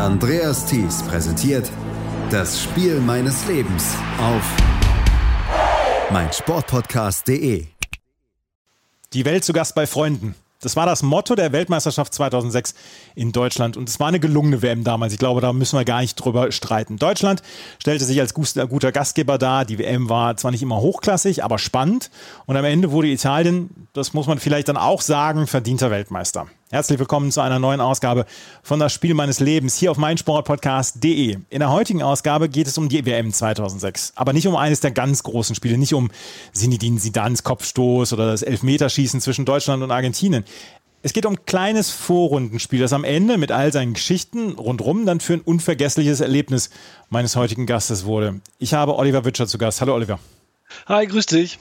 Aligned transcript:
Andreas 0.00 0.64
Thies 0.66 1.02
präsentiert 1.02 1.70
das 2.30 2.62
Spiel 2.62 3.00
meines 3.00 3.46
Lebens 3.46 3.94
auf 4.20 4.56
meinsportpodcast.de. 6.10 7.66
Die 9.12 9.24
Welt 9.24 9.44
zu 9.44 9.52
Gast 9.52 9.74
bei 9.74 9.86
Freunden. 9.86 10.34
Das 10.60 10.74
war 10.74 10.86
das 10.86 11.02
Motto 11.02 11.34
der 11.34 11.52
Weltmeisterschaft 11.52 12.14
2006 12.14 12.74
in 13.14 13.30
Deutschland 13.30 13.76
und 13.76 13.88
es 13.88 14.00
war 14.00 14.08
eine 14.08 14.20
gelungene 14.20 14.62
WM 14.62 14.84
damals. 14.84 15.12
Ich 15.12 15.18
glaube, 15.18 15.40
da 15.40 15.52
müssen 15.52 15.78
wir 15.78 15.84
gar 15.84 16.00
nicht 16.00 16.16
drüber 16.16 16.50
streiten. 16.50 16.96
Deutschland 16.96 17.42
stellte 17.78 18.04
sich 18.04 18.18
als 18.20 18.32
guter 18.32 18.92
Gastgeber 18.92 19.38
dar. 19.38 19.64
Die 19.64 19.78
WM 19.78 20.08
war 20.08 20.36
zwar 20.36 20.50
nicht 20.50 20.62
immer 20.62 20.80
hochklassig, 20.80 21.44
aber 21.44 21.58
spannend 21.58 22.10
und 22.46 22.56
am 22.56 22.64
Ende 22.64 22.90
wurde 22.90 23.08
Italien, 23.08 23.88
das 23.92 24.14
muss 24.14 24.26
man 24.26 24.38
vielleicht 24.38 24.68
dann 24.68 24.76
auch 24.76 25.02
sagen, 25.02 25.46
verdienter 25.46 25.90
Weltmeister. 25.90 26.46
Herzlich 26.72 26.98
willkommen 26.98 27.30
zu 27.30 27.40
einer 27.42 27.60
neuen 27.60 27.80
Ausgabe 27.80 28.26
von 28.64 28.80
Das 28.80 28.92
Spiel 28.92 29.14
meines 29.14 29.38
Lebens 29.38 29.76
hier 29.76 29.92
auf 29.92 29.98
meinsportpodcast.de. 29.98 31.36
In 31.48 31.60
der 31.60 31.70
heutigen 31.70 32.02
Ausgabe 32.02 32.48
geht 32.48 32.66
es 32.66 32.76
um 32.76 32.88
die 32.88 33.06
WM 33.06 33.32
2006, 33.32 34.14
aber 34.16 34.32
nicht 34.32 34.48
um 34.48 34.56
eines 34.56 34.80
der 34.80 34.90
ganz 34.90 35.22
großen 35.22 35.54
Spiele, 35.54 35.78
nicht 35.78 35.94
um 35.94 36.10
Sinidin 36.52 36.98
Sidans 36.98 37.44
Kopfstoß 37.44 38.14
oder 38.14 38.32
das 38.32 38.42
Elfmeterschießen 38.42 39.20
zwischen 39.20 39.44
Deutschland 39.44 39.84
und 39.84 39.92
Argentinien. 39.92 40.42
Es 41.04 41.12
geht 41.12 41.24
um 41.24 41.34
ein 41.34 41.46
kleines 41.46 41.90
Vorrundenspiel, 41.92 42.80
das 42.80 42.92
am 42.92 43.04
Ende 43.04 43.38
mit 43.38 43.52
all 43.52 43.72
seinen 43.72 43.94
Geschichten 43.94 44.54
rundherum 44.54 45.06
dann 45.06 45.20
für 45.20 45.34
ein 45.34 45.42
unvergessliches 45.42 46.18
Erlebnis 46.18 46.70
meines 47.10 47.36
heutigen 47.36 47.66
Gastes 47.66 48.06
wurde. 48.06 48.40
Ich 48.58 48.74
habe 48.74 48.96
Oliver 48.96 49.24
Witscher 49.24 49.46
zu 49.46 49.56
Gast. 49.56 49.80
Hallo 49.82 49.94
Oliver. 49.94 50.18
Hi, 50.86 51.06
grüß 51.06 51.26
dich. 51.26 51.60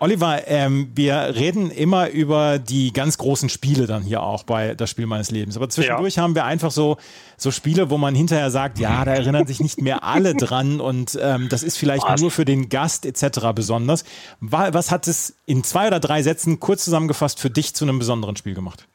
Oliver, 0.00 0.46
ähm, 0.46 0.90
wir 0.94 1.34
reden 1.34 1.70
immer 1.70 2.10
über 2.10 2.58
die 2.58 2.92
ganz 2.92 3.18
großen 3.18 3.48
Spiele 3.48 3.86
dann 3.86 4.02
hier 4.02 4.22
auch 4.22 4.44
bei 4.44 4.74
das 4.74 4.90
Spiel 4.90 5.06
meines 5.06 5.30
Lebens. 5.30 5.56
Aber 5.56 5.68
zwischendurch 5.68 6.16
ja. 6.16 6.22
haben 6.22 6.34
wir 6.34 6.44
einfach 6.44 6.70
so, 6.70 6.98
so 7.36 7.50
Spiele, 7.50 7.90
wo 7.90 7.98
man 7.98 8.14
hinterher 8.14 8.50
sagt, 8.50 8.78
ja, 8.78 9.04
da 9.04 9.14
erinnern 9.14 9.46
sich 9.46 9.60
nicht 9.60 9.80
mehr 9.80 10.04
alle 10.04 10.34
dran 10.36 10.80
und 10.80 11.18
ähm, 11.20 11.48
das 11.48 11.62
ist 11.62 11.78
vielleicht 11.78 12.04
was? 12.04 12.20
nur 12.20 12.30
für 12.30 12.44
den 12.44 12.68
Gast 12.68 13.06
etc. 13.06 13.48
besonders. 13.54 14.04
Was 14.40 14.90
hat 14.90 15.08
es 15.08 15.36
in 15.46 15.64
zwei 15.64 15.88
oder 15.88 15.98
drei 15.98 16.22
Sätzen 16.22 16.60
kurz 16.60 16.84
zusammengefasst 16.84 17.40
für 17.40 17.50
dich 17.50 17.74
zu 17.74 17.84
einem 17.84 17.98
besonderen 17.98 18.36
Spiel 18.36 18.54
gemacht? 18.54 18.86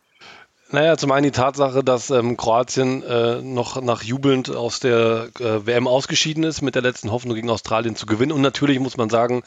Naja, 0.73 0.97
zum 0.97 1.11
einen 1.11 1.25
die 1.25 1.29
Tatsache, 1.31 1.83
dass 1.83 2.09
ähm, 2.09 2.35
Kroatien 2.35 3.03
äh, 3.03 3.43
noch 3.43 3.79
nach 3.79 4.01
jubelnd 4.01 4.49
aus 4.49 4.79
der 4.79 5.29
äh, 5.39 5.67
WM 5.67 5.87
ausgeschieden 5.87 6.43
ist, 6.43 6.63
mit 6.63 6.73
der 6.73 6.81
letzten 6.81 7.11
Hoffnung 7.11 7.35
gegen 7.35 7.51
Australien 7.51 7.95
zu 7.95 8.07
gewinnen. 8.07 8.31
Und 8.31 8.41
natürlich 8.41 8.79
muss 8.79 8.97
man 8.97 9.11
sagen, 9.11 9.43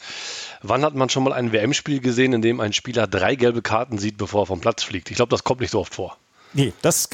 wann 0.61 0.85
hat 0.85 0.95
man 0.95 1.09
schon 1.09 1.25
mal 1.25 1.33
ein 1.33 1.51
WM-Spiel 1.51 1.99
gesehen, 1.99 2.31
in 2.31 2.41
dem 2.41 2.61
ein 2.61 2.71
Spieler 2.71 3.07
drei 3.07 3.35
gelbe 3.35 3.61
Karten 3.61 3.97
sieht, 3.97 4.17
bevor 4.17 4.43
er 4.43 4.45
vom 4.45 4.61
Platz 4.61 4.83
fliegt? 4.83 5.11
Ich 5.11 5.17
glaube, 5.17 5.29
das 5.29 5.43
kommt 5.43 5.59
nicht 5.59 5.71
so 5.71 5.81
oft 5.81 5.95
vor. 5.95 6.15
Nee, 6.57 6.73
das, 6.81 7.07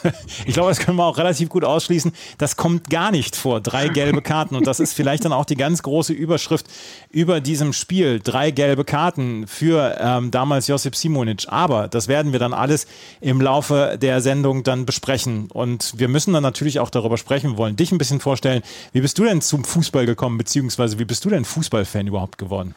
ich 0.44 0.52
glaube, 0.52 0.68
das 0.68 0.78
können 0.78 0.98
wir 0.98 1.06
auch 1.06 1.16
relativ 1.16 1.48
gut 1.48 1.64
ausschließen. 1.64 2.12
Das 2.36 2.56
kommt 2.56 2.90
gar 2.90 3.10
nicht 3.10 3.34
vor. 3.34 3.62
Drei 3.62 3.88
gelbe 3.88 4.20
Karten. 4.20 4.54
Und 4.54 4.66
das 4.66 4.78
ist 4.78 4.92
vielleicht 4.92 5.24
dann 5.24 5.32
auch 5.32 5.46
die 5.46 5.56
ganz 5.56 5.82
große 5.82 6.12
Überschrift 6.12 6.66
über 7.10 7.40
diesem 7.40 7.72
Spiel. 7.72 8.20
Drei 8.22 8.50
gelbe 8.50 8.84
Karten 8.84 9.46
für 9.46 9.96
ähm, 9.98 10.30
damals 10.30 10.66
Josip 10.66 10.94
Simonic. 10.94 11.46
Aber 11.48 11.88
das 11.88 12.08
werden 12.08 12.32
wir 12.32 12.38
dann 12.38 12.52
alles 12.52 12.86
im 13.22 13.40
Laufe 13.40 13.96
der 13.98 14.20
Sendung 14.20 14.64
dann 14.64 14.84
besprechen. 14.84 15.50
Und 15.50 15.94
wir 15.96 16.08
müssen 16.08 16.34
dann 16.34 16.42
natürlich 16.42 16.78
auch 16.78 16.90
darüber 16.90 17.16
sprechen, 17.16 17.52
wir 17.52 17.56
wollen 17.56 17.76
dich 17.76 17.92
ein 17.92 17.98
bisschen 17.98 18.20
vorstellen. 18.20 18.60
Wie 18.92 19.00
bist 19.00 19.18
du 19.18 19.24
denn 19.24 19.40
zum 19.40 19.64
Fußball 19.64 20.04
gekommen, 20.04 20.36
beziehungsweise 20.36 20.98
wie 20.98 21.06
bist 21.06 21.24
du 21.24 21.30
denn 21.30 21.46
Fußballfan 21.46 22.06
überhaupt 22.06 22.36
geworden? 22.36 22.74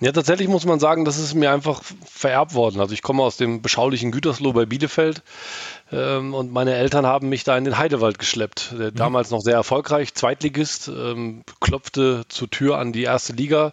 Ja, 0.00 0.12
tatsächlich 0.12 0.48
muss 0.48 0.66
man 0.66 0.80
sagen, 0.80 1.04
das 1.04 1.18
ist 1.18 1.34
mir 1.34 1.52
einfach 1.52 1.82
vererbt 2.04 2.54
worden. 2.54 2.80
Also 2.80 2.92
ich 2.94 3.02
komme 3.02 3.22
aus 3.22 3.36
dem 3.36 3.62
beschaulichen 3.62 4.10
Gütersloh 4.10 4.52
bei 4.52 4.66
Bielefeld 4.66 5.22
ähm, 5.92 6.34
und 6.34 6.52
meine 6.52 6.74
Eltern 6.74 7.06
haben 7.06 7.28
mich 7.28 7.44
da 7.44 7.56
in 7.56 7.64
den 7.64 7.78
Heidewald 7.78 8.18
geschleppt. 8.18 8.74
Der 8.78 8.90
mhm. 8.90 8.96
damals 8.96 9.30
noch 9.30 9.40
sehr 9.40 9.54
erfolgreich, 9.54 10.14
Zweitligist, 10.14 10.88
ähm, 10.88 11.44
klopfte 11.60 12.24
zur 12.28 12.50
Tür 12.50 12.78
an 12.78 12.92
die 12.92 13.04
erste 13.04 13.34
Liga. 13.34 13.72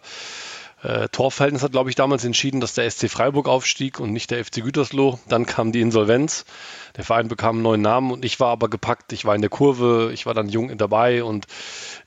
Äh, 0.83 1.09
Torverhältnis 1.09 1.61
hat, 1.61 1.73
glaube 1.73 1.89
ich, 1.89 1.95
damals 1.95 2.23
entschieden, 2.23 2.59
dass 2.59 2.73
der 2.73 2.89
SC 2.89 3.07
Freiburg 3.09 3.47
aufstieg 3.47 3.99
und 3.99 4.11
nicht 4.13 4.31
der 4.31 4.43
FC 4.43 4.63
Gütersloh. 4.63 5.19
Dann 5.27 5.45
kam 5.45 5.71
die 5.71 5.81
Insolvenz. 5.81 6.45
Der 6.97 7.03
Verein 7.03 7.27
bekam 7.27 7.57
einen 7.57 7.63
neuen 7.63 7.81
Namen 7.81 8.11
und 8.11 8.25
ich 8.25 8.39
war 8.39 8.49
aber 8.49 8.67
gepackt. 8.67 9.13
Ich 9.13 9.25
war 9.25 9.35
in 9.35 9.41
der 9.41 9.49
Kurve, 9.49 10.11
ich 10.13 10.25
war 10.25 10.33
dann 10.33 10.49
jung 10.49 10.75
dabei 10.77 11.23
und 11.23 11.45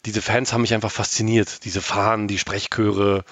diese 0.06 0.22
Fans 0.22 0.52
haben 0.52 0.62
mich 0.62 0.74
einfach 0.74 0.90
fasziniert. 0.90 1.64
Diese 1.64 1.80
Fahnen, 1.80 2.26
die 2.26 2.38
Sprechchöre, 2.38 3.24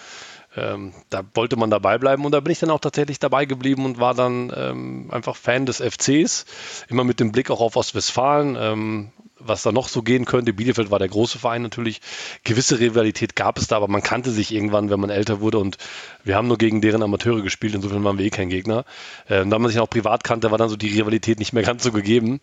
ähm, 0.57 0.93
da 1.09 1.23
wollte 1.35 1.57
man 1.57 1.71
dabei 1.71 1.99
bleiben 1.99 2.25
und 2.25 2.33
da 2.33 2.41
bin 2.41 2.53
ich 2.53 2.61
dann 2.61 2.71
auch 2.71 2.81
tatsächlich 2.81 3.19
dabei 3.19 3.45
geblieben 3.47 3.85
und 3.85 3.99
war 3.99 4.15
dann 4.15 4.53
ähm, 4.55 5.09
einfach 5.11 5.37
Fan 5.37 5.67
des 5.67 5.79
FCs, 5.81 6.45
immer 6.89 7.05
mit 7.05 7.21
dem 7.21 7.33
Blick 7.33 7.51
auch 7.51 7.61
auf 7.61 7.77
Ostwestfalen, 7.77 8.57
ähm, 8.59 9.13
was 9.39 9.63
da 9.63 9.73
noch 9.73 9.89
so 9.89 10.03
gehen 10.03 10.25
könnte. 10.25 10.53
Bielefeld 10.53 10.91
war 10.91 10.99
der 10.99 11.09
große 11.09 11.39
Verein 11.39 11.63
natürlich. 11.63 12.01
Gewisse 12.45 12.79
Rivalität 12.79 13.35
gab 13.35 13.59
es 13.59 13.67
da, 13.67 13.77
aber 13.77 13.89
man 13.89 14.03
kannte 14.03 14.31
sich 14.31 14.53
irgendwann, 14.53 14.91
wenn 14.91 15.01
man 15.01 15.11
älter 15.11 15.41
wurde 15.41 15.59
und 15.59 15.79
wir 16.23 16.37
haben 16.37 16.49
nur 16.49 16.59
gegen 16.59 16.81
deren 16.81 17.03
Amateure 17.03 17.43
gespielt, 17.43 17.75
insofern 17.75 18.05
waren 18.05 18.19
wir 18.19 18.27
eh 18.27 18.31
kein 18.31 18.49
Gegner. 18.49 18.85
Ähm, 19.29 19.51
da 19.51 19.59
man 19.59 19.71
sich 19.71 19.81
auch 19.81 19.91
privat 19.91 20.23
kannte, 20.23 20.51
war 20.51 20.59
dann 20.59 20.69
so 20.69 20.77
die 20.77 20.99
Rivalität 20.99 21.39
nicht 21.39 21.53
mehr 21.53 21.63
ganz 21.63 21.83
so 21.83 21.93
gegeben. 21.93 22.41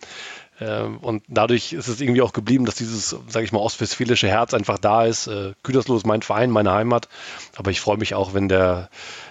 Ähm, 0.59 0.97
und 0.97 1.23
dadurch 1.27 1.73
ist 1.73 1.87
es 1.87 2.01
irgendwie 2.01 2.21
auch 2.21 2.33
geblieben, 2.33 2.65
dass 2.65 2.75
dieses, 2.75 3.15
sage 3.27 3.45
ich 3.45 3.51
mal, 3.51 3.59
ostwestfälische 3.59 4.27
Herz 4.27 4.53
einfach 4.53 4.77
da 4.77 5.05
ist. 5.05 5.27
Äh, 5.27 5.53
Gütersloh 5.63 5.97
ist 5.97 6.05
mein 6.05 6.21
Verein, 6.21 6.51
meine 6.51 6.71
Heimat. 6.71 7.07
Aber 7.55 7.71
ich 7.71 7.81
freue 7.81 7.97
mich 7.97 8.13
auch, 8.13 8.33
wenn 8.33 8.49
der, 8.49 8.89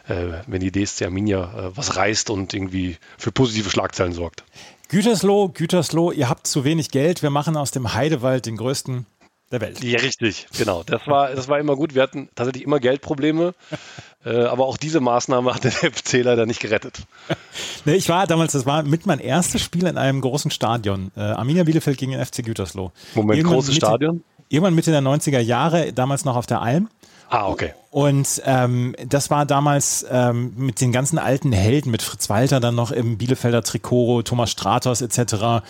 äh, 0.09 0.41
wenn 0.47 0.61
die 0.61 0.73
DSC 0.73 1.05
Arminia 1.05 1.43
äh, 1.45 1.77
was 1.77 1.97
reißt 1.97 2.31
und 2.31 2.55
irgendwie 2.55 2.97
für 3.17 3.33
positive 3.33 3.71
Schlagzeilen 3.71 4.13
sorgt. 4.13 4.45
Gütersloh, 4.89 5.49
Gütersloh, 5.49 6.13
ihr 6.13 6.31
habt 6.31 6.47
zu 6.47 6.65
wenig 6.65 6.91
Geld. 6.91 7.23
Wir 7.23 7.31
machen 7.31 7.57
aus 7.57 7.71
dem 7.71 7.93
Heidewald 7.93 8.47
den 8.47 8.57
größten 8.57 9.05
der 9.51 9.61
Welt. 9.61 9.83
Ja, 9.83 9.99
richtig, 10.01 10.47
genau. 10.57 10.83
Das 10.85 11.07
war, 11.07 11.35
das 11.35 11.49
war 11.49 11.59
immer 11.59 11.77
gut. 11.77 11.95
Wir 11.95 12.03
hatten 12.03 12.29
tatsächlich 12.35 12.65
immer 12.65 12.81
Geldprobleme, 12.81 13.55
äh, 14.25 14.45
aber 14.45 14.67
auch 14.67 14.77
diese 14.77 15.01
Maßnahme 15.01 15.55
hat 15.55 15.65
den 15.65 15.73
FC 15.73 16.23
leider 16.23 16.47
nicht 16.47 16.61
gerettet. 16.61 17.01
nee, 17.85 17.95
ich 17.95 18.09
war 18.09 18.27
damals, 18.27 18.53
das 18.53 18.67
war 18.67 18.83
mit 18.83 19.07
mein 19.07 19.21
erstes 19.21 19.63
Spiel 19.63 19.87
in 19.87 19.97
einem 19.99 20.21
großen 20.21 20.51
Stadion. 20.51 21.11
Äh, 21.17 21.21
Arminia 21.21 21.65
Bielefeld 21.65 21.99
gegen 21.99 22.13
den 22.13 22.25
FC 22.25 22.45
Gütersloh. 22.45 22.93
Moment, 23.15 23.39
irgendwann 23.39 23.57
großes 23.57 23.75
Mitte, 23.75 23.87
Stadion? 23.87 24.25
Irgendwann 24.49 24.75
Mitte 24.75 24.91
der 24.91 25.03
90er 25.03 25.41
Jahre, 25.41 25.93
damals 25.93 26.25
noch 26.25 26.37
auf 26.37 26.47
der 26.47 26.61
Alm. 26.61 26.89
Ah, 27.31 27.49
okay. 27.49 27.75
Und 27.91 28.43
ähm, 28.47 28.95
das 29.07 29.31
war 29.31 29.45
damals 29.45 30.07
ähm, 30.11 30.55
mit 30.57 30.81
den 30.81 30.93
ganzen 30.93 31.19
alten 31.19 31.53
Helden, 31.53 31.91
mit 31.91 32.03
Fritz 32.03 32.31
Walter 32.31 32.59
dann 32.59 32.75
noch 32.75 32.91
im 32.91 33.19
Bielefelder 33.19 33.63
Trikot, 33.63 34.23
Thomas 34.23 34.51
Stratos 34.51 35.03
etc. 35.03 35.63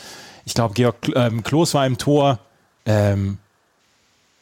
Ich 0.44 0.54
glaube, 0.54 0.74
Georg 0.74 0.96
ähm, 1.14 1.42
Kloß 1.42 1.74
war 1.74 1.84
im 1.86 1.98
Tor. 1.98 2.38
Ähm, 2.86 3.38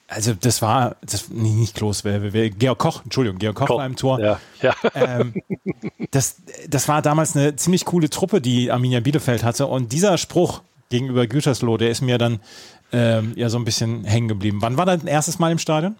also 0.08 0.34
das 0.34 0.62
war, 0.62 0.96
das 1.02 1.28
nicht, 1.28 1.54
nicht 1.54 1.74
Klos, 1.74 2.02
Georg 2.04 2.78
Koch, 2.78 3.02
Entschuldigung, 3.04 3.38
Georg 3.38 3.56
Koch, 3.56 3.66
Koch. 3.66 3.78
war 3.78 3.86
im 3.86 3.96
Tor. 3.96 4.20
Ja, 4.20 4.40
ja. 4.62 4.74
Ähm, 4.94 5.34
das, 6.10 6.36
das 6.68 6.88
war 6.88 7.02
damals 7.02 7.36
eine 7.36 7.56
ziemlich 7.56 7.84
coole 7.84 8.08
Truppe, 8.08 8.40
die 8.40 8.70
Arminia 8.70 9.00
Bielefeld 9.00 9.42
hatte. 9.42 9.66
Und 9.66 9.92
dieser 9.92 10.16
Spruch 10.18 10.62
gegenüber 10.90 11.26
Gütersloh, 11.26 11.76
der 11.76 11.90
ist 11.90 12.02
mir 12.02 12.18
dann 12.18 12.40
ähm, 12.92 13.32
ja 13.36 13.48
so 13.48 13.58
ein 13.58 13.64
bisschen 13.64 14.04
hängen 14.04 14.28
geblieben. 14.28 14.58
Wann 14.60 14.76
war 14.76 14.86
dein 14.86 15.06
erstes 15.06 15.38
Mal 15.38 15.50
im 15.50 15.58
Stadion? 15.58 15.96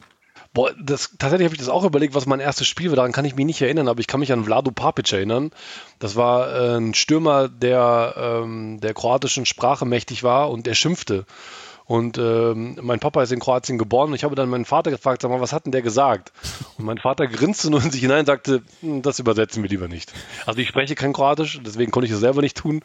Boah, 0.54 0.72
das, 0.80 1.10
tatsächlich 1.18 1.46
habe 1.46 1.54
ich 1.54 1.60
das 1.60 1.68
auch 1.68 1.84
überlegt, 1.84 2.14
was 2.14 2.24
mein 2.24 2.40
erstes 2.40 2.66
Spiel 2.66 2.88
war. 2.88 2.96
Daran 2.96 3.12
kann 3.12 3.24
ich 3.26 3.34
mich 3.34 3.44
nicht 3.44 3.60
erinnern, 3.60 3.88
aber 3.88 4.00
ich 4.00 4.06
kann 4.06 4.20
mich 4.20 4.32
an 4.32 4.44
Vlado 4.44 4.70
Papic 4.70 5.14
erinnern. 5.14 5.50
Das 5.98 6.16
war 6.16 6.50
äh, 6.50 6.76
ein 6.78 6.94
Stürmer, 6.94 7.48
der 7.48 8.14
ähm, 8.16 8.80
der 8.80 8.94
kroatischen 8.94 9.44
Sprache 9.44 9.84
mächtig 9.84 10.22
war 10.22 10.50
und 10.50 10.66
der 10.66 10.74
schimpfte. 10.74 11.26
Und 11.86 12.18
ähm, 12.18 12.76
mein 12.82 12.98
Papa 12.98 13.22
ist 13.22 13.30
in 13.30 13.38
Kroatien 13.38 13.78
geboren 13.78 14.08
und 14.08 14.16
ich 14.16 14.24
habe 14.24 14.34
dann 14.34 14.48
meinen 14.48 14.64
Vater 14.64 14.90
gefragt, 14.90 15.22
sag 15.22 15.30
mal, 15.30 15.40
was 15.40 15.52
hat 15.52 15.66
denn 15.66 15.72
der 15.72 15.82
gesagt? 15.82 16.32
Und 16.78 16.84
mein 16.84 16.98
Vater 16.98 17.28
grinste 17.28 17.70
nur 17.70 17.80
in 17.82 17.92
sich 17.92 18.00
hinein 18.00 18.20
und 18.20 18.26
sagte, 18.26 18.62
hm, 18.80 19.02
das 19.02 19.20
übersetzen 19.20 19.62
wir 19.62 19.70
lieber 19.70 19.86
nicht. 19.86 20.12
Also 20.46 20.58
ich 20.58 20.66
spreche 20.66 20.96
kein 20.96 21.12
Kroatisch, 21.12 21.60
deswegen 21.64 21.92
konnte 21.92 22.06
ich 22.08 22.12
es 22.12 22.18
selber 22.18 22.42
nicht 22.42 22.56
tun. 22.56 22.80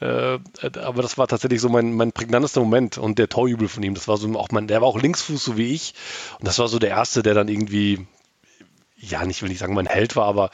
Äh, 0.00 0.38
aber 0.62 1.02
das 1.02 1.18
war 1.18 1.28
tatsächlich 1.28 1.60
so 1.60 1.68
mein, 1.68 1.92
mein 1.92 2.12
prägnantester 2.12 2.60
Moment 2.60 2.96
und 2.96 3.18
der 3.18 3.28
Torjubel 3.28 3.68
von 3.68 3.82
ihm. 3.82 3.94
Das 3.94 4.08
war 4.08 4.16
so 4.16 4.26
auch 4.38 4.48
mein, 4.50 4.66
der 4.66 4.80
war 4.80 4.88
auch 4.88 4.98
Linksfuß, 4.98 5.44
so 5.44 5.58
wie 5.58 5.74
ich. 5.74 5.92
Und 6.38 6.48
das 6.48 6.58
war 6.58 6.68
so 6.68 6.78
der 6.78 6.90
erste, 6.90 7.22
der 7.22 7.34
dann 7.34 7.48
irgendwie, 7.48 8.06
ja, 8.96 9.26
nicht 9.26 9.42
will 9.42 9.50
ich 9.50 9.58
sagen, 9.58 9.74
mein 9.74 9.86
Held 9.86 10.16
war, 10.16 10.24
aber 10.24 10.48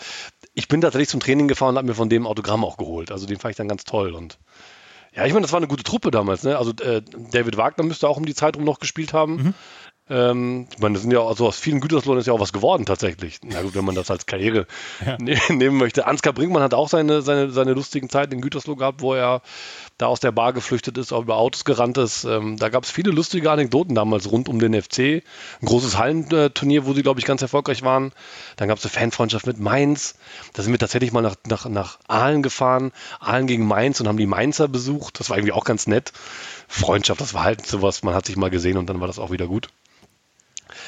ich 0.52 0.66
bin 0.66 0.80
tatsächlich 0.80 1.08
zum 1.10 1.20
Training 1.20 1.46
gefahren 1.46 1.70
und 1.70 1.78
habe 1.78 1.86
mir 1.86 1.94
von 1.94 2.08
dem 2.08 2.26
Autogramm 2.26 2.64
auch 2.64 2.76
geholt. 2.76 3.12
Also 3.12 3.26
den 3.26 3.38
fand 3.38 3.52
ich 3.52 3.56
dann 3.56 3.68
ganz 3.68 3.84
toll 3.84 4.14
und 4.14 4.38
Ja, 5.14 5.24
ich 5.26 5.32
meine, 5.32 5.42
das 5.42 5.52
war 5.52 5.58
eine 5.58 5.68
gute 5.68 5.84
Truppe 5.84 6.10
damals. 6.10 6.42
Ne? 6.42 6.58
Also 6.58 6.72
äh, 6.82 7.02
David 7.30 7.56
Wagner 7.56 7.84
müsste 7.84 8.08
auch 8.08 8.16
um 8.16 8.26
die 8.26 8.34
Zeit 8.34 8.56
rum 8.56 8.64
noch 8.64 8.80
gespielt 8.80 9.12
haben. 9.12 9.36
Mhm. 9.36 9.54
Ähm, 10.10 10.66
ich 10.70 10.80
meine, 10.80 10.92
das 10.94 11.02
sind 11.02 11.12
ja 11.12 11.24
also 11.24 11.46
aus 11.46 11.58
vielen 11.58 11.80
Güterslohn 11.80 12.18
ist 12.18 12.26
ja 12.26 12.34
auch 12.34 12.40
was 12.40 12.52
geworden 12.52 12.84
tatsächlich. 12.84 13.38
Na 13.42 13.62
gut, 13.62 13.74
wenn 13.74 13.86
man 13.86 13.94
das 13.94 14.10
als 14.10 14.26
Karriere 14.26 14.66
ja. 15.04 15.16
ne 15.20 15.38
nehmen 15.48 15.78
möchte. 15.78 16.06
Ansgar 16.06 16.34
Brinkmann 16.34 16.62
hat 16.62 16.74
auch 16.74 16.90
seine, 16.90 17.22
seine, 17.22 17.50
seine 17.50 17.72
lustigen 17.72 18.10
Zeiten 18.10 18.34
in 18.34 18.42
Gütersloh 18.42 18.76
gehabt, 18.76 19.00
wo 19.00 19.14
er 19.14 19.40
da 19.96 20.06
aus 20.06 20.20
der 20.20 20.32
Bar 20.32 20.52
geflüchtet 20.52 20.98
ist, 20.98 21.12
auch 21.12 21.22
über 21.22 21.36
Autos 21.36 21.64
gerannt 21.64 21.96
ist. 21.96 22.24
Ähm, 22.24 22.58
da 22.58 22.68
gab 22.68 22.84
es 22.84 22.90
viele 22.90 23.12
lustige 23.12 23.50
Anekdoten 23.50 23.94
damals 23.94 24.30
rund 24.30 24.50
um 24.50 24.58
den 24.58 24.74
FC. 24.74 24.98
Ein 25.62 25.66
großes 25.66 25.96
Hallenturnier, 25.96 26.84
wo 26.84 26.92
sie, 26.92 27.02
glaube 27.02 27.20
ich, 27.20 27.26
ganz 27.26 27.40
erfolgreich 27.40 27.82
waren. 27.82 28.12
Dann 28.56 28.68
gab 28.68 28.76
es 28.76 28.84
eine 28.84 28.90
Fanfreundschaft 28.90 29.46
mit 29.46 29.58
Mainz. 29.58 30.16
Da 30.52 30.62
sind 30.62 30.72
wir 30.72 30.78
tatsächlich 30.78 31.12
mal 31.12 31.22
nach, 31.22 31.36
nach, 31.46 31.66
nach 31.66 31.98
Aalen 32.08 32.42
gefahren, 32.42 32.92
Aalen 33.20 33.46
gegen 33.46 33.66
Mainz 33.66 34.00
und 34.00 34.08
haben 34.08 34.18
die 34.18 34.26
Mainzer 34.26 34.68
besucht. 34.68 35.18
Das 35.18 35.30
war 35.30 35.38
irgendwie 35.38 35.52
auch 35.52 35.64
ganz 35.64 35.86
nett. 35.86 36.12
Freundschaft, 36.68 37.22
das 37.22 37.32
war 37.32 37.44
halt 37.44 37.64
sowas, 37.66 38.02
man 38.02 38.14
hat 38.14 38.26
sich 38.26 38.36
mal 38.36 38.50
gesehen 38.50 38.76
und 38.76 38.86
dann 38.90 39.00
war 39.00 39.06
das 39.06 39.18
auch 39.18 39.30
wieder 39.30 39.46
gut. 39.46 39.68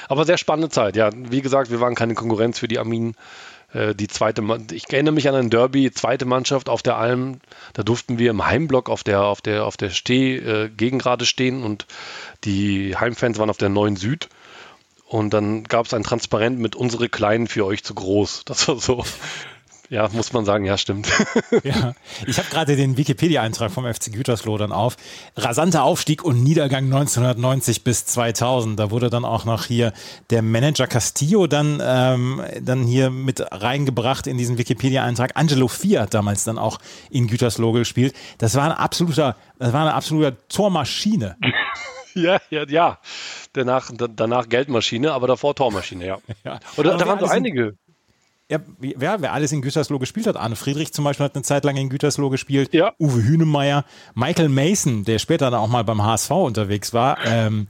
Aber 0.09 0.25
sehr 0.25 0.39
spannende 0.39 0.69
Zeit. 0.69 0.97
Ja, 0.97 1.11
wie 1.13 1.43
gesagt, 1.43 1.71
wir 1.71 1.81
waren 1.81 1.95
keine 1.95 2.15
Konkurrenz 2.15 2.59
für 2.59 2.69
die 2.69 2.79
Arminen. 2.79 3.15
Äh, 3.73 3.95
die 3.95 4.09
zweite, 4.09 4.43
ich 4.73 4.93
erinnere 4.93 5.15
mich 5.15 5.29
an 5.29 5.35
ein 5.35 5.51
Derby, 5.51 5.91
zweite 5.93 6.25
Mannschaft 6.25 6.69
auf 6.69 6.83
der 6.83 6.97
Alm. 6.97 7.41
Da 7.75 7.83
durften 7.83 8.19
wir 8.19 8.31
im 8.31 8.47
Heimblock 8.47 8.89
auf 8.89 9.05
der, 9.05 9.25
auf 9.25 9.41
der, 9.41 9.65
auf 9.67 9.77
der 9.77 9.91
Steh, 9.91 10.37
äh, 10.37 10.69
Gegengrade 10.69 11.27
stehen 11.27 11.63
und 11.63 11.87
die 12.45 12.97
Heimfans 12.97 13.39
waren 13.39 13.51
auf 13.51 13.59
der 13.59 13.69
neuen 13.69 13.97
Süd. 13.97 14.29
Und 15.09 15.33
dann 15.33 15.65
gab 15.65 15.87
es 15.87 15.95
ein 15.95 16.03
Transparent 16.03 16.59
mit 16.59 16.75
unsere 16.75 17.09
Kleinen 17.09 17.47
für 17.47 17.65
euch 17.65 17.85
zu 17.85 17.95
groß. 17.95 18.45
Das 18.47 18.67
war 18.69 18.79
so 18.79 19.05
ja, 19.89 20.09
muss 20.13 20.33
man 20.33 20.45
sagen, 20.45 20.65
ja, 20.65 20.79
stimmt. 20.79 21.09
ja. 21.65 21.95
Ich 22.27 22.39
habe 22.39 22.49
gerade 22.51 22.77
den 22.77 22.97
Wikipedia-Eintrag 22.97 23.71
vom 23.71 23.85
FC 23.85 24.13
Gütersloh 24.13 24.59
dann 24.59 24.73
auf. 24.73 24.97
Rasanter 25.37 25.83
Aufstieg 25.85 26.25
und 26.25 26.43
Niedergang 26.43 26.85
1990 26.85 27.85
bis 27.85 28.07
2000. 28.07 28.79
Da 28.79 28.91
wurde 28.91 29.11
dann 29.11 29.25
auch 29.25 29.45
noch 29.45 29.67
hier 29.67 29.93
der 30.31 30.43
Manager 30.43 30.87
Castillo 30.87 31.47
dann, 31.47 31.83
ähm, 31.85 32.43
dann 32.61 32.85
hier 32.85 33.11
mit 33.11 33.45
reingebracht 33.53 34.27
in 34.27 34.39
diesen 34.39 34.59
Wikipedia-Eintrag. 34.59 35.33
Angelo 35.37 35.69
Fiat 35.69 36.07
hat 36.07 36.15
damals 36.15 36.45
dann 36.45 36.59
auch 36.59 36.79
in 37.11 37.27
Gütersloh 37.27 37.73
gespielt. 37.73 38.15
Das 38.39 38.55
war 38.55 38.65
ein 38.65 38.73
absoluter, 38.73 39.37
das 39.59 39.73
war 39.73 39.83
eine 39.83 39.95
absolute 39.95 40.37
Tormaschine. 40.49 41.37
Ja, 42.17 42.39
ja, 42.49 42.67
ja. 42.67 42.99
Danach, 43.53 43.91
danach 43.95 44.49
Geldmaschine, 44.49 45.13
aber 45.13 45.27
davor 45.27 45.55
Tormaschine, 45.55 46.07
ja. 46.07 46.19
ja. 46.45 46.61
Oder 46.79 46.97
da 46.97 47.07
waren 47.07 47.21
so 47.21 47.27
einige. 47.27 47.77
Ja, 48.49 48.61
wer, 48.79 49.21
wer 49.21 49.33
alles 49.33 49.51
in 49.51 49.61
Gütersloh 49.61 49.99
gespielt 49.99 50.29
hat. 50.29 50.37
Arne 50.37 50.55
Friedrich 50.55 50.93
zum 50.93 51.05
Beispiel 51.05 51.25
hat 51.25 51.35
eine 51.35 51.43
Zeit 51.43 51.65
lang 51.65 51.77
in 51.77 51.89
Gütersloh 51.89 52.31
gespielt. 52.31 52.73
Ja. 52.73 52.93
Uwe 53.01 53.25
Hünemeyer, 53.25 53.85
Michael 54.15 54.49
Mason, 54.49 55.05
der 55.05 55.19
später 55.19 55.51
dann 55.51 55.61
auch 55.61 55.69
mal 55.69 55.83
beim 55.83 56.03
HSV 56.03 56.31
unterwegs 56.31 56.95
war. 56.95 57.19
Ähm, 57.27 57.67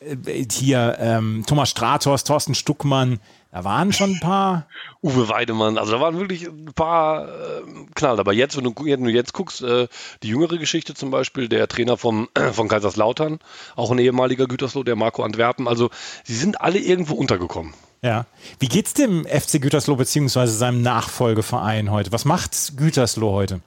äh, 0.00 0.46
hier 0.50 0.96
ähm, 0.98 1.44
Thomas 1.46 1.68
Stratos, 1.68 2.24
Thorsten 2.24 2.54
Stuckmann. 2.54 3.20
Da 3.54 3.62
waren 3.62 3.92
schon 3.92 4.14
ein 4.14 4.20
paar. 4.20 4.66
Uwe 5.00 5.28
Weidemann, 5.28 5.78
also 5.78 5.92
da 5.92 6.00
waren 6.00 6.18
wirklich 6.18 6.48
ein 6.48 6.72
paar 6.74 7.28
äh, 7.28 7.62
Knall. 7.94 8.18
Aber 8.18 8.32
jetzt, 8.32 8.56
wenn 8.56 8.64
du, 8.64 8.74
wenn 8.76 9.04
du 9.04 9.10
jetzt 9.10 9.32
guckst, 9.32 9.62
äh, 9.62 9.86
die 10.24 10.28
jüngere 10.28 10.58
Geschichte 10.58 10.94
zum 10.94 11.12
Beispiel, 11.12 11.48
der 11.48 11.68
Trainer 11.68 11.96
vom, 11.96 12.28
äh, 12.34 12.52
von 12.52 12.66
Kaiserslautern, 12.66 13.38
auch 13.76 13.92
ein 13.92 13.98
ehemaliger 14.00 14.48
Gütersloh, 14.48 14.82
der 14.82 14.96
Marco 14.96 15.22
Antwerpen, 15.22 15.68
also 15.68 15.90
sie 16.24 16.34
sind 16.34 16.60
alle 16.60 16.80
irgendwo 16.80 17.14
untergekommen. 17.14 17.74
Ja. 18.02 18.26
Wie 18.58 18.66
geht's 18.66 18.92
dem 18.92 19.24
FC 19.24 19.62
Gütersloh 19.62 19.94
bzw. 19.94 20.46
seinem 20.46 20.82
Nachfolgeverein 20.82 21.92
heute? 21.92 22.10
Was 22.10 22.24
macht 22.24 22.76
Gütersloh 22.76 23.30
heute? 23.30 23.60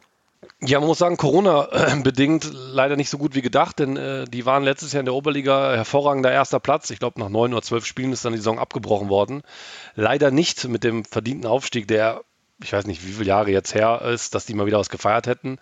Ja, 0.60 0.80
man 0.80 0.88
muss 0.88 0.98
sagen, 0.98 1.18
Corona-bedingt 1.18 2.52
leider 2.52 2.96
nicht 2.96 3.12
so 3.12 3.20
gut 3.20 3.36
wie 3.36 3.44
gedacht, 3.44 3.78
denn 3.78 3.96
äh, 3.96 4.26
die 4.26 4.48
waren 4.48 4.64
letztes 4.64 4.92
Jahr 4.92 5.02
in 5.02 5.06
der 5.06 5.14
Oberliga 5.14 5.76
hervorragender 5.76 6.32
erster 6.32 6.60
Platz. 6.60 6.90
Ich 6.90 6.98
glaube, 6.98 7.20
nach 7.20 7.30
neun 7.30 7.54
oder 7.54 7.62
zwölf 7.62 7.86
Spielen 7.86 8.12
ist 8.12 8.26
dann 8.26 8.34
die 8.34 8.40
Saison 8.40 8.58
abgebrochen 8.58 9.08
worden. 9.08 9.44
Leider 9.94 10.32
nicht 10.32 10.68
mit 10.68 10.84
dem 10.84 11.06
verdienten 11.06 11.46
Aufstieg, 11.46 11.88
der, 11.88 12.24
ich 12.64 12.74
weiß 12.74 12.88
nicht, 12.88 13.06
wie 13.06 13.12
viele 13.12 13.28
Jahre 13.28 13.52
jetzt 13.52 13.76
her 13.76 14.02
ist, 14.02 14.34
dass 14.34 14.48
die 14.48 14.56
mal 14.56 14.66
wieder 14.66 14.80
was 14.80 14.90
gefeiert 14.90 15.28
hätten. 15.28 15.60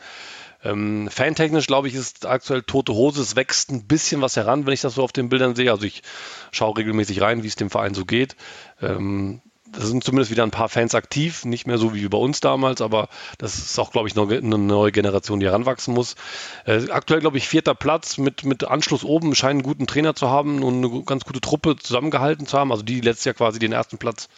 Ähm, 0.64 1.10
fantechnisch, 1.12 1.68
glaube 1.68 1.90
ich, 1.90 1.94
ist 1.94 2.26
aktuell 2.26 2.62
tote 2.64 2.94
Hose. 2.94 3.22
Es 3.22 3.36
wächst 3.36 3.72
ein 3.72 3.88
bisschen 3.88 4.22
was 4.22 4.38
heran, 4.38 4.66
wenn 4.66 4.74
ich 4.74 4.82
das 4.82 4.96
so 4.96 5.04
auf 5.04 5.12
den 5.12 5.28
Bildern 5.28 5.56
sehe. 5.56 5.72
Also 5.72 5.84
ich 5.84 6.04
schaue 6.52 6.78
regelmäßig 6.78 7.20
rein, 7.22 7.44
wie 7.44 7.48
es 7.48 7.58
dem 7.58 7.70
Verein 7.70 7.94
so 7.94 8.06
geht. 8.06 8.38
Ähm, 8.82 9.42
da 9.72 9.82
sind 9.82 10.04
zumindest 10.04 10.32
wieder 10.32 10.44
ein 10.44 10.52
paar 10.52 10.70
Fans 10.70 10.94
aktiv, 10.96 11.44
nicht 11.44 11.66
mehr 11.66 11.78
so 11.78 11.94
wie 11.94 12.08
bei 12.08 12.18
uns 12.18 12.40
damals, 12.40 12.82
aber 12.82 13.10
das 13.38 13.58
ist 13.58 13.80
auch, 13.80 13.92
glaube 13.92 14.08
ich, 14.08 14.16
noch 14.16 14.30
eine 14.30 14.58
neue 14.58 14.92
Generation, 14.92 15.40
die 15.40 15.48
heranwachsen 15.48 15.94
muss. 15.94 16.16
Äh, 16.66 16.90
aktuell, 16.92 17.20
glaube 17.20 17.38
ich, 17.38 17.48
vierter 17.48 17.74
Platz 17.74 18.18
mit, 18.18 18.44
mit 18.44 18.64
Anschluss 18.64 19.04
oben, 19.04 19.34
scheinen 19.36 19.60
einen 19.60 19.64
guten 19.64 19.88
Trainer 19.88 20.16
zu 20.16 20.30
haben 20.30 20.64
und 20.64 20.78
eine 20.78 21.04
ganz 21.04 21.26
gute 21.26 21.42
Truppe 21.42 21.76
zusammengehalten 21.78 22.46
zu 22.46 22.58
haben, 22.58 22.72
also 22.72 22.84
die, 22.84 22.96
die 22.96 23.02
letztes 23.02 23.26
Jahr 23.26 23.36
quasi 23.36 23.60
den 23.60 23.72
ersten 23.72 23.98
Platz 23.98 24.30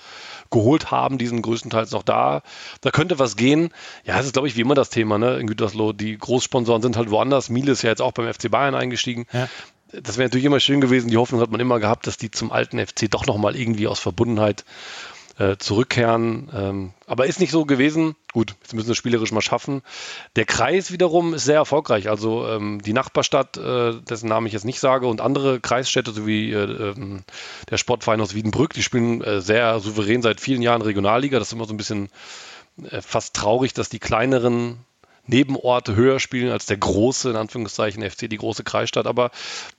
geholt 0.49 0.91
haben, 0.91 1.17
die 1.17 1.27
sind 1.27 1.41
größtenteils 1.41 1.91
noch 1.91 2.03
da. 2.03 2.41
Da 2.81 2.91
könnte 2.91 3.19
was 3.19 3.35
gehen. 3.35 3.69
Ja, 4.05 4.19
es 4.19 4.25
ist, 4.25 4.33
glaube 4.33 4.47
ich, 4.47 4.55
wie 4.55 4.61
immer 4.61 4.75
das 4.75 4.89
Thema, 4.89 5.17
ne? 5.17 5.37
In 5.37 5.47
Gütersloh, 5.47 5.93
die 5.93 6.17
Großsponsoren 6.17 6.81
sind 6.81 6.95
halt 6.95 7.11
woanders. 7.11 7.49
Miele 7.49 7.73
ist 7.73 7.81
ja 7.81 7.89
jetzt 7.89 8.01
auch 8.01 8.13
beim 8.13 8.31
FC 8.31 8.49
Bayern 8.49 8.75
eingestiegen. 8.75 9.25
Ja. 9.33 9.49
Das 9.91 10.17
wäre 10.17 10.27
natürlich 10.27 10.45
immer 10.45 10.59
schön 10.59 10.81
gewesen. 10.81 11.09
Die 11.09 11.17
Hoffnung 11.17 11.39
hat 11.41 11.51
man 11.51 11.61
immer 11.61 11.79
gehabt, 11.79 12.07
dass 12.07 12.17
die 12.17 12.29
zum 12.29 12.51
alten 12.51 12.79
FC 12.85 13.09
doch 13.09 13.25
nochmal 13.25 13.55
irgendwie 13.55 13.87
aus 13.87 13.99
Verbundenheit 13.99 14.65
äh, 15.37 15.57
zurückkehren. 15.57 16.49
Ähm, 16.53 16.93
aber 17.05 17.27
ist 17.27 17.39
nicht 17.39 17.51
so 17.51 17.65
gewesen. 17.65 18.15
Gut, 18.33 18.55
jetzt 18.61 18.73
müssen 18.73 18.87
wir 18.87 18.93
es 18.93 18.97
spielerisch 18.97 19.31
mal 19.31 19.41
schaffen. 19.41 19.81
Der 20.35 20.45
Kreis 20.45 20.91
wiederum 20.91 21.33
ist 21.33 21.45
sehr 21.45 21.55
erfolgreich. 21.55 22.09
Also 22.09 22.47
ähm, 22.47 22.81
die 22.83 22.93
Nachbarstadt, 22.93 23.57
äh, 23.57 23.93
dessen 24.01 24.29
Namen 24.29 24.47
ich 24.47 24.53
jetzt 24.53 24.65
nicht 24.65 24.79
sage, 24.79 25.07
und 25.07 25.21
andere 25.21 25.59
Kreisstädte 25.59 26.11
sowie 26.11 26.51
äh, 26.51 26.63
ähm, 26.63 27.23
der 27.69 27.77
Sportverein 27.77 28.21
aus 28.21 28.33
Wiedenbrück, 28.33 28.73
die 28.73 28.83
spielen 28.83 29.23
äh, 29.23 29.41
sehr 29.41 29.79
souverän 29.79 30.21
seit 30.21 30.41
vielen 30.41 30.61
Jahren 30.61 30.81
Regionalliga. 30.81 31.39
Das 31.39 31.49
ist 31.49 31.53
immer 31.53 31.65
so 31.65 31.73
ein 31.73 31.77
bisschen 31.77 32.09
äh, 32.89 33.01
fast 33.01 33.35
traurig, 33.35 33.73
dass 33.73 33.89
die 33.89 33.99
kleineren 33.99 34.79
Nebenorte 35.27 35.95
höher 35.95 36.19
spielen 36.19 36.51
als 36.51 36.65
der 36.65 36.77
große, 36.77 37.29
in 37.29 37.35
Anführungszeichen, 37.35 38.01
FC, 38.09 38.29
die 38.29 38.37
große 38.37 38.63
Kreisstadt. 38.63 39.07
Aber 39.07 39.31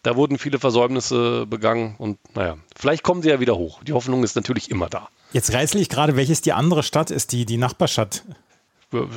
da 0.02 0.14
wurden 0.14 0.38
viele 0.38 0.58
Versäumnisse 0.58 1.46
begangen 1.46 1.96
und 1.98 2.18
naja, 2.34 2.58
vielleicht 2.76 3.02
kommen 3.02 3.22
sie 3.22 3.30
ja 3.30 3.40
wieder 3.40 3.56
hoch. 3.56 3.82
Die 3.82 3.94
Hoffnung 3.94 4.22
ist 4.24 4.36
natürlich 4.36 4.70
immer 4.70 4.88
da. 4.88 5.08
Jetzt 5.32 5.52
rätsel 5.52 5.80
ich 5.80 5.88
gerade, 5.88 6.16
welches 6.16 6.40
die 6.40 6.52
andere 6.52 6.82
Stadt 6.82 7.10
ist, 7.10 7.32
die, 7.32 7.44
die 7.44 7.58
Nachbarstadt? 7.58 8.24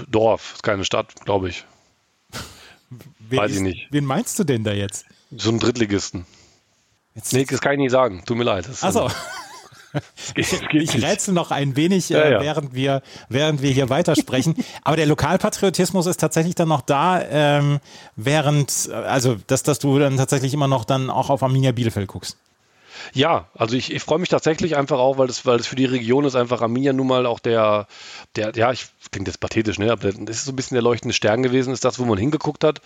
Dorf, 0.10 0.54
ist 0.56 0.64
keine 0.64 0.84
Stadt, 0.84 1.16
glaube 1.24 1.50
ich. 1.50 1.66
Weiß 3.30 3.52
ist, 3.52 3.58
ich 3.58 3.64
nicht. 3.64 3.88
Wen 3.92 4.06
meinst 4.06 4.38
du 4.38 4.44
denn 4.44 4.64
da 4.64 4.74
jetzt? 4.74 5.06
So 5.36 5.50
einen 5.50 5.60
Drittligisten. 5.60 6.26
Jetzt 7.16 7.34
nee, 7.34 7.46
das 7.46 7.62
kann 7.62 7.74
ich 7.74 7.80
nicht 7.80 7.92
sagen. 7.92 8.24
Tut 8.26 8.38
mir 8.38 8.44
leid. 8.44 8.68
Achso. 8.82 9.10
ich, 10.36 10.54
ich 10.74 11.02
rätsel 11.02 11.34
noch 11.34 11.52
ein 11.52 11.76
wenig, 11.76 12.10
ja, 12.10 12.20
äh, 12.20 12.32
ja. 12.34 12.42
während, 12.42 12.74
wir, 12.74 13.02
während 13.30 13.62
wir 13.62 13.72
hier 13.72 13.90
weitersprechen. 13.90 14.56
Aber 14.84 14.98
der 14.98 15.06
Lokalpatriotismus 15.06 16.06
ist 16.06 16.20
tatsächlich 16.20 16.56
dann 16.56 16.68
noch 16.68 16.82
da, 16.82 17.22
ähm, 17.22 17.80
während, 18.18 18.90
also 18.92 19.38
dass, 19.48 19.64
dass 19.64 19.80
du 19.80 20.00
dann 20.00 20.18
tatsächlich 20.18 20.54
immer 20.54 20.68
noch 20.68 20.84
dann 20.84 21.10
auch 21.10 21.30
auf 21.30 21.44
Arminia 21.44 21.72
Bielefeld 21.72 22.08
guckst. 22.08 22.38
Ja, 23.14 23.48
also 23.56 23.76
ich, 23.76 23.92
ich 23.94 24.02
freue 24.02 24.20
mich 24.20 24.30
tatsächlich 24.30 24.76
einfach 24.78 25.00
auch, 25.00 25.18
weil 25.18 25.28
das, 25.28 25.46
weil 25.46 25.58
das 25.58 25.68
für 25.68 25.76
die 25.76 25.86
Region 25.86 26.26
ist 26.26 26.36
einfach 26.36 26.62
Arminia 26.62 26.94
nun 26.94 27.08
mal 27.08 27.26
auch 27.26 27.40
der, 27.40 27.88
der, 28.36 28.52
ja, 28.56 28.72
ich 28.72 28.88
klingt 29.12 29.28
jetzt 29.28 29.40
pathetisch, 29.40 29.78
ne? 29.78 29.92
Aber 29.92 30.12
das 30.12 30.38
ist 30.38 30.46
so 30.46 30.52
ein 30.52 30.56
bisschen 30.56 30.76
der 30.76 30.82
leuchtende 30.82 31.14
Stern 31.14 31.44
gewesen, 31.44 31.74
ist 31.74 31.84
das, 31.84 32.00
wo 32.00 32.06
man 32.06 32.18
hingeguckt 32.18 32.64
hat. 32.64 32.82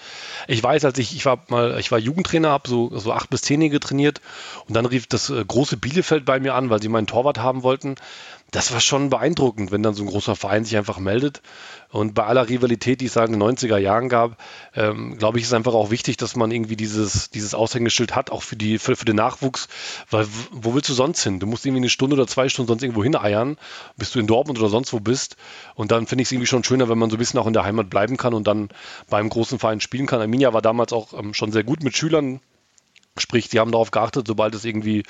Ich 0.48 0.62
weiß, 0.62 0.84
als 0.86 0.98
ich, 0.98 1.16
ich 1.16 1.26
war 1.26 1.44
mal, 1.50 1.80
ich 1.80 1.92
war 1.92 2.00
Jugendtrainer, 2.00 2.50
habe 2.50 2.68
so, 2.68 2.98
so 2.98 3.14
acht 3.14 3.30
bis 3.30 3.42
zehnjährige 3.42 3.80
trainiert 3.80 4.22
und 4.68 4.76
dann 4.76 4.86
rief 4.86 5.08
das 5.08 5.30
äh, 5.30 5.44
große 5.46 5.78
Bielefeld 5.78 6.26
bei 6.26 6.40
mir 6.40 6.56
an, 6.56 6.70
weil 6.70 6.82
sie 6.82 6.90
meinen 6.90 7.08
Torwart 7.08 7.38
haben 7.38 7.64
wollten 7.64 7.96
das 8.52 8.72
war 8.72 8.80
schon 8.80 9.10
beeindruckend, 9.10 9.72
wenn 9.72 9.84
dann 9.84 9.96
so 9.96 10.04
ein 10.04 10.10
großer 10.10 10.36
Verein 10.36 10.64
sich 10.64 10.78
einfach 10.78 10.98
meldet. 11.00 11.42
Und 11.90 12.14
bei 12.14 12.26
aller 12.26 12.48
Rivalität, 12.48 13.02
die 13.02 13.06
es 13.06 13.16
in 13.16 13.32
den 13.32 13.42
90er 13.42 13.78
Jahren 13.78 14.10
gab, 14.10 14.38
ähm, 14.76 15.18
glaube 15.18 15.38
ich, 15.38 15.46
ist 15.46 15.54
einfach 15.54 15.74
auch 15.74 15.92
wichtig, 15.92 16.18
dass 16.18 16.36
man 16.36 16.52
irgendwie 16.52 16.76
dieses, 16.76 17.30
dieses 17.30 17.54
Aushängeschild 17.54 18.16
hat, 18.16 18.32
auch 18.32 18.44
für, 18.44 18.56
die, 18.56 18.80
für, 18.80 18.96
für 18.96 19.06
den 19.06 19.16
Nachwuchs. 19.16 19.68
Weil 20.10 20.28
wo 20.52 20.74
willst 20.74 20.90
du 20.90 20.94
sonst 20.94 21.24
hin? 21.24 21.40
Du 21.40 21.48
musst 21.48 21.66
irgendwie 21.66 21.82
eine 21.82 21.90
Stunde 21.90 22.16
oder 22.16 22.28
zwei 22.28 22.50
Stunden 22.50 22.68
sonst 22.68 22.84
irgendwo 22.84 23.04
hineiern, 23.04 23.58
bis 23.98 24.12
du 24.12 24.20
in 24.20 24.28
Dortmund 24.28 24.60
oder 24.60 24.70
sonst 24.70 24.94
wo 24.94 25.00
bist. 25.00 25.38
Und 25.76 25.92
dann 25.92 26.08
finde 26.08 26.22
ich 26.22 26.28
es 26.28 26.32
irgendwie 26.32 26.48
schon 26.48 26.64
schöner, 26.64 26.90
wenn 26.90 26.98
man 26.98 27.10
so 27.10 27.16
ein 27.16 27.20
bisschen 27.20 27.40
auch 27.40 27.48
in 27.48 27.54
der 27.54 27.64
Heimat 27.64 27.90
bleiben 27.90 28.18
kann 28.18 28.34
und 28.34 28.48
dann 28.48 28.70
beim 29.10 29.30
großen 29.30 29.60
Verein 29.60 29.82
spielen 29.82 30.06
kann. 30.06 30.22
Arminia 30.22 30.54
war 30.54 30.62
damals 30.62 30.94
auch 30.94 31.14
ähm, 31.14 31.34
schon 31.34 31.52
sehr 31.52 31.64
gut 31.64 31.84
mit 31.84 31.96
Schülern 31.96 32.40
Sprich, 33.18 33.50
sie 33.50 33.60
haben 33.60 33.72
darauf 33.72 33.92
geachtet, 33.92 34.28
sobald 34.28 34.56
es 34.56 34.66
irgendwie 34.66 35.04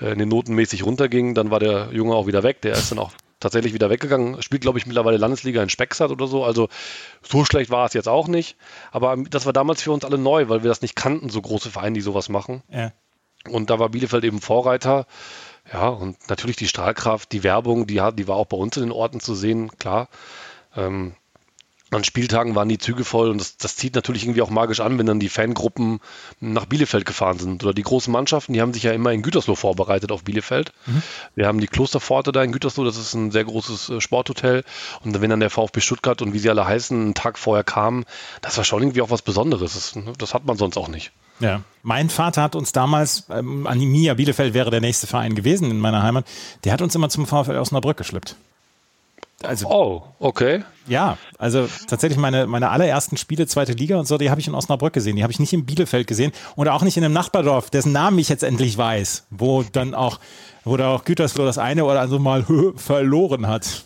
äh, 0.00 0.12
in 0.12 0.18
den 0.18 0.28
Noten 0.28 0.54
mäßig 0.54 0.84
runterging, 0.84 1.34
dann 1.34 1.50
war 1.50 1.58
der 1.58 1.90
Junge 1.92 2.14
auch 2.14 2.26
wieder 2.26 2.42
weg. 2.42 2.62
Der 2.62 2.72
ist 2.72 2.90
dann 2.90 2.98
auch 2.98 3.12
tatsächlich 3.40 3.74
wieder 3.74 3.90
weggegangen. 3.90 4.40
Spielt, 4.42 4.62
glaube 4.62 4.78
ich, 4.78 4.86
mittlerweile 4.86 5.16
Landesliga 5.16 5.62
in 5.62 5.68
Spexart 5.68 6.10
oder 6.10 6.26
so. 6.26 6.44
Also 6.44 6.68
so 7.22 7.44
schlecht 7.44 7.70
war 7.70 7.86
es 7.86 7.94
jetzt 7.94 8.08
auch 8.08 8.28
nicht. 8.28 8.56
Aber 8.92 9.16
das 9.16 9.46
war 9.46 9.52
damals 9.52 9.82
für 9.82 9.92
uns 9.92 10.04
alle 10.04 10.18
neu, 10.18 10.48
weil 10.48 10.62
wir 10.62 10.68
das 10.68 10.82
nicht 10.82 10.94
kannten, 10.94 11.30
so 11.30 11.40
große 11.42 11.70
Vereine, 11.70 11.94
die 11.94 12.02
sowas 12.02 12.28
machen. 12.28 12.62
Ja. 12.68 12.92
Und 13.48 13.70
da 13.70 13.78
war 13.78 13.88
Bielefeld 13.88 14.24
eben 14.24 14.40
Vorreiter. 14.40 15.06
Ja, 15.72 15.88
und 15.88 16.16
natürlich 16.28 16.56
die 16.56 16.68
Strahlkraft, 16.68 17.32
die 17.32 17.42
Werbung, 17.42 17.86
die, 17.86 18.02
die 18.14 18.28
war 18.28 18.36
auch 18.36 18.46
bei 18.46 18.56
uns 18.56 18.76
in 18.76 18.84
den 18.84 18.92
Orten 18.92 19.20
zu 19.20 19.34
sehen, 19.34 19.70
klar. 19.78 20.08
Ähm, 20.76 21.14
an 21.90 22.04
Spieltagen 22.04 22.54
waren 22.54 22.68
die 22.68 22.78
Züge 22.78 23.04
voll 23.04 23.30
und 23.30 23.40
das, 23.40 23.56
das, 23.56 23.76
zieht 23.76 23.94
natürlich 23.94 24.24
irgendwie 24.24 24.42
auch 24.42 24.50
magisch 24.50 24.80
an, 24.80 24.98
wenn 24.98 25.06
dann 25.06 25.20
die 25.20 25.28
Fangruppen 25.28 26.00
nach 26.40 26.66
Bielefeld 26.66 27.04
gefahren 27.04 27.38
sind. 27.38 27.64
Oder 27.64 27.74
die 27.74 27.82
großen 27.82 28.12
Mannschaften, 28.12 28.52
die 28.52 28.60
haben 28.60 28.72
sich 28.72 28.84
ja 28.84 28.92
immer 28.92 29.12
in 29.12 29.22
Gütersloh 29.22 29.56
vorbereitet 29.56 30.12
auf 30.12 30.24
Bielefeld. 30.24 30.72
Mhm. 30.86 31.02
Wir 31.34 31.46
haben 31.46 31.60
die 31.60 31.66
Klosterpforte 31.66 32.32
da 32.32 32.42
in 32.42 32.52
Gütersloh, 32.52 32.84
das 32.84 32.96
ist 32.96 33.14
ein 33.14 33.30
sehr 33.30 33.44
großes 33.44 33.88
äh, 33.88 34.00
Sporthotel. 34.00 34.64
Und 35.04 35.20
wenn 35.20 35.30
dann 35.30 35.40
der 35.40 35.50
VfB 35.50 35.80
Stuttgart 35.80 36.22
und 36.22 36.32
wie 36.32 36.38
sie 36.38 36.50
alle 36.50 36.66
heißen, 36.66 37.00
einen 37.00 37.14
Tag 37.14 37.38
vorher 37.38 37.64
kamen, 37.64 38.04
das 38.40 38.56
war 38.56 38.64
schon 38.64 38.82
irgendwie 38.82 39.02
auch 39.02 39.10
was 39.10 39.22
Besonderes. 39.22 39.74
Das, 39.74 39.96
ne, 39.96 40.12
das 40.16 40.34
hat 40.34 40.44
man 40.44 40.56
sonst 40.56 40.76
auch 40.76 40.88
nicht. 40.88 41.12
Ja, 41.40 41.62
mein 41.82 42.10
Vater 42.10 42.42
hat 42.42 42.54
uns 42.54 42.72
damals, 42.72 43.24
ähm, 43.30 43.66
Animia 43.66 44.14
Bielefeld 44.14 44.52
wäre 44.52 44.70
der 44.70 44.82
nächste 44.82 45.06
Verein 45.06 45.34
gewesen 45.34 45.70
in 45.70 45.78
meiner 45.78 46.02
Heimat, 46.02 46.26
der 46.64 46.72
hat 46.72 46.82
uns 46.82 46.94
immer 46.94 47.08
zum 47.08 47.26
VfL 47.26 47.56
Osnabrück 47.56 47.96
geschleppt. 47.96 48.36
Also, 49.42 49.68
oh, 49.68 50.02
okay. 50.18 50.64
Ja, 50.86 51.16
also 51.38 51.66
tatsächlich 51.86 52.18
meine, 52.18 52.46
meine 52.46 52.68
allerersten 52.68 53.16
Spiele, 53.16 53.46
zweite 53.46 53.72
Liga 53.72 53.98
und 53.98 54.06
so, 54.06 54.18
die 54.18 54.30
habe 54.30 54.40
ich 54.40 54.46
in 54.46 54.54
Osnabrück 54.54 54.92
gesehen. 54.92 55.16
Die 55.16 55.22
habe 55.22 55.32
ich 55.32 55.40
nicht 55.40 55.52
in 55.52 55.64
Bielefeld 55.64 56.06
gesehen 56.06 56.32
und 56.56 56.68
auch 56.68 56.82
nicht 56.82 56.98
in 56.98 57.04
einem 57.04 57.14
Nachbardorf, 57.14 57.70
dessen 57.70 57.92
Namen 57.92 58.18
ich 58.18 58.28
jetzt 58.28 58.42
endlich 58.42 58.76
weiß, 58.76 59.26
wo 59.30 59.62
dann 59.62 59.94
auch, 59.94 60.20
wo 60.64 60.76
da 60.76 60.94
auch 60.94 61.04
Gütersloh 61.04 61.46
das 61.46 61.56
eine 61.56 61.84
oder 61.84 62.02
andere 62.02 62.20
Mal 62.20 62.44
verloren 62.76 63.46
hat. 63.46 63.82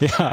ja. 0.00 0.32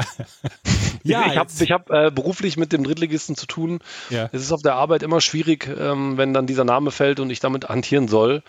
ja. 1.02 1.26
Ich 1.26 1.36
habe 1.36 1.50
hab, 1.50 1.90
äh, 1.90 2.10
beruflich 2.10 2.56
mit 2.56 2.72
dem 2.72 2.84
Drittligisten 2.84 3.36
zu 3.36 3.46
tun. 3.46 3.80
Ja. 4.08 4.30
Es 4.32 4.40
ist 4.40 4.52
auf 4.52 4.62
der 4.62 4.76
Arbeit 4.76 5.02
immer 5.02 5.20
schwierig, 5.20 5.68
ähm, 5.68 6.16
wenn 6.16 6.32
dann 6.32 6.46
dieser 6.46 6.64
Name 6.64 6.90
fällt 6.90 7.20
und 7.20 7.28
ich 7.28 7.40
damit 7.40 7.68
hantieren 7.68 8.08
soll 8.08 8.42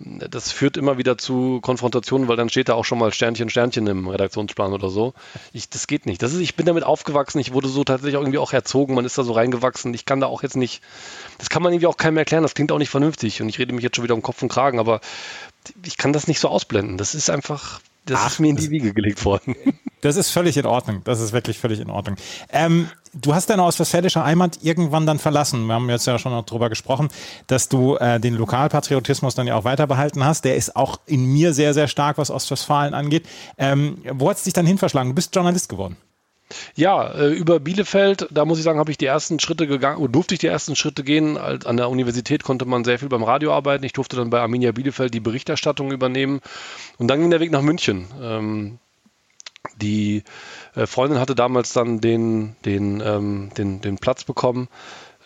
das 0.00 0.52
führt 0.52 0.76
immer 0.76 0.96
wieder 0.96 1.18
zu 1.18 1.60
Konfrontationen, 1.60 2.28
weil 2.28 2.36
dann 2.36 2.48
steht 2.48 2.68
da 2.68 2.74
auch 2.74 2.84
schon 2.84 2.98
mal 2.98 3.12
Sternchen, 3.12 3.50
Sternchen 3.50 3.86
im 3.88 4.06
Redaktionsplan 4.06 4.72
oder 4.72 4.90
so. 4.90 5.12
Ich, 5.52 5.68
das 5.68 5.88
geht 5.88 6.06
nicht. 6.06 6.22
Das 6.22 6.32
ist, 6.32 6.40
ich 6.40 6.54
bin 6.54 6.66
damit 6.66 6.84
aufgewachsen. 6.84 7.40
Ich 7.40 7.52
wurde 7.52 7.68
so 7.68 7.82
tatsächlich 7.82 8.16
auch 8.16 8.22
irgendwie 8.22 8.38
auch 8.38 8.52
erzogen. 8.52 8.94
Man 8.94 9.04
ist 9.04 9.18
da 9.18 9.24
so 9.24 9.32
reingewachsen. 9.32 9.92
Ich 9.94 10.04
kann 10.04 10.20
da 10.20 10.28
auch 10.28 10.44
jetzt 10.44 10.56
nicht, 10.56 10.82
das 11.38 11.50
kann 11.50 11.62
man 11.62 11.72
irgendwie 11.72 11.88
auch 11.88 11.96
keinem 11.96 12.16
erklären. 12.16 12.44
Das 12.44 12.54
klingt 12.54 12.70
auch 12.70 12.78
nicht 12.78 12.90
vernünftig. 12.90 13.42
Und 13.42 13.48
ich 13.48 13.58
rede 13.58 13.74
mich 13.74 13.82
jetzt 13.82 13.96
schon 13.96 14.04
wieder 14.04 14.14
um 14.14 14.22
Kopf 14.22 14.40
und 14.40 14.48
Kragen, 14.48 14.78
aber 14.78 15.00
ich 15.84 15.96
kann 15.96 16.12
das 16.12 16.28
nicht 16.28 16.38
so 16.38 16.48
ausblenden. 16.48 16.96
Das 16.96 17.16
ist 17.16 17.28
einfach, 17.28 17.80
das 18.08 18.20
Ach, 18.20 18.30
ist 18.30 18.40
mir 18.40 18.48
in 18.48 18.56
die 18.56 18.70
Wiege 18.70 18.92
gelegt 18.92 19.24
worden. 19.24 19.54
Das 20.00 20.14
ist 20.14 20.30
völlig 20.30 20.56
in 20.56 20.64
Ordnung. 20.64 21.02
Das 21.02 21.18
ist 21.18 21.32
wirklich 21.32 21.58
völlig 21.58 21.80
in 21.80 21.90
Ordnung. 21.90 22.14
Ähm, 22.52 22.88
du 23.14 23.34
hast 23.34 23.50
deine 23.50 23.64
ostwestfälische 23.64 24.24
Heimat 24.24 24.60
irgendwann 24.62 25.06
dann 25.06 25.18
verlassen. 25.18 25.66
Wir 25.66 25.74
haben 25.74 25.90
jetzt 25.90 26.06
ja 26.06 26.20
schon 26.20 26.30
darüber 26.46 26.68
gesprochen, 26.68 27.08
dass 27.48 27.68
du 27.68 27.96
äh, 27.96 28.20
den 28.20 28.34
Lokalpatriotismus 28.34 29.34
dann 29.34 29.48
ja 29.48 29.56
auch 29.56 29.64
weiter 29.64 29.88
behalten 29.88 30.24
hast. 30.24 30.44
Der 30.44 30.54
ist 30.54 30.76
auch 30.76 31.00
in 31.06 31.24
mir 31.24 31.52
sehr, 31.52 31.74
sehr 31.74 31.88
stark, 31.88 32.16
was 32.16 32.30
Ostwestfalen 32.30 32.94
angeht. 32.94 33.26
Ähm, 33.56 33.98
wo 34.12 34.30
hat 34.30 34.36
es 34.36 34.44
dich 34.44 34.52
dann 34.52 34.66
hin 34.66 34.78
verschlagen? 34.78 35.08
Du 35.08 35.14
bist 35.16 35.34
Journalist 35.34 35.68
geworden. 35.68 35.96
Ja, 36.74 37.12
äh, 37.12 37.32
über 37.32 37.60
Bielefeld, 37.60 38.28
da 38.30 38.44
muss 38.44 38.58
ich 38.58 38.64
sagen, 38.64 38.78
habe 38.78 38.90
ich 38.90 38.98
die 38.98 39.06
ersten 39.06 39.38
Schritte 39.40 39.66
gegangen, 39.66 40.10
durfte 40.12 40.34
ich 40.34 40.40
die 40.40 40.46
ersten 40.46 40.76
Schritte 40.76 41.04
gehen. 41.04 41.36
An 41.36 41.76
der 41.76 41.90
Universität 41.90 42.42
konnte 42.42 42.64
man 42.64 42.84
sehr 42.84 42.98
viel 42.98 43.08
beim 43.08 43.22
Radio 43.22 43.52
arbeiten. 43.52 43.84
Ich 43.84 43.92
durfte 43.92 44.16
dann 44.16 44.30
bei 44.30 44.40
Arminia 44.40 44.72
Bielefeld 44.72 45.12
die 45.12 45.20
Berichterstattung 45.20 45.92
übernehmen. 45.92 46.40
Und 46.96 47.08
dann 47.08 47.20
ging 47.20 47.30
der 47.30 47.40
Weg 47.40 47.50
nach 47.50 47.62
München. 47.62 48.06
Ähm, 48.20 48.78
die 49.76 50.24
äh, 50.74 50.86
Freundin 50.86 51.20
hatte 51.20 51.34
damals 51.34 51.72
dann 51.72 52.00
den, 52.00 52.56
den, 52.64 53.02
ähm, 53.04 53.50
den, 53.56 53.80
den 53.80 53.98
Platz 53.98 54.24
bekommen, 54.24 54.68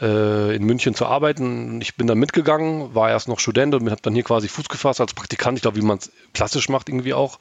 äh, 0.01 0.55
in 0.57 0.65
München 0.65 0.95
zu 0.95 1.07
arbeiten. 1.07 1.81
Ich 1.81 1.97
bin 1.97 2.07
dann 2.07 2.19
mitgegangen, 2.19 2.95
war 2.95 3.11
erst 3.11 3.29
noch 3.29 3.39
Student 3.39 3.75
und 3.75 3.91
habe 3.91 4.03
dann 4.03 4.15
hier 4.15 4.25
quasi 4.25 4.49
Fuß 4.49 4.69
gefasst 4.69 5.01
als 5.01 5.15
Praktikant. 5.15 5.59
Ich 5.59 5.63
glaube, 5.63 5.77
wie 5.77 5.85
man 5.85 5.99
es 5.99 6.11
klassisch 6.35 6.69
macht 6.69 6.89
irgendwie 6.89 7.15
auch. 7.15 7.39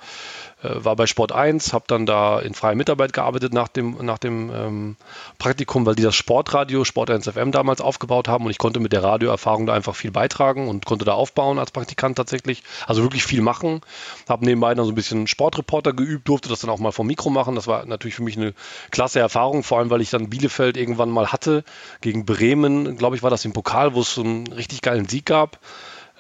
Äh, 0.64 0.84
war 0.86 0.96
bei 0.96 1.08
Sport 1.08 1.32
1, 1.32 1.74
habe 1.74 1.86
dann 1.88 2.06
da 2.06 2.40
in 2.40 2.54
freier 2.54 2.76
Mitarbeit 2.76 3.14
gearbeitet 3.14 3.54
nach 3.54 3.68
dem, 3.68 3.98
nach 4.06 4.18
dem 4.18 4.52
ähm, 4.54 4.96
Praktikum, 5.40 5.86
weil 5.86 5.96
die 5.96 6.04
das 6.04 6.16
Sportradio, 6.16 6.84
Sport 6.84 7.10
1 7.10 7.28
FM 7.28 7.52
damals 7.52 7.82
aufgebaut 7.82 8.28
haben 8.28 8.46
und 8.46 8.52
ich 8.52 8.58
konnte 8.58 8.80
mit 8.80 8.94
der 8.94 9.04
Radioerfahrung 9.04 9.66
da 9.66 9.74
einfach 9.74 9.96
viel 9.96 10.12
beitragen 10.12 10.68
und 10.68 10.86
konnte 10.86 11.06
da 11.06 11.14
aufbauen 11.14 11.60
als 11.60 11.72
Praktikant 11.72 12.16
tatsächlich. 12.18 12.64
Also 12.86 13.02
wirklich 13.02 13.24
viel 13.24 13.42
machen. 13.42 13.82
Habe 14.30 14.46
nebenbei 14.46 14.74
dann 14.76 14.86
so 14.86 14.92
ein 14.92 14.96
bisschen 14.96 15.28
Sportreporter 15.28 15.94
geübt, 15.94 16.28
durfte 16.28 16.50
das 16.50 16.62
dann 16.62 16.70
auch 16.70 16.80
mal 16.80 16.92
vom 16.92 17.08
Mikro 17.08 17.30
machen. 17.30 17.56
Das 17.56 17.68
war 17.68 17.86
natürlich 17.86 18.16
für 18.16 18.24
mich 18.24 18.38
eine 18.38 18.54
klasse 18.92 19.20
Erfahrung, 19.20 19.64
vor 19.64 19.80
allem 19.80 19.90
weil 19.90 20.02
ich 20.02 20.10
dann 20.10 20.30
Bielefeld 20.30 20.78
irgendwann 20.78 21.10
mal 21.10 21.32
hatte. 21.32 21.64
Gegen 22.02 22.26
Bremen, 22.26 22.98
glaube 22.98 23.16
ich, 23.16 23.24
war 23.24 23.30
das 23.30 23.46
im 23.46 23.54
Pokal, 23.54 23.96
wo 23.96 24.02
es 24.02 24.14
so 24.14 24.22
einen 24.22 24.48
richtig 24.48 24.82
geilen 24.82 25.08
Sieg 25.08 25.26
gab. 25.26 25.60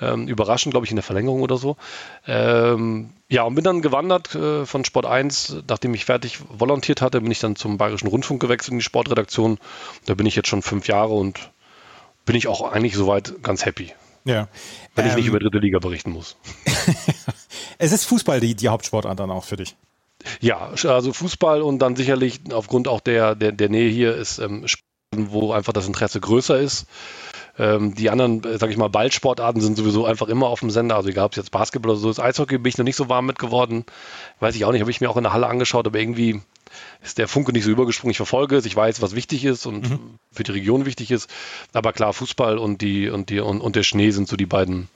Ähm, 0.02 0.28
überraschend, 0.28 0.74
glaube 0.74 0.86
ich, 0.86 0.92
in 0.92 0.96
der 0.96 1.04
Verlängerung 1.04 1.42
oder 1.42 1.58
so. 1.58 1.78
Ähm, 2.28 3.12
ja, 3.30 3.44
und 3.44 3.56
bin 3.56 3.64
dann 3.64 3.82
gewandert 3.82 4.34
äh, 4.36 4.66
von 4.66 4.84
Sport 4.84 5.06
1. 5.06 5.58
Nachdem 5.68 5.94
ich 5.94 6.06
fertig 6.06 6.40
volontiert 6.50 7.02
hatte, 7.02 7.22
bin 7.22 7.32
ich 7.32 7.40
dann 7.40 7.56
zum 7.56 7.78
Bayerischen 7.78 8.08
Rundfunk 8.08 8.42
gewechselt 8.42 8.72
in 8.72 8.80
die 8.80 8.84
Sportredaktion. 8.84 9.60
Da 10.06 10.16
bin 10.16 10.26
ich 10.26 10.36
jetzt 10.36 10.48
schon 10.48 10.62
fünf 10.62 10.88
Jahre 10.88 11.14
und 11.14 11.52
bin 12.26 12.36
ich 12.36 12.48
auch 12.48 12.72
eigentlich 12.72 12.96
soweit 12.96 13.44
ganz 13.44 13.66
happy. 13.66 13.94
Ja. 14.26 14.48
Wenn 14.96 15.06
ähm, 15.06 15.12
ich 15.12 15.16
nicht 15.16 15.26
ähm, 15.26 15.32
über 15.32 15.40
dritte 15.40 15.60
Liga 15.60 15.80
berichten 15.80 16.12
muss. 16.12 16.36
es 17.78 17.92
ist 17.92 18.06
Fußball 18.06 18.40
die, 18.40 18.56
die 18.56 18.70
Hauptsportart 18.70 19.20
dann 19.20 19.32
auch 19.32 19.44
für 19.44 19.58
dich. 19.58 19.76
Ja, 20.40 20.72
also 20.84 21.14
Fußball 21.14 21.62
und 21.62 21.80
dann 21.80 21.96
sicherlich 21.96 22.42
aufgrund 22.52 22.88
auch 22.88 23.00
der, 23.00 23.36
der, 23.36 23.52
der 23.52 23.70
Nähe 23.70 23.90
hier 23.90 24.16
ist 24.16 24.38
ähm, 24.38 24.66
wo 25.14 25.52
einfach 25.52 25.74
das 25.74 25.88
Interesse 25.88 26.22
größer 26.22 26.60
ist. 26.60 26.86
Ähm, 27.62 27.94
die 27.94 28.10
anderen, 28.10 28.44
äh, 28.44 28.58
sag 28.58 28.72
ich 28.72 28.78
mal, 28.78 28.90
Ballsportarten 28.90 29.62
sind 29.62 29.78
sowieso 29.78 30.08
einfach 30.08 30.28
immer 30.28 30.48
auf 30.48 30.62
dem 30.62 30.72
Sender. 30.72 30.96
Also 30.96 31.10
egal, 31.10 31.26
ob 31.26 31.34
es 31.34 31.38
jetzt 31.38 31.52
Basketball 31.52 31.92
oder 31.92 32.00
so 32.00 32.10
ist. 32.10 32.20
Eishockey 32.20 32.58
bin 32.58 32.70
ich 32.70 32.80
noch 32.80 32.86
nicht 32.86 32.96
so 32.96 33.08
warm 33.08 33.28
mit 33.28 33.38
geworden. 33.38 33.86
Weiß 34.40 34.56
ich 34.56 34.66
auch 34.66 34.72
nicht, 34.72 34.82
habe 34.82 34.90
ich 34.90 35.00
mir 35.00 35.12
auch 35.12 35.18
in 35.18 35.24
der 35.24 35.34
Halle 35.34 35.46
angeschaut, 35.46 35.86
aber 35.86 36.00
irgendwie 36.00 36.42
ist 37.04 37.20
der 37.20 37.28
Funke 37.28 37.52
nicht 37.52 37.64
so 37.64 37.70
übergesprungen. 37.70 38.12
Ich 38.12 38.18
verfolge 38.18 38.56
es, 38.56 38.66
ich 38.66 38.76
weiß, 38.76 39.04
was 39.04 39.14
wichtig 39.14 39.46
ist 39.46 39.68
und 39.68 39.88
mhm. 39.88 40.00
für 40.32 40.42
die 40.42 40.54
Region 40.54 40.88
wichtig 40.88 41.12
ist. 41.12 41.30
Aber 41.72 41.94
klar, 41.94 42.14
Fußball 42.14 42.58
und 42.58 42.82
die 42.82 43.10
und 43.10 43.30
die 43.30 43.40
und, 43.40 43.62
und 43.62 43.76
der 43.76 43.84
Schnee 43.84 44.10
sind 44.10 44.28
so 44.28 44.38
die 44.38 44.48
beiden 44.48 44.90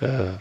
äh, 0.00 0.38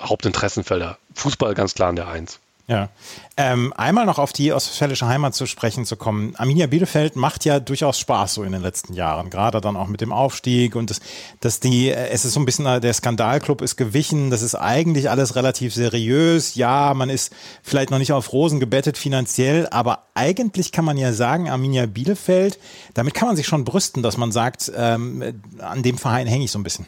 Hauptinteressenfelder. 0.00 0.98
Fußball 1.14 1.54
ganz 1.54 1.74
klar 1.74 1.90
in 1.90 1.96
der 1.96 2.06
Eins. 2.06 2.38
Ja. 2.66 2.88
Ähm, 3.36 3.74
einmal 3.76 4.06
noch 4.06 4.18
auf 4.18 4.32
die 4.32 4.50
ostwestfälische 4.52 5.06
Heimat 5.06 5.34
zu 5.34 5.44
sprechen 5.44 5.84
zu 5.84 5.96
kommen. 5.96 6.34
Arminia 6.36 6.66
Bielefeld 6.66 7.14
macht 7.14 7.44
ja 7.44 7.60
durchaus 7.60 7.98
Spaß 7.98 8.34
so 8.34 8.42
in 8.42 8.52
den 8.52 8.62
letzten 8.62 8.94
Jahren, 8.94 9.28
gerade 9.28 9.60
dann 9.60 9.76
auch 9.76 9.88
mit 9.88 10.00
dem 10.00 10.12
Aufstieg 10.12 10.74
und 10.74 10.88
das, 10.88 11.00
dass 11.40 11.60
die, 11.60 11.90
es 11.90 12.24
ist 12.24 12.32
so 12.32 12.40
ein 12.40 12.46
bisschen, 12.46 12.80
der 12.80 12.94
Skandalclub 12.94 13.60
ist 13.60 13.76
gewichen, 13.76 14.30
das 14.30 14.40
ist 14.40 14.54
eigentlich 14.54 15.10
alles 15.10 15.36
relativ 15.36 15.74
seriös. 15.74 16.54
Ja, 16.54 16.94
man 16.94 17.10
ist 17.10 17.34
vielleicht 17.62 17.90
noch 17.90 17.98
nicht 17.98 18.12
auf 18.12 18.32
Rosen 18.32 18.60
gebettet 18.60 18.96
finanziell, 18.96 19.68
aber 19.68 20.06
eigentlich 20.14 20.72
kann 20.72 20.86
man 20.86 20.96
ja 20.96 21.12
sagen, 21.12 21.50
Arminia 21.50 21.84
Bielefeld, 21.84 22.58
damit 22.94 23.12
kann 23.12 23.28
man 23.28 23.36
sich 23.36 23.46
schon 23.46 23.64
brüsten, 23.64 24.02
dass 24.02 24.16
man 24.16 24.32
sagt, 24.32 24.72
ähm, 24.74 25.42
an 25.58 25.82
dem 25.82 25.98
Verein 25.98 26.26
hänge 26.26 26.44
ich 26.44 26.50
so 26.50 26.58
ein 26.58 26.62
bisschen. 26.62 26.86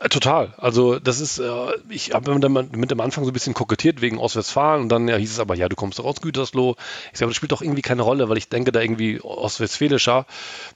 Äh, 0.00 0.08
total. 0.10 0.52
Also 0.58 0.98
das 0.98 1.20
ist, 1.20 1.38
äh, 1.38 1.72
ich 1.88 2.12
habe 2.12 2.34
mit, 2.34 2.76
mit 2.76 2.90
dem 2.90 3.00
Anfang 3.00 3.24
so 3.24 3.30
ein 3.30 3.32
bisschen 3.32 3.54
kokettiert 3.54 4.02
wegen 4.02 4.18
Ostwestfalen 4.18 4.82
und 4.82 4.88
dann 4.90 5.08
ja, 5.08 5.16
hieß 5.16 5.32
es 5.32 5.40
aber, 5.40 5.54
ja, 5.54 5.68
du 5.68 5.76
kommst 5.76 5.98
doch 5.98 6.04
aus 6.04 6.20
Gütersloh. 6.20 6.76
Ich 7.12 7.18
sage, 7.18 7.30
das 7.30 7.36
spielt 7.36 7.52
doch 7.52 7.62
irgendwie 7.62 7.82
keine 7.82 8.02
Rolle, 8.02 8.28
weil 8.28 8.36
ich 8.36 8.48
denke 8.48 8.72
da 8.72 8.80
irgendwie 8.80 9.20
ostwestfälischer. 9.20 10.26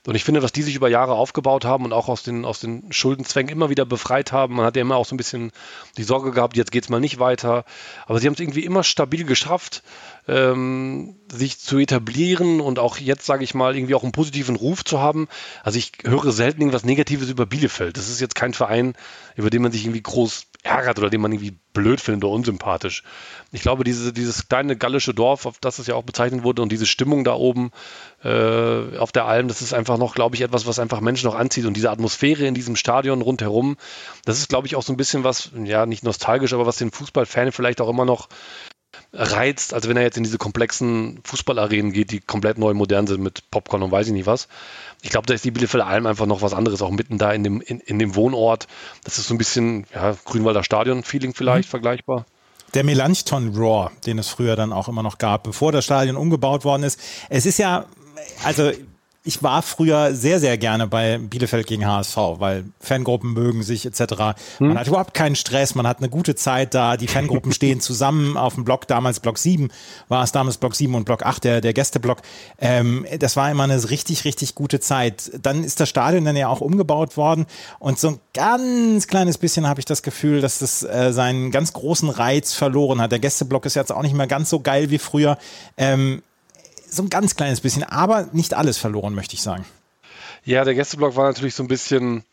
Und 0.07 0.15
ich 0.15 0.23
finde, 0.23 0.41
was 0.41 0.51
die 0.51 0.63
sich 0.63 0.75
über 0.75 0.89
Jahre 0.89 1.13
aufgebaut 1.13 1.65
haben 1.65 1.85
und 1.85 1.93
auch 1.93 2.09
aus 2.09 2.23
den, 2.23 2.45
aus 2.45 2.59
den 2.59 2.91
Schuldenzwängen 2.91 3.51
immer 3.51 3.69
wieder 3.69 3.85
befreit 3.85 4.31
haben, 4.31 4.55
man 4.55 4.65
hat 4.65 4.75
ja 4.75 4.81
immer 4.81 4.95
auch 4.95 5.05
so 5.05 5.13
ein 5.13 5.17
bisschen 5.17 5.51
die 5.97 6.03
Sorge 6.03 6.31
gehabt, 6.31 6.57
jetzt 6.57 6.71
geht 6.71 6.83
es 6.83 6.89
mal 6.89 6.99
nicht 6.99 7.19
weiter. 7.19 7.65
Aber 8.07 8.19
sie 8.19 8.27
haben 8.27 8.33
es 8.33 8.39
irgendwie 8.39 8.65
immer 8.65 8.83
stabil 8.83 9.23
geschafft 9.25 9.83
ähm, 10.27 11.15
sich 11.31 11.59
zu 11.59 11.79
etablieren 11.79 12.61
und 12.61 12.79
auch 12.79 12.97
jetzt, 12.97 13.25
sage 13.25 13.43
ich 13.43 13.53
mal, 13.53 13.75
irgendwie 13.75 13.95
auch 13.95 14.03
einen 14.03 14.11
positiven 14.11 14.55
Ruf 14.55 14.83
zu 14.83 14.99
haben. 14.99 15.27
Also 15.63 15.77
ich 15.77 15.93
höre 16.03 16.31
selten 16.31 16.61
irgendwas 16.61 16.83
Negatives 16.83 17.29
über 17.29 17.45
Bielefeld. 17.45 17.97
Das 17.97 18.09
ist 18.09 18.21
jetzt 18.21 18.35
kein 18.35 18.53
Verein, 18.53 18.93
über 19.35 19.49
den 19.49 19.61
man 19.61 19.71
sich 19.71 19.83
irgendwie 19.83 20.03
groß 20.03 20.47
ärgert 20.63 20.99
oder 20.99 21.09
den 21.09 21.21
man 21.21 21.31
irgendwie 21.31 21.57
blöd 21.73 21.99
findet 21.99 22.23
oder 22.23 22.33
unsympathisch. 22.33 23.03
Ich 23.51 23.61
glaube, 23.61 23.83
diese, 23.83 24.13
dieses 24.13 24.47
kleine 24.47 24.77
gallische 24.77 25.13
Dorf, 25.13 25.45
auf 25.45 25.57
das 25.59 25.79
es 25.79 25.87
ja 25.87 25.95
auch 25.95 26.03
bezeichnet 26.03 26.43
wurde, 26.43 26.61
und 26.61 26.71
diese 26.71 26.85
Stimmung 26.85 27.23
da 27.23 27.33
oben 27.33 27.71
äh, 28.23 28.97
auf 28.97 29.11
der 29.11 29.25
Alm, 29.25 29.47
das 29.47 29.61
ist 29.61 29.73
einfach 29.73 29.97
noch, 29.97 30.13
glaube 30.13 30.35
ich, 30.35 30.41
etwas, 30.41 30.67
was 30.67 30.79
einfach 30.79 31.01
Menschen 31.01 31.25
noch 31.25 31.35
anzieht. 31.35 31.65
Und 31.65 31.75
diese 31.75 31.89
Atmosphäre 31.89 32.45
in 32.45 32.53
diesem 32.53 32.75
Stadion 32.75 33.21
rundherum, 33.21 33.77
das 34.25 34.37
ist, 34.37 34.49
glaube 34.49 34.67
ich, 34.67 34.75
auch 34.75 34.83
so 34.83 34.93
ein 34.93 34.97
bisschen 34.97 35.23
was, 35.23 35.51
ja, 35.63 35.85
nicht 35.85 36.03
nostalgisch, 36.03 36.53
aber 36.53 36.67
was 36.67 36.77
den 36.77 36.91
Fußballfan 36.91 37.51
vielleicht 37.51 37.81
auch 37.81 37.89
immer 37.89 38.05
noch 38.05 38.29
reizt, 39.13 39.73
als 39.73 39.87
wenn 39.87 39.97
er 39.97 40.03
jetzt 40.03 40.17
in 40.17 40.23
diese 40.23 40.37
komplexen 40.37 41.19
Fußballarenen 41.23 41.91
geht, 41.91 42.11
die 42.11 42.19
komplett 42.19 42.57
neu 42.57 42.73
modern 42.73 43.07
sind 43.07 43.21
mit 43.21 43.49
Popcorn 43.51 43.83
und 43.83 43.91
weiß 43.91 44.07
ich 44.07 44.13
nicht 44.13 44.25
was. 44.25 44.47
Ich 45.01 45.09
glaube, 45.09 45.27
da 45.27 45.33
ist 45.33 45.43
die 45.43 45.51
Bielefelder 45.51 45.87
Alm 45.87 46.05
einfach 46.05 46.25
noch 46.25 46.41
was 46.41 46.53
anderes, 46.53 46.81
auch 46.81 46.91
mitten 46.91 47.17
da 47.17 47.31
in 47.31 47.43
dem, 47.43 47.61
in, 47.61 47.79
in 47.79 47.99
dem 47.99 48.15
Wohnort. 48.15 48.67
Das 49.03 49.17
ist 49.17 49.27
so 49.27 49.33
ein 49.33 49.37
bisschen, 49.37 49.85
ja, 49.93 50.15
Grünwalder 50.25 50.63
Stadion-Feeling 50.63 51.33
vielleicht 51.33 51.69
mhm. 51.69 51.71
vergleichbar. 51.71 52.25
Der 52.73 52.83
Melanchthon 52.85 53.55
Roar, 53.55 53.91
den 54.05 54.17
es 54.17 54.29
früher 54.29 54.55
dann 54.55 54.71
auch 54.71 54.87
immer 54.87 55.03
noch 55.03 55.17
gab, 55.17 55.43
bevor 55.43 55.71
das 55.71 55.83
Stadion 55.83 56.15
umgebaut 56.15 56.63
worden 56.63 56.83
ist. 56.83 56.99
Es 57.29 57.45
ist 57.45 57.59
ja, 57.59 57.85
also 58.43 58.71
ich 59.23 59.43
war 59.43 59.61
früher 59.61 60.15
sehr, 60.15 60.39
sehr 60.39 60.57
gerne 60.57 60.87
bei 60.87 61.19
Bielefeld 61.19 61.67
gegen 61.67 61.85
HSV, 61.85 62.17
weil 62.37 62.65
Fangruppen 62.79 63.33
mögen 63.33 63.61
sich 63.61 63.85
etc. 63.85 63.99
Man 64.17 64.35
hm. 64.57 64.79
hat 64.79 64.87
überhaupt 64.87 65.13
keinen 65.13 65.35
Stress, 65.35 65.75
man 65.75 65.85
hat 65.85 65.99
eine 65.99 66.09
gute 66.09 66.33
Zeit 66.33 66.73
da, 66.73 66.97
die 66.97 67.07
Fangruppen 67.07 67.51
stehen 67.53 67.81
zusammen 67.81 68.35
auf 68.35 68.55
dem 68.55 68.65
Block, 68.65 68.87
damals 68.87 69.19
Block 69.19 69.37
7 69.37 69.69
war 70.07 70.23
es 70.23 70.31
damals 70.31 70.57
Block 70.57 70.75
7 70.75 70.95
und 70.95 71.05
Block 71.05 71.23
8, 71.23 71.43
der, 71.43 71.61
der 71.61 71.73
Gästeblock. 71.73 72.21
Ähm, 72.59 73.05
das 73.19 73.35
war 73.35 73.51
immer 73.51 73.63
eine 73.63 73.89
richtig, 73.89 74.25
richtig 74.25 74.55
gute 74.55 74.79
Zeit. 74.79 75.31
Dann 75.41 75.63
ist 75.63 75.79
das 75.79 75.89
Stadion 75.89 76.25
dann 76.25 76.35
ja 76.35 76.47
auch 76.47 76.61
umgebaut 76.61 77.15
worden 77.15 77.45
und 77.77 77.99
so 77.99 78.09
ein 78.09 78.19
ganz 78.33 79.07
kleines 79.07 79.37
bisschen 79.37 79.67
habe 79.67 79.79
ich 79.79 79.85
das 79.85 80.01
Gefühl, 80.01 80.41
dass 80.41 80.59
das 80.59 80.81
äh, 80.81 81.13
seinen 81.13 81.51
ganz 81.51 81.73
großen 81.73 82.09
Reiz 82.09 82.53
verloren 82.53 82.99
hat. 82.99 83.11
Der 83.11 83.19
Gästeblock 83.19 83.67
ist 83.67 83.75
jetzt 83.75 83.91
auch 83.91 84.01
nicht 84.01 84.15
mehr 84.15 84.27
ganz 84.27 84.49
so 84.49 84.61
geil 84.61 84.89
wie 84.89 84.97
früher. 84.97 85.37
Ähm, 85.77 86.23
so 86.91 87.03
ein 87.03 87.09
ganz 87.09 87.35
kleines 87.35 87.61
bisschen, 87.61 87.83
aber 87.83 88.29
nicht 88.33 88.53
alles 88.53 88.77
verloren, 88.77 89.15
möchte 89.15 89.35
ich 89.35 89.41
sagen. 89.41 89.65
Ja, 90.43 90.63
der 90.63 90.75
Gästeblock 90.75 91.15
war 91.15 91.27
natürlich 91.27 91.55
so 91.55 91.63
ein 91.63 91.67
bisschen, 91.67 92.23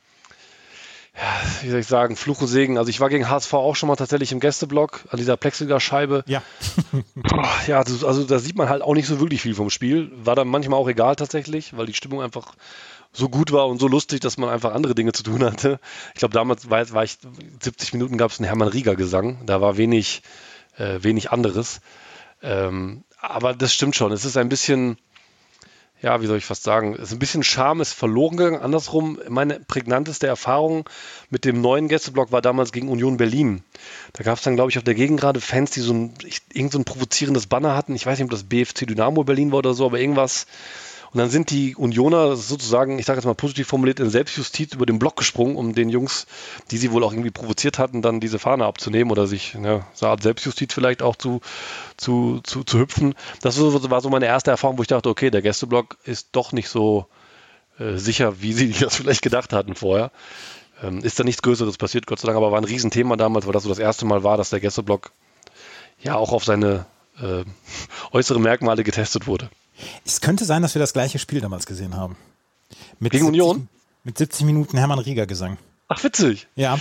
wie 1.63 1.71
soll 1.71 1.81
ich 1.81 1.87
sagen, 1.87 2.17
Fluch 2.17 2.41
und 2.41 2.49
Segen. 2.49 2.79
Also 2.79 2.91
ich 2.91 3.01
war 3.01 3.09
gegen 3.09 3.29
HSV 3.29 3.53
auch 3.55 3.77
schon 3.77 3.89
mal 3.89 3.97
tatsächlich 3.97 4.33
im 4.33 4.41
Gästeblock 4.41 5.05
an 5.11 5.19
dieser 5.19 5.37
Plexiglasscheibe. 5.37 6.25
Ja. 6.27 6.43
ja, 7.67 7.79
also 7.79 8.25
da 8.25 8.39
sieht 8.39 8.57
man 8.57 8.69
halt 8.69 8.83
auch 8.83 8.95
nicht 8.95 9.07
so 9.07 9.21
wirklich 9.21 9.43
viel 9.43 9.55
vom 9.55 9.71
Spiel. 9.71 10.11
War 10.15 10.37
dann 10.37 10.49
manchmal 10.49 10.79
auch 10.79 10.89
egal 10.89 11.17
tatsächlich, 11.17 11.77
weil 11.77 11.87
die 11.87 11.95
Stimmung 11.95 12.23
einfach 12.23 12.55
so 13.13 13.29
gut 13.29 13.53
war 13.53 13.69
und 13.69 13.81
so 13.81 13.89
lustig, 13.89 14.21
dass 14.21 14.39
man 14.39 14.49
einfach 14.49 14.75
andere 14.75 14.95
Dinge 14.95 15.13
zu 15.13 15.23
tun 15.23 15.43
hatte. 15.45 15.81
Ich 16.15 16.19
glaube, 16.19 16.35
damals 16.35 16.71
war, 16.71 16.91
war, 16.93 17.05
ich 17.05 17.19
70 17.61 17.93
Minuten 17.93 18.17
gab 18.17 18.31
es 18.31 18.39
einen 18.39 18.47
Hermann 18.47 18.69
Rieger 18.69 18.97
Gesang. 18.97 19.45
Da 19.47 19.61
war 19.61 19.77
wenig, 19.77 20.23
äh, 20.77 21.03
wenig 21.03 21.31
anderes. 21.31 21.81
Ähm, 22.43 23.05
aber 23.21 23.55
das 23.55 23.73
stimmt 23.73 23.97
schon. 23.97 24.13
Es 24.13 24.25
ist 24.25 24.37
ein 24.37 24.49
bisschen, 24.49 24.97
ja, 26.01 26.21
wie 26.23 26.27
soll 26.27 26.39
ich 26.39 26.45
fast 26.45 26.63
sagen, 26.63 26.95
es 26.95 27.09
ist 27.09 27.13
ein 27.13 27.19
bisschen 27.19 27.43
Charme 27.43 27.81
ist 27.81 27.93
verloren 27.93 28.37
gegangen. 28.37 28.63
Andersrum, 28.63 29.19
meine 29.29 29.61
prägnanteste 29.61 30.27
Erfahrung 30.27 30.89
mit 31.29 31.45
dem 31.45 31.61
neuen 31.61 31.89
Gästeblock 31.89 32.31
war 32.31 32.43
damals 32.43 32.73
gegen 32.73 32.89
Union 32.89 33.17
Berlin. 33.17 33.63
Da 34.13 34.23
gab 34.23 34.39
es 34.39 34.45
dann, 34.45 34.55
glaube 34.55 34.71
ich, 34.71 34.79
auf 34.79 34.85
der 34.85 34.95
Gegend 34.95 35.21
gerade 35.21 35.41
Fans, 35.41 35.73
die 35.73 35.81
so 35.81 35.93
ein, 35.93 36.15
irgend 36.53 36.73
so 36.73 36.79
ein 36.79 36.85
provozierendes 36.85 37.47
Banner 37.47 37.75
hatten. 37.75 37.95
Ich 37.95 38.07
weiß 38.07 38.19
nicht, 38.19 38.25
ob 38.25 38.31
das 38.31 38.45
BFC 38.45 38.87
Dynamo 38.87 39.25
Berlin 39.25 39.51
war 39.51 39.59
oder 39.59 39.75
so, 39.75 39.87
aber 39.87 39.99
irgendwas 39.99 40.47
und 41.13 41.19
dann 41.19 41.31
sind 41.31 41.51
die 41.51 41.75
Unioner 41.75 42.37
sozusagen, 42.37 42.99
ich 42.99 43.07
sage 43.07 43.19
jetzt 43.19 43.25
mal 43.25 43.35
positiv 43.35 43.69
formuliert, 43.69 43.99
in 44.01 44.11
Selbstjustiz 44.11 44.75
über 44.75 44.85
den 44.85 44.99
Block 44.99 45.17
gesprungen, 45.17 45.57
um 45.57 45.75
den 45.75 45.89
Jungs, 45.89 46.27
die 46.71 46.77
sie 46.77 46.93
wohl 46.93 47.03
auch 47.03 47.13
irgendwie 47.13 47.31
provoziert 47.31 47.79
hatten, 47.79 48.03
dann 48.03 48.21
diese 48.21 48.39
Fahne 48.39 48.67
abzunehmen 48.67 49.11
oder 49.11 49.27
sich 49.27 49.55
ja, 49.55 49.87
so 49.95 50.07
eine 50.07 50.11
Art 50.13 50.23
Selbstjustiz 50.23 50.75
vielleicht 50.75 51.03
auch 51.03 51.17
zu, 51.17 51.41
zu, 51.97 52.41
zu, 52.43 52.63
zu 52.65 52.79
hüpfen. 52.79 53.15
Das 53.41 53.59
war 53.59 54.01
so 54.01 54.11
meine 54.11 54.27
erste 54.27 54.51
Erfahrung, 54.51 54.77
wo 54.79 54.83
ich 54.83 54.89
dachte, 54.89 55.09
okay, 55.09 55.31
der 55.31 55.43
Gästeblock 55.43 55.97
ist 56.05 56.29
doch 56.33 56.53
nicht 56.53 56.69
so 56.69 57.07
äh, 57.79 57.97
sicher, 57.97 58.43
wie 58.43 58.53
sie 58.53 58.73
das 58.81 58.97
vielleicht 58.97 59.23
gedacht 59.23 59.53
hatten 59.53 59.75
vorher. 59.75 60.11
Ähm, 60.83 60.99
ist 61.01 61.19
da 61.19 61.25
nichts 61.25 61.43
Größeres 61.43 61.79
passiert, 61.79 62.07
Gott 62.07 62.21
sei 62.21 62.27
Dank, 62.27 62.37
aber 62.37 62.53
war 62.53 62.61
ein 62.61 62.65
Riesenthema 62.65 63.17
damals, 63.17 63.47
weil 63.47 63.53
das 63.53 63.63
so 63.63 63.69
das 63.69 63.79
erste 63.79 64.05
Mal 64.05 64.23
war, 64.25 64.37
dass 64.37 64.51
der 64.51 64.61
Gästeblock 64.61 65.13
ja 66.01 66.15
auch 66.17 66.33
auf 66.33 66.45
seine 66.45 66.87
äh, 67.21 67.45
äußere 68.13 68.41
Merkmale 68.41 68.85
getestet 68.85 69.27
wurde. 69.27 69.49
Es 70.05 70.21
könnte 70.21 70.45
sein, 70.45 70.63
dass 70.63 70.75
wir 70.75 70.81
das 70.81 70.93
gleiche 70.93 71.19
Spiel 71.19 71.41
damals 71.41 71.67
gesehen 71.67 71.97
haben. 71.97 72.17
Mit 72.99 73.13
Gegen 73.13 73.27
70, 73.27 73.43
Union? 73.43 73.69
Mit 74.05 74.19
70 74.19 74.47
Minuten 74.47 74.79
Hermann 74.79 74.99
Rieger 74.99 75.27
Gesang. 75.27 75.59
Ach, 75.89 76.03
witzig. 76.03 76.49
Ja. 76.55 76.79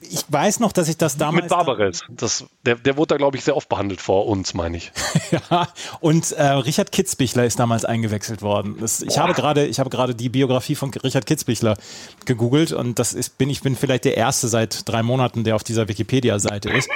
Ich 0.00 0.24
weiß 0.28 0.60
noch, 0.60 0.72
dass 0.72 0.88
ich 0.88 0.96
das 0.96 1.16
damals. 1.16 1.44
Mit 1.44 1.50
Barbares. 1.50 2.04
Das, 2.08 2.44
der, 2.64 2.76
der 2.76 2.96
wurde 2.96 3.14
da, 3.14 3.16
glaube 3.16 3.36
ich, 3.36 3.44
sehr 3.44 3.56
oft 3.56 3.68
behandelt 3.68 4.00
vor 4.00 4.26
uns, 4.26 4.54
meine 4.54 4.76
ich. 4.76 4.92
ja, 5.30 5.68
und 6.00 6.32
äh, 6.32 6.44
Richard 6.44 6.92
Kitzbichler 6.92 7.44
ist 7.44 7.58
damals 7.58 7.84
eingewechselt 7.84 8.42
worden. 8.42 8.76
Das, 8.80 9.02
ich, 9.02 9.18
habe 9.18 9.34
grade, 9.34 9.66
ich 9.66 9.80
habe 9.80 9.90
gerade 9.90 10.14
die 10.14 10.28
Biografie 10.28 10.74
von 10.74 10.90
Richard 10.90 11.26
Kitzbichler 11.26 11.76
gegoogelt 12.24 12.72
und 12.72 12.98
das 12.98 13.12
ist, 13.12 13.38
bin, 13.38 13.50
ich 13.50 13.62
bin 13.62 13.76
vielleicht 13.76 14.04
der 14.04 14.16
Erste 14.16 14.48
seit 14.48 14.88
drei 14.88 15.02
Monaten, 15.02 15.44
der 15.44 15.56
auf 15.56 15.64
dieser 15.64 15.88
Wikipedia-Seite 15.88 16.70
ist. 16.70 16.88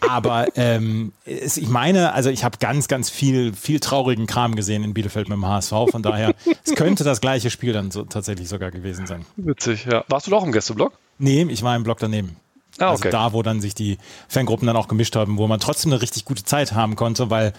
Aber 0.00 0.46
ähm, 0.56 1.12
es, 1.24 1.56
ich 1.56 1.68
meine, 1.68 2.12
also 2.12 2.30
ich 2.30 2.44
habe 2.44 2.58
ganz, 2.58 2.88
ganz 2.88 3.10
viel, 3.10 3.52
viel 3.52 3.80
traurigen 3.80 4.26
Kram 4.26 4.54
gesehen 4.54 4.84
in 4.84 4.94
Bielefeld 4.94 5.28
mit 5.28 5.36
dem 5.36 5.46
HSV. 5.46 5.72
Von 5.90 6.02
daher, 6.02 6.34
es 6.64 6.74
könnte 6.74 7.04
das 7.04 7.20
gleiche 7.20 7.50
Spiel 7.50 7.72
dann 7.72 7.90
so, 7.90 8.04
tatsächlich 8.04 8.48
sogar 8.48 8.70
gewesen 8.70 9.06
sein. 9.06 9.24
Witzig, 9.36 9.86
ja. 9.86 10.04
Warst 10.08 10.26
du 10.26 10.30
doch 10.30 10.44
im 10.44 10.52
Gästeblock? 10.52 10.92
Nee, 11.18 11.46
ich 11.48 11.62
war 11.62 11.76
im 11.76 11.82
Block 11.82 11.98
daneben. 11.98 12.36
Ah, 12.78 12.90
also 12.90 13.00
okay. 13.00 13.08
Also 13.08 13.18
da, 13.18 13.32
wo 13.32 13.42
dann 13.42 13.60
sich 13.60 13.74
die 13.74 13.98
Fangruppen 14.28 14.66
dann 14.66 14.76
auch 14.76 14.88
gemischt 14.88 15.16
haben, 15.16 15.38
wo 15.38 15.46
man 15.46 15.60
trotzdem 15.60 15.92
eine 15.92 16.00
richtig 16.00 16.24
gute 16.24 16.44
Zeit 16.44 16.72
haben 16.72 16.96
konnte, 16.96 17.30
weil 17.30 17.52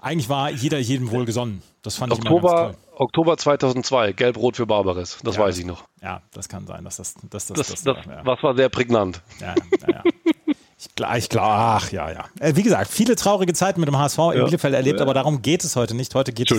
eigentlich 0.00 0.28
war 0.28 0.50
jeder 0.50 0.78
jedem 0.78 1.10
wohl 1.10 1.24
gesonnen. 1.24 1.62
Das 1.82 1.96
fand 1.96 2.12
Oktober, 2.12 2.70
ich 2.70 2.76
toll. 2.76 2.96
Oktober 2.96 3.36
2002, 3.38 4.12
Gelb-Rot 4.12 4.56
für 4.56 4.66
Barbares. 4.66 5.18
Das 5.24 5.36
ja, 5.36 5.42
weiß 5.42 5.58
ich 5.58 5.64
noch. 5.64 5.84
Ja, 6.02 6.20
das 6.32 6.48
kann 6.48 6.66
sein, 6.66 6.84
dass 6.84 6.96
das 6.96 7.14
dass 7.30 7.46
das, 7.46 7.66
das, 7.66 7.68
das, 7.68 7.82
das 7.82 8.06
ja. 8.06 8.20
Was 8.24 8.42
war 8.42 8.54
sehr 8.54 8.68
prägnant. 8.68 9.22
Ja, 9.40 9.54
ja, 9.54 9.88
ja. 9.88 10.02
Ich 10.82 10.94
glaube, 10.94 11.18
ich 11.18 11.28
glaub, 11.28 11.44
ach 11.44 11.92
ja, 11.92 12.10
ja. 12.10 12.24
Äh, 12.38 12.56
wie 12.56 12.62
gesagt, 12.62 12.90
viele 12.90 13.14
traurige 13.14 13.52
Zeiten 13.52 13.80
mit 13.80 13.88
dem 13.88 13.98
HSV 13.98 14.18
in 14.32 14.38
ja. 14.38 14.44
Bielefeld 14.44 14.72
erlebt, 14.72 14.98
ja. 14.98 15.04
aber 15.04 15.12
darum 15.12 15.42
geht 15.42 15.62
es 15.62 15.76
heute 15.76 15.94
nicht. 15.94 16.14
Heute 16.14 16.32
geht 16.32 16.50
es 16.50 16.58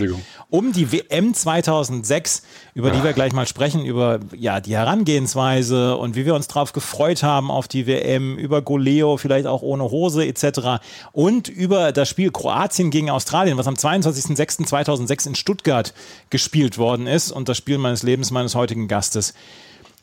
um 0.52 0.72
die 0.74 0.92
WM 0.92 1.34
2006, 1.34 2.44
über 2.76 2.92
die 2.92 3.04
wir 3.04 3.14
gleich 3.14 3.34
mal 3.34 3.48
sprechen, 3.48 3.84
über 3.84 4.20
ja, 4.38 4.60
die 4.60 4.76
Herangehensweise 4.76 5.98
und 5.98 6.16
wie 6.16 6.28
wir 6.28 6.36
uns 6.36 6.48
darauf 6.48 6.72
gefreut 6.72 7.24
haben 7.24 7.50
auf 7.50 7.68
die 7.68 7.88
WM, 7.88 8.38
über 8.38 8.62
Goleo, 8.62 9.18
vielleicht 9.18 9.48
auch 9.48 9.64
ohne 9.64 9.86
Hose 9.90 10.24
etc. 10.24 10.84
und 11.14 11.48
über 11.48 11.92
das 11.92 12.08
Spiel 12.08 12.30
Kroatien 12.30 12.92
gegen 12.92 13.10
Australien, 13.10 13.58
was 13.58 13.66
am 13.66 13.74
22.06.2006 13.74 15.30
in 15.30 15.36
Stuttgart 15.36 15.96
gespielt 16.30 16.78
worden 16.78 17.08
ist 17.08 17.32
und 17.32 17.50
das 17.50 17.58
Spiel 17.58 17.80
meines 17.80 18.04
Lebens, 18.04 18.30
meines 18.30 18.54
heutigen 18.54 18.88
Gastes. 18.88 19.34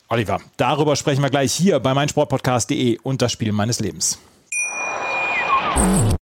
Oliver, 0.08 0.40
darüber 0.56 0.96
sprechen 0.96 1.22
wir 1.22 1.30
gleich 1.30 1.52
hier 1.52 1.80
bei 1.80 1.92
meinsportpodcast.de 1.94 2.98
und 3.02 3.20
das 3.20 3.32
Spiel 3.32 3.52
meines 3.52 3.80
Lebens. 3.80 4.18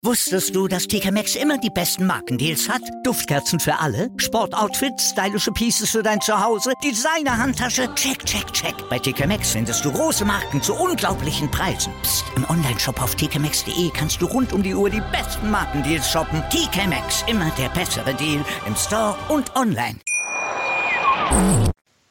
Wusstest 0.03 0.55
du, 0.55 0.67
dass 0.67 0.87
TK 0.87 1.11
Maxx 1.11 1.35
immer 1.35 1.57
die 1.57 1.69
besten 1.69 2.05
Markendeals 2.05 2.69
hat? 2.69 2.81
Duftkerzen 3.03 3.59
für 3.59 3.79
alle, 3.79 4.09
Sportoutfits, 4.17 5.09
stylische 5.11 5.51
Pieces 5.51 5.89
für 5.89 6.03
dein 6.03 6.21
Zuhause, 6.21 6.73
Designer-Handtasche, 6.83 7.93
check, 7.95 8.23
check, 8.25 8.51
check. 8.53 8.75
Bei 8.89 8.99
TK 8.99 9.25
Maxx 9.27 9.51
findest 9.51 9.83
du 9.83 9.91
große 9.91 10.25
Marken 10.25 10.61
zu 10.61 10.75
unglaublichen 10.75 11.49
Preisen. 11.49 11.91
Psst. 12.03 12.25
im 12.35 12.47
Onlineshop 12.49 13.01
auf 13.01 13.15
tkmaxx.de 13.15 13.89
kannst 13.93 14.21
du 14.21 14.27
rund 14.27 14.53
um 14.53 14.61
die 14.61 14.75
Uhr 14.75 14.89
die 14.89 15.01
besten 15.11 15.49
Markendeals 15.49 16.09
shoppen. 16.09 16.43
TK 16.51 16.87
Maxx, 16.87 17.23
immer 17.27 17.49
der 17.57 17.69
bessere 17.69 18.13
Deal 18.13 18.45
im 18.67 18.75
Store 18.75 19.15
und 19.29 19.55
online. 19.55 19.97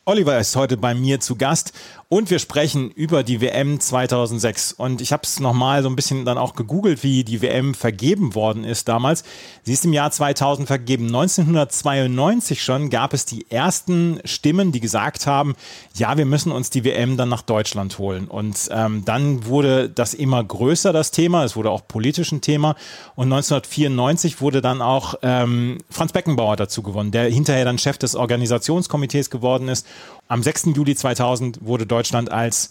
Oliver 0.08 0.38
ist 0.38 0.54
heute 0.54 0.76
bei 0.76 0.94
mir 0.94 1.18
zu 1.18 1.34
Gast 1.34 1.72
und 2.08 2.30
wir 2.30 2.38
sprechen 2.38 2.92
über 2.92 3.24
die 3.24 3.40
WM 3.40 3.80
2006. 3.80 4.72
Und 4.72 5.00
ich 5.00 5.12
habe 5.12 5.24
es 5.24 5.40
nochmal 5.40 5.82
so 5.82 5.88
ein 5.88 5.96
bisschen 5.96 6.24
dann 6.24 6.38
auch 6.38 6.54
gegoogelt, 6.54 7.02
wie 7.02 7.24
die 7.24 7.42
WM 7.42 7.74
vergeben 7.74 8.36
worden 8.36 8.62
ist 8.62 8.86
damals. 8.86 9.24
Sie 9.64 9.72
ist 9.72 9.84
im 9.84 9.92
Jahr 9.92 10.12
2000 10.12 10.68
vergeben. 10.68 11.06
1992 11.06 12.62
schon 12.62 12.90
gab 12.90 13.12
es 13.12 13.24
die 13.24 13.50
ersten 13.50 14.20
Stimmen, 14.24 14.70
die 14.70 14.78
gesagt 14.78 15.26
haben, 15.26 15.56
ja, 15.96 16.16
wir 16.16 16.26
müssen 16.26 16.52
uns 16.52 16.70
die 16.70 16.84
WM 16.84 17.16
dann 17.16 17.28
nach 17.28 17.42
Deutschland 17.42 17.98
holen. 17.98 18.28
Und 18.28 18.68
ähm, 18.70 19.04
dann 19.04 19.46
wurde 19.46 19.90
das 19.90 20.14
immer 20.14 20.44
größer, 20.44 20.92
das 20.92 21.10
Thema. 21.10 21.42
Es 21.42 21.56
wurde 21.56 21.72
auch 21.72 21.88
politisch 21.88 22.30
ein 22.30 22.40
Thema. 22.40 22.76
Und 23.16 23.32
1994 23.32 24.40
wurde 24.40 24.60
dann 24.60 24.80
auch 24.80 25.16
ähm, 25.22 25.78
Franz 25.90 26.12
Beckenbauer 26.12 26.54
dazu 26.54 26.82
gewonnen, 26.82 27.10
der 27.10 27.24
hinterher 27.24 27.64
dann 27.64 27.78
Chef 27.78 27.98
des 27.98 28.14
Organisationskomitees 28.14 29.28
geworden 29.28 29.66
ist. 29.66 29.88
Am 30.28 30.42
6. 30.42 30.68
Juli 30.74 30.94
2000 30.94 31.64
wurde 31.64 31.86
Deutschland 31.86 32.30
als, 32.30 32.70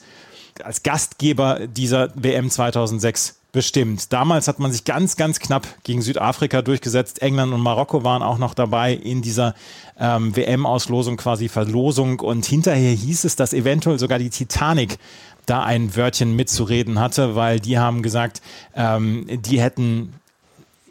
als 0.63 0.83
Gastgeber 0.83 1.67
dieser 1.67 2.09
WM 2.15 2.49
2006 2.49 3.35
bestimmt. 3.55 4.11
Damals 4.11 4.49
hat 4.49 4.59
man 4.59 4.73
sich 4.73 4.83
ganz, 4.83 5.15
ganz 5.15 5.39
knapp 5.39 5.65
gegen 5.83 6.01
Südafrika 6.01 6.61
durchgesetzt. 6.61 7.21
England 7.21 7.53
und 7.53 7.61
Marokko 7.61 8.03
waren 8.03 8.21
auch 8.21 8.37
noch 8.37 8.53
dabei 8.53 8.93
in 8.93 9.21
dieser 9.21 9.55
ähm, 9.97 10.35
WM-Auslosung, 10.35 11.15
quasi 11.15 11.47
Verlosung. 11.47 12.19
Und 12.19 12.45
hinterher 12.45 12.91
hieß 12.91 13.23
es, 13.23 13.37
dass 13.37 13.53
eventuell 13.53 13.97
sogar 13.97 14.19
die 14.19 14.29
Titanic 14.29 14.97
da 15.45 15.63
ein 15.63 15.95
Wörtchen 15.95 16.35
mitzureden 16.35 16.99
hatte, 16.99 17.35
weil 17.35 17.61
die 17.61 17.79
haben 17.79 18.01
gesagt, 18.01 18.41
ähm, 18.75 19.25
die 19.29 19.61
hätten 19.61 20.13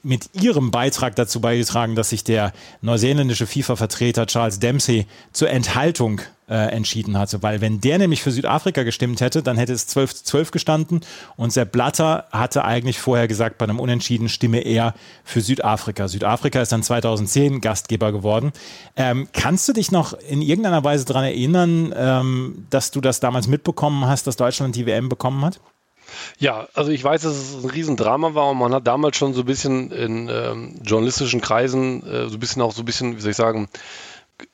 mit 0.02 0.30
ihrem 0.32 0.70
Beitrag 0.70 1.16
dazu 1.16 1.40
beigetragen, 1.40 1.94
dass 1.94 2.10
sich 2.10 2.24
der 2.24 2.52
neuseeländische 2.80 3.46
FIFA-Vertreter 3.46 4.26
Charles 4.26 4.58
Dempsey 4.58 5.06
zur 5.32 5.50
Enthaltung 5.50 6.20
äh, 6.48 6.54
entschieden 6.54 7.18
hatte. 7.18 7.42
Weil 7.42 7.60
wenn 7.60 7.80
der 7.80 7.98
nämlich 7.98 8.22
für 8.22 8.30
Südafrika 8.30 8.82
gestimmt 8.82 9.20
hätte, 9.20 9.42
dann 9.42 9.56
hätte 9.56 9.72
es 9.72 9.86
12 9.86 10.14
zu 10.14 10.24
12 10.24 10.50
gestanden 10.50 11.00
und 11.36 11.52
Sepp 11.52 11.72
Blatter 11.72 12.26
hatte 12.30 12.64
eigentlich 12.64 12.98
vorher 12.98 13.28
gesagt, 13.28 13.58
bei 13.58 13.64
einem 13.64 13.80
Unentschieden 13.80 14.28
stimme 14.28 14.60
er 14.60 14.94
für 15.24 15.40
Südafrika. 15.40 16.08
Südafrika 16.08 16.60
ist 16.60 16.72
dann 16.72 16.82
2010 16.82 17.60
Gastgeber 17.60 18.12
geworden. 18.12 18.52
Ähm, 18.96 19.28
kannst 19.32 19.68
du 19.68 19.72
dich 19.72 19.90
noch 19.90 20.12
in 20.12 20.42
irgendeiner 20.42 20.84
Weise 20.84 21.04
daran 21.04 21.24
erinnern, 21.24 21.94
ähm, 21.96 22.66
dass 22.70 22.90
du 22.90 23.00
das 23.00 23.20
damals 23.20 23.48
mitbekommen 23.48 24.06
hast, 24.06 24.26
dass 24.26 24.36
Deutschland 24.36 24.76
die 24.76 24.86
WM 24.86 25.08
bekommen 25.08 25.44
hat? 25.44 25.60
Ja, 26.38 26.68
also 26.74 26.90
ich 26.90 27.02
weiß, 27.02 27.22
dass 27.22 27.32
es 27.32 27.64
ein 27.64 27.70
Riesendrama 27.70 28.34
war 28.34 28.50
und 28.50 28.58
man 28.58 28.74
hat 28.74 28.86
damals 28.86 29.16
schon 29.16 29.34
so 29.34 29.40
ein 29.40 29.46
bisschen 29.46 29.90
in 29.90 30.28
ähm, 30.30 30.80
journalistischen 30.82 31.40
Kreisen 31.40 32.06
äh, 32.06 32.28
so 32.28 32.36
ein 32.36 32.40
bisschen 32.40 32.62
auch 32.62 32.72
so 32.72 32.82
ein 32.82 32.84
bisschen, 32.84 33.16
wie 33.16 33.20
soll 33.20 33.30
ich 33.30 33.36
sagen, 33.36 33.68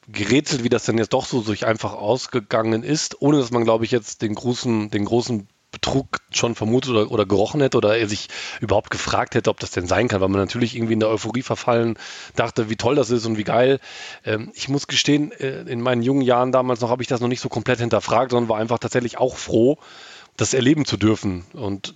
gerätselt, 0.08 0.64
wie 0.64 0.68
das 0.68 0.84
denn 0.84 0.98
jetzt 0.98 1.12
doch 1.12 1.24
so 1.24 1.40
durch 1.42 1.66
einfach 1.66 1.94
ausgegangen 1.94 2.82
ist, 2.82 3.20
ohne 3.20 3.38
dass 3.38 3.50
man, 3.50 3.64
glaube 3.64 3.84
ich, 3.84 3.90
jetzt 3.90 4.22
den 4.22 4.34
großen, 4.34 4.90
den 4.90 5.04
großen 5.04 5.48
Betrug 5.70 6.18
schon 6.32 6.54
vermutet 6.54 6.90
oder, 6.90 7.10
oder 7.10 7.26
gerochen 7.26 7.60
hätte 7.60 7.76
oder 7.78 7.96
er 7.96 8.08
sich 8.08 8.28
überhaupt 8.60 8.90
gefragt 8.90 9.34
hätte, 9.34 9.50
ob 9.50 9.60
das 9.60 9.70
denn 9.70 9.86
sein 9.86 10.08
kann, 10.08 10.20
weil 10.20 10.28
man 10.28 10.40
natürlich 10.40 10.74
irgendwie 10.74 10.94
in 10.94 11.00
der 11.00 11.08
Euphorie 11.08 11.42
verfallen 11.42 11.96
dachte, 12.34 12.68
wie 12.68 12.76
toll 12.76 12.96
das 12.96 13.10
ist 13.10 13.24
und 13.24 13.38
wie 13.38 13.44
geil. 13.44 13.78
Ähm, 14.24 14.50
ich 14.54 14.68
muss 14.68 14.88
gestehen, 14.88 15.30
äh, 15.32 15.62
in 15.62 15.80
meinen 15.80 16.02
jungen 16.02 16.22
Jahren 16.22 16.50
damals 16.50 16.80
noch 16.80 16.90
habe 16.90 17.02
ich 17.02 17.08
das 17.08 17.20
noch 17.20 17.28
nicht 17.28 17.40
so 17.40 17.48
komplett 17.48 17.78
hinterfragt, 17.78 18.32
sondern 18.32 18.48
war 18.48 18.58
einfach 18.58 18.78
tatsächlich 18.78 19.18
auch 19.18 19.36
froh, 19.36 19.78
das 20.36 20.54
erleben 20.54 20.86
zu 20.86 20.96
dürfen 20.96 21.44
und 21.52 21.94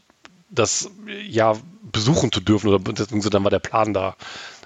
das 0.50 0.90
ja 1.26 1.54
besuchen 1.82 2.30
zu 2.30 2.40
dürfen 2.40 2.68
oder 2.68 2.78
dann 2.78 3.44
war 3.44 3.50
der 3.50 3.58
Plan 3.58 3.92
da, 3.92 4.14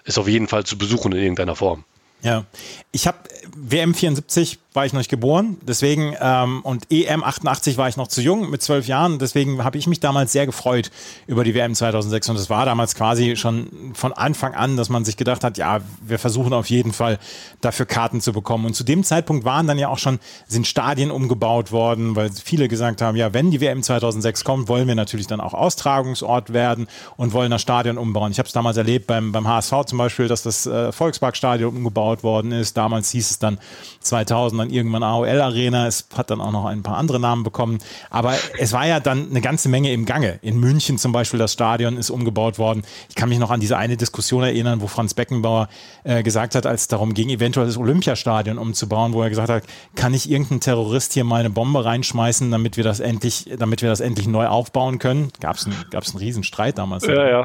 es 0.05 0.19
auf 0.19 0.29
jeden 0.29 0.49
Fall 0.49 0.65
zu 0.65 0.77
besuchen 0.77 1.13
in 1.13 1.19
irgendeiner 1.19 1.57
Form. 1.57 1.85
Ja, 2.23 2.45
ich 2.93 3.07
habe 3.07 3.19
WM 3.57 3.95
74 3.95 4.59
war 4.79 4.87
ich 4.87 4.93
noch 4.93 5.01
nicht 5.01 5.11
geboren, 5.11 5.57
deswegen 5.61 6.15
ähm, 6.21 6.61
und 6.63 6.87
EM 6.89 7.25
88 7.25 7.77
war 7.79 7.89
ich 7.89 7.97
noch 7.97 8.07
zu 8.07 8.23
jung 8.23 8.49
mit 8.49 8.63
zwölf 8.63 8.87
Jahren, 8.87 9.19
deswegen 9.19 9.65
habe 9.65 9.77
ich 9.77 9.89
mich 9.89 9.99
damals 9.99 10.31
sehr 10.31 10.47
gefreut 10.47 10.93
über 11.27 11.43
die 11.43 11.53
WM 11.53 11.75
2006 11.75 12.29
und 12.29 12.37
es 12.37 12.49
war 12.49 12.65
damals 12.65 12.95
quasi 12.95 13.35
schon 13.35 13.93
von 13.95 14.13
Anfang 14.13 14.55
an, 14.55 14.77
dass 14.77 14.89
man 14.89 15.05
sich 15.05 15.17
gedacht 15.17 15.43
hat, 15.43 15.59
ja, 15.59 15.81
wir 16.07 16.21
versuchen 16.21 16.53
auf 16.53 16.71
jeden 16.71 16.93
Fall 16.93 17.19
dafür 17.61 17.87
Karten 17.87 18.21
zu 18.21 18.33
bekommen 18.33 18.67
und 18.67 18.75
zu 18.75 18.85
dem 18.85 19.03
Zeitpunkt 19.03 19.45
waren 19.45 19.67
dann 19.67 19.79
ja 19.79 19.89
auch 19.89 19.99
schon 19.99 20.21
sind 20.47 20.65
Stadien 20.65 21.11
umgebaut 21.11 21.73
worden, 21.73 22.15
weil 22.15 22.31
viele 22.31 22.69
gesagt 22.69 23.03
haben, 23.03 23.17
ja, 23.17 23.35
wenn 23.35 23.51
die 23.51 23.61
WM 23.61 23.83
2006 23.83 24.45
kommt, 24.45 24.69
wollen 24.69 24.87
wir 24.87 24.95
natürlich 24.95 25.27
dann 25.27 25.41
auch 25.41 25.55
Austragungsort 25.55 26.53
werden 26.53 26.87
und 27.17 27.33
wollen 27.33 27.51
das 27.51 27.63
Stadion 27.63 27.99
umbauen. 27.99 28.31
Ich 28.31 28.39
habe 28.39 28.47
es 28.47 28.53
damals 28.53 28.77
erlebt 28.77 29.09
beim 29.09 29.33
beim 29.33 29.49
HSV 29.49 29.73
zum 29.87 29.99
Beispiel, 29.99 30.29
dass 30.29 30.45
das 30.45 30.67
äh, 30.67 30.93
Volksparkstadion 30.93 31.77
umgebaut 31.77 32.23
worden 32.23 32.53
ist. 32.53 32.77
Damals 32.77 33.11
hieß 33.11 33.33
es 33.33 33.39
dann 33.41 33.59
2000 33.99 34.68
dann 34.68 34.68
irgendwann 34.71 35.03
AOL 35.03 35.41
Arena. 35.41 35.87
Es 35.87 36.07
hat 36.17 36.31
dann 36.31 36.41
auch 36.41 36.53
noch 36.53 36.65
ein 36.65 36.83
paar 36.83 36.97
andere 36.97 37.21
Namen 37.21 37.43
bekommen. 37.43 37.79
Aber 38.11 38.35
es 38.59 38.73
war 38.73 38.87
ja 38.87 39.01
dann 39.01 39.31
eine 39.31 39.41
ganze 39.41 39.69
Menge 39.69 39.93
im 39.93 40.05
Gange. 40.05 40.39
In 40.43 40.59
München 40.59 40.99
zum 40.99 41.13
Beispiel, 41.13 41.39
das 41.39 41.53
Stadion 41.53 41.97
ist 41.97 42.11
umgebaut 42.11 42.59
worden. 42.59 42.83
Ich 43.09 43.15
kann 43.15 43.29
mich 43.29 43.39
noch 43.39 43.51
an 43.51 43.61
diese 43.61 43.77
eine 43.77 43.97
Diskussion 43.97 44.43
erinnern, 44.43 44.81
wo 44.81 44.87
Franz 44.87 45.15
Beckenbauer 45.15 45.69
äh, 46.05 46.23
gesagt 46.23 46.55
hat, 46.55 46.67
als 46.67 46.83
es 46.83 46.89
darum 46.89 47.15
ging, 47.15 47.29
eventuell 47.31 47.67
das 47.67 47.77
Olympiastadion 47.77 48.59
umzubauen, 48.59 49.13
wo 49.13 49.23
er 49.23 49.31
gesagt 49.31 49.49
hat, 49.51 49.65
kann 49.95 50.15
ich 50.15 50.31
irgendein 50.31 50.61
Terrorist 50.61 51.13
hier 51.13 51.25
mal 51.25 51.41
eine 51.41 51.51
Bombe 51.51 51.85
reinschmeißen, 51.85 52.51
damit 52.51 52.77
wir 52.77 52.85
das 52.85 53.01
endlich, 53.01 53.51
damit 53.59 53.83
wir 53.83 53.89
das 53.89 54.01
endlich 54.01 54.27
neu 54.27 54.47
aufbauen 54.47 54.99
können? 54.99 55.31
Gab 55.41 55.57
es 55.57 55.67
einen, 55.67 55.77
gab's 55.91 56.11
einen 56.11 56.19
riesen 56.19 56.45
Streit 56.45 56.79
damals. 56.79 57.07
Ja, 57.07 57.29
ja. 57.29 57.45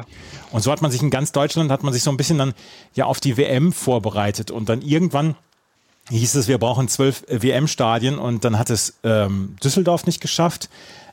Und 0.52 0.62
so 0.62 0.70
hat 0.70 0.82
man 0.82 0.90
sich 0.90 1.02
in 1.02 1.10
ganz 1.10 1.32
Deutschland, 1.32 1.70
hat 1.70 1.82
man 1.82 1.92
sich 1.92 2.02
so 2.02 2.10
ein 2.10 2.16
bisschen 2.16 2.38
dann 2.38 2.54
ja 2.94 3.06
auf 3.06 3.20
die 3.20 3.36
WM 3.36 3.72
vorbereitet 3.72 4.50
und 4.50 4.68
dann 4.68 4.82
irgendwann 4.82 5.34
hieß 6.10 6.34
es, 6.34 6.48
wir 6.48 6.58
brauchen 6.58 6.88
zwölf 6.88 7.24
WM-Stadien 7.28 8.18
und 8.18 8.44
dann 8.44 8.58
hat 8.58 8.70
es 8.70 8.94
ähm, 9.04 9.56
Düsseldorf 9.62 10.06
nicht 10.06 10.20
geschafft. 10.20 10.68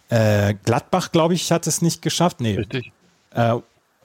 Äh, 0.09 0.55
Gladbach, 0.65 1.11
glaube 1.11 1.33
ich, 1.33 1.51
hat 1.51 1.67
es 1.67 1.81
nicht 1.81 2.01
geschafft. 2.01 2.41
Nee. 2.41 2.57
Richtig. 2.57 2.91
Äh, 3.33 3.55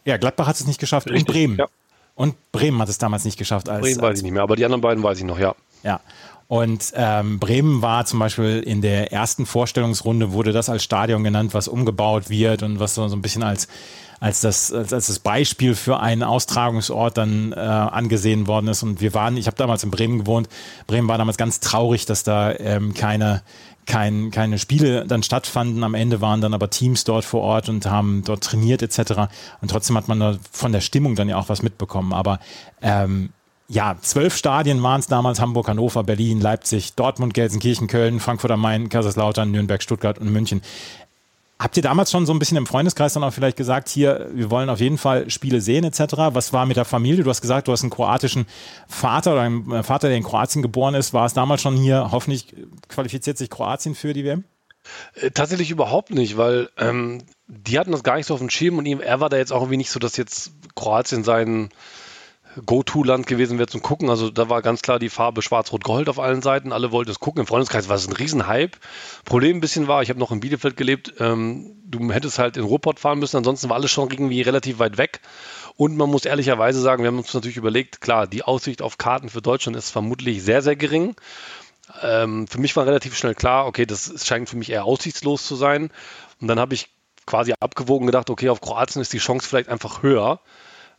ja, 0.05 0.17
Gladbach 0.19 0.47
hat 0.47 0.57
es 0.57 0.67
nicht 0.67 0.79
geschafft 0.79 1.09
Richtig, 1.09 1.29
und 1.29 1.33
Bremen. 1.33 1.57
ja. 1.59 1.67
Und 2.15 2.35
Bremen 2.53 2.81
hat 2.81 2.89
es 2.89 2.97
damals 2.99 3.25
nicht 3.25 3.37
geschafft. 3.37 3.69
Als, 3.69 3.83
Bremen 3.83 4.01
weiß 4.01 4.05
als 4.05 4.19
ich 4.21 4.25
nicht 4.25 4.33
mehr, 4.33 4.43
aber 4.43 4.57
die 4.57 4.65
anderen 4.65 4.81
beiden 4.81 5.03
weiß 5.03 5.19
ich 5.19 5.25
noch, 5.25 5.39
ja. 5.39 5.55
ja. 5.83 6.01
Und 6.49 6.93
ähm, 6.95 7.41
Bremen 7.41 7.83
war 7.83 8.07
zum 8.07 8.21
Beispiel 8.21 8.63
in 8.65 8.81
der 8.81 9.13
ersten 9.13 9.47
Vorstellungsrunde, 9.47 10.33
wurde 10.33 10.53
das 10.53 10.69
als 10.69 10.85
Stadion 10.85 11.25
genannt, 11.25 11.53
was 11.55 11.67
umgebaut 11.67 12.31
wird 12.31 12.63
und 12.63 12.79
was 12.79 12.95
so, 12.95 13.07
so 13.09 13.17
ein 13.17 13.23
bisschen 13.23 13.43
als, 13.43 13.67
als, 14.21 14.41
das, 14.41 14.73
als, 14.73 14.93
als 14.93 15.07
das 15.09 15.19
Beispiel 15.19 15.75
für 15.75 16.01
einen 16.01 16.23
Austragungsort 16.23 17.17
dann 17.17 17.53
äh, 17.53 17.57
angesehen 17.57 18.47
worden 18.47 18.69
ist. 18.69 18.83
Und 18.83 19.01
wir 19.01 19.15
waren, 19.15 19.37
ich 19.37 19.47
habe 19.47 19.57
damals 19.57 19.85
in 19.85 19.91
Bremen 19.91 20.21
gewohnt, 20.21 20.49
Bremen 20.87 21.09
war 21.09 21.19
damals 21.19 21.37
ganz 21.37 21.61
traurig, 21.61 22.07
dass 22.07 22.23
da 22.23 22.55
ähm, 22.55 22.95
keine, 22.95 23.43
kein, 23.87 24.31
keine 24.31 24.59
Spiele 24.59 25.07
dann 25.07 25.23
stattfanden. 25.23 25.85
Am 25.85 25.95
Ende 25.95 26.21
waren 26.21 26.41
dann 26.41 26.55
aber 26.55 26.71
Teams 26.71 27.05
dort 27.05 27.25
vor 27.25 27.43
Ort 27.43 27.69
und 27.69 27.87
haben 27.87 28.23
dort 28.25 28.43
trainiert 28.43 28.83
etc. 28.83 29.29
Und 29.61 29.71
trotzdem 29.71 29.97
hat 29.97 30.09
man 30.09 30.21
da 30.21 30.37
von 30.51 30.73
der 30.73 30.81
Stimmung 30.81 31.15
dann 31.15 31.29
ja 31.29 31.37
auch 31.37 31.49
was 31.49 31.63
mitbekommen. 31.63 32.13
Aber 32.13 32.41
ähm, 32.83 33.31
ja, 33.69 33.97
zwölf 34.01 34.37
Stadien 34.37 34.83
waren 34.83 35.01
es 35.01 35.09
damals: 35.09 35.41
Hamburg, 35.41 35.69
Hannover, 35.69 36.05
Berlin, 36.05 36.41
Leipzig, 36.41 36.95
Dortmund, 36.95 37.35
Gelsenkirchen, 37.35 37.89
Köln, 37.89 38.21
Frankfurt 38.21 38.53
am 38.53 38.61
Main, 38.61 38.89
Kaiserslautern, 38.89 39.51
Nürnberg, 39.51 39.83
Stuttgart 39.83 40.19
und 40.19 40.31
München. 40.31 40.63
Habt 41.59 41.77
ihr 41.77 41.83
damals 41.83 42.11
schon 42.11 42.27
so 42.27 42.35
ein 42.35 42.39
bisschen 42.39 42.59
im 42.59 42.67
Freundeskreis 42.67 43.15
dann 43.15 43.25
auch 43.25 43.33
vielleicht 43.33 43.57
gesagt, 43.57 43.89
hier, 43.89 44.29
wir 44.35 44.51
wollen 44.51 44.69
auf 44.69 44.79
jeden 44.79 44.99
Fall 44.99 45.31
Spiele 45.31 45.63
sehen 45.63 45.85
etc.? 45.85 46.01
Was 46.33 46.53
war 46.53 46.67
mit 46.67 46.77
der 46.77 46.85
Familie? 46.85 47.25
Du 47.25 47.31
hast 47.31 47.41
gesagt, 47.41 47.67
du 47.67 47.73
hast 47.73 47.83
einen 47.83 47.91
kroatischen 47.91 48.47
Vater 48.89 49.33
oder 49.33 49.41
einen 49.43 49.83
Vater, 49.83 50.09
der 50.09 50.19
in 50.19 50.23
Kroatien 50.23 50.61
geboren 50.61 50.95
ist. 50.95 51.15
War 51.15 51.25
es 51.25 51.33
damals 51.33 51.63
schon 51.63 51.77
hier, 51.77 52.11
hoffentlich 52.13 52.55
qualifiziert 52.89 53.39
sich 53.39 53.49
Kroatien 53.49 53.95
für 53.95 54.13
die 54.13 54.25
WM? 54.25 54.45
Äh, 55.15 55.31
Tatsächlich 55.31 55.71
überhaupt 55.71 56.11
nicht, 56.11 56.37
weil 56.37 56.69
ähm, 56.77 57.23
die 57.47 57.79
hatten 57.79 57.93
das 57.93 58.03
gar 58.03 58.17
nicht 58.17 58.27
so 58.27 58.35
auf 58.35 58.41
dem 58.41 58.51
Schirm 58.51 58.77
und 58.77 58.85
ihm, 58.85 59.01
er 59.01 59.21
war 59.21 59.31
da 59.31 59.39
jetzt 59.39 59.53
auch 59.53 59.63
irgendwie 59.63 59.79
nicht 59.79 59.91
so, 59.91 59.99
dass 59.99 60.19
jetzt 60.19 60.53
Kroatien 60.75 61.25
sein 61.25 61.71
Go-To-Land 62.65 63.27
gewesen 63.27 63.59
wäre 63.59 63.69
zum 63.69 63.83
Gucken. 63.83 64.09
Also 64.09 64.31
da 64.31 64.49
war 64.49 64.63
ganz 64.63 64.81
klar 64.81 64.99
die 64.99 65.11
Farbe 65.11 65.43
Schwarz-Rot-Gold 65.43 66.09
auf 66.09 66.19
allen 66.19 66.41
Seiten. 66.41 66.73
Alle 66.73 66.91
wollten 66.91 67.11
es 67.11 67.21
gucken. 67.21 67.41
Im 67.41 67.47
Freundeskreis 67.47 67.89
war 67.89 67.97
es 67.97 68.07
ein 68.07 68.15
Riesenhype. 68.15 68.79
Problem 69.25 69.59
ein 69.59 69.61
bisschen 69.61 69.89
war, 69.89 70.03
ich 70.03 70.09
habe 70.09 70.19
noch 70.19 70.33
in 70.33 70.41
Bielefeld 70.41 70.77
gelebt, 70.77 71.15
ähm, 71.19 71.77
du 71.85 72.11
hättest 72.11 72.39
halt 72.39 72.57
in 72.57 72.65
Ruhrpott 72.65 72.99
fahren 72.99 73.19
müssen, 73.19 73.37
ansonsten 73.37 73.69
war 73.69 73.77
alles 73.77 73.91
schon 73.91 74.11
irgendwie 74.11 74.41
relativ 74.43 74.79
weit 74.79 74.97
weg. 74.97 75.21
Und 75.77 75.97
man 75.97 76.09
muss 76.09 76.25
ehrlicherweise 76.25 76.81
sagen, 76.81 77.03
wir 77.03 77.09
haben 77.09 77.19
uns 77.19 77.35
natürlich 77.35 77.59
überlegt, 77.59 78.01
klar, 78.01 78.27
die 78.27 78.43
Aussicht 78.43 78.81
auf 78.81 78.97
Karten 78.97 79.29
für 79.29 79.43
Deutschland 79.43 79.77
ist 79.77 79.91
vermutlich 79.91 80.43
sehr, 80.43 80.63
sehr 80.63 80.77
gering. 80.77 81.15
Ähm, 82.03 82.47
für 82.47 82.59
mich 82.59 82.75
war 82.77 82.87
relativ 82.87 83.17
schnell 83.17 83.35
klar, 83.35 83.67
okay, 83.67 83.85
das 83.85 84.27
scheint 84.27 84.49
für 84.49 84.57
mich 84.57 84.71
eher 84.71 84.85
aussichtslos 84.85 85.47
zu 85.47 85.57
sein. 85.57 85.91
Und 86.41 86.49
dann 86.49 86.59
habe 86.59 86.75
ich 86.75 86.89
quasi 87.27 87.53
abgewogen 87.61 88.07
gedacht, 88.07 88.31
okay, 88.31 88.49
auf 88.49 88.61
Kroatien 88.61 89.03
ist 89.03 89.13
die 89.13 89.19
Chance 89.19 89.47
vielleicht 89.47 89.69
einfach 89.69 90.03
höher 90.03 90.41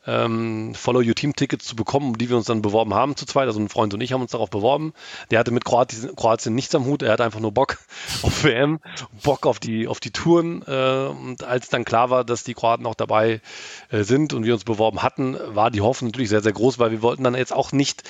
ähm, 0.07 0.73
Follow 0.73 1.01
Your 1.01 1.15
Team 1.15 1.35
Tickets 1.35 1.65
zu 1.65 1.75
bekommen, 1.75 2.07
um 2.07 2.17
die 2.17 2.29
wir 2.29 2.37
uns 2.37 2.45
dann 2.45 2.61
beworben 2.61 2.93
haben 2.93 3.15
zu 3.15 3.25
zweit. 3.25 3.47
Also 3.47 3.59
ein 3.59 3.69
Freund 3.69 3.93
und 3.93 4.01
ich 4.01 4.13
haben 4.13 4.21
uns 4.21 4.31
darauf 4.31 4.49
beworben. 4.49 4.93
Der 5.29 5.39
hatte 5.39 5.51
mit 5.51 5.65
Kroatien, 5.65 6.15
Kroatien 6.15 6.55
nichts 6.55 6.73
am 6.73 6.85
Hut. 6.85 7.03
Er 7.03 7.11
hatte 7.11 7.23
einfach 7.23 7.41
nur 7.41 7.51
Bock 7.51 7.77
auf 8.23 8.43
WM, 8.43 8.79
Bock 9.23 9.45
auf 9.45 9.59
die, 9.59 9.87
auf 9.87 9.99
die 9.99 10.11
Touren. 10.11 10.63
Äh, 10.65 11.07
und 11.07 11.43
als 11.43 11.69
dann 11.69 11.85
klar 11.85 12.09
war, 12.09 12.23
dass 12.23 12.43
die 12.43 12.53
Kroaten 12.53 12.85
auch 12.85 12.95
dabei 12.95 13.41
äh, 13.89 14.03
sind 14.03 14.33
und 14.33 14.45
wir 14.45 14.53
uns 14.53 14.63
beworben 14.63 15.03
hatten, 15.03 15.37
war 15.47 15.69
die 15.69 15.81
Hoffnung 15.81 16.11
natürlich 16.11 16.29
sehr, 16.29 16.41
sehr 16.41 16.53
groß, 16.53 16.79
weil 16.79 16.91
wir 16.91 17.01
wollten 17.01 17.23
dann 17.23 17.35
jetzt 17.35 17.53
auch 17.53 17.71
nicht 17.73 18.03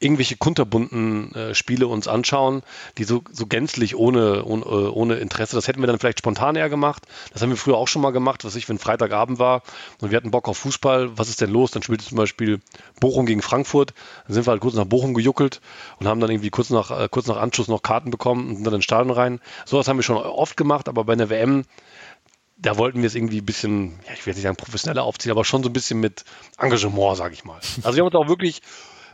irgendwelche 0.00 0.36
kunterbunten 0.36 1.34
äh, 1.34 1.54
Spiele 1.54 1.88
uns 1.88 2.06
anschauen, 2.06 2.62
die 2.98 3.04
so, 3.04 3.22
so 3.32 3.46
gänzlich 3.46 3.96
ohne, 3.96 4.44
ohne, 4.44 4.92
ohne 4.92 5.14
Interesse, 5.16 5.56
das 5.56 5.66
hätten 5.66 5.80
wir 5.80 5.88
dann 5.88 5.98
vielleicht 5.98 6.20
spontan 6.20 6.54
eher 6.54 6.68
gemacht. 6.68 7.02
Das 7.32 7.42
haben 7.42 7.50
wir 7.50 7.56
früher 7.56 7.76
auch 7.76 7.88
schon 7.88 8.02
mal 8.02 8.12
gemacht, 8.12 8.44
was 8.44 8.54
ich, 8.54 8.68
wenn 8.68 8.78
Freitagabend 8.78 9.38
war 9.38 9.62
und 10.00 10.10
wir 10.10 10.16
hatten 10.16 10.30
Bock 10.30 10.48
auf 10.48 10.58
Fußball, 10.58 11.18
was 11.18 11.28
ist 11.28 11.40
denn 11.40 11.50
los? 11.50 11.72
Dann 11.72 11.82
spielte 11.82 12.04
zum 12.04 12.16
Beispiel 12.16 12.60
Bochum 13.00 13.26
gegen 13.26 13.42
Frankfurt. 13.42 13.92
Dann 14.26 14.34
sind 14.34 14.46
wir 14.46 14.52
halt 14.52 14.60
kurz 14.60 14.74
nach 14.74 14.84
Bochum 14.84 15.14
gejuckelt 15.14 15.60
und 15.98 16.06
haben 16.06 16.20
dann 16.20 16.30
irgendwie 16.30 16.50
kurz 16.50 16.70
nach, 16.70 16.90
äh, 16.90 17.08
kurz 17.10 17.26
nach 17.26 17.36
Anschluss 17.36 17.68
noch 17.68 17.82
Karten 17.82 18.10
bekommen 18.10 18.48
und 18.48 18.54
sind 18.56 18.64
dann 18.66 18.74
ins 18.74 18.84
Stadion 18.84 19.10
rein. 19.10 19.40
Sowas 19.64 19.88
haben 19.88 19.96
wir 19.96 20.04
schon 20.04 20.16
oft 20.16 20.56
gemacht, 20.56 20.88
aber 20.88 21.04
bei 21.04 21.14
einer 21.14 21.28
WM 21.28 21.64
da 22.60 22.76
wollten 22.76 23.02
wir 23.02 23.06
es 23.06 23.14
irgendwie 23.14 23.38
ein 23.38 23.46
bisschen, 23.46 24.00
ja, 24.06 24.14
ich 24.14 24.26
will 24.26 24.34
nicht 24.34 24.42
sagen 24.42 24.56
professioneller 24.56 25.04
aufziehen, 25.04 25.30
aber 25.30 25.44
schon 25.44 25.62
so 25.62 25.68
ein 25.68 25.72
bisschen 25.72 26.00
mit 26.00 26.24
Engagement, 26.58 27.16
sage 27.16 27.32
ich 27.32 27.44
mal. 27.44 27.60
Also 27.84 27.94
wir 27.94 28.04
haben 28.04 28.12
uns 28.12 28.16
auch 28.16 28.28
wirklich 28.28 28.62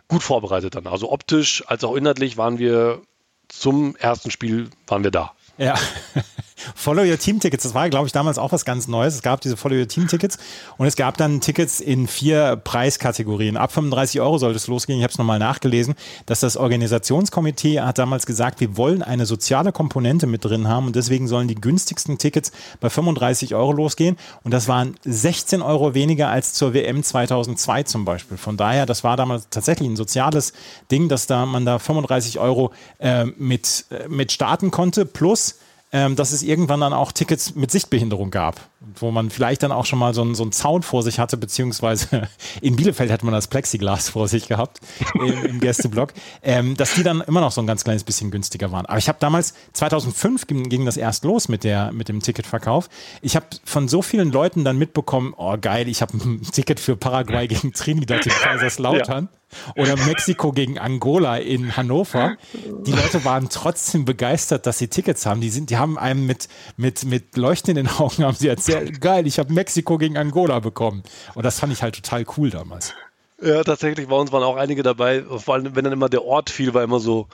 gut 0.09 0.23
vorbereitet 0.23 0.75
dann. 0.75 0.87
Also 0.87 1.11
optisch 1.11 1.65
als 1.67 1.85
auch 1.85 1.95
inhaltlich 1.95 2.37
waren 2.37 2.59
wir 2.59 3.03
zum 3.49 3.97
ersten 3.97 4.31
Spiel 4.31 4.71
waren 4.87 5.05
wir 5.05 5.11
da. 5.11 5.33
Ja. 5.59 5.79
Follow 6.75 7.03
Your 7.03 7.19
Team 7.19 7.41
Tickets, 7.41 7.65
das 7.65 7.75
war, 7.75 7.91
glaube 7.91 8.07
ich, 8.07 8.13
damals 8.13 8.39
auch 8.39 8.53
was 8.53 8.65
ganz 8.65 8.87
Neues. 8.87 9.15
Es 9.15 9.23
gab 9.23 9.41
diese 9.41 9.57
Follow 9.57 9.77
Your 9.77 9.89
Team 9.89 10.07
Tickets 10.07 10.39
und 10.79 10.87
es 10.87 10.95
gab 10.95 11.17
dann 11.17 11.41
Tickets 11.41 11.81
in 11.81 12.07
vier 12.07 12.57
Preiskategorien. 12.57 13.57
Ab 13.57 13.73
35 13.73 14.21
Euro 14.21 14.39
sollte 14.39 14.57
es 14.57 14.69
losgehen. 14.69 14.99
Ich 14.99 15.03
habe 15.03 15.13
es 15.13 15.19
nochmal 15.19 15.41
nachgelesen, 15.41 15.95
dass 16.27 16.41
das 16.41 16.57
Organisationskomitee 16.57 17.81
hat 17.81 17.99
damals 17.99 18.25
gesagt, 18.25 18.61
wir 18.61 18.77
wollen 18.77 19.03
eine 19.03 19.27
soziale 19.27 19.73
Komponente 19.73 20.27
mit 20.27 20.45
drin 20.45 20.69
haben 20.69 20.87
und 20.87 20.97
deswegen 20.97 21.27
sollen 21.27 21.49
die 21.49 21.57
günstigsten 21.57 22.19
Tickets 22.19 22.53
bei 22.81 22.89
35 22.89 23.55
Euro 23.55 23.73
losgehen. 23.73 24.17
Und 24.45 24.53
das 24.53 24.69
waren 24.69 24.95
16 25.05 25.61
Euro 25.61 25.95
weniger 25.95 26.29
als 26.29 26.53
zur 26.53 26.73
WM 26.73 27.03
2002 27.03 27.83
zum 27.83 28.05
Beispiel. 28.05 28.37
Von 28.37 28.57
daher, 28.57 28.87
das 28.87 29.03
war 29.03 29.17
damals 29.17 29.49
tatsächlich 29.51 29.89
ein 29.89 29.97
soziales 29.97 30.53
Ding, 30.91 31.09
dass 31.09 31.27
da 31.27 31.47
man 31.47 31.67
da 31.67 31.79
35 31.79 32.39
Euro 32.39 32.73
äh, 32.99 33.25
mit, 33.25 33.87
äh, 33.91 34.09
mit 34.09 34.31
starten 34.31 34.71
konnte. 34.71 35.05
Plus 35.05 35.57
ähm, 35.95 36.17
dass 36.17 36.33
es 36.33 36.43
irgendwann 36.43 36.81
dann 36.81 36.93
auch 36.93 37.13
Tickets 37.13 37.55
mit 37.55 37.71
Sichtbehinderung 37.71 38.33
gab, 38.33 38.61
wo 38.99 39.13
man 39.13 39.31
vielleicht 39.31 39.63
dann 39.63 39.71
auch 39.71 39.87
schon 39.87 40.01
mal 40.01 40.13
so 40.13 40.23
einen, 40.23 40.35
so 40.35 40.43
einen 40.43 40.51
Zaun 40.51 40.83
vor 40.83 41.05
sich 41.05 41.21
hatte, 41.21 41.37
beziehungsweise 41.37 42.29
in 42.61 42.75
Bielefeld 42.75 43.13
hat 43.13 43.23
man 43.23 43.33
das 43.33 43.47
Plexiglas 43.47 44.09
vor 44.09 44.27
sich 44.27 44.49
gehabt 44.49 44.81
im, 45.15 45.45
im 45.45 45.61
Gästeblock, 45.61 46.13
ähm, 46.43 46.77
dass 46.77 46.95
die 46.95 47.05
dann 47.05 47.21
immer 47.21 47.41
noch 47.41 47.53
so 47.53 47.63
ein 47.63 47.69
ganz 47.69 47.85
kleines 47.85 48.03
bisschen 48.03 48.33
günstiger 48.33 48.73
waren. 48.73 48.87
Aber 48.87 48.99
ich 48.99 49.09
habe 49.09 49.19
damals, 49.21 49.55
2005 49.75 50.49
ging, 50.49 50.69
ging, 50.69 50.85
das 50.85 50.97
erst 50.97 51.23
los 51.25 51.49
mit, 51.49 51.63
der, 51.63 51.93
mit 51.93 52.09
dem 52.09 52.21
Ticketverkauf. 52.21 52.89
Ich 53.23 53.37
habe 53.37 53.47
von 53.65 53.87
so 53.87 54.03
vielen 54.03 54.33
Leuten 54.33 54.65
dann 54.65 54.77
mitbekommen, 54.77 55.33
oh 55.37 55.57
geil, 55.61 55.87
ich 55.89 56.03
habe 56.03 56.17
ein 56.19 56.43
Ticket 56.53 56.81
für 56.81 56.97
Paraguay 56.97 57.47
gegen 57.47 57.73
Trinidad 57.73 58.27
in 58.27 58.33
Kaiserslautern. 58.33 59.29
Ja. 59.33 59.44
Oder 59.77 59.97
Mexiko 59.97 60.53
gegen 60.53 60.79
Angola 60.79 61.37
in 61.37 61.77
Hannover. 61.77 62.37
Die 62.53 62.93
Leute 62.93 63.25
waren 63.25 63.49
trotzdem 63.49 64.05
begeistert, 64.05 64.67
dass 64.67 64.79
sie 64.79 64.89
Tickets 64.89 65.27
haben. 65.27 65.41
Die, 65.41 65.51
sind, 65.51 65.71
die 65.71 65.77
haben 65.77 65.99
einem 65.99 66.27
mit, 66.27 66.49
mit, 66.77 67.05
mit 67.05 67.37
Leuchten 67.37 67.77
in 67.77 67.87
den 67.87 67.89
Augen 67.89 68.25
haben 68.25 68.37
sie 68.37 68.49
erzählt, 68.49 69.01
geil, 69.01 69.27
ich 69.27 69.39
habe 69.39 69.53
Mexiko 69.53 69.99
gegen 69.99 70.17
Angola 70.17 70.61
bekommen. 70.61 71.03
Und 71.35 71.45
das 71.45 71.61
fand 71.61 71.73
ich 71.73 71.83
halt 71.83 71.95
total 71.95 72.25
cool 72.37 72.51
damals. 72.51 72.95
Ja, 73.43 73.63
tatsächlich, 73.65 74.09
bei 74.09 74.17
uns 74.17 74.33
waren 74.33 74.43
auch 74.43 74.57
einige 74.57 74.83
dabei, 74.83 75.23
vor 75.23 75.55
allem 75.55 75.75
wenn 75.75 75.85
dann 75.85 75.93
immer 75.93 76.09
der 76.09 76.25
Ort 76.25 76.51
fiel, 76.51 76.73
war 76.73 76.83
immer 76.83 77.01
so, 77.01 77.29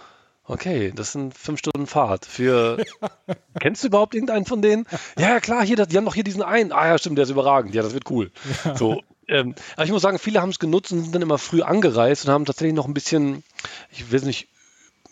okay, 0.50 0.92
das 0.94 1.12
sind 1.12 1.34
fünf 1.36 1.58
Stunden 1.58 1.86
Fahrt 1.86 2.26
für. 2.26 2.82
Kennst 3.60 3.82
du 3.82 3.88
überhaupt 3.88 4.14
irgendeinen 4.14 4.44
von 4.44 4.62
denen? 4.62 4.86
Ja, 5.18 5.40
klar, 5.40 5.64
hier, 5.64 5.76
die 5.76 5.96
haben 5.96 6.04
doch 6.04 6.14
hier 6.14 6.24
diesen 6.24 6.42
einen. 6.42 6.72
Ah 6.72 6.88
ja, 6.88 6.98
stimmt, 6.98 7.18
der 7.18 7.24
ist 7.24 7.30
überragend. 7.30 7.74
Ja, 7.74 7.82
das 7.82 7.94
wird 7.94 8.10
cool. 8.10 8.30
So, 8.74 9.02
ähm, 9.30 9.54
aber 9.76 9.84
ich 9.84 9.92
muss 9.92 10.02
sagen, 10.02 10.18
viele 10.18 10.42
haben 10.42 10.50
es 10.50 10.58
genutzt 10.58 10.92
und 10.92 11.02
sind 11.02 11.14
dann 11.14 11.22
immer 11.22 11.38
früh 11.38 11.62
angereist 11.62 12.26
und 12.26 12.32
haben 12.32 12.44
tatsächlich 12.44 12.74
noch 12.74 12.86
ein 12.86 12.94
bisschen, 12.94 13.44
ich 13.92 14.10
will 14.10 14.18
es 14.18 14.24
nicht 14.24 14.48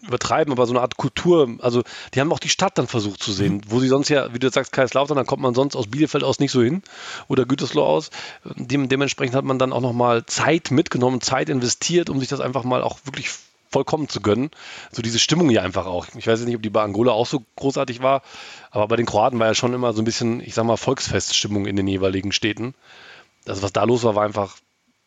übertreiben, 0.03 0.53
aber 0.53 0.67
so 0.67 0.73
eine 0.73 0.81
Art 0.81 0.97
Kultur, 0.97 1.57
also 1.61 1.83
die 2.15 2.21
haben 2.21 2.33
auch 2.33 2.39
die 2.39 2.49
Stadt 2.49 2.79
dann 2.79 2.87
versucht 2.87 3.23
zu 3.23 3.33
sehen, 3.33 3.63
wo 3.69 3.81
sie 3.81 3.89
sonst 3.89 4.09
ja, 4.09 4.33
wie 4.33 4.39
du 4.39 4.51
sagst, 4.51 4.73
Kaiserslautern, 4.73 5.17
dann 5.17 5.27
kommt 5.27 5.43
man 5.43 5.55
sonst 5.55 5.77
aus 5.77 5.89
Bielefeld 5.89 6.25
aus 6.25 6.39
nicht 6.39 6.53
so 6.53 6.63
hin 6.63 6.83
oder 7.27 7.45
Gütersloh 7.47 7.85
aus. 7.85 8.11
Dem, 8.45 8.89
dementsprechend 8.89 9.35
hat 9.35 9.45
man 9.45 9.59
dann 9.59 9.73
auch 9.73 9.81
nochmal 9.81 10.25
Zeit 10.27 10.71
mitgenommen, 10.71 11.21
Zeit 11.21 11.49
investiert, 11.49 12.11
um 12.11 12.21
sich 12.21 12.29
das 12.29 12.41
einfach 12.41 12.65
mal 12.65 12.83
auch 12.83 12.99
wirklich 13.05 13.31
vollkommen 13.71 14.09
zu 14.09 14.21
gönnen. 14.21 14.51
So 14.93 15.03
diese 15.03 15.19
Stimmung 15.19 15.49
hier 15.51 15.63
einfach 15.63 15.87
auch. 15.87 16.07
Ich 16.17 16.27
weiß 16.27 16.41
nicht, 16.45 16.57
ob 16.57 16.63
die 16.63 16.71
bei 16.71 16.83
Angola 16.83 17.13
auch 17.13 17.27
so 17.27 17.45
großartig 17.57 18.01
war, 18.01 18.23
aber 18.71 18.89
bei 18.89 18.97
den 18.97 19.07
Kroaten 19.07 19.39
war 19.39 19.49
ja 19.49 19.55
schon 19.55 19.75
immer 19.75 19.93
so 19.93 20.03
ein 20.03 20.05
bisschen, 20.05 20.41
ich 20.41 20.55
sag 20.55 20.65
mal, 20.65 20.77
Volksfeststimmung 20.77 21.67
in 21.67 21.77
den 21.77 21.87
jeweiligen 21.87 22.33
Städten. 22.33 22.75
Also 23.49 23.63
was 23.63 23.73
da 23.73 23.85
los 23.85 24.05
war, 24.05 24.15
war 24.15 24.25
einfach 24.25 24.57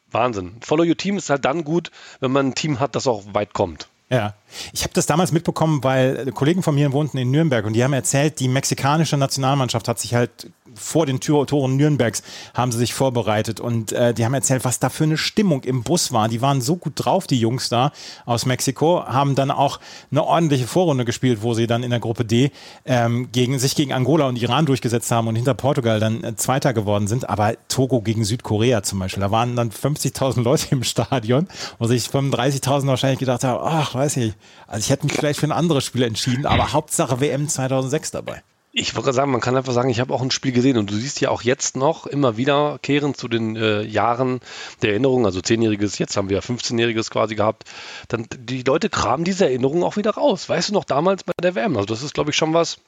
Wahnsinn. 0.10 0.58
Follow 0.62 0.84
Your 0.84 0.98
Team 0.98 1.18
ist 1.18 1.30
halt 1.30 1.46
dann 1.46 1.64
gut, 1.64 1.92
wenn 2.20 2.32
man 2.32 2.48
ein 2.48 2.56
Team 2.56 2.80
hat, 2.80 2.96
das 2.96 3.08
auch 3.08 3.24
weit 3.34 3.54
kommt. 3.54 3.88
Ja, 4.12 4.34
ich 4.74 4.84
habe 4.84 4.94
das 4.94 5.06
damals 5.06 5.32
mitbekommen, 5.32 5.84
weil 5.86 6.32
Kollegen 6.34 6.64
von 6.64 6.76
mir 6.76 6.92
wohnten 6.92 7.18
in 7.18 7.32
Nürnberg 7.32 7.66
und 7.66 7.74
die 7.74 7.84
haben 7.84 7.94
erzählt, 7.94 8.42
die 8.42 8.50
mexikanische 8.50 9.16
Nationalmannschaft 9.16 9.88
hat 9.88 10.00
sich 10.00 10.14
halt 10.14 10.52
vor 10.76 11.06
den 11.06 11.20
Toren 11.20 11.76
Nürnbergs 11.76 12.24
haben 12.54 12.72
sie 12.72 12.78
sich 12.78 12.94
vorbereitet 12.94 13.60
und 13.60 13.92
äh, 13.92 14.14
die 14.14 14.26
haben 14.26 14.34
erzählt, 14.34 14.64
was 14.64 14.80
da 14.80 14.90
für 14.90 15.04
eine 15.04 15.18
Stimmung 15.18 15.64
im 15.64 15.84
Bus 15.84 16.12
war. 16.12 16.30
Die 16.30 16.42
waren 16.42 16.62
so 16.62 16.76
gut 16.76 16.94
drauf, 16.96 17.28
die 17.28 17.40
Jungs 17.40 17.70
da 17.70 17.92
aus 18.26 18.46
Mexiko, 18.46 19.06
haben 19.06 19.36
dann 19.36 19.52
auch 19.52 19.80
eine 20.12 20.24
ordentliche 20.24 20.68
Vorrunde 20.68 21.06
gespielt, 21.06 21.40
wo 21.42 21.54
sie 21.54 21.68
dann 21.68 21.84
in 21.84 21.90
der 21.90 22.00
Gruppe 22.00 22.26
D 22.26 22.52
ähm, 22.86 23.30
gegen, 23.32 23.60
sich 23.60 23.76
gegen 23.76 23.94
Angola 23.94 24.28
und 24.28 24.42
Iran 24.42 24.66
durchgesetzt 24.66 25.12
haben 25.12 25.28
und 25.28 25.36
hinter 25.36 25.54
Portugal 25.54 26.00
dann 26.00 26.24
äh, 26.24 26.36
Zweiter 26.36 26.74
geworden 26.74 27.08
sind. 27.08 27.30
Aber 27.30 27.56
Togo 27.68 28.02
gegen 28.02 28.24
Südkorea 28.24 28.84
zum 28.84 29.00
Beispiel, 29.00 29.22
da 29.22 29.32
waren 29.32 29.56
dann 29.56 29.72
50.000 29.72 30.42
Leute 30.42 30.68
im 30.72 30.84
Stadion, 30.84 31.48
wo 31.80 31.88
sich 31.88 32.06
35.000 32.06 32.88
wahrscheinlich 32.88 33.20
gedacht 33.20 33.44
haben, 33.44 33.62
ach, 33.64 33.96
weiß 34.02 34.18
ich, 34.18 34.34
also 34.68 34.80
ich 34.84 34.90
hätte 34.90 35.06
mich 35.06 35.16
vielleicht 35.16 35.40
für 35.40 35.46
ein 35.46 35.52
anderes 35.52 35.86
Spiel 35.86 36.02
entschieden, 36.02 36.48
aber 36.48 36.74
Hauptsache 36.74 37.22
WM 37.22 37.48
2006 37.48 38.12
dabei. 38.12 38.42
Ich 38.74 38.96
wollte 38.96 39.12
sagen, 39.14 39.32
man 39.32 39.42
kann 39.42 39.56
einfach 39.56 39.74
sagen, 39.74 39.90
ich 39.90 40.00
habe 40.00 40.14
auch 40.14 40.22
ein 40.22 40.32
Spiel 40.32 40.54
gesehen 40.54 40.78
und 40.78 40.90
du 40.90 40.96
siehst 40.96 41.20
ja 41.20 41.30
auch 41.30 41.42
jetzt 41.42 41.76
noch 41.76 42.08
immer 42.08 42.38
wieder 42.38 42.80
kehren 42.82 43.14
zu 43.14 43.28
den 43.28 43.58
äh, 43.58 43.82
Jahren 43.82 44.40
der 44.82 44.92
Erinnerung, 44.92 45.26
also 45.26 45.42
zehnjähriges, 45.42 46.00
jetzt 46.00 46.16
haben 46.16 46.30
wir 46.30 46.38
ja 46.38 46.42
15-jähriges 46.42 47.12
quasi 47.12 47.36
gehabt, 47.36 47.66
dann 48.08 48.28
die 48.34 48.64
Leute 48.64 48.90
kramen 48.90 49.26
diese 49.26 49.46
Erinnerungen 49.46 49.84
auch 49.84 49.98
wieder 49.98 50.12
raus. 50.12 50.48
Weißt 50.48 50.70
du 50.70 50.74
noch 50.74 50.86
damals 50.86 51.24
bei 51.24 51.34
der 51.44 51.54
WM? 51.54 51.76
Also 51.76 51.86
das 51.86 52.02
ist, 52.02 52.14
glaube 52.14 52.32
ich, 52.32 52.38
schon 52.38 52.54
was 52.54 52.80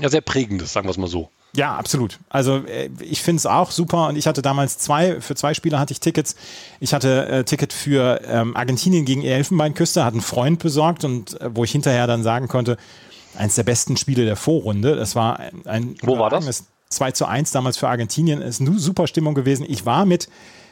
ja, 0.00 0.08
sehr 0.08 0.20
prägendes, 0.20 0.72
sagen 0.72 0.86
wir 0.86 0.90
es 0.90 0.98
mal 0.98 1.08
so. 1.08 1.30
Ja, 1.54 1.76
absolut. 1.76 2.18
Also 2.28 2.58
äh, 2.66 2.90
ich 3.00 3.22
finde 3.22 3.38
es 3.38 3.46
auch 3.46 3.70
super 3.70 4.08
und 4.08 4.16
ich 4.16 4.26
hatte 4.26 4.42
damals 4.42 4.78
zwei, 4.78 5.20
für 5.20 5.34
zwei 5.34 5.54
Spiele 5.54 5.78
hatte 5.78 5.92
ich 5.92 6.00
Tickets. 6.00 6.36
Ich 6.78 6.92
hatte 6.92 7.26
äh, 7.28 7.44
Ticket 7.44 7.72
für 7.72 8.20
ähm, 8.26 8.56
Argentinien 8.56 9.04
gegen 9.04 9.22
die 9.22 9.28
Elfenbeinküste, 9.28 10.04
hat 10.04 10.12
einen 10.12 10.20
Freund 10.20 10.58
besorgt 10.58 11.04
und 11.04 11.40
äh, 11.40 11.50
wo 11.54 11.64
ich 11.64 11.72
hinterher 11.72 12.06
dann 12.06 12.22
sagen 12.22 12.48
konnte, 12.48 12.76
eins 13.36 13.54
der 13.54 13.62
besten 13.62 13.96
Spiele 13.96 14.24
der 14.24 14.36
Vorrunde. 14.36 14.96
Das 14.96 15.14
war 15.14 15.40
ein 15.64 15.96
Wo 16.02 16.18
war 16.18 16.30
das? 16.30 16.64
2 16.90 17.12
zu 17.12 17.26
1 17.26 17.50
damals 17.50 17.76
für 17.76 17.88
Argentinien. 17.88 18.40
Ist 18.40 18.60
eine 18.60 18.78
super 18.78 19.06
Stimmung 19.06 19.34
gewesen. 19.34 19.66
Ich 19.68 19.86
war 19.86 20.06
mit, 20.06 20.28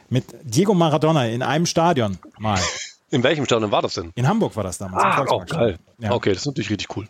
mit 0.09 0.25
Diego 0.43 0.73
Maradona 0.73 1.27
in 1.27 1.41
einem 1.41 1.65
Stadion 1.65 2.17
mal. 2.37 2.59
In 3.09 3.23
welchem 3.23 3.45
Stadion 3.45 3.71
war 3.71 3.81
das 3.81 3.93
denn? 3.93 4.11
In 4.15 4.27
Hamburg 4.27 4.57
war 4.57 4.63
das 4.63 4.79
damals. 4.79 5.01
Ah, 5.01 5.25
oh, 5.29 5.41
geil. 5.47 5.79
Ja. 5.97 6.11
Okay, 6.11 6.31
das 6.31 6.39
ist 6.39 6.45
natürlich 6.45 6.69
richtig 6.69 6.93
cool. 6.97 7.07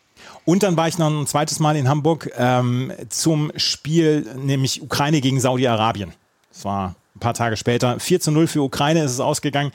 Und 0.47 0.63
dann 0.63 0.77
war 0.77 0.87
ich 0.87 0.97
noch 0.97 1.09
ein 1.09 1.27
zweites 1.27 1.59
Mal 1.59 1.75
in 1.75 1.89
Hamburg 1.89 2.31
ähm, 2.37 2.93
zum 3.09 3.51
Spiel, 3.57 4.21
nämlich 4.37 4.81
Ukraine 4.81 5.19
gegen 5.19 5.41
Saudi-Arabien. 5.41 6.13
Das 6.53 6.63
war 6.63 6.95
ein 7.17 7.19
paar 7.19 7.33
Tage 7.33 7.57
später. 7.57 7.99
4 7.99 8.21
zu 8.21 8.31
0 8.31 8.47
für 8.47 8.61
Ukraine 8.61 9.03
ist 9.03 9.11
es 9.11 9.19
ausgegangen. 9.19 9.73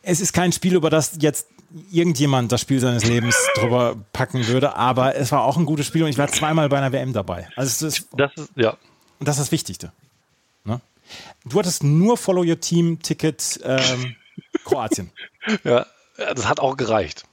Es 0.00 0.22
ist 0.22 0.32
kein 0.32 0.52
Spiel, 0.52 0.76
über 0.76 0.88
das 0.88 1.18
jetzt 1.20 1.48
irgendjemand 1.92 2.52
das 2.52 2.62
Spiel 2.62 2.80
seines 2.80 3.04
Lebens 3.04 3.36
drüber 3.56 3.96
packen 4.14 4.46
würde, 4.46 4.76
aber 4.76 5.14
es 5.14 5.30
war 5.30 5.44
auch 5.44 5.58
ein 5.58 5.66
gutes 5.66 5.84
Spiel 5.84 6.04
und 6.04 6.08
ich 6.08 6.16
war 6.16 6.28
zweimal 6.28 6.70
bei 6.70 6.78
einer 6.78 6.92
WM 6.92 7.12
dabei. 7.12 7.46
Also 7.54 7.84
das, 7.84 8.06
das 8.16 8.32
ist, 8.34 8.52
ja. 8.56 8.78
Und 9.18 9.28
das 9.28 9.36
ist 9.36 9.42
das 9.42 9.52
Wichtigste. 9.52 9.92
Ne? 10.64 10.80
Du 11.44 11.58
hattest 11.58 11.84
nur 11.84 12.16
Follow 12.16 12.48
Your 12.48 12.58
Team 12.58 13.02
Ticket 13.02 13.60
ähm, 13.62 14.16
Kroatien. 14.64 15.10
ja, 15.64 15.84
das 16.16 16.48
hat 16.48 16.60
auch 16.60 16.78
gereicht. 16.78 17.24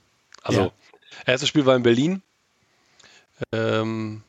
Also, 0.42 0.60
ja. 0.60 0.72
erstes 1.26 1.48
Spiel 1.48 1.66
war 1.66 1.78
in 1.78 1.84
Berlin 1.84 2.22
ähm, 3.52 4.24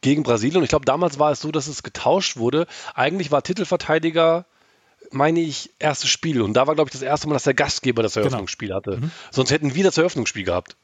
gegen 0.00 0.22
Brasilien 0.22 0.58
und 0.58 0.64
ich 0.64 0.70
glaube, 0.70 0.84
damals 0.84 1.18
war 1.18 1.32
es 1.32 1.40
so, 1.40 1.50
dass 1.50 1.66
es 1.66 1.82
getauscht 1.82 2.36
wurde. 2.36 2.66
Eigentlich 2.94 3.30
war 3.30 3.42
Titelverteidiger 3.42 4.46
meine 5.10 5.40
ich, 5.40 5.70
erstes 5.78 6.10
Spiel. 6.10 6.42
Und 6.42 6.54
da 6.54 6.66
war, 6.66 6.74
glaube 6.74 6.88
ich, 6.88 6.92
das 6.92 7.02
erste 7.02 7.28
Mal, 7.28 7.34
dass 7.34 7.44
der 7.44 7.54
Gastgeber 7.54 8.02
das 8.02 8.14
genau. 8.14 8.26
Eröffnungsspiel 8.26 8.68
genau. 8.68 8.76
hatte. 8.76 8.96
Mhm. 8.98 9.10
Sonst 9.30 9.50
hätten 9.50 9.74
wir 9.74 9.84
das 9.84 9.98
Eröffnungsspiel 9.98 10.44
gehabt. 10.44 10.76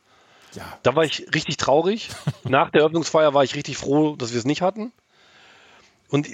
Ja. 0.55 0.79
Da 0.83 0.95
war 0.95 1.05
ich 1.05 1.27
richtig 1.35 1.57
traurig. 1.57 2.11
Nach 2.45 2.71
der 2.71 2.83
Eröffnungsfeier 2.83 3.35
war 3.35 3.45
ich 3.45 3.55
richtig 3.55 3.77
froh, 3.77 4.17
dass 4.17 4.33
wir 4.33 4.39
es 4.39 4.45
nicht 4.45 4.63
hatten. 4.63 4.93
Und 6.09 6.29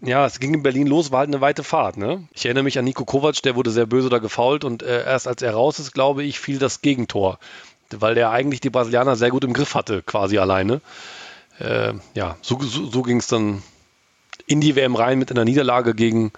ja, 0.00 0.24
es 0.26 0.40
ging 0.40 0.54
in 0.54 0.62
Berlin 0.62 0.86
los, 0.86 1.12
war 1.12 1.20
halt 1.20 1.28
eine 1.28 1.40
weite 1.40 1.62
Fahrt. 1.62 1.96
Ne? 1.96 2.26
Ich 2.32 2.46
erinnere 2.46 2.64
mich 2.64 2.78
an 2.78 2.84
Nico 2.84 3.04
Kovac, 3.04 3.42
der 3.42 3.54
wurde 3.54 3.70
sehr 3.70 3.86
böse 3.86 4.08
da 4.08 4.18
gefault 4.18 4.64
und 4.64 4.82
äh, 4.82 5.04
erst 5.04 5.28
als 5.28 5.42
er 5.42 5.52
raus 5.52 5.78
ist, 5.78 5.92
glaube 5.92 6.24
ich, 6.24 6.40
fiel 6.40 6.58
das 6.58 6.80
Gegentor. 6.80 7.38
Weil 7.98 8.14
der 8.14 8.30
eigentlich 8.30 8.60
die 8.60 8.70
Brasilianer 8.70 9.16
sehr 9.16 9.30
gut 9.30 9.44
im 9.44 9.52
Griff 9.52 9.74
hatte, 9.74 10.02
quasi 10.02 10.38
alleine. 10.38 10.80
Äh, 11.58 11.94
ja, 12.14 12.36
so, 12.40 12.60
so, 12.60 12.86
so 12.86 13.02
ging 13.02 13.18
es 13.18 13.26
dann 13.26 13.62
in 14.46 14.60
die 14.60 14.76
WM 14.76 14.96
rein 14.96 15.18
mit 15.18 15.30
einer 15.30 15.44
Niederlage 15.44 15.94
gegen 15.94 16.32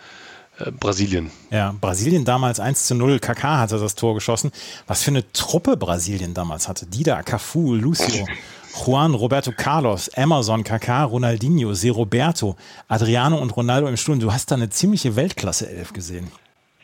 äh, 0.58 0.70
Brasilien. 0.70 1.30
Ja, 1.50 1.74
Brasilien 1.80 2.24
damals 2.24 2.60
1 2.60 2.86
zu 2.86 2.94
0. 2.94 3.16
Kaká 3.16 3.58
hatte 3.58 3.78
das 3.78 3.94
Tor 3.94 4.14
geschossen. 4.14 4.52
Was 4.86 5.02
für 5.02 5.10
eine 5.10 5.30
Truppe 5.32 5.76
Brasilien 5.76 6.34
damals 6.34 6.68
hatte. 6.68 6.86
Dida, 6.86 7.22
Cafu, 7.22 7.74
Lucio, 7.74 8.26
Juan, 8.84 9.14
Roberto 9.14 9.52
Carlos, 9.56 10.08
Emerson, 10.08 10.64
Kaká, 10.64 11.04
Ronaldinho, 11.04 11.74
Se 11.74 11.90
Roberto, 11.90 12.56
Adriano 12.88 13.38
und 13.38 13.56
Ronaldo 13.56 13.88
im 13.88 13.96
Sturm. 13.96 14.20
Du 14.20 14.32
hast 14.32 14.50
da 14.50 14.56
eine 14.56 14.70
ziemliche 14.70 15.16
Weltklasse-Elf 15.16 15.92
gesehen. 15.92 16.30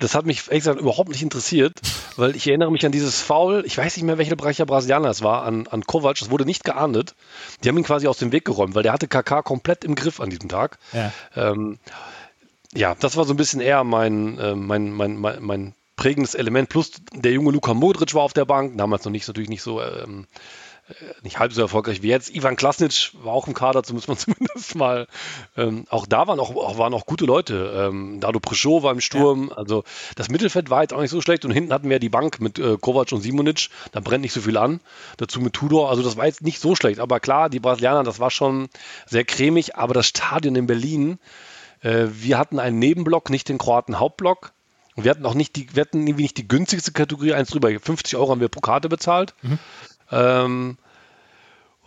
Das 0.01 0.15
hat 0.15 0.27
mich 0.27 0.47
ehrlich 0.49 0.65
gesagt 0.65 0.81
überhaupt 0.81 1.09
nicht 1.09 1.23
interessiert, 1.23 1.81
weil 2.17 2.37
ich 2.37 2.47
erinnere 2.47 2.71
mich 2.71 2.87
an 2.87 2.93
dieses 2.93 3.21
Foul, 3.21 3.65
ich 3.67 3.77
weiß 3.77 3.97
nicht 3.97 4.05
mehr, 4.05 4.19
welcher 4.19 4.37
Bereich 4.37 4.57
der 4.57 4.67
Brasilianer 4.67 5.11
es 5.11 5.23
war, 5.23 5.43
an, 5.43 5.67
an 5.67 5.85
Kovac, 5.85 6.19
das 6.19 6.31
wurde 6.31 6.45
nicht 6.45 6.65
geahndet. 6.65 7.15
Die 7.63 7.69
haben 7.69 7.79
ihn 7.79 7.85
quasi 7.85 8.07
aus 8.07 8.19
dem 8.19 8.33
Weg 8.33 8.45
geräumt, 8.45 8.75
weil 8.75 8.83
der 8.83 8.93
hatte 8.93 9.09
KK 9.09 9.43
komplett 9.43 9.85
im 9.85 9.95
Griff 9.95 10.21
an 10.21 10.31
diesem 10.31 10.49
Tag. 10.49 10.79
Ja. 10.93 11.13
Ähm, 11.35 11.79
ja, 12.75 12.95
das 12.95 13.17
war 13.17 13.25
so 13.25 13.33
ein 13.33 13.37
bisschen 13.37 13.61
eher 13.61 13.83
mein, 13.85 14.39
äh, 14.39 14.55
mein, 14.55 14.93
mein, 14.93 15.17
mein, 15.17 15.43
mein, 15.43 15.75
prägendes 15.97 16.35
Element. 16.35 16.69
Plus 16.69 16.93
der 17.13 17.33
junge 17.33 17.51
Luka 17.51 17.75
Modric 17.75 18.15
war 18.15 18.23
auf 18.23 18.33
der 18.33 18.45
Bank, 18.45 18.79
damals 18.79 19.05
noch 19.05 19.11
nicht 19.11 19.27
natürlich 19.27 19.49
nicht 19.51 19.63
so 19.63 19.83
ähm, 19.83 20.27
äh, 20.27 20.37
nicht 21.23 21.39
halb 21.39 21.53
so 21.53 21.63
erfolgreich 21.63 22.03
wie 22.03 22.09
jetzt. 22.09 22.35
Ivan 22.35 22.57
Klasnic 22.57 23.13
war 23.23 23.33
auch 23.33 23.47
im 23.47 23.55
Kader, 23.55 23.83
so 23.85 23.95
muss 23.95 24.09
man 24.09 24.17
zumindest 24.19 24.75
mal. 24.75 25.07
Ähm, 25.57 25.85
auch 25.91 26.07
da 26.07 26.27
waren 26.27 26.41
auch, 26.41 26.55
auch, 26.55 26.79
waren 26.79 26.95
auch 26.95 27.07
gute 27.07 27.25
Leute. 27.25 27.73
Ähm, 27.75 28.21
Dado 28.21 28.41
Prichot 28.41 28.83
war 28.83 28.93
im 28.93 29.01
Sturm. 29.01 29.49
Ja. 29.51 29.57
Also 29.57 29.85
das 30.17 30.29
Mittelfeld 30.29 30.71
war 30.71 30.83
jetzt 30.83 30.93
auch 30.95 31.01
nicht 31.01 31.11
so 31.11 31.21
schlecht. 31.21 31.45
Und 31.45 31.51
hinten 31.51 31.73
hatten 31.73 31.91
wir 31.91 31.99
die 31.99 32.09
Bank 32.09 32.41
mit 32.41 32.59
äh, 32.59 32.77
Kovac 32.81 33.13
und 33.13 33.21
Simonic. 33.21 33.69
Da 33.93 34.01
brennt 34.01 34.23
nicht 34.23 34.33
so 34.33 34.41
viel 34.41 34.57
an. 34.57 34.81
Dazu 35.17 35.41
mit 35.41 35.53
Tudor. 35.53 35.91
Also 35.91 36.03
das 36.03 36.17
war 36.17 36.27
jetzt 36.27 36.43
nicht 36.43 36.61
so 36.61 36.75
schlecht. 36.75 37.01
Aber 37.01 37.21
klar, 37.21 37.51
die 37.51 37.61
Brasilianer, 37.61 38.05
das 38.05 38.21
war 38.21 38.31
schon 38.31 38.69
sehr 39.07 39.25
cremig. 39.25 39.77
Aber 39.77 39.95
das 39.95 40.07
Stadion 40.07 40.57
in 40.57 40.67
Berlin, 40.67 41.19
äh, 41.83 42.07
wir 42.11 42.39
hatten 42.39 42.59
einen 42.59 42.79
Nebenblock, 42.79 43.31
nicht 43.31 43.49
den 43.49 43.59
Kroaten 43.59 43.99
Hauptblock. 43.99 44.53
Und 44.97 45.05
wir 45.05 45.13
hatten 45.13 45.27
auch 45.27 45.35
nicht 45.35 45.55
die, 45.55 45.69
wir 45.77 45.83
hatten 45.83 46.05
irgendwie 46.09 46.25
nicht 46.25 46.39
die 46.39 46.49
günstigste 46.49 46.91
Kategorie, 46.91 47.33
eins 47.33 47.51
drüber. 47.51 47.71
50 47.71 48.17
Euro 48.17 48.33
haben 48.33 48.41
wir 48.41 48.49
pro 48.49 48.61
Karte 48.61 48.89
bezahlt. 48.89 49.33
Mhm. 49.43 49.59
Ähm, 50.11 50.79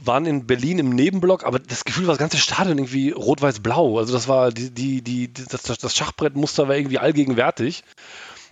waren 0.04 0.26
in 0.26 0.48
Berlin 0.48 0.80
im 0.80 0.90
Nebenblock, 0.90 1.46
aber 1.46 1.60
das 1.60 1.86
Gefühl 1.86 2.08
war 2.08 2.14
das 2.14 2.20
ganze 2.20 2.38
Stadion 2.38 2.80
irgendwie 2.80 3.12
rot-weiß-blau. 3.12 4.00
Also 4.00 4.14
das 4.14 4.28
war 4.28 4.52
die, 4.52 4.72
die, 4.72 5.02
die, 5.02 5.32
das, 5.32 5.64
das 5.64 5.96
Schachbrettmuster 5.96 6.68
war 6.68 6.76
irgendwie 6.76 6.98
allgegenwärtig. 6.98 7.84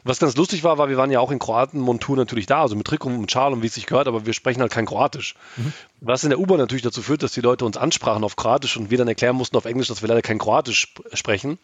Was 0.04 0.20
ganz 0.20 0.36
lustig 0.38 0.64
war, 0.64 0.78
war, 0.78 0.90
wir 0.90 0.98
waren 0.98 1.12
ja 1.12 1.20
auch 1.20 1.32
in 1.32 1.40
Kroaten 1.40 1.80
Montur 1.80 2.16
natürlich 2.16 2.46
da, 2.46 2.62
also 2.62 2.76
mit 2.76 2.88
Trikot 2.88 3.10
und 3.10 3.30
Schal 3.30 3.52
und 3.52 3.62
wie 3.62 3.68
es 3.68 3.74
sich 3.74 3.86
gehört, 3.86 4.08
aber 4.08 4.26
wir 4.26 4.34
sprechen 4.34 4.62
halt 4.62 4.72
kein 4.72 4.86
Kroatisch. 4.86 5.36
Mhm. 5.58 5.74
Was 6.00 6.24
in 6.24 6.30
der 6.30 6.40
U-Bahn 6.40 6.58
natürlich 6.58 6.84
dazu 6.84 7.02
führt, 7.02 7.22
dass 7.22 7.34
die 7.34 7.42
Leute 7.42 7.66
uns 7.66 7.76
ansprachen 7.76 8.24
auf 8.24 8.36
Kroatisch 8.36 8.78
und 8.78 8.92
wir 8.92 8.98
dann 8.98 9.08
erklären 9.08 9.36
mussten 9.36 9.58
auf 9.58 9.66
Englisch, 9.66 9.88
dass 9.88 10.02
wir 10.02 10.08
leider 10.08 10.22
kein 10.22 10.38
Kroatisch 10.38 10.94
sprechen. 11.14 11.58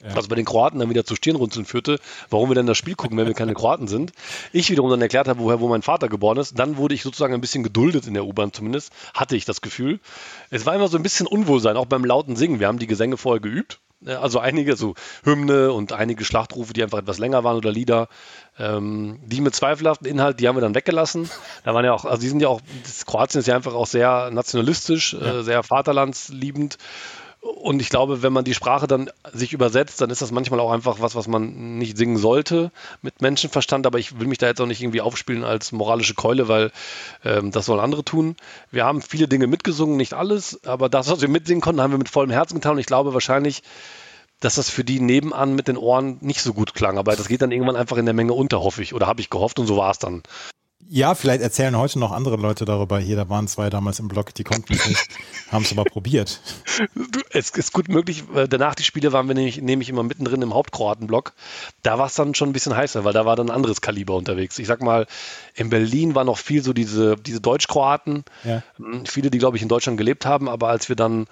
Ja. 0.00 0.14
Was 0.14 0.28
bei 0.28 0.36
den 0.36 0.44
Kroaten 0.44 0.78
dann 0.78 0.90
wieder 0.90 1.04
zu 1.04 1.16
Stirnrunzeln 1.16 1.66
führte, 1.66 1.98
warum 2.30 2.50
wir 2.50 2.54
denn 2.54 2.66
das 2.66 2.78
Spiel 2.78 2.94
gucken, 2.94 3.18
wenn 3.18 3.26
wir 3.26 3.34
keine 3.34 3.54
Kroaten 3.54 3.88
sind. 3.88 4.12
Ich 4.52 4.70
wiederum 4.70 4.90
dann 4.90 5.02
erklärt 5.02 5.26
habe, 5.26 5.40
woher, 5.40 5.58
wo 5.58 5.66
mein 5.66 5.82
Vater 5.82 6.08
geboren 6.08 6.38
ist. 6.38 6.56
Dann 6.56 6.76
wurde 6.76 6.94
ich 6.94 7.02
sozusagen 7.02 7.34
ein 7.34 7.40
bisschen 7.40 7.64
geduldet 7.64 8.06
in 8.06 8.14
der 8.14 8.24
U-Bahn 8.24 8.52
zumindest, 8.52 8.92
hatte 9.12 9.34
ich 9.34 9.44
das 9.44 9.60
Gefühl. 9.60 9.98
Es 10.50 10.66
war 10.66 10.74
immer 10.76 10.86
so 10.86 10.96
ein 10.96 11.02
bisschen 11.02 11.26
Unwohlsein, 11.26 11.76
auch 11.76 11.86
beim 11.86 12.04
lauten 12.04 12.36
Singen. 12.36 12.60
Wir 12.60 12.68
haben 12.68 12.78
die 12.78 12.86
Gesänge 12.86 13.16
vorher 13.16 13.40
geübt. 13.40 13.80
Also 14.06 14.38
einige, 14.38 14.76
so 14.76 14.94
Hymne 15.24 15.72
und 15.72 15.92
einige 15.92 16.24
Schlachtrufe, 16.24 16.72
die 16.72 16.84
einfach 16.84 16.98
etwas 16.98 17.18
länger 17.18 17.42
waren 17.42 17.56
oder 17.56 17.72
Lieder, 17.72 18.06
ähm, 18.56 19.18
die 19.24 19.40
mit 19.40 19.56
zweifelhaften 19.56 20.06
Inhalt, 20.06 20.38
die 20.38 20.46
haben 20.46 20.56
wir 20.56 20.60
dann 20.60 20.76
weggelassen. 20.76 21.28
Da 21.64 21.74
waren 21.74 21.84
ja 21.84 21.92
auch, 21.92 22.04
also 22.04 22.20
die 22.20 22.28
sind 22.28 22.40
ja 22.40 22.46
auch, 22.46 22.60
Kroatien 23.06 23.40
ist 23.40 23.48
ja 23.48 23.56
einfach 23.56 23.74
auch 23.74 23.88
sehr 23.88 24.30
nationalistisch, 24.30 25.14
ja. 25.14 25.40
äh, 25.40 25.42
sehr 25.42 25.64
vaterlandsliebend 25.64 26.78
und 27.40 27.80
ich 27.80 27.88
glaube, 27.88 28.22
wenn 28.22 28.32
man 28.32 28.44
die 28.44 28.54
Sprache 28.54 28.86
dann 28.86 29.10
sich 29.32 29.52
übersetzt, 29.52 30.00
dann 30.00 30.10
ist 30.10 30.22
das 30.22 30.32
manchmal 30.32 30.58
auch 30.60 30.72
einfach 30.72 31.00
was, 31.00 31.14
was 31.14 31.28
man 31.28 31.78
nicht 31.78 31.96
singen 31.96 32.16
sollte 32.16 32.72
mit 33.00 33.22
Menschenverstand. 33.22 33.86
Aber 33.86 33.98
ich 33.98 34.18
will 34.18 34.26
mich 34.26 34.38
da 34.38 34.46
jetzt 34.46 34.60
auch 34.60 34.66
nicht 34.66 34.82
irgendwie 34.82 35.00
aufspielen 35.00 35.44
als 35.44 35.70
moralische 35.70 36.14
Keule, 36.14 36.48
weil 36.48 36.72
ähm, 37.24 37.52
das 37.52 37.66
sollen 37.66 37.80
andere 37.80 38.04
tun. 38.04 38.36
Wir 38.70 38.84
haben 38.84 39.02
viele 39.02 39.28
Dinge 39.28 39.46
mitgesungen, 39.46 39.96
nicht 39.96 40.14
alles, 40.14 40.64
aber 40.64 40.88
das, 40.88 41.10
was 41.10 41.20
wir 41.20 41.28
mitsingen 41.28 41.60
konnten, 41.60 41.80
haben 41.80 41.92
wir 41.92 41.98
mit 41.98 42.08
vollem 42.08 42.30
Herzen 42.30 42.54
getan. 42.54 42.72
Und 42.72 42.78
ich 42.78 42.86
glaube 42.86 43.14
wahrscheinlich, 43.14 43.62
dass 44.40 44.56
das 44.56 44.70
für 44.70 44.84
die 44.84 45.00
nebenan 45.00 45.54
mit 45.54 45.68
den 45.68 45.76
Ohren 45.76 46.18
nicht 46.20 46.42
so 46.42 46.52
gut 46.52 46.74
klang. 46.74 46.98
Aber 46.98 47.16
das 47.16 47.28
geht 47.28 47.42
dann 47.42 47.52
irgendwann 47.52 47.76
einfach 47.76 47.96
in 47.98 48.04
der 48.04 48.14
Menge 48.14 48.32
unter, 48.32 48.60
hoffe 48.60 48.82
ich. 48.82 48.94
Oder 48.94 49.06
habe 49.06 49.20
ich 49.20 49.30
gehofft 49.30 49.58
und 49.58 49.66
so 49.66 49.76
war 49.76 49.90
es 49.90 49.98
dann. 49.98 50.22
Ja, 50.90 51.14
vielleicht 51.14 51.42
erzählen 51.42 51.76
heute 51.76 51.98
noch 51.98 52.12
andere 52.12 52.36
Leute 52.36 52.64
darüber. 52.64 52.98
Hier, 52.98 53.16
da 53.16 53.28
waren 53.28 53.46
zwei 53.46 53.68
damals 53.68 53.98
im 53.98 54.08
Blog, 54.08 54.32
die 54.32 54.42
konnten 54.42 54.72
es 54.72 54.88
nicht, 54.88 55.06
haben 55.52 55.62
es 55.62 55.70
aber 55.70 55.84
probiert. 55.84 56.40
Es 57.30 57.50
ist 57.50 57.74
gut 57.74 57.88
möglich. 57.88 58.24
Danach 58.48 58.74
die 58.74 58.84
Spiele 58.84 59.12
waren 59.12 59.28
wir 59.28 59.34
nämlich, 59.34 59.60
nämlich 59.60 59.90
immer 59.90 60.02
mittendrin 60.02 60.40
im 60.40 60.54
Hauptkroaten-Blog. 60.54 61.34
Da 61.82 61.98
war 61.98 62.06
es 62.06 62.14
dann 62.14 62.34
schon 62.34 62.48
ein 62.48 62.52
bisschen 62.54 62.74
heißer, 62.74 63.04
weil 63.04 63.12
da 63.12 63.26
war 63.26 63.36
dann 63.36 63.50
ein 63.50 63.54
anderes 63.54 63.82
Kaliber 63.82 64.16
unterwegs. 64.16 64.58
Ich 64.58 64.66
sag 64.66 64.80
mal, 64.80 65.06
in 65.54 65.68
Berlin 65.68 66.14
war 66.14 66.24
noch 66.24 66.38
viel 66.38 66.62
so 66.62 66.72
diese, 66.72 67.16
diese 67.16 67.42
Deutsch-Kroaten. 67.42 68.24
Ja. 68.44 68.62
Hm, 68.78 69.04
viele, 69.04 69.30
die, 69.30 69.38
glaube 69.38 69.58
ich, 69.58 69.62
in 69.62 69.68
Deutschland 69.68 69.98
gelebt 69.98 70.24
haben. 70.24 70.48
Aber 70.48 70.68
als 70.68 70.88
wir 70.88 70.96
dann 70.96 71.26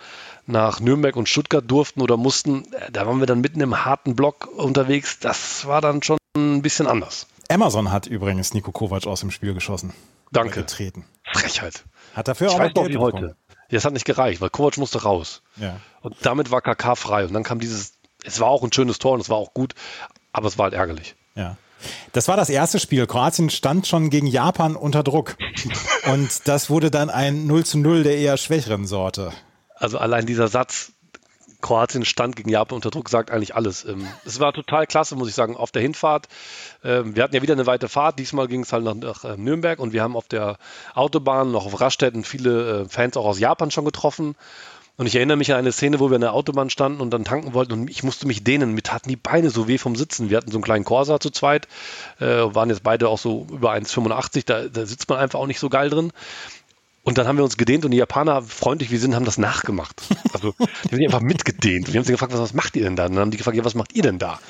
nach 0.46 0.80
Nürnberg 0.80 1.16
und 1.16 1.30
Stuttgart 1.30 1.64
durften 1.66 2.02
oder 2.02 2.18
mussten, 2.18 2.64
äh, 2.74 2.92
da 2.92 3.06
waren 3.06 3.20
wir 3.20 3.26
dann 3.26 3.40
mitten 3.40 3.62
im 3.62 3.86
harten 3.86 4.16
Block 4.16 4.48
unterwegs. 4.54 5.18
Das 5.18 5.66
war 5.66 5.80
dann 5.80 6.02
schon 6.02 6.18
ein 6.36 6.60
bisschen 6.60 6.86
anders. 6.86 7.26
Amazon 7.50 7.92
hat 7.92 8.06
übrigens 8.06 8.54
Nico 8.54 8.72
Kovac 8.72 9.06
aus 9.06 9.20
dem 9.20 9.30
Spiel 9.30 9.54
geschossen. 9.54 9.92
Danke. 10.32 10.61
Getreten. 10.61 11.04
Frechheit. 11.32 11.85
Hat 12.14 12.28
dafür 12.28 12.48
ich 12.48 12.54
auch 12.54 12.59
weiß 12.59 12.74
noch 12.74 12.88
wie 12.88 12.96
heute. 12.96 13.37
Ja, 13.70 13.78
es 13.78 13.85
hat 13.85 13.92
nicht 13.92 14.04
gereicht, 14.04 14.40
weil 14.40 14.50
Kovac 14.50 14.76
musste 14.78 15.02
raus. 15.02 15.42
Ja. 15.56 15.80
Und 16.00 16.14
damit 16.22 16.50
war 16.50 16.61
KK 16.61 16.96
frei. 16.96 17.24
Und 17.26 17.32
dann 17.32 17.42
kam 17.42 17.59
dieses, 17.59 17.94
es 18.24 18.40
war 18.40 18.48
auch 18.48 18.62
ein 18.62 18.72
schönes 18.72 18.98
Tor 18.98 19.12
und 19.12 19.20
es 19.20 19.28
war 19.28 19.37
auch 19.37 19.54
gut, 19.54 19.74
aber 20.32 20.48
es 20.48 20.59
war 20.59 20.64
halt 20.64 20.74
ärgerlich. 20.74 21.14
Ja. 21.35 21.56
Das 22.12 22.28
war 22.28 22.37
das 22.37 22.48
erste 22.48 22.78
Spiel. 22.78 23.06
Kroatien 23.06 23.50
stand 23.50 23.87
schon 23.87 24.11
gegen 24.11 24.26
Japan 24.26 24.76
unter 24.76 25.02
Druck. 25.02 25.37
und 26.12 26.48
das 26.48 26.70
wurde 26.70 26.90
dann 26.90 27.11
ein 27.11 27.46
0 27.46 27.64
zu 27.64 27.78
0 27.78 28.02
der 28.02 28.16
eher 28.18 28.37
schwächeren 28.37 28.87
Sorte. 28.87 29.32
Also 29.74 29.98
allein 29.98 30.24
dieser 30.24 30.48
Satz, 30.48 30.92
Kroatien 31.66 32.05
stand 32.05 32.37
gegen 32.37 32.48
Japan 32.48 32.76
unter 32.76 32.90
Druck, 32.90 33.09
sagt 33.09 33.33
eigentlich 33.33 33.57
alles. 33.57 33.85
Ähm, 33.85 34.07
es 34.24 34.38
war 34.38 34.52
total 34.52 34.87
klasse, 34.87 35.16
muss 35.16 35.29
ich 35.29 35.35
sagen, 35.35 35.57
auf 35.57 35.72
der 35.72 35.83
Hinfahrt. 35.83 36.29
Ähm, 36.85 37.16
wir 37.16 37.24
hatten 37.24 37.35
ja 37.35 37.42
wieder 37.42 37.55
eine 37.55 37.66
weite 37.66 37.88
Fahrt. 37.88 38.20
Diesmal 38.20 38.46
ging 38.46 38.61
es 38.61 38.72
halt 38.72 38.85
nach, 38.85 38.94
nach 38.94 39.24
äh, 39.24 39.37
Nürnberg 39.37 39.81
und 39.81 39.92
wir 39.92 40.02
haben 40.02 40.16
auf 40.16 40.29
der 40.29 40.59
Autobahn 40.94 41.50
noch 41.50 41.66
auf 41.66 41.81
Raststätten 41.81 42.22
viele 42.22 42.83
äh, 42.83 42.88
Fans 42.88 43.16
auch 43.16 43.26
aus 43.26 43.40
Japan 43.40 43.72
schon 43.72 43.85
getroffen. 43.85 44.37
Und 44.98 45.07
ich 45.07 45.16
erinnere 45.16 45.37
mich 45.37 45.52
an 45.52 45.59
eine 45.59 45.72
Szene, 45.72 46.00
wo 46.00 46.09
wir 46.09 46.14
an 46.14 46.22
der 46.22 46.33
Autobahn 46.33 46.70
standen 46.70 47.02
und 47.02 47.11
dann 47.11 47.24
tanken 47.24 47.52
wollten 47.52 47.72
und 47.72 47.90
ich 47.90 48.02
musste 48.02 48.26
mich 48.26 48.44
dehnen. 48.44 48.72
Mir 48.72 48.83
taten 48.83 49.11
die 49.11 49.16
Beine 49.16 49.50
so 49.50 49.68
weh 49.68 49.76
vom 49.76 49.94
Sitzen. 49.94 50.31
Wir 50.31 50.38
hatten 50.38 50.50
so 50.50 50.57
einen 50.57 50.64
kleinen 50.64 50.85
Corsa 50.85 51.20
zu 51.20 51.31
zweit, 51.31 51.68
äh, 52.18 52.24
waren 52.26 52.70
jetzt 52.70 52.83
beide 52.83 53.09
auch 53.09 53.18
so 53.18 53.46
über 53.50 53.72
1,85. 53.72 54.46
Da, 54.46 54.68
da 54.68 54.87
sitzt 54.87 55.11
man 55.11 55.18
einfach 55.18 55.38
auch 55.38 55.46
nicht 55.46 55.61
so 55.61 55.68
geil 55.68 55.90
drin. 55.90 56.12
Und 57.06 57.18
dann 57.18 57.28
haben 57.28 57.36
wir 57.36 57.44
uns 57.44 57.56
gedehnt 57.56 57.84
und 57.84 57.92
die 57.92 57.98
Japaner, 57.98 58.42
freundlich 58.42 58.90
wie 58.90 58.96
sind, 58.96 59.14
haben 59.14 59.24
das 59.24 59.38
nachgemacht. 59.38 60.02
Also 60.32 60.54
die 60.90 60.96
haben 60.96 61.04
einfach 61.04 61.20
mitgedehnt. 61.20 61.92
Wir 61.92 62.00
haben 62.00 62.04
sie 62.04 62.10
gefragt, 62.10 62.32
was, 62.32 62.40
was 62.40 62.52
macht 62.52 62.74
ihr 62.74 62.82
denn 62.82 62.96
da? 62.96 63.06
Und 63.06 63.12
dann 63.12 63.20
haben 63.20 63.30
die 63.30 63.36
gefragt, 63.36 63.56
ja, 63.56 63.64
was 63.64 63.76
macht 63.76 63.94
ihr 63.94 64.02
denn 64.02 64.18
da? 64.18 64.40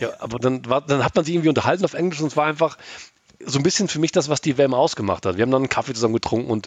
Ja, 0.00 0.12
aber 0.18 0.38
dann, 0.38 0.64
war, 0.64 0.80
dann 0.80 1.04
hat 1.04 1.14
man 1.14 1.26
sich 1.26 1.34
irgendwie 1.34 1.50
unterhalten 1.50 1.84
auf 1.84 1.92
Englisch 1.92 2.20
und 2.20 2.28
es 2.28 2.36
war 2.36 2.46
einfach 2.46 2.78
so 3.44 3.58
ein 3.58 3.62
bisschen 3.62 3.88
für 3.88 3.98
mich 3.98 4.10
das, 4.10 4.30
was 4.30 4.40
die 4.40 4.56
WM 4.56 4.72
ausgemacht 4.72 5.26
hat. 5.26 5.36
Wir 5.36 5.42
haben 5.42 5.50
dann 5.50 5.60
einen 5.60 5.68
Kaffee 5.68 5.92
zusammen 5.92 6.14
getrunken 6.14 6.50
und 6.50 6.66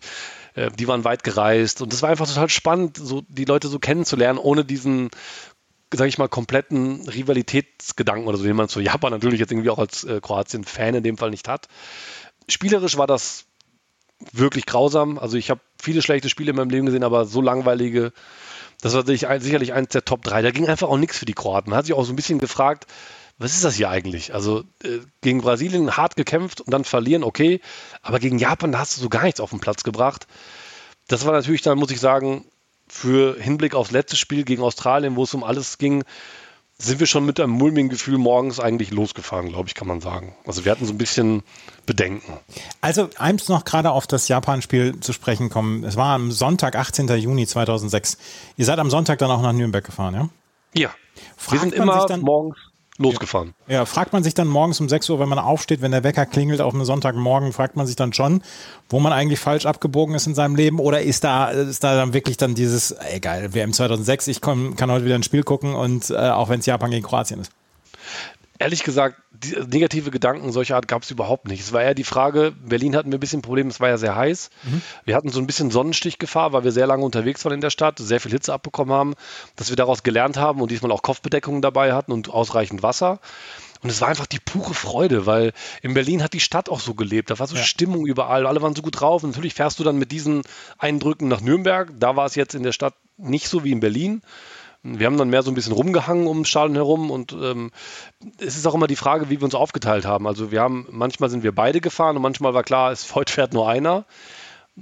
äh, 0.54 0.70
die 0.70 0.88
waren 0.88 1.06
weit 1.06 1.24
gereist 1.24 1.82
und 1.82 1.92
es 1.92 2.04
war 2.04 2.10
einfach 2.12 2.28
total 2.28 2.48
spannend, 2.48 2.98
so 2.98 3.24
die 3.28 3.46
Leute 3.46 3.68
so 3.68 3.80
kennenzulernen, 3.80 4.38
ohne 4.38 4.64
diesen 4.64 5.10
sage 5.92 6.08
ich 6.08 6.20
mal, 6.20 6.30
kompletten 6.30 7.10
Rivalitätsgedanken 7.10 8.28
oder 8.28 8.38
so, 8.38 8.44
den 8.44 8.56
man 8.56 8.70
zu 8.70 8.80
Japan 8.80 9.12
natürlich 9.12 9.40
jetzt 9.40 9.52
irgendwie 9.52 9.72
auch 9.72 9.80
als 9.80 10.04
äh, 10.04 10.22
Kroatien-Fan 10.22 10.96
in 10.96 11.04
dem 11.04 11.18
Fall 11.18 11.32
nicht 11.32 11.48
hat. 11.48 11.68
Spielerisch 12.48 12.98
war 12.98 13.08
das 13.08 13.48
wirklich 14.32 14.66
grausam. 14.66 15.18
Also 15.18 15.38
ich 15.38 15.50
habe 15.50 15.62
viele 15.82 16.02
schlechte 16.02 16.30
Spiele 16.30 16.52
in 16.52 16.56
meinem 16.56 16.70
Leben 16.70 16.86
gesehen, 16.86 17.04
aber 17.04 17.26
so 17.26 17.42
langweilige, 17.42 18.14
das 18.82 18.94
war 18.94 19.06
sicherlich 19.06 19.74
eins 19.74 19.90
der 19.90 20.06
Top 20.06 20.24
3. 20.24 20.42
Da 20.42 20.52
ging 20.52 20.68
einfach 20.68 20.88
auch 20.88 20.98
nichts 20.98 21.18
für 21.18 21.26
die 21.26 21.34
Kroaten. 21.34 21.70
Man 21.70 21.78
hat 21.78 21.86
sich 21.86 21.96
auch 21.96 22.06
so 22.06 22.14
ein 22.14 22.16
bisschen 22.16 22.40
gefragt, 22.40 22.88
was 23.38 23.54
ist 23.54 23.64
das 23.64 23.76
hier 23.76 23.90
eigentlich? 23.90 24.34
Also 24.34 24.64
äh, 24.84 25.00
gegen 25.22 25.42
Brasilien 25.42 25.98
hart 25.98 26.16
gekämpft 26.16 26.62
und 26.62 26.72
dann 26.72 26.84
verlieren, 26.84 27.24
okay, 27.24 27.60
aber 28.02 28.20
gegen 28.20 28.38
Japan 28.38 28.72
da 28.72 28.80
hast 28.80 28.98
du 28.98 29.02
so 29.02 29.10
gar 29.10 29.24
nichts 29.24 29.40
auf 29.40 29.50
den 29.50 29.60
Platz 29.60 29.84
gebracht. 29.84 30.28
Das 31.08 31.26
war 31.26 31.34
natürlich 31.34 31.64
dann, 31.64 31.80
muss 31.80 31.92
ich 31.92 32.00
sagen, 32.00 32.46
für 32.88 33.36
Hinblick 33.40 33.74
aufs 33.74 33.92
letzte 33.92 34.16
Spiel 34.16 34.44
gegen 34.44 34.62
Australien, 34.62 35.16
wo 35.16 35.24
es 35.24 35.34
um 35.34 35.44
alles 35.44 35.78
ging, 35.78 36.04
sind 36.84 37.00
wir 37.00 37.08
schon 37.08 37.26
mit 37.26 37.40
einem 37.40 37.54
mulmigen 37.54 37.90
Gefühl 37.90 38.18
morgens 38.18 38.60
eigentlich 38.60 38.92
losgefahren, 38.92 39.50
glaube 39.50 39.68
ich, 39.68 39.76
kann 39.76 39.88
man 39.88 40.02
sagen. 40.02 40.36
Also 40.46 40.66
wir 40.66 40.72
hatten 40.72 40.86
so 40.86 40.94
ein 40.94 40.98
bisschen 40.98 41.44
Bedenken. 41.86 42.34
Also 42.82 43.10
eins 43.18 43.50
noch 43.50 43.66
gerade 43.66 43.92
auf 43.92 44.08
das 44.08 44.28
Japan-Spiel 44.28 45.00
zu 45.00 45.14
sprechen 45.14 45.50
kommen. 45.50 45.84
Es 45.84 45.96
war 45.96 46.16
am 46.16 46.32
Sonntag, 46.32 46.76
18. 46.76 47.08
Juni 47.18 47.46
2006. 47.46 48.18
Ihr 48.58 48.66
seid 48.66 48.80
am 48.80 48.90
Sonntag 48.90 49.20
dann 49.20 49.32
auch 49.32 49.42
nach 49.42 49.54
Nürnberg 49.54 49.84
gefahren, 49.84 50.14
ja? 50.14 50.30
Ja. 50.74 50.90
Fragt 51.38 51.52
wir 51.52 51.60
sind 51.70 51.74
immer 51.74 52.06
dann, 52.06 52.22
morgens 52.22 52.58
losgefahren. 52.98 53.54
Ja. 53.68 53.76
ja, 53.76 53.86
fragt 53.86 54.14
man 54.14 54.24
sich 54.24 54.34
dann 54.34 54.48
morgens 54.48 54.80
um 54.80 54.90
6 54.90 55.10
Uhr, 55.10 55.20
wenn 55.20 55.30
man 55.30 55.40
aufsteht, 55.40 55.82
wenn 55.82 55.92
der 55.92 56.04
Wecker 56.04 56.26
klingelt 56.26 56.62
auf 56.62 56.74
einem 56.74 56.86
Sonntagmorgen, 56.86 57.54
fragt 57.54 57.76
man 57.76 57.88
sich 57.88 57.96
dann 57.96 58.14
schon, 58.14 58.42
wo 58.90 59.00
man 59.00 59.14
eigentlich 59.14 59.40
falsch 59.40 59.66
abgebogen 59.66 60.16
ist 60.16 60.28
in 60.28 60.36
seinem 60.36 60.56
Leben 60.56 60.80
oder 60.80 61.02
ist 61.02 61.24
da, 61.24 61.50
ist 61.50 61.84
da 61.84 61.96
dann 61.96 62.14
wirklich 62.14 62.38
dann 62.38 62.56
dieses, 62.56 62.96
egal, 63.14 63.54
WM 63.54 63.74
2006, 63.74 64.28
ich 64.28 64.42
komm, 64.42 64.76
kann 64.76 64.92
heute 64.92 65.06
wieder 65.06 65.16
ein 65.16 65.24
Spiel 65.24 65.44
gucken 65.44 65.74
und 65.74 66.10
äh, 66.10 66.16
auch 66.16 66.50
wenn 66.50 66.60
es 66.60 66.66
Japan 66.66 66.92
gegen 66.92 67.06
Kroatien 67.06 67.40
ist? 67.40 67.52
Ehrlich 68.62 68.84
gesagt, 68.84 69.22
die, 69.32 69.56
negative 69.56 70.12
Gedanken 70.12 70.52
solcher 70.52 70.76
Art 70.76 70.88
gab 70.88 71.04
es 71.04 71.12
überhaupt 71.12 71.48
nicht. 71.48 71.62
Es 71.62 71.74
war 71.74 71.82
eher 71.82 71.96
die 71.96 72.04
Frage, 72.04 72.54
Berlin 72.64 72.96
hatten 72.96 73.12
wir 73.12 73.18
ein 73.18 73.20
bisschen 73.20 73.42
Problem, 73.42 73.68
es 73.68 73.80
war 73.80 73.90
ja 73.90 73.98
sehr 73.98 74.16
heiß. 74.16 74.50
Mhm. 74.64 74.82
Wir 75.04 75.16
hatten 75.16 75.30
so 75.30 75.40
ein 75.40 75.48
bisschen 75.48 75.72
Sonnenstichgefahr, 75.72 76.54
weil 76.54 76.64
wir 76.64 76.72
sehr 76.72 76.88
lange 76.88 77.04
unterwegs 77.04 77.44
waren 77.44 77.54
in 77.54 77.62
der 77.62 77.72
Stadt, 77.72 78.00
sehr 78.00 78.20
viel 78.20 78.32
Hitze 78.32 78.54
abbekommen 78.54 78.94
haben, 78.94 79.16
dass 79.56 79.70
wir 79.70 79.76
daraus 79.76 80.04
gelernt 80.04 80.38
haben 80.38 80.62
und 80.62 80.72
diesmal 80.72 80.92
auch 80.92 81.02
Kopfbedeckungen 81.02 81.62
dabei 81.62 81.94
hatten 81.94 82.12
und 82.12 82.30
ausreichend 82.30 82.84
Wasser. 82.84 83.20
Und 83.84 83.90
es 83.90 84.00
war 84.00 84.10
einfach 84.10 84.28
die 84.28 84.40
pure 84.40 84.76
Freude, 84.76 85.26
weil 85.26 85.54
in 85.82 85.96
Berlin 85.96 86.22
hat 86.22 86.34
die 86.34 86.40
Stadt 86.40 86.70
auch 86.70 86.80
so 86.80 86.94
gelebt. 86.94 87.32
Da 87.32 87.40
war 87.40 87.48
so 87.48 87.56
ja. 87.56 87.64
Stimmung 87.64 88.06
überall, 88.06 88.46
alle 88.46 88.62
waren 88.62 88.76
so 88.76 88.84
gut 88.84 89.00
drauf. 89.00 89.24
Und 89.24 89.32
natürlich 89.32 89.56
fährst 89.56 89.80
du 89.80 89.84
dann 89.84 89.98
mit 89.98 90.12
diesen 90.12 90.44
Eindrücken 90.78 91.28
nach 91.28 91.42
Nürnberg. 91.42 91.92
Da 92.00 92.16
war 92.16 92.28
es 92.28 92.36
jetzt 92.36 92.54
in 92.54 92.62
der 92.62 92.74
Stadt 92.74 92.94
nicht 93.18 93.48
so 93.48 93.64
wie 93.64 93.72
in 93.72 93.80
Berlin. 93.80 94.22
Wir 94.84 95.06
haben 95.06 95.18
dann 95.18 95.30
mehr 95.30 95.44
so 95.44 95.52
ein 95.52 95.54
bisschen 95.54 95.74
rumgehangen 95.74 96.26
um 96.26 96.44
Stadion 96.44 96.76
herum 96.76 97.12
und 97.12 97.34
ähm, 97.34 97.72
es 98.40 98.58
ist 98.58 98.66
auch 98.66 98.74
immer 98.74 98.88
die 98.88 98.96
Frage, 98.96 99.30
wie 99.30 99.40
wir 99.40 99.46
uns 99.46 99.54
aufgeteilt 99.54 100.06
haben. 100.06 100.26
Also 100.26 100.52
wir 100.52 100.62
haben, 100.62 100.88
manchmal 100.90 101.30
sind 101.30 101.44
wir 101.44 101.54
beide 101.54 101.82
gefahren 101.82 102.16
und 102.16 102.24
manchmal 102.24 102.56
war 102.56 102.64
klar, 102.64 102.92
es 102.92 103.14
heute 103.14 103.32
fährt 103.32 103.54
nur 103.54 103.70
einer. 103.70 104.06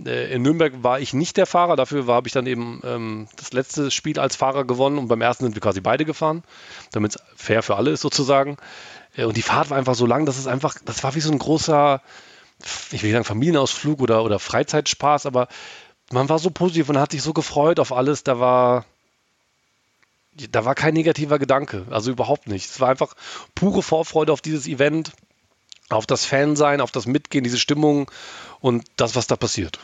Äh, 0.05 0.33
in 0.33 0.41
Nürnberg 0.41 0.83
war 0.83 1.01
ich 1.01 1.13
nicht 1.13 1.35
der 1.35 1.45
Fahrer, 1.45 1.75
dafür 1.75 2.07
habe 2.07 2.27
ich 2.27 2.33
dann 2.33 2.47
eben 2.47 2.81
ähm, 2.85 3.27
das 3.35 3.51
letzte 3.51 3.91
Spiel 3.91 4.19
als 4.19 4.37
Fahrer 4.37 4.63
gewonnen 4.63 4.97
und 4.97 5.09
beim 5.09 5.21
ersten 5.21 5.43
sind 5.43 5.55
wir 5.55 5.61
quasi 5.61 5.81
beide 5.81 6.05
gefahren, 6.05 6.43
damit 6.91 7.15
es 7.15 7.21
fair 7.35 7.61
für 7.61 7.75
alle 7.75 7.91
ist 7.91 8.01
sozusagen. 8.01 8.57
Äh, 9.17 9.25
und 9.25 9.35
die 9.35 9.41
Fahrt 9.41 9.69
war 9.69 9.77
einfach 9.77 9.95
so 9.95 10.05
lang, 10.05 10.25
dass 10.25 10.37
es 10.37 10.47
einfach, 10.47 10.75
das 10.85 11.03
war 11.03 11.15
wie 11.15 11.21
so 11.21 11.31
ein 11.31 11.39
großer, 11.39 12.01
ich 12.91 13.01
will 13.03 13.09
nicht 13.09 13.13
sagen 13.13 13.25
Familienausflug 13.25 14.01
oder, 14.01 14.23
oder 14.23 14.39
Freizeitspaß, 14.39 15.25
aber 15.25 15.49
man 16.11 16.29
war 16.29 16.39
so 16.39 16.49
positiv 16.51 16.89
und 16.89 16.97
hat 16.97 17.11
sich 17.11 17.21
so 17.21 17.33
gefreut 17.33 17.79
auf 17.79 17.91
alles. 17.91 18.23
Da 18.23 18.39
war, 18.39 18.85
da 20.47 20.65
war 20.65 20.75
kein 20.75 20.93
negativer 20.93 21.39
Gedanke, 21.39 21.85
also 21.89 22.11
überhaupt 22.11 22.47
nicht. 22.47 22.69
Es 22.69 22.79
war 22.79 22.89
einfach 22.89 23.15
pure 23.55 23.83
Vorfreude 23.83 24.31
auf 24.31 24.41
dieses 24.41 24.67
Event, 24.67 25.11
auf 25.89 26.05
das 26.05 26.25
Fansein, 26.25 26.81
auf 26.81 26.91
das 26.91 27.05
Mitgehen, 27.05 27.43
diese 27.43 27.59
Stimmung 27.59 28.09
und 28.59 28.85
das, 28.95 29.15
was 29.15 29.27
da 29.27 29.35
passiert. 29.35 29.79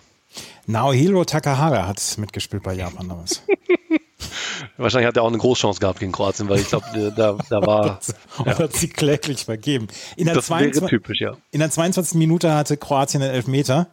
Naohiro 0.66 1.24
Takahara 1.26 1.88
hat 1.88 2.02
mitgespielt 2.18 2.64
bei 2.64 2.74
Japan 2.74 3.08
damals. 3.08 3.42
Wahrscheinlich 4.78 5.08
hat 5.08 5.18
er 5.18 5.24
auch 5.24 5.28
eine 5.28 5.38
Großchance 5.38 5.80
gehabt 5.80 6.00
gegen 6.00 6.12
Kroatien, 6.12 6.50
weil 6.50 6.60
ich 6.60 6.68
glaube, 6.68 7.14
da, 7.16 7.38
da 7.50 7.62
war. 7.66 8.00
Und 8.38 8.48
ja. 8.48 8.60
hat 8.60 8.74
sie 8.74 8.90
kläglich 8.90 9.46
vergeben. 9.46 9.88
In 10.18 10.26
der, 10.26 10.36
das 10.36 10.48
22, 10.48 10.90
typisch, 10.90 11.22
ja. 11.22 11.38
in 11.52 11.60
der 11.60 11.70
22. 11.70 12.18
Minute 12.18 12.54
hatte 12.54 12.78
Kroatien 12.78 13.22
einen 13.22 13.34
Elfmeter 13.34 13.88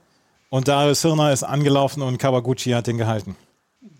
und 0.50 0.68
Darius 0.68 1.02
Hirner 1.02 1.32
ist 1.32 1.44
angelaufen 1.44 2.02
und 2.02 2.18
Kawaguchi 2.18 2.70
hat 2.70 2.86
den 2.86 2.98
gehalten. 2.98 3.36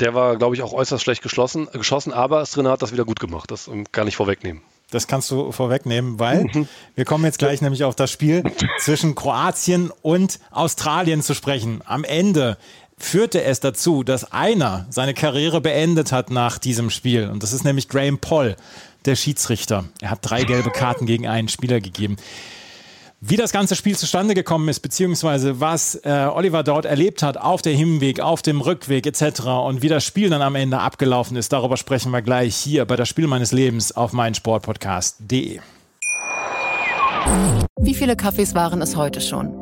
Der 0.03 0.15
war, 0.15 0.37
glaube 0.37 0.57
ich, 0.57 0.63
auch 0.63 0.73
äußerst 0.73 1.01
schlecht 1.01 1.23
geschlossen, 1.23 1.69
geschossen, 1.73 2.13
aber 2.13 2.41
das 2.41 2.51
Trainer 2.51 2.73
hat 2.73 2.83
das 2.83 2.93
wieder 2.93 3.05
gut 3.05 3.21
gemacht. 3.21 3.53
Das 3.53 3.71
kann 3.93 4.09
ich 4.09 4.17
vorwegnehmen. 4.17 4.61
Das 4.91 5.07
kannst 5.07 5.31
du 5.31 5.53
vorwegnehmen, 5.53 6.19
weil 6.19 6.67
wir 6.97 7.05
kommen 7.05 7.25
jetzt 7.25 7.39
gleich 7.39 7.63
nämlich 7.63 7.85
auf 7.85 7.95
das 7.95 8.11
Spiel 8.11 8.43
zwischen 8.81 9.15
Kroatien 9.15 9.93
und 10.03 10.41
Australien 10.51 11.23
zu 11.23 11.35
sprechen. 11.35 11.83
Am 11.87 12.03
Ende 12.03 12.59
führte 12.99 13.45
es 13.45 13.61
dazu, 13.61 14.03
dass 14.03 14.33
einer 14.33 14.87
seine 14.91 15.15
Karriere 15.15 15.61
beendet 15.61 16.11
hat 16.11 16.31
nach 16.31 16.59
diesem 16.59 16.91
Spiel. 16.91 17.29
Und 17.29 17.45
das 17.45 17.53
ist 17.53 17.65
nämlich 17.65 17.89
Graham 17.89 18.19
Poll, 18.19 18.57
der 19.05 19.15
Schiedsrichter. 19.15 19.85
Er 20.01 20.11
hat 20.11 20.19
drei 20.23 20.43
gelbe 20.43 20.71
Karten 20.71 21.07
gegen 21.07 21.29
einen 21.29 21.49
Spieler 21.49 21.81
gegeben. 21.81 22.17
Wie 23.25 23.37
das 23.37 23.53
ganze 23.53 23.77
Spiel 23.77 23.97
zustande 23.97 24.35
gekommen 24.35 24.69
ist, 24.69 24.81
beziehungsweise 24.81 25.61
was 25.61 25.95
äh, 26.05 26.27
Oliver 26.35 26.65
dort 26.65 26.87
erlebt 26.87 27.23
hat 27.23 27.37
auf 27.37 27.63
dem 27.63 27.77
Hinweg, 27.77 28.19
auf 28.19 28.43
dem 28.43 28.61
Rückweg 28.61 29.07
etc. 29.07 29.43
und 29.65 29.81
wie 29.81 29.89
das 29.89 30.05
Spiel 30.05 30.29
dann 30.29 30.43
am 30.43 30.57
Ende 30.57 30.81
abgelaufen 30.81 31.37
ist, 31.37 31.53
darüber 31.53 31.77
sprechen 31.77 32.11
wir 32.11 32.21
gleich 32.21 32.57
hier 32.57 32.85
bei 32.85 32.97
das 32.97 33.09
Spiel 33.09 33.29
meines 33.29 33.53
Lebens 33.53 33.93
auf 33.93 34.13
meinsportpodcast.de. 34.13 35.61
Wie 37.81 37.95
viele 37.95 38.17
Kaffees 38.17 38.57
waren 38.57 38.83
es 38.83 38.97
heute 38.97 39.21
schon? 39.21 39.62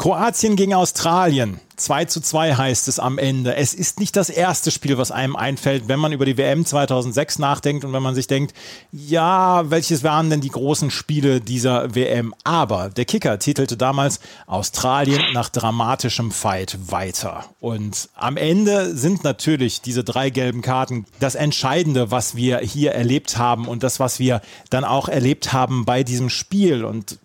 Kroatien 0.00 0.56
gegen 0.56 0.72
Australien. 0.72 1.60
2 1.76 2.06
zu 2.06 2.22
2 2.22 2.54
heißt 2.54 2.88
es 2.88 2.98
am 2.98 3.18
Ende. 3.18 3.56
Es 3.56 3.74
ist 3.74 4.00
nicht 4.00 4.16
das 4.16 4.30
erste 4.30 4.70
Spiel, 4.70 4.96
was 4.96 5.10
einem 5.10 5.36
einfällt, 5.36 5.88
wenn 5.88 6.00
man 6.00 6.12
über 6.12 6.24
die 6.24 6.38
WM 6.38 6.64
2006 6.64 7.38
nachdenkt 7.38 7.84
und 7.84 7.92
wenn 7.92 8.02
man 8.02 8.14
sich 8.14 8.26
denkt, 8.26 8.54
ja, 8.92 9.68
welches 9.68 10.02
waren 10.02 10.30
denn 10.30 10.40
die 10.40 10.48
großen 10.48 10.90
Spiele 10.90 11.42
dieser 11.42 11.94
WM? 11.94 12.34
Aber 12.44 12.88
der 12.88 13.04
Kicker 13.04 13.38
titelte 13.38 13.76
damals 13.76 14.20
Australien 14.46 15.20
nach 15.34 15.50
dramatischem 15.50 16.30
Fight 16.30 16.78
weiter. 16.86 17.44
Und 17.60 18.08
am 18.14 18.38
Ende 18.38 18.96
sind 18.96 19.22
natürlich 19.22 19.82
diese 19.82 20.02
drei 20.02 20.30
gelben 20.30 20.62
Karten 20.62 21.04
das 21.18 21.34
Entscheidende, 21.34 22.10
was 22.10 22.34
wir 22.34 22.60
hier 22.60 22.92
erlebt 22.92 23.36
haben 23.36 23.68
und 23.68 23.82
das, 23.82 24.00
was 24.00 24.18
wir 24.18 24.40
dann 24.70 24.84
auch 24.84 25.10
erlebt 25.10 25.52
haben 25.52 25.84
bei 25.84 26.04
diesem 26.04 26.30
Spiel. 26.30 26.86
Und 26.86 27.18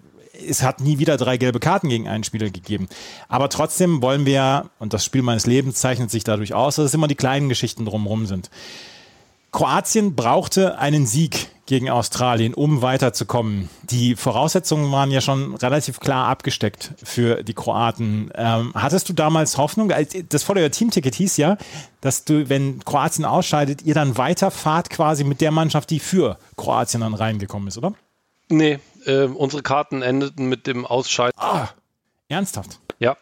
es 0.47 0.63
hat 0.63 0.81
nie 0.81 0.99
wieder 0.99 1.17
drei 1.17 1.37
gelbe 1.37 1.59
Karten 1.59 1.89
gegen 1.89 2.07
einen 2.07 2.23
Spieler 2.23 2.49
gegeben. 2.49 2.87
Aber 3.27 3.49
trotzdem 3.49 4.01
wollen 4.01 4.25
wir, 4.25 4.69
und 4.79 4.93
das 4.93 5.05
Spiel 5.05 5.21
meines 5.21 5.45
Lebens 5.45 5.75
zeichnet 5.75 6.11
sich 6.11 6.23
dadurch 6.23 6.53
aus, 6.53 6.75
dass 6.75 6.85
es 6.85 6.93
immer 6.93 7.07
die 7.07 7.15
kleinen 7.15 7.49
Geschichten 7.49 7.85
drumherum 7.85 8.25
sind. 8.25 8.49
Kroatien 9.51 10.15
brauchte 10.15 10.77
einen 10.79 11.05
Sieg 11.05 11.47
gegen 11.65 11.89
Australien, 11.89 12.53
um 12.53 12.81
weiterzukommen. 12.81 13.69
Die 13.83 14.15
Voraussetzungen 14.15 14.91
waren 14.91 15.11
ja 15.11 15.21
schon 15.21 15.55
relativ 15.55 15.99
klar 15.99 16.27
abgesteckt 16.27 16.91
für 17.01 17.41
die 17.41 17.53
Kroaten. 17.53 18.31
Ähm, 18.35 18.71
hattest 18.75 19.09
du 19.09 19.13
damals 19.13 19.57
Hoffnung? 19.57 19.91
Das 20.29 20.43
Follower 20.43 20.69
Team-Ticket 20.69 21.15
hieß 21.15 21.37
ja, 21.37 21.57
dass 22.01 22.25
du, 22.25 22.49
wenn 22.49 22.83
Kroatien 22.83 23.25
ausscheidet, 23.25 23.81
ihr 23.83 23.95
dann 23.95 24.17
weiterfahrt 24.17 24.89
quasi 24.89 25.23
mit 25.23 25.41
der 25.41 25.51
Mannschaft, 25.51 25.89
die 25.89 25.99
für 25.99 26.37
Kroatien 26.57 27.01
dann 27.01 27.13
reingekommen 27.13 27.69
ist, 27.69 27.77
oder? 27.77 27.93
Nee, 28.49 28.79
äh, 29.05 29.25
unsere 29.25 29.63
Karten 29.63 30.01
endeten 30.01 30.47
mit 30.47 30.67
dem 30.67 30.85
Ausscheiden. 30.85 31.33
Ah, 31.37 31.69
ernsthaft? 32.29 32.79
Ja. 32.99 33.17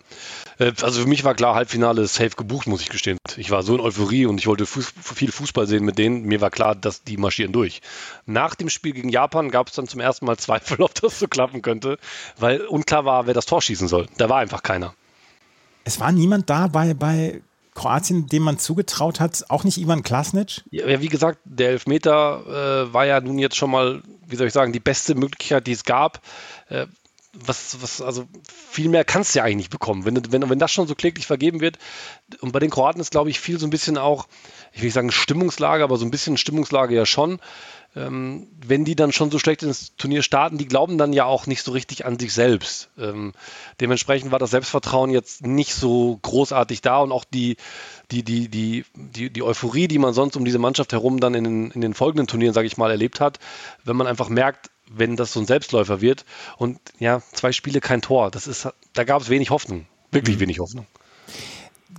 Äh, 0.60 0.74
also 0.82 1.02
für 1.02 1.08
mich 1.08 1.24
war 1.24 1.34
klar, 1.34 1.56
Halbfinale 1.56 2.06
safe 2.08 2.32
gebucht, 2.32 2.68
muss 2.68 2.82
ich 2.82 2.90
gestehen. 2.90 3.18
Ich 3.38 3.52
war 3.52 3.64
so 3.64 3.76
in 3.76 3.82
Euphorie 3.82 4.26
und 4.26 4.40
ich 4.40 4.48
wollte 4.48 4.66
Fuß, 4.66 4.94
viel 5.16 5.32
Fußball 5.32 5.68
sehen 5.68 5.84
mit 5.84 5.98
denen. 5.98 6.24
Mir 6.24 6.42
war 6.42 6.52
klar, 6.52 6.76
dass 6.76 7.04
die 7.04 7.18
marschieren 7.18 7.54
durch. 7.54 7.82
Nach 8.26 8.56
dem 8.56 8.70
Spiel 8.70 8.94
gegen 8.94 9.10
Japan 9.10 9.50
gab 9.50 9.68
es 9.68 9.74
dann 9.74 9.88
zum 9.88 10.00
ersten 10.00 10.26
Mal 10.26 10.38
Zweifel, 10.38 10.82
ob 10.82 10.94
das 10.96 11.20
so 11.20 11.28
klappen 11.28 11.62
könnte, 11.62 11.98
weil 12.38 12.62
unklar 12.62 13.06
war, 13.06 13.28
wer 13.28 13.34
das 13.34 13.46
Tor 13.46 13.62
schießen 13.62 13.88
soll. 13.88 14.08
Da 14.18 14.30
war 14.30 14.38
einfach 14.38 14.64
keiner. 14.64 14.94
Es 15.86 16.00
war 16.00 16.12
niemand 16.12 16.50
da 16.50 16.68
bei, 16.68 16.94
bei 16.94 17.42
Kroatien, 17.76 18.28
dem 18.28 18.44
man 18.44 18.60
zugetraut 18.60 19.20
hat, 19.20 19.46
auch 19.50 19.64
nicht 19.64 19.78
Ivan 19.78 20.04
Klasnic? 20.04 20.64
Ja, 20.70 21.02
wie 21.02 21.10
gesagt, 21.10 21.40
der 21.46 21.70
Elfmeter 21.70 22.88
äh, 22.88 22.94
war 22.94 23.06
ja 23.06 23.20
nun 23.20 23.40
jetzt 23.40 23.56
schon 23.56 23.72
mal, 23.72 24.02
wie 24.28 24.36
soll 24.36 24.48
ich 24.48 24.54
sagen, 24.54 24.74
die 24.74 24.80
beste 24.80 25.16
Möglichkeit, 25.16 25.68
die 25.68 25.72
es 25.72 25.84
gab. 25.84 26.22
Äh, 26.70 26.88
was, 27.34 27.82
was, 27.82 28.02
also 28.02 28.28
viel 28.48 28.90
mehr 28.90 29.04
kannst 29.04 29.34
du 29.34 29.40
ja 29.40 29.46
eigentlich 29.46 29.56
nicht 29.56 29.72
bekommen. 29.72 30.06
Wenn, 30.06 30.32
wenn, 30.32 30.50
wenn 30.50 30.60
das 30.60 30.72
schon 30.72 30.88
so 30.88 30.94
kläglich 30.94 31.26
vergeben 31.26 31.62
wird, 31.62 31.80
und 32.42 32.52
bei 32.52 32.60
den 32.60 32.70
Kroaten 32.70 33.02
ist, 33.02 33.12
glaube 33.12 33.32
ich, 33.32 33.40
viel 33.40 33.60
so 33.60 33.66
ein 33.66 33.72
bisschen 33.72 33.98
auch, 33.98 34.28
ich 34.72 34.82
will 34.82 34.86
nicht 34.86 34.94
sagen 34.94 35.12
Stimmungslage, 35.12 35.84
aber 35.84 35.98
so 35.98 36.06
ein 36.06 36.12
bisschen 36.12 36.38
Stimmungslage 36.38 36.96
ja 36.96 37.06
schon 37.06 37.40
ähm, 37.96 38.48
wenn 38.66 38.86
die 38.86 38.96
dann 38.96 39.12
schon 39.12 39.30
so 39.30 39.40
schlecht 39.40 39.64
ins 39.64 39.96
Turnier 39.96 40.24
starten, 40.24 40.58
die 40.58 40.68
glauben 40.68 40.98
dann 40.98 41.14
ja 41.14 41.26
auch 41.26 41.46
nicht 41.46 41.64
so 41.64 41.72
richtig 41.72 42.06
an 42.06 42.18
sich 42.18 42.34
selbst. 42.34 42.90
Ähm, 42.98 43.34
dementsprechend 43.80 44.32
war 44.32 44.40
das 44.40 44.52
Selbstvertrauen 44.52 45.12
jetzt 45.12 45.46
nicht 45.46 45.74
so 45.76 46.18
großartig 46.22 46.82
da 46.82 47.00
und 47.00 47.12
auch 47.12 47.24
die, 47.24 47.58
die, 48.12 48.24
die, 48.24 48.50
die, 48.50 48.86
die, 48.96 49.30
die 49.30 49.44
Euphorie, 49.44 49.88
die 49.88 50.00
man 50.00 50.14
sonst 50.14 50.36
um 50.36 50.46
diese 50.46 50.60
Mannschaft 50.60 50.92
herum 50.92 51.20
dann 51.20 51.36
in 51.36 51.44
den, 51.44 51.72
in 51.72 51.82
den 51.82 51.94
folgenden 51.94 52.28
Turnieren, 52.28 52.54
sage 52.54 52.68
ich 52.68 52.78
mal, 52.78 52.90
erlebt 52.90 53.20
hat, 53.20 53.40
wenn 53.84 53.96
man 53.96 54.08
einfach 54.08 54.30
merkt, 54.30 54.72
wenn 54.90 55.16
das 55.16 55.34
so 55.34 55.40
ein 55.40 55.46
Selbstläufer 55.46 56.02
wird 56.02 56.26
und 56.58 56.80
ja, 57.00 57.22
zwei 57.32 57.52
Spiele 57.52 57.80
kein 57.80 58.02
Tor, 58.02 58.32
das 58.32 58.48
ist, 58.48 58.68
da 58.94 59.04
gab 59.04 59.22
es 59.22 59.30
wenig 59.30 59.50
Hoffnung, 59.50 59.86
wirklich 60.12 60.38
mhm. 60.38 60.42
wenig 60.42 60.60
Hoffnung. 60.60 60.86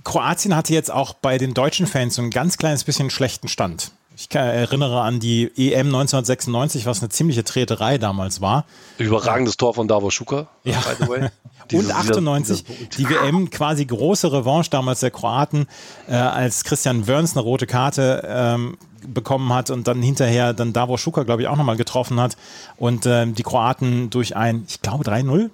Kroatien 0.03 0.55
hatte 0.55 0.73
jetzt 0.73 0.91
auch 0.91 1.13
bei 1.13 1.37
den 1.37 1.53
deutschen 1.53 1.87
Fans 1.87 2.15
so 2.15 2.21
ein 2.21 2.29
ganz 2.29 2.57
kleines 2.57 2.83
bisschen 2.83 3.09
schlechten 3.09 3.47
Stand. 3.47 3.91
Ich 4.17 4.33
erinnere 4.33 5.01
an 5.01 5.19
die 5.19 5.51
EM 5.57 5.87
1996, 5.87 6.85
was 6.85 7.01
eine 7.01 7.09
ziemliche 7.09 7.43
Treterei 7.43 7.97
damals 7.97 8.39
war. 8.39 8.65
Überragendes 8.97 9.57
Tor 9.57 9.73
von 9.73 9.87
Davos 9.87 10.13
Schuka, 10.13 10.47
ja. 10.63 10.81
Und 11.73 11.91
98, 11.91 12.63
die 12.97 13.09
WM, 13.09 13.49
quasi 13.49 13.85
große 13.85 14.31
Revanche 14.31 14.69
damals 14.69 14.99
der 14.99 15.09
Kroaten, 15.09 15.67
äh, 16.07 16.13
als 16.13 16.63
Christian 16.63 17.07
Wörns 17.07 17.35
eine 17.35 17.41
rote 17.41 17.65
Karte 17.65 18.23
ähm, 18.27 18.77
bekommen 19.07 19.51
hat 19.51 19.71
und 19.71 19.87
dann 19.87 20.01
hinterher 20.01 20.53
dann 20.53 20.73
Davos 20.73 21.01
Schuka, 21.01 21.23
glaube 21.23 21.41
ich, 21.41 21.47
auch 21.47 21.57
nochmal 21.57 21.75
getroffen 21.75 22.19
hat 22.19 22.37
und 22.77 23.05
ähm, 23.07 23.33
die 23.33 23.43
Kroaten 23.43 24.11
durch 24.11 24.35
ein, 24.35 24.65
ich 24.67 24.81
glaube, 24.81 25.03
3-0 25.03 25.49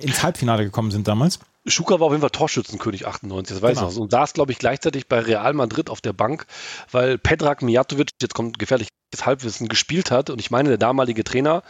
ins 0.00 0.22
Halbfinale 0.22 0.64
gekommen 0.64 0.90
sind 0.90 1.06
damals. 1.06 1.40
Schuka 1.66 2.00
war 2.00 2.06
auf 2.06 2.12
jeden 2.12 2.22
Fall 2.22 2.30
Torschützenkönig 2.30 3.06
98, 3.06 3.54
das 3.54 3.62
weiß 3.62 3.78
genau. 3.78 3.88
ich 3.90 3.94
noch. 3.94 4.02
Und 4.02 4.10
saß, 4.10 4.32
glaube 4.32 4.52
ich, 4.52 4.58
gleichzeitig 4.58 5.08
bei 5.08 5.20
Real 5.20 5.52
Madrid 5.52 5.90
auf 5.90 6.00
der 6.00 6.12
Bank, 6.12 6.46
weil 6.90 7.18
Pedrak 7.18 7.62
Mijatovic, 7.62 8.10
jetzt 8.20 8.34
kommt 8.34 8.58
gefährliches 8.58 8.90
Halbwissen, 9.22 9.68
gespielt 9.68 10.10
hat. 10.10 10.30
Und 10.30 10.40
ich 10.40 10.50
meine, 10.50 10.70
der 10.70 10.78
damalige 10.78 11.22
Trainer, 11.22 11.62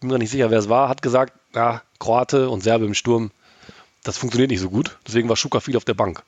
bin 0.00 0.08
mir 0.08 0.18
nicht 0.18 0.30
sicher, 0.30 0.50
wer 0.50 0.58
es 0.58 0.68
war, 0.68 0.88
hat 0.88 1.02
gesagt, 1.02 1.34
ja, 1.54 1.82
Kroate 1.98 2.48
und 2.48 2.62
Serbe 2.62 2.86
im 2.86 2.94
Sturm, 2.94 3.30
das 4.02 4.16
funktioniert 4.16 4.50
nicht 4.50 4.60
so 4.60 4.70
gut. 4.70 4.98
Deswegen 5.06 5.28
war 5.28 5.36
Schuka 5.36 5.60
viel 5.60 5.76
auf 5.76 5.84
der 5.84 5.94
Bank. 5.94 6.22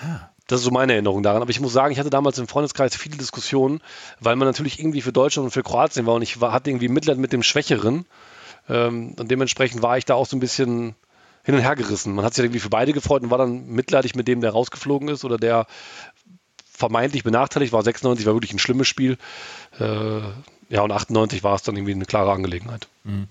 Ah. 0.00 0.28
Das 0.46 0.60
ist 0.60 0.64
so 0.64 0.70
meine 0.70 0.92
Erinnerung 0.92 1.22
daran. 1.22 1.42
Aber 1.42 1.50
ich 1.50 1.60
muss 1.60 1.72
sagen, 1.72 1.92
ich 1.92 1.98
hatte 1.98 2.08
damals 2.08 2.38
im 2.38 2.48
Freundeskreis 2.48 2.96
viele 2.96 3.18
Diskussionen, 3.18 3.82
weil 4.20 4.36
man 4.36 4.46
natürlich 4.46 4.78
irgendwie 4.78 5.02
für 5.02 5.12
Deutschland 5.12 5.46
und 5.46 5.50
für 5.50 5.62
Kroatien 5.62 6.06
war 6.06 6.14
und 6.14 6.22
ich 6.22 6.40
war, 6.40 6.52
hatte 6.52 6.70
irgendwie 6.70 6.88
Mitleid 6.88 7.18
mit 7.18 7.32
dem 7.32 7.42
Schwächeren. 7.42 8.06
Ähm, 8.68 9.14
und 9.18 9.30
dementsprechend 9.30 9.82
war 9.82 9.98
ich 9.98 10.06
da 10.06 10.14
auch 10.14 10.26
so 10.26 10.36
ein 10.36 10.40
bisschen 10.40 10.94
hin 11.48 11.54
und 11.54 11.62
her 11.62 11.76
gerissen. 11.76 12.14
Man 12.14 12.26
hat 12.26 12.34
sich 12.34 12.44
irgendwie 12.44 12.60
für 12.60 12.68
beide 12.68 12.92
gefreut 12.92 13.22
und 13.22 13.30
war 13.30 13.38
dann 13.38 13.68
mitleidig 13.68 14.14
mit 14.14 14.28
dem, 14.28 14.42
der 14.42 14.50
rausgeflogen 14.50 15.08
ist 15.08 15.24
oder 15.24 15.38
der 15.38 15.66
vermeintlich 16.70 17.24
benachteiligt 17.24 17.72
war. 17.72 17.82
96 17.82 18.26
war 18.26 18.34
wirklich 18.34 18.52
ein 18.52 18.58
schlimmes 18.58 18.86
Spiel. 18.86 19.16
Äh, 19.80 20.20
ja, 20.68 20.82
und 20.82 20.92
98 20.92 21.42
war 21.42 21.54
es 21.54 21.62
dann 21.62 21.74
irgendwie 21.74 21.94
eine 21.94 22.04
klare 22.04 22.32
Angelegenheit. 22.32 22.86
Mhm. 23.04 23.28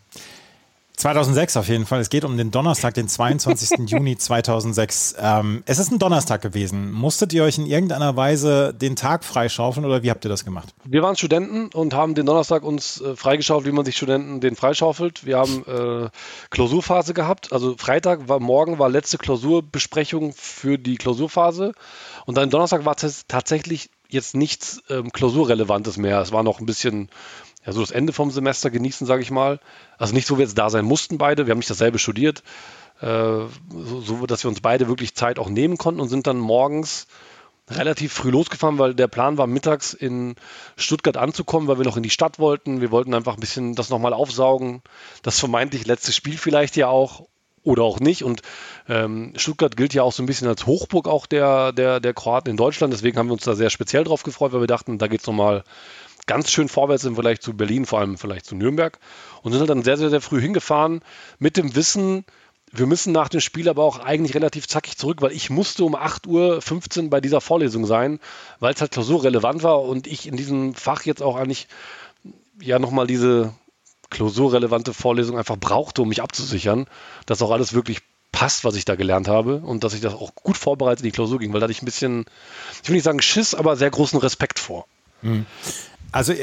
2006 0.97 1.57
auf 1.57 1.67
jeden 1.69 1.85
Fall. 1.85 2.01
Es 2.01 2.09
geht 2.09 2.25
um 2.25 2.37
den 2.37 2.49
Donnerstag, 2.49 2.95
den 2.95 3.07
22. 3.07 3.79
Juni 3.87 4.17
2006. 4.17 5.15
Ähm, 5.19 5.61
es 5.67 5.77
ist 5.77 5.91
ein 5.91 5.99
Donnerstag 5.99 6.41
gewesen. 6.41 6.91
Musstet 6.91 7.33
ihr 7.33 7.43
euch 7.43 7.59
in 7.59 7.67
irgendeiner 7.67 8.15
Weise 8.15 8.73
den 8.73 8.95
Tag 8.95 9.23
freischaufeln 9.23 9.85
oder 9.85 10.01
wie 10.01 10.09
habt 10.09 10.25
ihr 10.25 10.29
das 10.29 10.43
gemacht? 10.43 10.73
Wir 10.85 11.03
waren 11.03 11.15
Studenten 11.15 11.67
und 11.67 11.93
haben 11.93 12.15
den 12.15 12.25
Donnerstag 12.25 12.63
uns 12.63 12.99
äh, 12.99 13.15
freigeschaufelt, 13.15 13.67
wie 13.67 13.75
man 13.75 13.85
sich 13.85 13.95
Studenten 13.95 14.41
den 14.41 14.55
freischaufelt. 14.55 15.23
Wir 15.23 15.37
haben 15.37 15.63
äh, 15.67 16.09
Klausurphase 16.49 17.13
gehabt. 17.13 17.53
Also 17.53 17.75
Freitag 17.77 18.27
war 18.27 18.39
morgen 18.39 18.79
war 18.79 18.89
letzte 18.89 19.19
Klausurbesprechung 19.19 20.33
für 20.35 20.79
die 20.79 20.95
Klausurphase. 20.95 21.73
Und 22.25 22.37
dann 22.39 22.49
Donnerstag 22.49 22.85
war 22.85 22.95
tatsächlich 22.95 23.91
jetzt 24.09 24.35
nichts 24.35 24.81
ähm, 24.89 25.11
Klausurrelevantes 25.11 25.97
mehr. 25.97 26.21
Es 26.21 26.31
war 26.31 26.41
noch 26.41 26.59
ein 26.59 26.65
bisschen 26.65 27.09
ja, 27.67 27.73
so 27.73 27.81
das 27.81 27.91
Ende 27.91 28.13
vom 28.13 28.31
Semester 28.31 28.69
genießen, 28.71 29.05
sage 29.05 29.21
ich 29.21 29.29
mal. 29.29 29.59
Also 29.97 30.13
nicht 30.13 30.25
so, 30.25 30.35
wie 30.35 30.39
wir 30.39 30.45
jetzt 30.45 30.57
da 30.57 30.69
sein 30.69 30.85
mussten 30.85 31.17
beide. 31.17 31.45
Wir 31.45 31.51
haben 31.51 31.59
nicht 31.59 31.69
dasselbe 31.69 31.99
studiert. 31.99 32.41
Äh, 33.01 33.05
so, 33.05 34.01
so, 34.01 34.25
dass 34.25 34.43
wir 34.45 34.49
uns 34.49 34.61
beide 34.61 34.87
wirklich 34.87 35.15
Zeit 35.15 35.37
auch 35.37 35.49
nehmen 35.49 35.77
konnten 35.77 35.99
und 35.99 36.07
sind 36.07 36.27
dann 36.27 36.37
morgens 36.37 37.07
relativ 37.69 38.13
früh 38.13 38.29
losgefahren, 38.29 38.79
weil 38.79 38.93
der 38.93 39.09
Plan 39.09 39.37
war, 39.37 39.47
mittags 39.47 39.93
in 39.93 40.35
Stuttgart 40.77 41.17
anzukommen, 41.17 41.67
weil 41.67 41.77
wir 41.77 41.83
noch 41.83 41.97
in 41.97 42.03
die 42.03 42.09
Stadt 42.09 42.39
wollten. 42.39 42.79
Wir 42.79 42.91
wollten 42.91 43.13
einfach 43.13 43.33
ein 43.33 43.41
bisschen 43.41 43.75
das 43.75 43.89
nochmal 43.89 44.13
aufsaugen. 44.13 44.81
Das 45.21 45.37
vermeintlich 45.37 45.85
letzte 45.85 46.13
Spiel 46.13 46.37
vielleicht 46.37 46.77
ja 46.77 46.87
auch 46.87 47.27
oder 47.63 47.83
auch 47.83 47.99
nicht. 47.99 48.23
Und 48.23 48.43
ähm, 48.87 49.33
Stuttgart 49.35 49.75
gilt 49.75 49.93
ja 49.93 50.03
auch 50.03 50.13
so 50.13 50.23
ein 50.23 50.25
bisschen 50.25 50.47
als 50.47 50.65
Hochburg 50.65 51.09
auch 51.09 51.25
der, 51.25 51.73
der, 51.73 51.99
der 51.99 52.13
Kroaten 52.13 52.49
in 52.49 52.55
Deutschland. 52.55 52.93
Deswegen 52.93 53.17
haben 53.17 53.27
wir 53.27 53.33
uns 53.33 53.43
da 53.43 53.55
sehr 53.55 53.69
speziell 53.69 54.05
drauf 54.05 54.23
gefreut, 54.23 54.53
weil 54.53 54.61
wir 54.61 54.67
dachten, 54.67 54.97
da 54.97 55.07
geht 55.07 55.19
es 55.19 55.27
nochmal 55.27 55.65
ganz 56.27 56.51
schön 56.51 56.69
vorwärts 56.69 57.05
im 57.05 57.15
Vergleich 57.15 57.41
zu 57.41 57.53
Berlin, 57.55 57.85
vor 57.85 57.99
allem 57.99 58.17
vielleicht 58.17 58.45
zu 58.45 58.55
Nürnberg. 58.55 58.99
Und 59.41 59.51
sind 59.51 59.61
halt 59.61 59.69
dann 59.69 59.83
sehr, 59.83 59.97
sehr, 59.97 60.09
sehr 60.09 60.21
früh 60.21 60.41
hingefahren 60.41 61.01
mit 61.39 61.57
dem 61.57 61.75
Wissen, 61.75 62.25
wir 62.71 62.85
müssen 62.85 63.13
nach 63.13 63.29
dem 63.29 63.39
Spiel 63.39 63.69
aber 63.69 63.83
auch 63.83 63.99
eigentlich 63.99 64.35
relativ 64.35 64.67
zackig 64.67 64.97
zurück, 64.97 65.21
weil 65.21 65.31
ich 65.31 65.49
musste 65.49 65.85
um 65.85 65.95
8.15 65.95 67.03
Uhr 67.03 67.09
bei 67.09 67.21
dieser 67.21 67.39
Vorlesung 67.39 67.85
sein, 67.85 68.19
weil 68.59 68.73
es 68.73 68.81
halt 68.81 68.91
klausurrelevant 68.91 69.63
war 69.63 69.81
und 69.81 70.05
ich 70.05 70.27
in 70.27 70.35
diesem 70.35 70.73
Fach 70.73 71.03
jetzt 71.03 71.23
auch 71.23 71.37
eigentlich 71.37 71.67
ja 72.59 72.77
nochmal 72.77 73.07
diese 73.07 73.53
klausurrelevante 74.09 74.93
Vorlesung 74.93 75.37
einfach 75.37 75.57
brauchte, 75.57 76.01
um 76.01 76.09
mich 76.09 76.21
abzusichern, 76.21 76.87
dass 77.25 77.41
auch 77.41 77.51
alles 77.51 77.73
wirklich 77.73 77.99
passt, 78.31 78.65
was 78.65 78.75
ich 78.75 78.85
da 78.85 78.95
gelernt 78.95 79.27
habe 79.27 79.57
und 79.57 79.83
dass 79.83 79.93
ich 79.93 80.01
das 80.01 80.13
auch 80.13 80.35
gut 80.35 80.57
vorbereitet 80.57 80.99
in 80.99 81.05
die 81.05 81.11
Klausur 81.11 81.39
ging, 81.39 81.53
weil 81.53 81.59
da 81.59 81.65
hatte 81.65 81.71
ich 81.71 81.81
ein 81.81 81.85
bisschen, 81.85 82.25
ich 82.83 82.89
will 82.89 82.95
nicht 82.95 83.03
sagen 83.03 83.21
Schiss, 83.21 83.55
aber 83.55 83.75
sehr 83.77 83.89
großen 83.89 84.19
Respekt 84.19 84.59
vor. 84.59 84.85
Mhm. 85.21 85.45
Also 86.11 86.33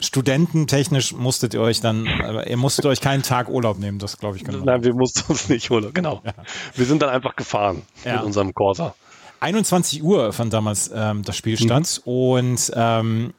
studententechnisch 0.00 1.12
musstet 1.12 1.54
ihr 1.54 1.60
euch 1.60 1.80
dann, 1.80 2.06
ihr 2.46 2.56
musstet 2.56 2.86
euch 2.86 3.00
keinen 3.00 3.22
Tag 3.22 3.48
Urlaub 3.48 3.78
nehmen, 3.78 3.98
das 3.98 4.18
glaube 4.18 4.36
ich. 4.36 4.44
Genau. 4.44 4.64
Nein, 4.64 4.82
wir 4.84 4.94
mussten 4.94 5.30
uns 5.32 5.48
nicht 5.48 5.70
Urlaub, 5.70 5.94
genau. 5.94 6.20
Ja. 6.24 6.32
Wir 6.74 6.86
sind 6.86 7.02
dann 7.02 7.10
einfach 7.10 7.36
gefahren 7.36 7.82
ja. 8.04 8.16
mit 8.16 8.24
unserem 8.24 8.52
Corsa. 8.52 8.94
21 9.40 10.02
Uhr 10.02 10.32
fand 10.32 10.52
damals 10.52 10.90
ähm, 10.94 11.22
das 11.22 11.36
Spiel 11.36 11.56
statt 11.56 12.00
mhm. 12.04 12.12
und 12.12 12.72
ähm, 12.74 13.34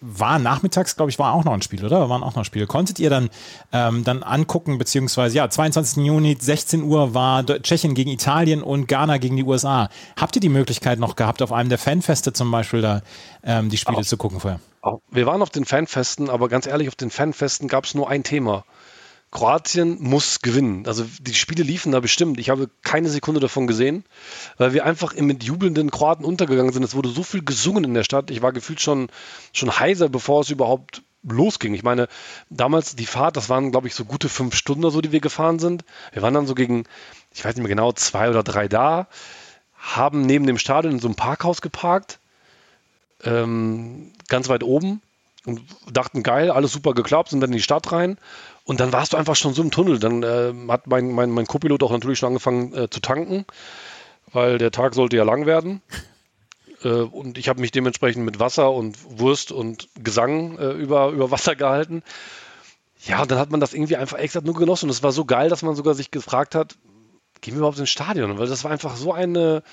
war 0.00 0.38
nachmittags, 0.38 0.96
glaube 0.96 1.10
ich, 1.10 1.18
war 1.18 1.32
auch 1.32 1.44
noch 1.44 1.52
ein 1.52 1.62
Spiel, 1.62 1.84
oder? 1.84 2.08
Waren 2.08 2.22
auch 2.22 2.36
noch 2.36 2.44
Spiele. 2.44 2.66
Konntet 2.66 2.98
ihr 3.00 3.10
dann, 3.10 3.30
ähm, 3.72 4.04
dann 4.04 4.22
angucken, 4.22 4.78
beziehungsweise, 4.78 5.36
ja, 5.36 5.50
22. 5.50 6.04
Juni, 6.04 6.36
16 6.38 6.82
Uhr 6.82 7.14
war 7.14 7.44
Tschechien 7.44 7.94
gegen 7.94 8.10
Italien 8.10 8.62
und 8.62 8.86
Ghana 8.86 9.18
gegen 9.18 9.36
die 9.36 9.44
USA. 9.44 9.88
Habt 10.16 10.36
ihr 10.36 10.40
die 10.40 10.48
Möglichkeit 10.48 11.00
noch 11.00 11.16
gehabt, 11.16 11.42
auf 11.42 11.52
einem 11.52 11.68
der 11.68 11.78
Fanfeste 11.78 12.32
zum 12.32 12.50
Beispiel 12.50 12.80
da 12.80 13.02
ähm, 13.42 13.70
die 13.70 13.76
Spiele 13.76 13.98
auch, 13.98 14.02
zu 14.02 14.16
gucken 14.16 14.38
vorher? 14.40 14.60
Auch, 14.82 15.00
wir 15.10 15.26
waren 15.26 15.42
auf 15.42 15.50
den 15.50 15.64
Fanfesten, 15.64 16.30
aber 16.30 16.48
ganz 16.48 16.66
ehrlich, 16.66 16.88
auf 16.88 16.96
den 16.96 17.10
Fanfesten 17.10 17.66
gab 17.66 17.84
es 17.84 17.94
nur 17.94 18.08
ein 18.08 18.22
Thema. 18.22 18.64
Kroatien 19.30 19.98
muss 20.00 20.40
gewinnen. 20.40 20.86
Also 20.86 21.04
die 21.20 21.34
Spiele 21.34 21.62
liefen 21.62 21.92
da 21.92 22.00
bestimmt. 22.00 22.40
Ich 22.40 22.48
habe 22.48 22.70
keine 22.82 23.10
Sekunde 23.10 23.40
davon 23.40 23.66
gesehen, 23.66 24.04
weil 24.56 24.72
wir 24.72 24.86
einfach 24.86 25.14
mit 25.16 25.44
jubelnden 25.44 25.90
Kroaten 25.90 26.24
untergegangen 26.24 26.72
sind. 26.72 26.82
Es 26.82 26.94
wurde 26.94 27.10
so 27.10 27.22
viel 27.22 27.44
gesungen 27.44 27.84
in 27.84 27.94
der 27.94 28.04
Stadt. 28.04 28.30
Ich 28.30 28.40
war 28.40 28.52
gefühlt 28.52 28.80
schon, 28.80 29.08
schon 29.52 29.78
heiser, 29.78 30.08
bevor 30.08 30.40
es 30.40 30.50
überhaupt 30.50 31.02
losging. 31.22 31.74
Ich 31.74 31.82
meine, 31.82 32.08
damals 32.48 32.96
die 32.96 33.04
Fahrt, 33.06 33.36
das 33.36 33.50
waren, 33.50 33.70
glaube 33.70 33.86
ich, 33.86 33.94
so 33.94 34.06
gute 34.06 34.30
fünf 34.30 34.54
Stunden 34.54 34.84
oder 34.84 34.92
so, 34.92 35.00
die 35.02 35.12
wir 35.12 35.20
gefahren 35.20 35.58
sind. 35.58 35.84
Wir 36.12 36.22
waren 36.22 36.34
dann 36.34 36.46
so 36.46 36.54
gegen, 36.54 36.84
ich 37.34 37.44
weiß 37.44 37.54
nicht 37.54 37.62
mehr 37.62 37.68
genau, 37.68 37.92
zwei 37.92 38.30
oder 38.30 38.42
drei 38.42 38.66
da, 38.66 39.08
haben 39.76 40.22
neben 40.22 40.46
dem 40.46 40.58
Stadion 40.58 40.94
in 40.94 41.00
so 41.00 41.08
einem 41.08 41.16
Parkhaus 41.16 41.60
geparkt, 41.60 42.18
ähm, 43.24 44.12
ganz 44.28 44.48
weit 44.48 44.62
oben 44.62 45.02
und 45.44 45.60
dachten, 45.92 46.22
geil, 46.22 46.50
alles 46.50 46.72
super 46.72 46.94
geklappt, 46.94 47.30
sind 47.30 47.40
dann 47.40 47.50
in 47.50 47.56
die 47.56 47.62
Stadt 47.62 47.92
rein 47.92 48.16
und 48.68 48.80
dann 48.80 48.92
warst 48.92 49.14
du 49.14 49.16
einfach 49.16 49.34
schon 49.34 49.54
so 49.54 49.62
im 49.62 49.70
Tunnel. 49.70 49.98
Dann 49.98 50.22
äh, 50.22 50.52
hat 50.68 50.86
mein, 50.88 51.10
mein, 51.12 51.30
mein 51.30 51.46
Co-Pilot 51.46 51.82
auch 51.82 51.90
natürlich 51.90 52.18
schon 52.18 52.28
angefangen 52.28 52.74
äh, 52.74 52.90
zu 52.90 53.00
tanken, 53.00 53.46
weil 54.30 54.58
der 54.58 54.70
Tag 54.70 54.94
sollte 54.94 55.16
ja 55.16 55.24
lang 55.24 55.46
werden. 55.46 55.82
Äh, 56.84 56.90
und 56.90 57.38
ich 57.38 57.48
habe 57.48 57.60
mich 57.60 57.72
dementsprechend 57.72 58.24
mit 58.24 58.38
Wasser 58.38 58.70
und 58.70 58.96
Wurst 59.18 59.50
und 59.50 59.88
Gesang 59.96 60.56
äh, 60.58 60.70
über, 60.70 61.08
über 61.08 61.32
Wasser 61.32 61.56
gehalten. 61.56 62.04
Ja, 63.04 63.22
und 63.22 63.32
dann 63.32 63.40
hat 63.40 63.50
man 63.50 63.58
das 63.58 63.74
irgendwie 63.74 63.96
einfach 63.96 64.16
extra 64.16 64.42
nur 64.42 64.54
genossen. 64.54 64.84
Und 64.84 64.90
es 64.90 65.02
war 65.02 65.10
so 65.10 65.24
geil, 65.24 65.48
dass 65.48 65.62
man 65.62 65.74
sogar 65.74 65.94
sich 65.94 66.12
gefragt 66.12 66.54
hat, 66.54 66.76
gehen 67.40 67.54
wir 67.54 67.58
überhaupt 67.58 67.80
ins 67.80 67.90
Stadion? 67.90 68.38
Weil 68.38 68.46
das 68.46 68.62
war 68.62 68.70
einfach 68.70 68.94
so 68.94 69.12
eine 69.12 69.64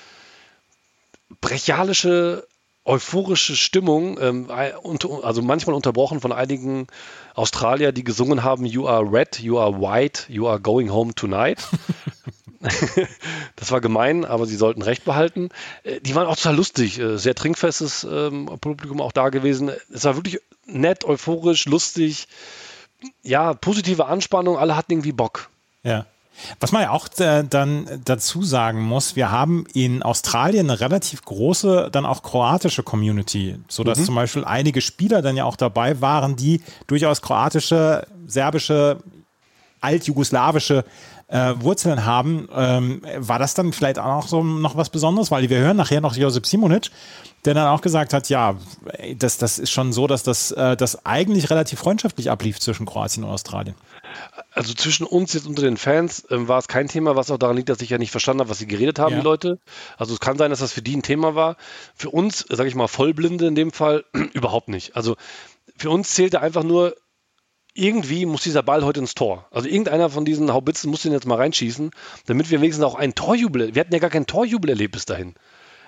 brechialische 1.40 2.44
euphorische 2.86 3.56
Stimmung, 3.56 4.18
ähm, 4.20 4.50
also 4.50 5.42
manchmal 5.42 5.74
unterbrochen 5.74 6.20
von 6.20 6.32
einigen 6.32 6.86
Australier, 7.34 7.92
die 7.92 8.04
gesungen 8.04 8.42
haben, 8.42 8.64
You 8.64 8.86
are 8.86 9.04
red, 9.10 9.40
you 9.40 9.58
are 9.58 9.80
white, 9.80 10.24
you 10.28 10.48
are 10.48 10.60
going 10.60 10.90
home 10.90 11.14
tonight. 11.14 11.58
das 13.56 13.70
war 13.70 13.80
gemein, 13.80 14.24
aber 14.24 14.46
sie 14.46 14.56
sollten 14.56 14.82
recht 14.82 15.04
behalten. 15.04 15.50
Äh, 15.82 16.00
die 16.00 16.14
waren 16.14 16.26
auch 16.26 16.36
total 16.36 16.56
lustig, 16.56 16.98
äh, 16.98 17.18
sehr 17.18 17.34
trinkfestes 17.34 18.04
ähm, 18.04 18.46
Publikum 18.60 19.00
auch 19.00 19.12
da 19.12 19.28
gewesen. 19.30 19.70
Es 19.92 20.04
war 20.04 20.16
wirklich 20.16 20.40
nett, 20.64 21.04
euphorisch, 21.04 21.66
lustig. 21.66 22.28
Ja, 23.22 23.52
positive 23.52 24.06
Anspannung, 24.06 24.56
alle 24.56 24.76
hatten 24.76 24.92
irgendwie 24.92 25.12
Bock. 25.12 25.50
Ja. 25.82 26.06
Was 26.60 26.72
man 26.72 26.82
ja 26.82 26.90
auch 26.90 27.08
äh, 27.18 27.44
dann 27.48 27.88
dazu 28.04 28.42
sagen 28.42 28.82
muss, 28.82 29.16
wir 29.16 29.30
haben 29.30 29.66
in 29.72 30.02
Australien 30.02 30.70
eine 30.70 30.80
relativ 30.80 31.22
große, 31.24 31.88
dann 31.90 32.06
auch 32.06 32.22
kroatische 32.22 32.82
Community, 32.82 33.58
sodass 33.68 33.98
mhm. 33.98 34.04
zum 34.04 34.14
Beispiel 34.14 34.44
einige 34.44 34.80
Spieler 34.80 35.22
dann 35.22 35.36
ja 35.36 35.44
auch 35.44 35.56
dabei 35.56 36.00
waren, 36.00 36.36
die 36.36 36.60
durchaus 36.86 37.22
kroatische, 37.22 38.06
serbische, 38.26 38.98
altjugoslawische 39.80 40.84
äh, 41.28 41.54
Wurzeln 41.58 42.04
haben. 42.04 42.48
Ähm, 42.54 43.02
war 43.18 43.38
das 43.38 43.54
dann 43.54 43.72
vielleicht 43.72 43.98
auch 43.98 44.22
noch 44.22 44.28
so 44.28 44.42
noch 44.42 44.76
was 44.76 44.90
Besonderes? 44.90 45.30
Weil 45.30 45.48
wir 45.48 45.58
hören 45.58 45.76
nachher 45.76 46.00
noch 46.00 46.16
Josip 46.16 46.46
Simonic, 46.46 46.90
der 47.44 47.54
dann 47.54 47.68
auch 47.68 47.80
gesagt 47.80 48.12
hat, 48.12 48.28
ja, 48.28 48.56
das, 49.18 49.38
das 49.38 49.58
ist 49.58 49.70
schon 49.70 49.92
so, 49.92 50.06
dass 50.06 50.22
das, 50.22 50.50
äh, 50.52 50.76
das 50.76 51.04
eigentlich 51.04 51.50
relativ 51.50 51.78
freundschaftlich 51.78 52.30
ablief 52.30 52.60
zwischen 52.60 52.86
Kroatien 52.86 53.24
und 53.24 53.30
Australien. 53.30 53.74
Also 54.52 54.74
zwischen 54.74 55.06
uns 55.06 55.32
jetzt 55.32 55.46
unter 55.46 55.62
den 55.62 55.76
Fans 55.76 56.26
ähm, 56.30 56.48
war 56.48 56.58
es 56.58 56.68
kein 56.68 56.88
Thema, 56.88 57.16
was 57.16 57.30
auch 57.30 57.38
daran 57.38 57.56
liegt, 57.56 57.68
dass 57.68 57.80
ich 57.80 57.90
ja 57.90 57.98
nicht 57.98 58.10
verstanden 58.10 58.40
habe, 58.40 58.50
was 58.50 58.58
sie 58.58 58.66
geredet 58.66 58.98
haben, 58.98 59.12
ja. 59.12 59.18
die 59.18 59.24
Leute. 59.24 59.58
Also 59.98 60.14
es 60.14 60.20
kann 60.20 60.38
sein, 60.38 60.50
dass 60.50 60.60
das 60.60 60.72
für 60.72 60.82
die 60.82 60.96
ein 60.96 61.02
Thema 61.02 61.34
war. 61.34 61.56
Für 61.94 62.10
uns, 62.10 62.44
sage 62.48 62.68
ich 62.68 62.74
mal, 62.74 62.88
Vollblinde 62.88 63.46
in 63.46 63.54
dem 63.54 63.72
Fall, 63.72 64.04
überhaupt 64.32 64.68
nicht. 64.68 64.96
Also 64.96 65.16
für 65.76 65.90
uns 65.90 66.14
zählte 66.14 66.40
einfach 66.40 66.62
nur, 66.62 66.96
irgendwie 67.74 68.24
muss 68.24 68.42
dieser 68.42 68.62
Ball 68.62 68.84
heute 68.84 69.00
ins 69.00 69.14
Tor. 69.14 69.46
Also 69.50 69.68
irgendeiner 69.68 70.08
von 70.08 70.24
diesen 70.24 70.52
Haubitzen 70.52 70.90
muss 70.90 71.02
den 71.02 71.12
jetzt 71.12 71.26
mal 71.26 71.36
reinschießen, 71.36 71.90
damit 72.26 72.50
wir 72.50 72.60
wenigstens 72.60 72.84
auch 72.84 72.94
einen 72.94 73.14
Torjubel, 73.14 73.74
wir 73.74 73.80
hatten 73.80 73.92
ja 73.92 74.00
gar 74.00 74.10
keinen 74.10 74.26
Torjubel 74.26 74.70
erlebt 74.70 74.92
bis 74.92 75.04
dahin. 75.04 75.34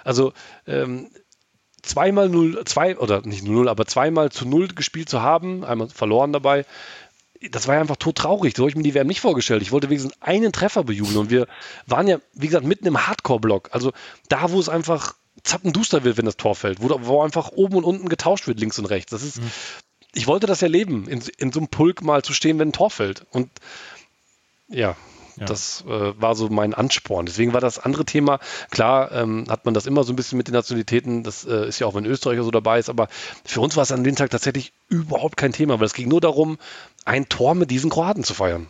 Also 0.04 0.32
ähm, 0.66 1.08
zweimal 1.82 2.28
null, 2.28 2.62
zwei, 2.64 2.98
oder 2.98 3.22
nicht 3.22 3.44
null, 3.44 3.68
aber 3.68 3.86
zweimal 3.86 4.30
zu 4.30 4.46
null 4.46 4.68
gespielt 4.68 5.08
zu 5.08 5.22
haben, 5.22 5.64
einmal 5.64 5.88
verloren 5.88 6.32
dabei, 6.32 6.64
das 7.50 7.68
war 7.68 7.76
ja 7.76 7.80
einfach 7.80 7.96
todtraurig. 7.96 8.56
So 8.56 8.62
habe 8.62 8.70
ich 8.70 8.76
mir 8.76 8.82
die 8.82 8.94
WM 8.94 9.06
nicht 9.06 9.20
vorgestellt. 9.20 9.62
Ich 9.62 9.72
wollte 9.72 9.90
wenigstens 9.90 10.14
einen 10.20 10.52
Treffer 10.52 10.84
bejubeln. 10.84 11.16
Und 11.16 11.30
wir 11.30 11.46
waren 11.86 12.08
ja, 12.08 12.18
wie 12.34 12.46
gesagt, 12.46 12.66
mitten 12.66 12.86
im 12.86 13.06
Hardcore-Block. 13.06 13.70
Also 13.72 13.92
da, 14.28 14.50
wo 14.50 14.58
es 14.58 14.68
einfach 14.68 15.14
zappenduster 15.44 16.04
wird, 16.04 16.16
wenn 16.16 16.24
das 16.24 16.36
Tor 16.36 16.54
fällt. 16.54 16.82
Wo, 16.82 16.88
wo 17.02 17.22
einfach 17.22 17.50
oben 17.52 17.76
und 17.76 17.84
unten 17.84 18.08
getauscht 18.08 18.46
wird, 18.46 18.60
links 18.60 18.78
und 18.78 18.86
rechts. 18.86 19.10
Das 19.10 19.22
ist, 19.22 19.40
mhm. 19.40 19.50
ich 20.14 20.26
wollte 20.26 20.46
das 20.46 20.62
erleben, 20.62 21.08
in, 21.08 21.22
in 21.38 21.52
so 21.52 21.60
einem 21.60 21.68
Pulk 21.68 22.02
mal 22.02 22.22
zu 22.22 22.32
stehen, 22.32 22.58
wenn 22.58 22.68
ein 22.68 22.72
Tor 22.72 22.90
fällt. 22.90 23.24
Und 23.30 23.50
ja, 24.68 24.96
ja. 25.38 25.46
Das 25.46 25.84
äh, 25.86 26.20
war 26.20 26.34
so 26.34 26.48
mein 26.48 26.74
Ansporn. 26.74 27.26
Deswegen 27.26 27.52
war 27.52 27.60
das 27.60 27.78
andere 27.78 28.04
Thema, 28.04 28.40
klar 28.70 29.12
ähm, 29.12 29.44
hat 29.48 29.64
man 29.64 29.74
das 29.74 29.86
immer 29.86 30.02
so 30.02 30.12
ein 30.12 30.16
bisschen 30.16 30.36
mit 30.36 30.48
den 30.48 30.54
Nationalitäten, 30.54 31.22
das 31.22 31.44
äh, 31.44 31.68
ist 31.68 31.78
ja 31.78 31.86
auch, 31.86 31.94
wenn 31.94 32.06
Österreicher 32.06 32.42
so 32.42 32.50
dabei 32.50 32.78
ist, 32.78 32.88
aber 32.88 33.08
für 33.44 33.60
uns 33.60 33.76
war 33.76 33.84
es 33.84 33.92
an 33.92 34.02
dem 34.02 34.16
Tag 34.16 34.30
tatsächlich 34.30 34.72
überhaupt 34.88 35.36
kein 35.36 35.52
Thema, 35.52 35.78
weil 35.78 35.86
es 35.86 35.94
ging 35.94 36.08
nur 36.08 36.20
darum, 36.20 36.58
ein 37.04 37.28
Tor 37.28 37.54
mit 37.54 37.70
diesen 37.70 37.90
Kroaten 37.90 38.24
zu 38.24 38.34
feiern. 38.34 38.68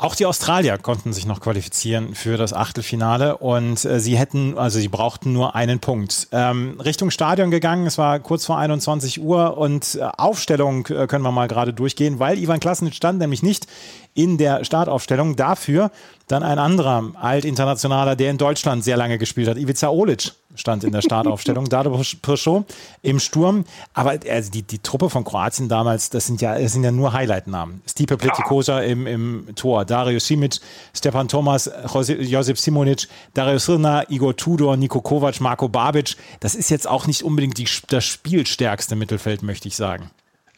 Auch 0.00 0.14
die 0.14 0.26
Australier 0.26 0.78
konnten 0.78 1.12
sich 1.12 1.26
noch 1.26 1.40
qualifizieren 1.40 2.14
für 2.14 2.36
das 2.36 2.52
Achtelfinale 2.52 3.38
und 3.38 3.84
äh, 3.84 3.98
sie 3.98 4.16
hätten, 4.16 4.56
also 4.56 4.78
sie 4.78 4.86
brauchten 4.86 5.32
nur 5.32 5.56
einen 5.56 5.80
Punkt. 5.80 6.28
Ähm, 6.30 6.80
Richtung 6.80 7.10
Stadion 7.10 7.50
gegangen, 7.50 7.84
es 7.84 7.98
war 7.98 8.20
kurz 8.20 8.46
vor 8.46 8.58
21 8.58 9.20
Uhr 9.20 9.58
und 9.58 9.96
äh, 9.96 10.04
Aufstellung 10.16 10.86
äh, 10.86 11.08
können 11.08 11.24
wir 11.24 11.32
mal 11.32 11.48
gerade 11.48 11.72
durchgehen, 11.72 12.20
weil 12.20 12.38
Ivan 12.38 12.60
Klasnitz 12.60 12.94
stand 12.94 13.18
nämlich 13.18 13.42
nicht 13.42 13.66
in 14.14 14.38
der 14.38 14.64
Startaufstellung. 14.64 15.34
Dafür 15.34 15.90
dann 16.28 16.42
ein 16.42 16.58
anderer 16.58 17.12
Altinternationaler, 17.20 18.14
der 18.14 18.30
in 18.30 18.38
Deutschland 18.38 18.84
sehr 18.84 18.96
lange 18.96 19.18
gespielt 19.18 19.48
hat. 19.48 19.56
Ivica 19.56 19.88
Olic 19.88 20.32
stand 20.54 20.84
in 20.84 20.92
der 20.92 21.02
Startaufstellung. 21.02 21.64
Dado 21.68 22.00
Pirschot 22.22 22.64
im 23.02 23.18
Sturm. 23.18 23.64
Aber 23.94 24.18
also 24.28 24.50
die, 24.50 24.62
die 24.62 24.78
Truppe 24.78 25.10
von 25.10 25.24
Kroatien 25.24 25.68
damals, 25.68 26.10
das 26.10 26.26
sind 26.26 26.40
ja, 26.40 26.58
das 26.58 26.72
sind 26.72 26.84
ja 26.84 26.90
nur 26.90 27.12
Highlight-Namen. 27.12 27.82
Stipe 27.88 28.16
Pletikosa 28.16 28.80
im, 28.80 29.06
im 29.06 29.48
Tor, 29.54 29.84
Dario 29.84 30.18
Simic, 30.18 30.60
Stepan 30.94 31.28
Thomas, 31.28 31.70
Josip 31.94 32.58
Simonic, 32.58 33.08
Dario 33.34 33.58
Sirna, 33.58 34.08
Igor 34.10 34.36
Tudor, 34.36 34.76
Niko 34.76 35.00
Kovac, 35.00 35.40
Marco 35.40 35.68
Babic. 35.68 36.16
Das 36.40 36.54
ist 36.54 36.70
jetzt 36.70 36.88
auch 36.88 37.06
nicht 37.06 37.22
unbedingt 37.22 37.58
die, 37.58 37.68
das 37.88 38.04
spielstärkste 38.04 38.96
Mittelfeld, 38.96 39.42
möchte 39.42 39.68
ich 39.68 39.76
sagen. 39.76 40.10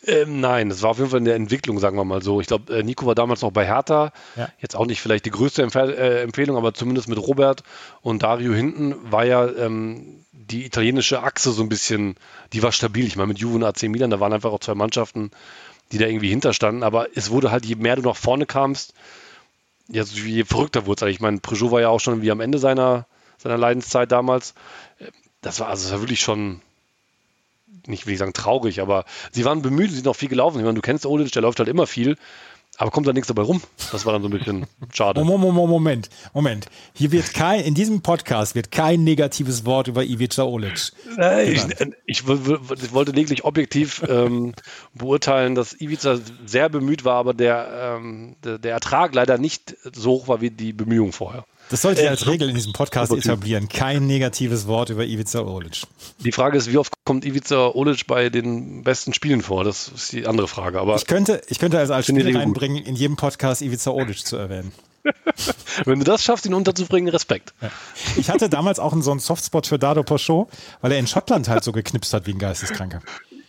Ähm, 0.07 0.41
nein, 0.41 0.71
das 0.71 0.83
war 0.83 0.91
auf 0.91 0.99
jeden 0.99 1.11
Fall 1.11 1.19
in 1.19 1.27
der 1.27 1.35
Entwicklung, 1.35 1.79
sagen 1.79 1.97
wir 1.97 2.05
mal 2.05 2.23
so. 2.23 2.41
Ich 2.41 2.47
glaube, 2.47 2.75
äh, 2.79 2.83
Nico 2.83 3.05
war 3.05 3.15
damals 3.15 3.43
noch 3.43 3.51
bei 3.51 3.67
Hertha. 3.67 4.13
Ja. 4.37 4.49
Jetzt 4.59 4.75
auch 4.75 4.87
nicht 4.87 5.01
vielleicht 5.01 5.27
die 5.27 5.31
größte 5.31 5.63
Empf 5.63 5.75
äh, 5.75 6.23
Empfehlung, 6.23 6.57
aber 6.57 6.73
zumindest 6.73 7.09
mit 7.09 7.19
Robert 7.19 7.63
und 8.01 8.23
Dario 8.23 8.55
hinten 8.55 8.95
war 9.11 9.27
ja 9.27 9.47
ähm, 9.47 10.25
die 10.33 10.65
italienische 10.65 11.23
Achse 11.23 11.53
so 11.53 11.63
ein 11.63 11.69
bisschen, 11.69 12.17
die 12.53 12.63
war 12.63 12.73
stabil. 12.73 13.07
Ich 13.07 13.17
meine, 13.17 13.29
mit 13.29 13.39
Juve 13.39 13.57
und 13.57 13.65
AC 13.65 13.83
Milan, 13.85 14.11
da 14.11 14.21
waren 14.21 14.33
einfach 14.33 14.53
auch 14.53 14.61
zwei 14.61 14.75
Mannschaften, 14.75 15.31
die 15.93 15.99
da 15.99 16.07
irgendwie 16.07 16.31
hinterstanden. 16.31 16.83
Aber 16.83 17.09
es 17.15 17.31
wurde 17.31 17.51
halt, 17.51 17.67
je 17.67 17.75
mehr 17.75 17.97
du 17.97 18.03
nach 18.03 18.17
vorne 18.17 18.47
kamst, 18.47 18.95
ja, 19.89 20.03
je 20.05 20.45
verrückter 20.45 20.87
wurde 20.87 21.05
es. 21.05 21.13
Ich 21.13 21.21
meine, 21.21 21.39
Peugeot 21.39 21.73
war 21.73 21.81
ja 21.81 21.89
auch 21.89 22.01
schon 22.01 22.23
wie 22.23 22.31
am 22.31 22.41
Ende 22.41 22.59
seiner, 22.59 23.07
seiner 23.37 23.59
Leidenszeit 23.59 24.11
damals. 24.11 24.55
Das 25.43 25.61
war 25.61 25.69
also 25.69 25.85
das 25.85 25.93
war 25.93 26.01
wirklich 26.01 26.21
schon 26.21 26.63
nicht 27.87 28.07
will 28.07 28.13
ich 28.13 28.19
sagen 28.19 28.33
traurig, 28.33 28.81
aber 28.81 29.05
sie 29.33 29.45
waren 29.45 29.63
bemüht, 29.63 29.91
sie 29.91 29.97
sind 29.97 30.07
noch 30.07 30.17
viel 30.17 30.29
gelaufen. 30.29 30.59
Ich 30.59 30.65
meine, 30.65 30.75
du 30.75 30.83
kennst 30.83 31.07
Olic, 31.07 31.33
der 31.33 31.43
läuft 31.43 31.59
halt 31.59 31.69
immer 31.69 31.87
viel, 31.87 32.17
aber 32.77 32.91
kommt 32.91 33.07
da 33.07 33.13
nichts 33.13 33.29
dabei 33.29 33.43
rum. 33.43 33.61
Das 33.93 34.07
war 34.07 34.13
dann 34.13 34.23
so 34.23 34.29
ein 34.29 34.33
bisschen 34.33 34.67
schade. 34.93 35.23
Moment, 35.23 35.55
Moment, 35.55 36.11
Moment. 36.33 36.67
Hier 36.95 37.13
wird 37.13 37.35
kein, 37.35 37.61
in 37.61 37.75
diesem 37.75 38.01
Podcast 38.01 38.55
wird 38.55 38.71
kein 38.71 39.05
negatives 39.05 39.67
Wort 39.67 39.89
über 39.89 40.05
Ivica 40.05 40.45
Olic. 40.45 40.93
Ich, 42.07 42.23
ich, 42.23 42.27
wollte 42.27 43.13
lediglich 43.13 43.45
objektiv 43.45 44.03
ähm, 44.09 44.55
beurteilen, 44.95 45.55
dass 45.55 45.79
Ivica 45.79 46.19
sehr 46.47 46.69
bemüht 46.69 47.05
war, 47.05 47.17
aber 47.17 47.35
der, 47.35 47.97
ähm, 47.99 48.37
der, 48.45 48.59
der 48.59 48.73
Ertrag 48.73 49.15
leider 49.15 49.37
nicht 49.37 49.77
so 49.93 50.13
hoch 50.13 50.29
war 50.29 50.41
wie 50.41 50.51
die 50.51 50.73
Bemühungen 50.73 51.13
vorher. 51.13 51.45
Das 51.71 51.83
sollte 51.83 52.03
ich 52.03 52.09
als 52.09 52.27
Regel 52.27 52.49
in 52.49 52.57
diesem 52.57 52.73
Podcast 52.73 53.13
etablieren. 53.13 53.69
Kein 53.69 54.07
negatives 54.07 54.67
Wort 54.67 54.91
über 54.91 55.05
Ivica 55.05 55.41
Olic. 55.41 55.83
Die 56.19 56.33
Frage 56.33 56.59
ist, 56.59 56.71
wie 56.71 56.77
oft 56.77 56.93
kommt 57.05 57.25
Ivica 57.25 57.69
Olic 57.69 58.09
bei 58.09 58.29
den 58.29 58.83
besten 58.83 59.15
Spielen 59.15 59.41
vor? 59.41 59.63
Das 59.63 59.87
ist 59.89 60.13
die 60.13 60.27
andere 60.27 60.49
Frage. 60.49 60.81
Aber 60.81 60.97
ich 60.97 61.07
könnte, 61.07 61.41
ich 61.49 61.61
könnte 61.61 61.79
also 61.79 61.95
als 61.95 62.07
Spiel 62.07 62.37
reinbringen, 62.37 62.85
in 62.85 62.97
jedem 62.97 63.17
Podcast 63.17 63.63
Ivica 63.63 63.91
Olic 63.91 64.27
zu 64.27 64.37
erwähnen. 64.37 64.73
Wenn 65.85 66.01
du 66.01 66.05
das 66.05 66.25
schaffst, 66.25 66.45
ihn 66.45 66.55
unterzubringen, 66.55 67.09
Respekt. 67.09 67.55
Ja. 67.63 67.71
Ich 68.17 68.29
hatte 68.31 68.49
damals 68.49 68.81
auch 68.81 68.95
so 69.01 69.13
einen 69.13 69.21
Softspot 69.21 69.69
für 69.69 69.79
Dado 69.79 70.03
Pochot, 70.03 70.49
weil 70.81 70.93
er 70.93 70.99
in 70.99 71.07
Schottland 71.07 71.49
halt 71.49 71.63
so 71.63 71.71
geknipst 71.71 72.13
hat 72.13 72.27
wie 72.27 72.33
ein 72.33 72.39
Geisteskranker. 72.39 73.01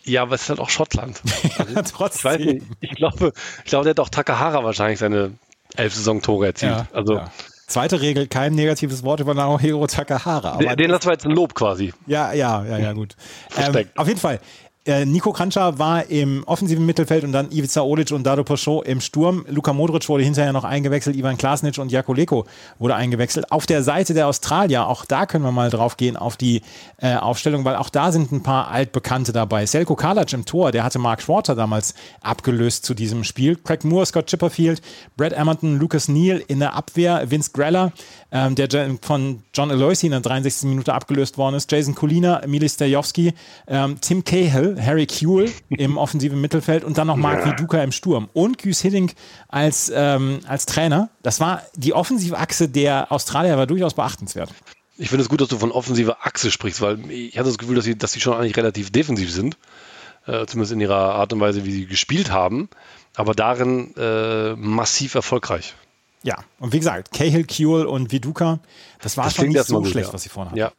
Ja, 0.04 0.22
aber 0.22 0.36
es 0.36 0.42
ist 0.42 0.48
halt 0.48 0.60
auch 0.60 0.70
Schottland. 0.70 1.20
ja, 1.74 1.82
trotzdem. 1.82 2.40
Ich, 2.40 2.46
nicht, 2.46 2.66
ich, 2.80 2.90
glaube, 2.92 3.32
ich 3.64 3.70
glaube, 3.70 3.84
der 3.84 3.90
hat 3.90 4.00
auch 4.00 4.08
Takahara 4.08 4.64
wahrscheinlich 4.64 5.00
seine 5.00 5.32
elf 5.76 5.94
Saisontore 5.94 6.46
erzielt. 6.46 6.72
Ja, 6.72 6.86
also 6.92 7.14
ja. 7.14 7.30
Zweite 7.66 8.00
Regel, 8.00 8.26
kein 8.26 8.54
negatives 8.54 9.02
Wort 9.02 9.20
über 9.20 9.34
Naohiro 9.34 9.86
Takahara. 9.86 10.56
den, 10.58 10.76
den 10.76 10.90
lassen 10.90 11.06
wir 11.06 11.12
jetzt 11.12 11.24
ein 11.24 11.32
Lob 11.32 11.54
quasi. 11.54 11.92
Ja, 12.06 12.32
ja, 12.32 12.64
ja, 12.64 12.78
ja, 12.78 12.92
gut. 12.92 13.16
ähm, 13.56 13.86
auf 13.96 14.08
jeden 14.08 14.20
Fall. 14.20 14.40
Äh, 14.84 15.06
Nico 15.06 15.32
Krančar 15.32 15.78
war 15.78 16.06
im 16.06 16.42
offensiven 16.44 16.84
Mittelfeld 16.84 17.22
und 17.22 17.30
dann 17.30 17.52
Ivica 17.52 17.82
Olic 17.82 18.10
und 18.10 18.24
Dado 18.24 18.42
Pochot 18.42 18.84
im 18.84 19.00
Sturm. 19.00 19.46
Luka 19.48 19.72
Modric 19.72 20.08
wurde 20.08 20.24
hinterher 20.24 20.52
noch 20.52 20.64
eingewechselt, 20.64 21.14
Ivan 21.14 21.38
Klasnic 21.38 21.78
und 21.78 21.92
Jako 21.92 22.12
Leko 22.14 22.46
wurde 22.80 22.96
eingewechselt. 22.96 23.52
Auf 23.52 23.66
der 23.66 23.84
Seite 23.84 24.12
der 24.12 24.26
Australier, 24.26 24.88
auch 24.88 25.04
da 25.04 25.26
können 25.26 25.44
wir 25.44 25.52
mal 25.52 25.70
drauf 25.70 25.96
gehen, 25.96 26.16
auf 26.16 26.36
die 26.36 26.62
äh, 26.96 27.14
Aufstellung, 27.14 27.64
weil 27.64 27.76
auch 27.76 27.90
da 27.90 28.10
sind 28.10 28.32
ein 28.32 28.42
paar 28.42 28.72
Altbekannte 28.72 29.32
dabei. 29.32 29.66
Selko 29.66 29.94
Kalac 29.94 30.32
im 30.32 30.46
Tor, 30.46 30.72
der 30.72 30.82
hatte 30.82 30.98
Mark 30.98 31.22
Schwarzer 31.22 31.54
damals 31.54 31.94
abgelöst 32.20 32.84
zu 32.84 32.94
diesem 32.94 33.22
Spiel. 33.22 33.54
Craig 33.54 33.84
Moore, 33.84 34.06
Scott 34.06 34.26
Chipperfield, 34.26 34.82
Brad 35.16 35.32
Emerton, 35.32 35.78
Lucas 35.78 36.08
Neal 36.08 36.42
in 36.48 36.58
der 36.58 36.74
Abwehr, 36.74 37.30
Vince 37.30 37.52
Greller, 37.52 37.92
ähm, 38.32 38.56
der 38.56 38.68
von 39.00 39.44
John 39.54 39.70
Aloisi 39.70 40.06
in 40.06 40.12
der 40.12 40.22
63. 40.22 40.68
Minute 40.68 40.92
abgelöst 40.92 41.38
worden 41.38 41.54
ist, 41.54 41.70
Jason 41.70 41.94
Kulina, 41.94 42.42
Milis 42.48 42.74
Stajowski, 42.74 43.32
ähm, 43.68 44.00
Tim 44.00 44.24
Cahill, 44.24 44.71
Harry 44.80 45.06
Kuehl 45.06 45.50
im 45.70 45.96
offensiven 45.96 46.40
Mittelfeld 46.40 46.84
und 46.84 46.98
dann 46.98 47.06
noch 47.06 47.16
Mark 47.16 47.44
ja. 47.44 47.52
Viduka 47.52 47.82
im 47.82 47.92
Sturm 47.92 48.28
und 48.32 48.58
Güs 48.58 48.80
Hiddink 48.80 49.14
als, 49.48 49.90
ähm, 49.94 50.40
als 50.46 50.66
Trainer. 50.66 51.10
Das 51.22 51.40
war 51.40 51.62
die 51.74 51.92
offensive 51.92 52.38
Achse 52.38 52.68
der 52.68 53.10
Australier 53.10 53.56
war 53.56 53.66
durchaus 53.66 53.94
beachtenswert. 53.94 54.52
Ich 54.98 55.08
finde 55.08 55.22
es 55.22 55.28
gut, 55.28 55.40
dass 55.40 55.48
du 55.48 55.58
von 55.58 55.72
offensiver 55.72 56.18
Achse 56.26 56.50
sprichst, 56.50 56.80
weil 56.80 57.10
ich 57.10 57.36
hatte 57.38 57.48
das 57.48 57.58
Gefühl, 57.58 57.76
dass 57.76 57.84
sie, 57.84 57.96
dass 57.96 58.12
sie 58.12 58.20
schon 58.20 58.34
eigentlich 58.34 58.56
relativ 58.56 58.90
defensiv 58.90 59.32
sind, 59.32 59.56
äh, 60.26 60.46
zumindest 60.46 60.72
in 60.72 60.80
ihrer 60.80 61.14
Art 61.14 61.32
und 61.32 61.40
Weise, 61.40 61.64
wie 61.64 61.72
sie 61.72 61.86
gespielt 61.86 62.30
haben, 62.30 62.68
aber 63.16 63.34
darin 63.34 63.94
äh, 63.96 64.54
massiv 64.54 65.14
erfolgreich. 65.14 65.74
Ja, 66.22 66.36
und 66.60 66.72
wie 66.72 66.78
gesagt, 66.78 67.12
Cahill, 67.12 67.44
Kuehl 67.46 67.84
und 67.86 68.12
Viduka, 68.12 68.60
das 69.00 69.16
war 69.16 69.24
das 69.24 69.34
schon 69.34 69.48
nicht 69.48 69.64
so 69.64 69.80
gut, 69.80 69.88
schlecht, 69.88 70.08
ja. 70.08 70.14
was 70.14 70.22
sie 70.22 70.28
vorne 70.28 70.50
hatten. 70.50 70.58
Ja, 70.58 70.72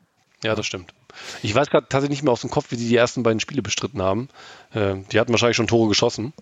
ja, 0.44 0.56
das 0.56 0.66
stimmt. 0.66 0.94
Ich 1.42 1.54
weiß 1.54 1.70
gerade 1.70 1.88
tatsächlich 1.90 2.18
nicht 2.18 2.24
mehr 2.24 2.34
aus 2.34 2.42
dem 2.42 2.50
Kopf, 2.50 2.68
wie 2.70 2.76
sie 2.76 2.88
die 2.88 2.96
ersten 2.96 3.24
beiden 3.24 3.40
Spiele 3.40 3.62
bestritten 3.62 4.02
haben. 4.02 4.30
Äh, 4.74 4.96
die 5.12 5.20
hatten 5.20 5.32
wahrscheinlich 5.32 5.58
schon 5.58 5.68
Tore 5.68 5.88
geschossen. 5.90 6.34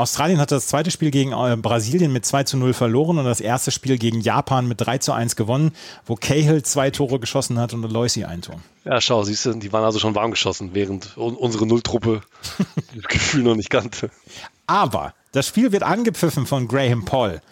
Australien 0.00 0.40
hatte 0.40 0.54
das 0.54 0.66
zweite 0.66 0.90
Spiel 0.90 1.10
gegen 1.10 1.32
äh, 1.32 1.56
Brasilien 1.56 2.10
mit 2.10 2.24
2 2.24 2.44
zu 2.44 2.56
0 2.56 2.72
verloren 2.72 3.18
und 3.18 3.26
das 3.26 3.40
erste 3.42 3.70
Spiel 3.70 3.98
gegen 3.98 4.22
Japan 4.22 4.66
mit 4.66 4.80
3 4.80 4.96
zu 4.96 5.12
1 5.12 5.36
gewonnen, 5.36 5.72
wo 6.06 6.14
Cahill 6.14 6.62
zwei 6.62 6.90
Tore 6.90 7.20
geschossen 7.20 7.58
hat 7.58 7.74
und 7.74 7.84
Aloisi 7.84 8.24
ein 8.24 8.40
Tor. 8.40 8.60
Ja, 8.86 8.98
schau, 9.02 9.22
siehst 9.24 9.44
du, 9.44 9.52
die 9.52 9.72
waren 9.74 9.84
also 9.84 9.98
schon 9.98 10.14
warm 10.14 10.30
geschossen, 10.30 10.70
während 10.72 11.18
unsere 11.18 11.66
Nulltruppe 11.66 12.22
das 12.94 13.04
Gefühl 13.04 13.42
noch 13.42 13.56
nicht 13.56 13.68
kannte. 13.68 14.10
Aber 14.66 15.12
das 15.32 15.46
Spiel 15.46 15.70
wird 15.70 15.82
angepfiffen 15.82 16.46
von 16.46 16.66
Graham 16.66 17.04
Paul. 17.04 17.42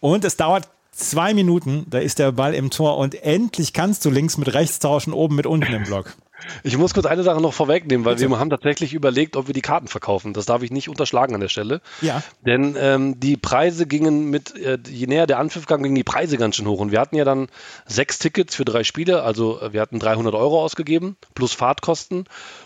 Und 0.00 0.24
es 0.24 0.38
dauert 0.38 0.68
zwei 0.92 1.34
Minuten, 1.34 1.86
da 1.88 1.98
ist 1.98 2.18
der 2.18 2.32
Ball 2.32 2.54
im 2.54 2.70
Tor 2.70 2.98
und 2.98 3.14
endlich 3.22 3.72
kannst 3.72 4.04
du 4.04 4.10
links 4.10 4.38
mit 4.38 4.52
rechts 4.54 4.78
tauschen, 4.78 5.12
oben 5.12 5.34
mit 5.36 5.46
unten 5.46 5.72
im 5.72 5.82
Block. 5.84 6.14
Ich 6.62 6.76
muss 6.76 6.94
kurz 6.94 7.06
eine 7.06 7.22
Sache 7.22 7.40
noch 7.40 7.54
vorwegnehmen, 7.54 8.04
weil 8.04 8.16
Bitte. 8.16 8.28
wir 8.28 8.38
haben 8.38 8.50
tatsächlich 8.50 8.94
überlegt, 8.94 9.36
ob 9.36 9.46
wir 9.46 9.54
die 9.54 9.62
Karten 9.62 9.88
verkaufen. 9.88 10.32
Das 10.32 10.46
darf 10.46 10.62
ich 10.62 10.70
nicht 10.70 10.88
unterschlagen 10.88 11.34
an 11.34 11.40
der 11.40 11.48
Stelle. 11.48 11.80
Ja. 12.00 12.22
Denn 12.44 12.76
ähm, 12.78 13.20
die 13.20 13.36
Preise 13.36 13.86
gingen 13.86 14.30
mit, 14.30 14.56
äh, 14.56 14.78
je 14.88 15.06
näher 15.06 15.26
der 15.26 15.38
Anpfiff 15.38 15.66
kam, 15.66 15.82
gingen 15.82 15.94
die 15.94 16.04
Preise 16.04 16.36
ganz 16.38 16.56
schön 16.56 16.66
hoch. 16.66 16.80
Und 16.80 16.90
wir 16.90 17.00
hatten 17.00 17.16
ja 17.16 17.24
dann 17.24 17.48
sechs 17.86 18.18
Tickets 18.18 18.54
für 18.54 18.64
drei 18.64 18.84
Spiele. 18.84 19.22
Also 19.22 19.60
äh, 19.60 19.72
wir 19.72 19.80
hatten 19.80 19.98
300 19.98 20.34
Euro 20.34 20.62
ausgegeben, 20.62 21.16
plus 21.34 21.52
Fahrtkosten. 21.52 22.24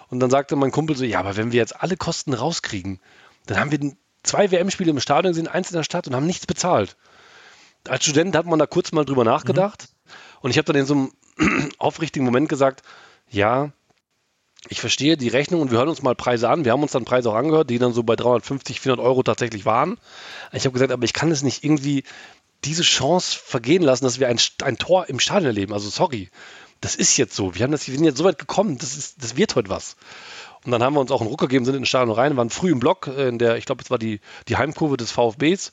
Und 0.08 0.20
dann 0.20 0.30
sagte 0.30 0.56
mein 0.56 0.70
Kumpel 0.70 0.96
so, 0.96 1.04
ja, 1.04 1.20
aber 1.20 1.36
wenn 1.36 1.52
wir 1.52 1.58
jetzt 1.58 1.80
alle 1.80 1.96
Kosten 1.96 2.32
rauskriegen, 2.32 3.00
dann 3.46 3.60
haben 3.60 3.70
wir 3.70 3.92
zwei 4.22 4.50
WM-Spiele 4.50 4.90
im 4.90 5.00
Stadion 5.00 5.32
gesehen, 5.32 5.48
eins 5.48 5.70
in 5.70 5.76
der 5.76 5.84
Stadt 5.84 6.08
und 6.08 6.14
haben 6.14 6.26
nichts 6.26 6.46
bezahlt 6.46 6.96
als 7.88 8.04
Student 8.04 8.36
hat 8.36 8.46
man 8.46 8.58
da 8.58 8.66
kurz 8.66 8.92
mal 8.92 9.04
drüber 9.04 9.24
nachgedacht. 9.24 9.88
Mhm. 9.88 10.12
Und 10.40 10.50
ich 10.50 10.58
habe 10.58 10.66
dann 10.72 10.76
in 10.76 10.86
so 10.86 10.94
einem 10.94 11.70
aufrichtigen 11.78 12.24
Moment 12.24 12.48
gesagt, 12.48 12.82
ja, 13.30 13.72
ich 14.68 14.80
verstehe 14.80 15.16
die 15.16 15.28
Rechnung 15.28 15.60
und 15.60 15.70
wir 15.70 15.78
hören 15.78 15.88
uns 15.88 16.02
mal 16.02 16.14
Preise 16.14 16.48
an. 16.48 16.64
Wir 16.64 16.72
haben 16.72 16.82
uns 16.82 16.92
dann 16.92 17.04
Preise 17.04 17.30
auch 17.30 17.34
angehört, 17.34 17.70
die 17.70 17.78
dann 17.78 17.92
so 17.92 18.02
bei 18.02 18.16
350, 18.16 18.80
400 18.80 19.04
Euro 19.04 19.22
tatsächlich 19.22 19.64
waren. 19.64 19.98
Ich 20.52 20.64
habe 20.64 20.72
gesagt, 20.72 20.92
aber 20.92 21.04
ich 21.04 21.12
kann 21.12 21.30
es 21.30 21.42
nicht 21.42 21.64
irgendwie 21.64 22.04
diese 22.64 22.82
Chance 22.82 23.38
vergehen 23.38 23.82
lassen, 23.82 24.04
dass 24.04 24.18
wir 24.18 24.28
ein, 24.28 24.40
ein 24.62 24.78
Tor 24.78 25.08
im 25.08 25.20
Stadion 25.20 25.46
erleben. 25.46 25.72
Also 25.72 25.88
sorry, 25.88 26.30
das 26.80 26.96
ist 26.96 27.16
jetzt 27.16 27.34
so. 27.34 27.54
Wir, 27.54 27.62
haben 27.62 27.72
das, 27.72 27.86
wir 27.86 27.94
sind 27.94 28.04
jetzt 28.04 28.18
so 28.18 28.24
weit 28.24 28.38
gekommen, 28.38 28.78
das, 28.78 28.96
ist, 28.96 29.22
das 29.22 29.36
wird 29.36 29.54
heute 29.54 29.68
was. 29.68 29.96
Und 30.66 30.72
dann 30.72 30.82
haben 30.82 30.94
wir 30.94 31.00
uns 31.00 31.12
auch 31.12 31.20
einen 31.20 31.30
Ruck 31.30 31.40
gegeben, 31.40 31.64
sind 31.64 31.76
in 31.76 31.82
den 31.82 31.86
Stadion 31.86 32.14
rein, 32.14 32.36
waren 32.36 32.50
früh 32.50 32.72
im 32.72 32.80
Block, 32.80 33.06
äh, 33.06 33.28
in 33.28 33.38
der, 33.38 33.56
ich 33.56 33.66
glaube, 33.66 33.82
es 33.82 33.90
war 33.90 33.98
die, 33.98 34.20
die 34.48 34.56
Heimkurve 34.56 34.96
des 34.96 35.12
VfBs 35.12 35.70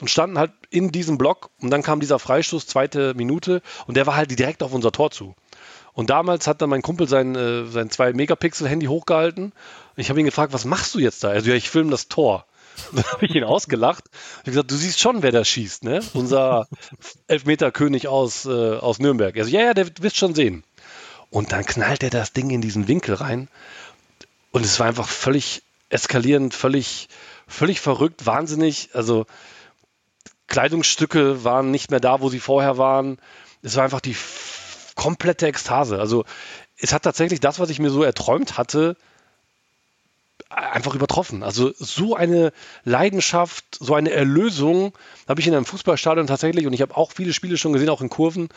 und 0.00 0.08
standen 0.08 0.38
halt 0.38 0.52
in 0.68 0.92
diesem 0.92 1.16
Block 1.16 1.50
und 1.62 1.70
dann 1.70 1.82
kam 1.82 1.98
dieser 1.98 2.18
Freistoß, 2.18 2.66
zweite 2.66 3.14
Minute 3.14 3.62
und 3.86 3.96
der 3.96 4.06
war 4.06 4.16
halt 4.16 4.38
direkt 4.38 4.62
auf 4.62 4.74
unser 4.74 4.92
Tor 4.92 5.10
zu. 5.10 5.34
Und 5.94 6.10
damals 6.10 6.46
hat 6.46 6.60
dann 6.60 6.68
mein 6.68 6.82
Kumpel 6.82 7.08
sein, 7.08 7.34
äh, 7.34 7.66
sein 7.66 7.88
2-Megapixel-Handy 7.88 8.86
hochgehalten. 8.86 9.52
Ich 9.96 10.10
habe 10.10 10.20
ihn 10.20 10.26
gefragt, 10.26 10.52
was 10.52 10.66
machst 10.66 10.94
du 10.94 10.98
jetzt 10.98 11.24
da? 11.24 11.28
Also 11.28 11.48
ja, 11.48 11.56
ich 11.56 11.70
filme 11.70 11.90
das 11.90 12.08
Tor. 12.08 12.44
Und 12.90 12.96
dann 13.02 13.12
habe 13.12 13.24
ich 13.24 13.34
ihn 13.34 13.44
ausgelacht. 13.44 14.04
Ich 14.40 14.46
gesagt, 14.46 14.70
du 14.70 14.74
siehst 14.74 15.00
schon, 15.00 15.22
wer 15.22 15.32
da 15.32 15.44
schießt, 15.44 15.84
ne? 15.84 16.00
Unser 16.12 16.66
Elfmeterkönig 17.28 18.08
aus, 18.08 18.44
äh, 18.44 18.76
aus 18.76 18.98
Nürnberg. 18.98 19.36
Er 19.36 19.44
so, 19.44 19.50
ja, 19.50 19.60
ja, 19.60 19.74
der 19.74 19.86
wirst 20.00 20.16
schon 20.16 20.34
sehen. 20.34 20.64
Und 21.30 21.52
dann 21.52 21.64
knallt 21.64 22.02
er 22.02 22.10
das 22.10 22.32
Ding 22.32 22.50
in 22.50 22.60
diesen 22.60 22.86
Winkel 22.86 23.14
rein. 23.14 23.48
Und 24.54 24.64
es 24.64 24.78
war 24.78 24.86
einfach 24.86 25.08
völlig 25.08 25.64
eskalierend, 25.88 26.54
völlig, 26.54 27.08
völlig 27.48 27.80
verrückt, 27.80 28.24
wahnsinnig. 28.24 28.90
Also 28.94 29.26
Kleidungsstücke 30.46 31.42
waren 31.42 31.72
nicht 31.72 31.90
mehr 31.90 31.98
da, 31.98 32.20
wo 32.20 32.28
sie 32.28 32.38
vorher 32.38 32.78
waren. 32.78 33.18
Es 33.62 33.74
war 33.74 33.82
einfach 33.82 34.00
die 34.00 34.16
komplette 34.94 35.48
Ekstase. 35.48 35.98
Also 35.98 36.24
es 36.78 36.92
hat 36.92 37.02
tatsächlich 37.02 37.40
das, 37.40 37.58
was 37.58 37.68
ich 37.68 37.80
mir 37.80 37.90
so 37.90 38.04
erträumt 38.04 38.56
hatte, 38.56 38.96
einfach 40.50 40.94
übertroffen. 40.94 41.42
Also 41.42 41.72
so 41.76 42.14
eine 42.14 42.52
Leidenschaft, 42.84 43.64
so 43.80 43.96
eine 43.96 44.12
Erlösung 44.12 44.96
habe 45.26 45.40
ich 45.40 45.48
in 45.48 45.54
einem 45.54 45.66
Fußballstadion 45.66 46.28
tatsächlich, 46.28 46.68
und 46.68 46.74
ich 46.74 46.82
habe 46.82 46.96
auch 46.96 47.10
viele 47.10 47.32
Spiele 47.32 47.56
schon 47.56 47.72
gesehen, 47.72 47.88
auch 47.88 48.02
in 48.02 48.08
Kurven, 48.08 48.50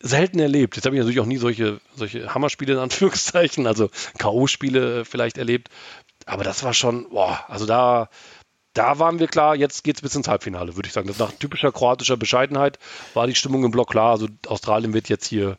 selten 0.00 0.38
erlebt. 0.38 0.76
Jetzt 0.76 0.84
habe 0.86 0.96
ich 0.96 1.00
natürlich 1.00 1.20
auch 1.20 1.26
nie 1.26 1.38
solche, 1.38 1.80
solche 1.94 2.34
Hammerspiele 2.34 2.74
in 2.74 2.78
Anführungszeichen, 2.78 3.66
also 3.66 3.90
K.O.-Spiele 4.18 5.04
vielleicht 5.04 5.38
erlebt. 5.38 5.68
Aber 6.26 6.44
das 6.44 6.62
war 6.62 6.74
schon, 6.74 7.08
boah, 7.10 7.44
also 7.48 7.66
da, 7.66 8.08
da 8.74 8.98
waren 8.98 9.18
wir 9.18 9.28
klar, 9.28 9.56
jetzt 9.56 9.82
geht 9.82 9.96
es 9.96 10.02
bis 10.02 10.14
ins 10.14 10.28
Halbfinale, 10.28 10.76
würde 10.76 10.86
ich 10.86 10.92
sagen. 10.92 11.08
Das 11.08 11.18
nach 11.18 11.32
typischer 11.32 11.72
kroatischer 11.72 12.16
Bescheidenheit 12.16 12.78
war 13.14 13.26
die 13.26 13.34
Stimmung 13.34 13.64
im 13.64 13.70
Block 13.70 13.90
klar. 13.90 14.12
Also 14.12 14.28
Australien 14.46 14.92
wird 14.92 15.08
jetzt 15.08 15.26
hier 15.26 15.58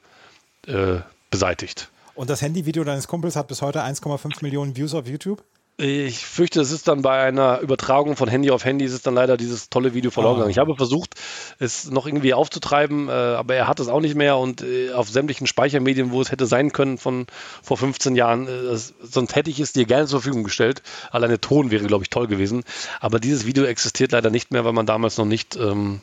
äh, 0.68 1.00
beseitigt. 1.30 1.90
Und 2.16 2.30
das 2.30 2.42
Handyvideo 2.42 2.84
deines 2.84 3.08
Kumpels 3.08 3.36
hat 3.36 3.48
bis 3.48 3.62
heute 3.62 3.82
1,5 3.82 4.42
Millionen 4.42 4.76
Views 4.76 4.94
auf 4.94 5.08
YouTube? 5.08 5.44
Ich 5.82 6.26
fürchte, 6.26 6.60
es 6.60 6.72
ist 6.72 6.90
dann 6.90 7.04
bei 7.04 7.22
einer 7.22 7.62
Übertragung 7.62 8.18
von 8.18 8.28
Handy 8.28 8.52
auf 8.52 8.66
Handy, 8.66 8.84
ist 8.84 8.92
es 8.92 9.02
dann 9.02 9.16
leider 9.16 9.38
dieses 9.38 9.70
tolle 9.70 9.94
Video 9.94 10.12
verloren 10.12 10.36
gegangen. 10.36 10.50
Oh. 10.50 10.52
Ich 10.52 10.58
habe 10.58 10.76
versucht, 10.76 11.16
es 11.58 11.90
noch 11.90 12.06
irgendwie 12.06 12.34
aufzutreiben, 12.34 13.08
äh, 13.08 13.12
aber 13.12 13.56
er 13.56 13.70
hat 13.70 13.80
es 13.80 13.88
auch 13.88 14.02
nicht 14.02 14.16
mehr 14.16 14.36
und 14.36 14.62
äh, 14.62 14.92
auf 14.92 15.10
sämtlichen 15.10 15.48
Speichermedien, 15.48 16.12
wo 16.12 16.22
es 16.22 16.32
hätte 16.32 16.48
sein 16.48 16.74
können 16.74 16.98
von 16.98 17.28
vor 17.64 17.78
15 17.78 18.18
Jahren, 18.18 18.48
äh, 18.48 18.78
sonst 19.04 19.36
hätte 19.36 19.50
ich 19.50 19.62
es 19.62 19.72
dir 19.72 19.86
gerne 19.86 20.06
zur 20.06 20.20
Verfügung 20.20 20.44
gestellt. 20.44 20.82
Alleine 21.12 21.40
Ton 21.40 21.72
wäre, 21.72 21.86
glaube 21.86 22.04
ich, 22.04 22.10
toll 22.10 22.28
gewesen. 22.28 22.66
Aber 23.00 23.22
dieses 23.22 23.46
Video 23.46 23.64
existiert 23.64 24.12
leider 24.12 24.30
nicht 24.30 24.52
mehr, 24.52 24.66
weil 24.66 24.74
man 24.74 24.86
damals 24.86 25.18
noch 25.18 25.24
nicht 25.24 25.56
ähm, 25.56 26.02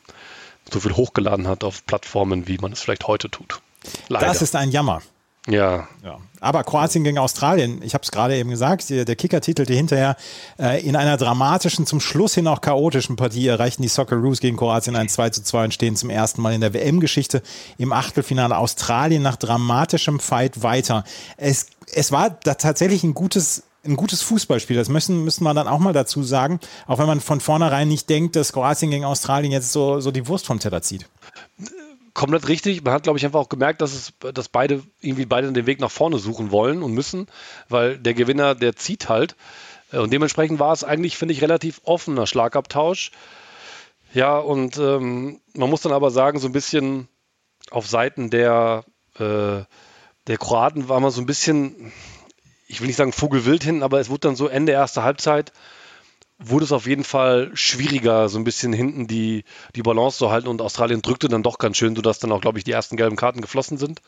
so 0.72 0.80
viel 0.80 0.96
hochgeladen 0.96 1.48
hat 1.48 1.64
auf 1.64 1.84
Plattformen, 1.84 2.48
wie 2.48 2.56
man 2.56 2.72
es 2.72 2.80
vielleicht 2.80 3.06
heute 3.06 3.28
tut. 3.28 3.60
Leider. 4.08 4.24
Das 4.24 4.40
ist 4.40 4.56
ein 4.56 4.70
Jammer. 4.70 5.02
Ja. 5.46 5.86
ja. 6.04 6.18
Aber 6.40 6.64
Kroatien 6.64 7.04
gegen 7.04 7.18
Australien, 7.18 7.80
ich 7.82 7.94
habe 7.94 8.02
es 8.02 8.10
gerade 8.10 8.36
eben 8.36 8.50
gesagt, 8.50 8.90
der, 8.90 9.16
Kicker 9.16 9.40
titelte 9.40 9.72
hinterher, 9.72 10.16
äh, 10.58 10.84
in 10.84 10.96
einer 10.96 11.16
dramatischen, 11.16 11.86
zum 11.86 12.00
Schluss 12.00 12.34
hin 12.34 12.46
auch 12.46 12.60
chaotischen 12.60 13.16
Partie 13.16 13.46
erreichten 13.46 13.82
die 13.82 13.88
Socceroos 13.88 14.40
gegen 14.40 14.56
Kroatien 14.56 14.96
ein 14.96 15.08
2 15.08 15.30
zu 15.30 15.42
2 15.42 15.64
und 15.64 15.74
stehen 15.74 15.96
zum 15.96 16.10
ersten 16.10 16.42
Mal 16.42 16.54
in 16.54 16.60
der 16.60 16.74
WM-Geschichte 16.74 17.42
im 17.78 17.92
Achtelfinale 17.92 18.56
Australien 18.56 19.22
nach 19.22 19.36
dramatischem 19.36 20.20
Fight 20.20 20.62
weiter. 20.62 21.04
Es, 21.36 21.66
es 21.94 22.12
war 22.12 22.30
da 22.30 22.54
tatsächlich 22.54 23.02
ein 23.04 23.14
gutes 23.14 23.62
ein 23.84 23.94
gutes 23.94 24.20
Fußballspiel. 24.22 24.74
Das 24.74 24.88
müssen, 24.88 25.22
müssen 25.22 25.44
wir 25.44 25.54
dann 25.54 25.68
auch 25.68 25.78
mal 25.78 25.92
dazu 25.92 26.24
sagen, 26.24 26.58
auch 26.88 26.98
wenn 26.98 27.06
man 27.06 27.20
von 27.20 27.38
vornherein 27.38 27.86
nicht 27.86 28.10
denkt, 28.10 28.34
dass 28.34 28.52
Kroatien 28.52 28.90
gegen 28.90 29.04
Australien 29.04 29.52
jetzt 29.52 29.70
so, 29.70 30.00
so 30.00 30.10
die 30.10 30.26
Wurst 30.26 30.46
vom 30.46 30.58
Teller 30.58 30.82
zieht 30.82 31.06
komplett 32.16 32.48
richtig. 32.48 32.82
Man 32.82 32.94
hat, 32.94 33.04
glaube 33.04 33.18
ich, 33.18 33.24
einfach 33.24 33.38
auch 33.38 33.48
gemerkt, 33.48 33.80
dass 33.80 33.92
es, 33.92 34.12
dass 34.34 34.48
beide 34.48 34.82
irgendwie 35.00 35.26
beide 35.26 35.52
den 35.52 35.66
Weg 35.66 35.80
nach 35.80 35.90
vorne 35.90 36.18
suchen 36.18 36.50
wollen 36.50 36.82
und 36.82 36.92
müssen, 36.92 37.28
weil 37.68 37.98
der 37.98 38.14
Gewinner, 38.14 38.54
der 38.54 38.74
zieht 38.74 39.08
halt. 39.08 39.36
Äh, 39.92 39.98
und 39.98 40.12
dementsprechend 40.12 40.58
war 40.58 40.72
es 40.72 40.82
eigentlich, 40.82 41.16
finde 41.16 41.34
ich, 41.34 41.42
relativ 41.42 41.80
offener 41.84 42.26
Schlagabtausch. 42.26 43.12
Ja, 44.12 44.38
und 44.38 44.78
ähm, 44.78 45.40
man 45.54 45.70
muss 45.70 45.82
dann 45.82 45.92
aber 45.92 46.10
sagen, 46.10 46.38
so 46.38 46.48
ein 46.48 46.52
bisschen 46.52 47.06
auf 47.70 47.86
Seiten 47.86 48.30
der, 48.30 48.84
äh, 49.18 49.62
der 50.26 50.38
Kroaten 50.38 50.88
war 50.88 50.98
man 51.00 51.10
so 51.10 51.20
ein 51.20 51.26
bisschen, 51.26 51.92
ich 52.66 52.80
will 52.80 52.86
nicht 52.86 52.96
sagen 52.96 53.12
Vogelwild 53.12 53.62
hin, 53.62 53.82
aber 53.82 54.00
es 54.00 54.08
wurde 54.08 54.20
dann 54.20 54.36
so 54.36 54.48
Ende 54.48 54.72
erster 54.72 55.02
Halbzeit 55.02 55.52
wurde 56.38 56.64
es 56.64 56.72
auf 56.72 56.86
jeden 56.86 57.04
Fall 57.04 57.50
schwieriger, 57.54 58.28
so 58.28 58.38
ein 58.38 58.44
bisschen 58.44 58.72
hinten 58.72 59.06
die, 59.06 59.44
die 59.74 59.82
Balance 59.82 60.18
zu 60.18 60.30
halten 60.30 60.48
und 60.48 60.60
Australien 60.60 61.02
drückte 61.02 61.28
dann 61.28 61.42
doch 61.42 61.58
ganz 61.58 61.76
schön, 61.76 61.96
sodass 61.96 62.18
dann 62.18 62.32
auch, 62.32 62.40
glaube 62.40 62.58
ich, 62.58 62.64
die 62.64 62.72
ersten 62.72 62.96
gelben 62.96 63.16
Karten 63.16 63.40
geflossen 63.40 63.78
sind. 63.78 64.00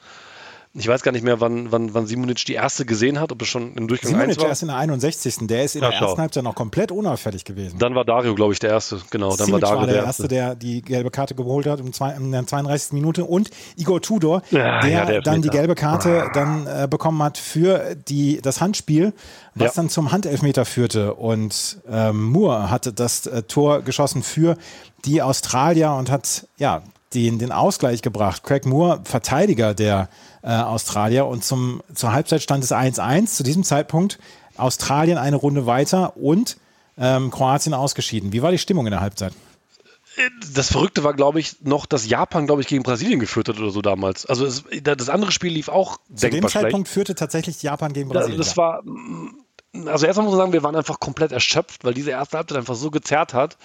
Ich 0.75 0.87
weiß 0.87 1.03
gar 1.03 1.13
nicht 1.13 1.25
mehr, 1.25 1.41
wann, 1.41 1.73
wann, 1.73 1.95
wann 1.95 2.07
Simonic 2.07 2.45
die 2.45 2.53
erste 2.53 2.85
gesehen 2.85 3.19
hat, 3.19 3.33
ob 3.33 3.41
es 3.43 3.49
schon 3.49 3.75
im 3.75 3.89
Durchgang 3.89 4.11
Simonic 4.11 4.31
1 4.31 4.39
war. 4.39 4.49
erst 4.49 4.63
in 4.63 4.69
der 4.69 4.77
61. 4.77 5.37
Der 5.43 5.65
ist 5.65 5.77
in 5.77 5.83
ja, 5.83 5.91
der 5.91 6.01
ersten 6.01 6.21
Halbzeit 6.21 6.45
noch 6.45 6.55
komplett 6.55 6.93
unauffällig 6.93 7.45
gewesen. 7.45 7.79
Dann 7.79 7.95
war 7.95 8.05
Dario, 8.05 8.35
glaube 8.35 8.53
ich, 8.53 8.59
der 8.59 8.71
Erste. 8.71 9.01
Genau, 9.11 9.35
dann 9.35 9.51
war 9.51 9.61
Dario 9.61 9.81
war 9.81 9.87
der, 9.87 9.97
der 9.97 10.05
Erste, 10.05 10.29
der 10.29 10.55
die 10.55 10.83
gelbe 10.83 11.11
Karte 11.11 11.35
geholt 11.35 11.67
hat 11.67 11.81
um 11.81 11.93
zwei, 11.93 12.13
in 12.13 12.33
der 12.33 12.47
32. 12.47 12.93
Minute. 12.93 13.25
Und 13.25 13.51
Igor 13.77 14.03
Tudor, 14.03 14.43
ja, 14.51 14.81
der, 14.81 14.91
ja, 14.91 15.05
der 15.07 15.21
dann 15.23 15.43
die 15.43 15.49
gelbe 15.49 15.75
Karte 15.75 16.25
ah. 16.25 16.31
dann 16.33 16.67
äh, 16.67 16.87
bekommen 16.89 17.23
hat 17.23 17.39
für 17.39 17.95
die, 17.95 18.41
das 18.43 18.61
Handspiel, 18.61 19.15
was 19.55 19.75
dann 19.75 19.89
zum 19.89 20.13
Handelfmeter 20.13 20.65
führte. 20.65 21.15
Und 21.15 21.79
ähm, 21.91 22.25
Moore 22.25 22.71
hatte 22.71 22.93
das 22.93 23.27
äh, 23.27 23.43
Tor 23.43 23.83
geschossen 23.83 24.23
für 24.23 24.57
die 25.05 25.23
Australier 25.23 25.93
und 25.93 26.11
hat 26.11 26.47
ja 26.59 26.83
den, 27.15 27.39
den 27.39 27.53
Ausgleich 27.53 28.03
gebracht. 28.03 28.43
Craig 28.43 28.67
Moore, 28.67 29.01
Verteidiger 29.05 29.75
der 29.75 30.09
äh, 30.43 30.49
Australier. 30.49 31.27
Und 31.27 31.45
zum, 31.45 31.83
zur 31.95 32.13
Halbzeit 32.13 32.43
stand 32.43 32.65
es 32.65 32.73
1-1. 32.73 33.27
Zu 33.27 33.43
diesem 33.43 33.65
Zeitpunkt 33.65 34.19
Australien 34.57 35.19
eine 35.19 35.37
Runde 35.37 35.67
weiter 35.67 36.17
und 36.17 36.57
ähm, 36.99 37.31
Kroatien 37.31 37.75
ausgeschieden. 37.75 38.33
Wie 38.33 38.43
war 38.43 38.51
die 38.51 38.59
Stimmung 38.59 38.87
in 38.87 38.91
der 38.91 39.01
Halbzeit? 39.01 39.33
Das 40.53 40.73
Verrückte 40.73 41.05
war, 41.05 41.15
glaube 41.15 41.39
ich, 41.39 41.63
noch, 41.63 41.87
dass 41.87 42.09
Japan, 42.09 42.47
glaube 42.47 42.61
ich, 42.61 42.67
gegen 42.67 42.83
Brasilien 42.83 43.21
geführt 43.21 43.49
hat 43.49 43.59
oder 43.59 43.71
so 43.71 43.83
damals. 43.83 44.27
Also 44.27 44.47
es, 44.47 44.65
das 44.83 45.09
andere 45.09 45.31
Spiel 45.31 45.53
lief 45.53 45.69
auch 45.69 45.99
Zu 46.13 46.29
dem 46.29 46.49
Zeitpunkt 46.49 46.89
schlecht. 46.89 46.95
führte 46.95 47.15
tatsächlich 47.15 47.63
Japan 47.63 47.93
gegen 47.93 48.09
Brasilien. 48.09 48.37
Das, 48.37 48.49
das 48.49 48.57
war, 48.57 48.83
also 49.87 50.07
erstmal 50.07 50.25
muss 50.25 50.33
man 50.33 50.39
sagen, 50.39 50.53
wir 50.53 50.65
waren 50.65 50.75
einfach 50.75 50.99
komplett 50.99 51.31
erschöpft, 51.31 51.85
weil 51.85 51.95
diese 51.95 52.11
erste 52.11 52.39
Halbzeit 52.39 52.59
einfach 52.59 52.75
so 52.75 52.91
gezerrt 52.91 53.33
hat. 53.33 53.59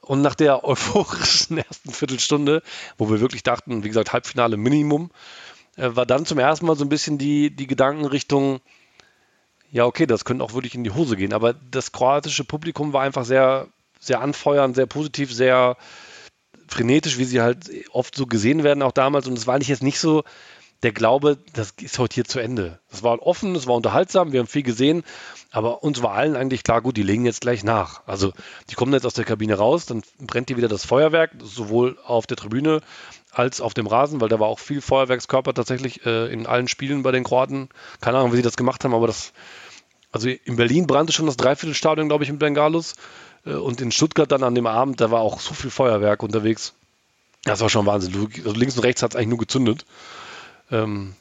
Und 0.00 0.22
nach 0.22 0.34
der 0.34 0.64
euphorischen 0.64 1.58
ersten 1.68 1.92
Viertelstunde, 1.92 2.62
wo 2.98 3.10
wir 3.10 3.20
wirklich 3.20 3.42
dachten, 3.42 3.84
wie 3.84 3.88
gesagt, 3.88 4.12
Halbfinale 4.12 4.56
Minimum, 4.56 5.10
äh, 5.76 5.90
war 5.94 6.06
dann 6.06 6.26
zum 6.26 6.38
ersten 6.38 6.66
Mal 6.66 6.76
so 6.76 6.84
ein 6.84 6.88
bisschen 6.88 7.18
die, 7.18 7.54
die 7.54 7.66
Gedankenrichtung, 7.66 8.60
ja, 9.70 9.84
okay, 9.86 10.06
das 10.06 10.24
könnte 10.24 10.44
auch 10.44 10.54
wirklich 10.54 10.74
in 10.74 10.84
die 10.84 10.90
Hose 10.90 11.16
gehen. 11.16 11.32
Aber 11.32 11.54
das 11.54 11.92
kroatische 11.92 12.44
Publikum 12.44 12.92
war 12.92 13.02
einfach 13.02 13.24
sehr, 13.24 13.68
sehr 14.00 14.20
anfeuernd, 14.20 14.74
sehr 14.74 14.86
positiv, 14.86 15.32
sehr 15.32 15.76
frenetisch, 16.66 17.18
wie 17.18 17.24
sie 17.24 17.40
halt 17.40 17.70
oft 17.92 18.14
so 18.14 18.26
gesehen 18.26 18.64
werden, 18.64 18.82
auch 18.82 18.92
damals. 18.92 19.26
Und 19.26 19.38
es 19.38 19.46
war 19.46 19.54
eigentlich 19.54 19.68
jetzt 19.68 19.82
nicht 19.82 20.00
so 20.00 20.24
der 20.82 20.92
Glaube, 20.92 21.38
das 21.52 21.74
ist 21.80 21.98
heute 21.98 22.14
hier 22.14 22.24
zu 22.24 22.38
Ende. 22.38 22.78
Das 22.90 23.02
war 23.02 23.20
offen, 23.20 23.54
es 23.54 23.66
war 23.66 23.74
unterhaltsam, 23.74 24.32
wir 24.32 24.40
haben 24.40 24.46
viel 24.46 24.62
gesehen, 24.62 25.04
aber 25.50 25.82
uns 25.82 26.02
war 26.02 26.12
allen 26.12 26.36
eigentlich 26.36 26.62
klar, 26.62 26.80
gut, 26.80 26.96
die 26.96 27.02
legen 27.02 27.26
jetzt 27.26 27.42
gleich 27.42 27.64
nach. 27.64 28.00
Also 28.06 28.32
die 28.70 28.74
kommen 28.74 28.92
jetzt 28.94 29.04
aus 29.04 29.14
der 29.14 29.26
Kabine 29.26 29.54
raus, 29.54 29.86
dann 29.86 30.02
brennt 30.18 30.48
hier 30.48 30.56
wieder 30.56 30.68
das 30.68 30.86
Feuerwerk, 30.86 31.32
sowohl 31.42 31.98
auf 32.04 32.26
der 32.26 32.38
Tribüne 32.38 32.80
als 33.32 33.60
auf 33.60 33.74
dem 33.74 33.86
Rasen, 33.86 34.20
weil 34.20 34.28
da 34.28 34.40
war 34.40 34.48
auch 34.48 34.58
viel 34.58 34.80
Feuerwerkskörper 34.80 35.52
tatsächlich 35.54 36.04
äh, 36.06 36.32
in 36.32 36.46
allen 36.46 36.66
Spielen 36.66 37.02
bei 37.02 37.12
den 37.12 37.24
Kroaten. 37.24 37.68
Keine 38.00 38.18
Ahnung, 38.18 38.32
wie 38.32 38.36
sie 38.36 38.42
das 38.42 38.56
gemacht 38.56 38.82
haben, 38.84 38.94
aber 38.94 39.06
das, 39.06 39.32
also 40.12 40.28
in 40.28 40.56
Berlin 40.56 40.86
brannte 40.86 41.12
schon 41.12 41.26
das 41.26 41.36
Dreiviertelstadion, 41.36 42.08
glaube 42.08 42.24
ich, 42.24 42.30
mit 42.30 42.40
Bengalus. 42.40 42.94
Äh, 43.44 43.52
und 43.52 43.80
in 43.80 43.92
Stuttgart 43.92 44.32
dann 44.32 44.42
an 44.42 44.54
dem 44.54 44.66
Abend, 44.66 45.00
da 45.00 45.10
war 45.10 45.20
auch 45.20 45.40
so 45.40 45.54
viel 45.54 45.70
Feuerwerk 45.70 46.22
unterwegs. 46.22 46.74
Das 47.44 47.60
war 47.60 47.70
schon 47.70 47.86
Wahnsinn. 47.86 48.28
Also 48.44 48.52
links 48.58 48.76
und 48.76 48.84
rechts 48.84 49.02
hat 49.02 49.12
es 49.12 49.16
eigentlich 49.16 49.28
nur 49.28 49.38
gezündet. 49.38 49.86
Ähm, 50.70 51.14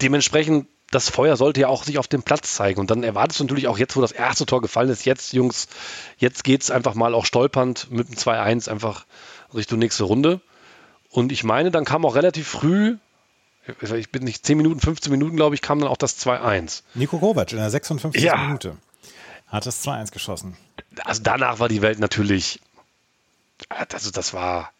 dementsprechend, 0.00 0.66
das 0.90 1.10
Feuer 1.10 1.36
sollte 1.36 1.60
ja 1.60 1.68
auch 1.68 1.84
sich 1.84 1.98
auf 1.98 2.08
dem 2.08 2.22
Platz 2.22 2.54
zeigen. 2.54 2.80
Und 2.80 2.90
dann 2.90 3.02
erwartest 3.02 3.40
du 3.40 3.44
natürlich 3.44 3.68
auch 3.68 3.78
jetzt, 3.78 3.96
wo 3.96 4.00
das 4.00 4.12
erste 4.12 4.46
Tor 4.46 4.62
gefallen 4.62 4.88
ist, 4.88 5.04
jetzt, 5.04 5.34
Jungs, 5.34 5.68
jetzt 6.16 6.44
geht 6.44 6.62
es 6.62 6.70
einfach 6.70 6.94
mal 6.94 7.14
auch 7.14 7.26
stolpernd 7.26 7.90
mit 7.90 8.08
dem 8.08 8.14
2-1 8.14 8.70
einfach 8.70 9.04
Richtung 9.54 9.78
nächste 9.78 10.04
Runde. 10.04 10.40
Und 11.10 11.30
ich 11.30 11.44
meine, 11.44 11.70
dann 11.70 11.84
kam 11.84 12.06
auch 12.06 12.14
relativ 12.14 12.48
früh, 12.48 12.96
ich 13.80 14.10
bin 14.10 14.24
nicht 14.24 14.46
10 14.46 14.56
Minuten, 14.56 14.80
15 14.80 15.12
Minuten, 15.12 15.36
glaube 15.36 15.54
ich, 15.54 15.60
kam 15.60 15.78
dann 15.78 15.88
auch 15.88 15.96
das 15.98 16.18
2-1. 16.24 16.82
Nico 16.94 17.18
Kovac 17.18 17.52
in 17.52 17.58
der 17.58 17.70
56. 17.70 18.22
Ja. 18.22 18.36
Minute 18.36 18.76
hat 19.48 19.66
das 19.66 19.84
2-1 19.84 20.12
geschossen. 20.12 20.56
Also 21.04 21.22
danach 21.22 21.58
war 21.58 21.68
die 21.68 21.82
Welt 21.82 21.98
natürlich, 21.98 22.60
also 23.68 24.10
das 24.10 24.34
war 24.34 24.72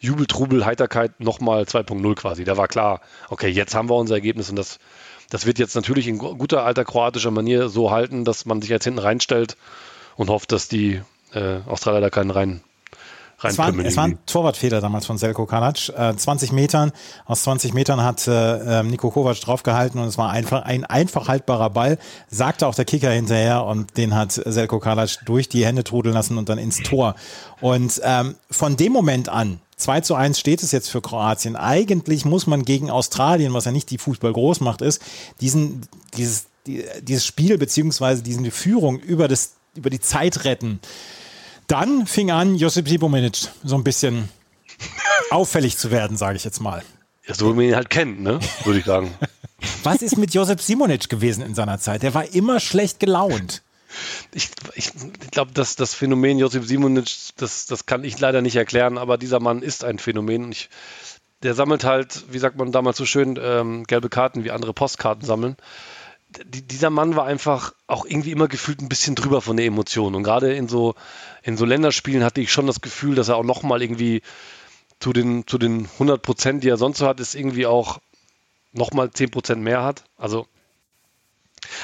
Jubel, 0.00 0.26
Trubel, 0.26 0.64
Heiterkeit 0.64 1.20
nochmal 1.20 1.62
2.0 1.62 2.14
quasi. 2.14 2.44
Da 2.44 2.56
war 2.56 2.68
klar, 2.68 3.00
okay, 3.30 3.48
jetzt 3.48 3.74
haben 3.74 3.88
wir 3.88 3.96
unser 3.96 4.14
Ergebnis 4.14 4.50
und 4.50 4.56
das, 4.56 4.78
das 5.30 5.46
wird 5.46 5.58
jetzt 5.58 5.74
natürlich 5.74 6.06
in 6.08 6.18
guter 6.18 6.64
alter 6.64 6.84
kroatischer 6.84 7.30
Manier 7.30 7.68
so 7.68 7.90
halten, 7.90 8.24
dass 8.24 8.46
man 8.46 8.60
sich 8.60 8.70
jetzt 8.70 8.84
hinten 8.84 9.00
reinstellt 9.00 9.56
und 10.16 10.30
hofft, 10.30 10.52
dass 10.52 10.68
die 10.68 11.00
äh, 11.32 11.60
Australier 11.66 12.00
da 12.00 12.10
keinen 12.10 12.30
rein 12.30 12.62
es 13.42 13.56
war, 13.56 13.76
es 13.78 13.96
war 13.96 14.04
ein 14.04 14.18
Torwartfehler 14.26 14.80
damals 14.80 15.06
von 15.06 15.16
Selko 15.16 15.46
Kalac. 15.46 15.88
Äh, 15.90 16.16
20 16.16 16.50
Metern, 16.50 16.90
aus 17.24 17.44
20 17.44 17.72
Metern 17.72 18.02
hat 18.02 18.26
äh, 18.26 18.80
ähm, 18.80 18.88
Nico 18.88 19.10
Kovac 19.10 19.40
draufgehalten 19.40 20.00
und 20.00 20.08
es 20.08 20.18
war 20.18 20.30
einfach 20.30 20.62
ein 20.62 20.84
einfach 20.84 21.28
haltbarer 21.28 21.70
Ball, 21.70 21.98
sagte 22.28 22.66
auch 22.66 22.74
der 22.74 22.84
Kicker 22.84 23.10
hinterher 23.10 23.64
und 23.64 23.96
den 23.96 24.14
hat 24.14 24.32
Selko 24.32 24.80
Kalac 24.80 25.24
durch 25.24 25.48
die 25.48 25.64
Hände 25.64 25.84
trudeln 25.84 26.14
lassen 26.14 26.36
und 26.36 26.48
dann 26.48 26.58
ins 26.58 26.78
Tor. 26.78 27.14
Und 27.60 28.00
ähm, 28.02 28.34
von 28.50 28.76
dem 28.76 28.92
Moment 28.92 29.28
an, 29.28 29.60
2 29.78 30.00
zu 30.02 30.14
1 30.14 30.38
steht 30.38 30.62
es 30.62 30.72
jetzt 30.72 30.90
für 30.90 31.00
Kroatien. 31.00 31.56
Eigentlich 31.56 32.24
muss 32.24 32.46
man 32.46 32.64
gegen 32.64 32.90
Australien, 32.90 33.54
was 33.54 33.64
ja 33.64 33.72
nicht 33.72 33.90
die 33.90 33.98
Fußball-Großmacht 33.98 34.82
ist, 34.82 35.00
diesen, 35.40 35.82
dieses, 36.16 36.46
dieses 36.66 37.24
Spiel 37.24 37.58
beziehungsweise 37.58 38.22
diese 38.22 38.50
Führung 38.50 38.98
über, 38.98 39.28
das, 39.28 39.54
über 39.74 39.88
die 39.88 40.00
Zeit 40.00 40.44
retten. 40.44 40.80
Dann 41.68 42.06
fing 42.06 42.30
an, 42.30 42.56
Josip 42.56 42.88
Sibomenic 42.88 43.48
so 43.62 43.76
ein 43.76 43.84
bisschen 43.84 44.28
auffällig 45.30 45.78
zu 45.78 45.90
werden, 45.90 46.16
sage 46.16 46.36
ich 46.36 46.44
jetzt 46.44 46.60
mal. 46.60 46.82
Ja, 47.26 47.34
so 47.34 47.50
wie 47.50 47.56
man 47.56 47.64
ihn 47.66 47.76
halt 47.76 47.90
kennt, 47.90 48.20
ne? 48.20 48.40
würde 48.64 48.80
ich 48.80 48.84
sagen. 48.84 49.14
Was 49.82 50.02
ist 50.02 50.16
mit 50.16 50.34
Josip 50.34 50.60
Simonic 50.60 51.08
gewesen 51.08 51.42
in 51.42 51.54
seiner 51.54 51.78
Zeit? 51.78 52.02
Der 52.02 52.14
war 52.14 52.32
immer 52.34 52.58
schlecht 52.58 53.00
gelaunt. 53.00 53.62
Ich, 54.32 54.50
ich 54.74 54.92
glaube, 55.30 55.52
dass 55.52 55.76
das 55.76 55.94
Phänomen 55.94 56.38
Josip 56.38 56.64
Simonic, 56.64 57.10
das, 57.36 57.66
das 57.66 57.86
kann 57.86 58.04
ich 58.04 58.18
leider 58.18 58.42
nicht 58.42 58.56
erklären, 58.56 58.98
aber 58.98 59.18
dieser 59.18 59.40
Mann 59.40 59.62
ist 59.62 59.84
ein 59.84 59.98
Phänomen. 59.98 60.52
Ich, 60.52 60.68
der 61.42 61.54
sammelt 61.54 61.84
halt, 61.84 62.24
wie 62.30 62.38
sagt 62.38 62.56
man 62.56 62.72
damals 62.72 62.96
so 62.96 63.06
schön, 63.06 63.38
ähm, 63.40 63.84
gelbe 63.84 64.08
Karten 64.08 64.44
wie 64.44 64.50
andere 64.50 64.74
Postkarten 64.74 65.24
sammeln 65.24 65.56
die, 66.44 66.62
dieser 66.62 66.90
Mann 66.90 67.16
war 67.16 67.24
einfach 67.24 67.74
auch 67.86 68.04
irgendwie 68.04 68.32
immer 68.32 68.48
gefühlt 68.48 68.80
ein 68.80 68.88
bisschen 68.88 69.14
drüber 69.14 69.40
von 69.40 69.56
der 69.56 69.66
Emotion. 69.66 70.14
Und 70.14 70.22
gerade 70.22 70.52
in 70.52 70.68
so, 70.68 70.94
in 71.42 71.56
so 71.56 71.64
Länderspielen 71.64 72.24
hatte 72.24 72.40
ich 72.40 72.52
schon 72.52 72.66
das 72.66 72.80
Gefühl, 72.80 73.14
dass 73.14 73.28
er 73.28 73.36
auch 73.36 73.44
nochmal 73.44 73.82
irgendwie 73.82 74.22
zu 75.00 75.12
den, 75.12 75.46
zu 75.46 75.58
den 75.58 75.86
100 75.86 76.20
Prozent, 76.22 76.64
die 76.64 76.68
er 76.68 76.76
sonst 76.76 76.98
so 76.98 77.06
hat, 77.06 77.20
ist 77.20 77.34
irgendwie 77.34 77.66
auch 77.66 77.98
nochmal 78.72 79.10
10 79.10 79.30
Prozent 79.30 79.62
mehr 79.62 79.82
hat. 79.82 80.04
Also 80.16 80.46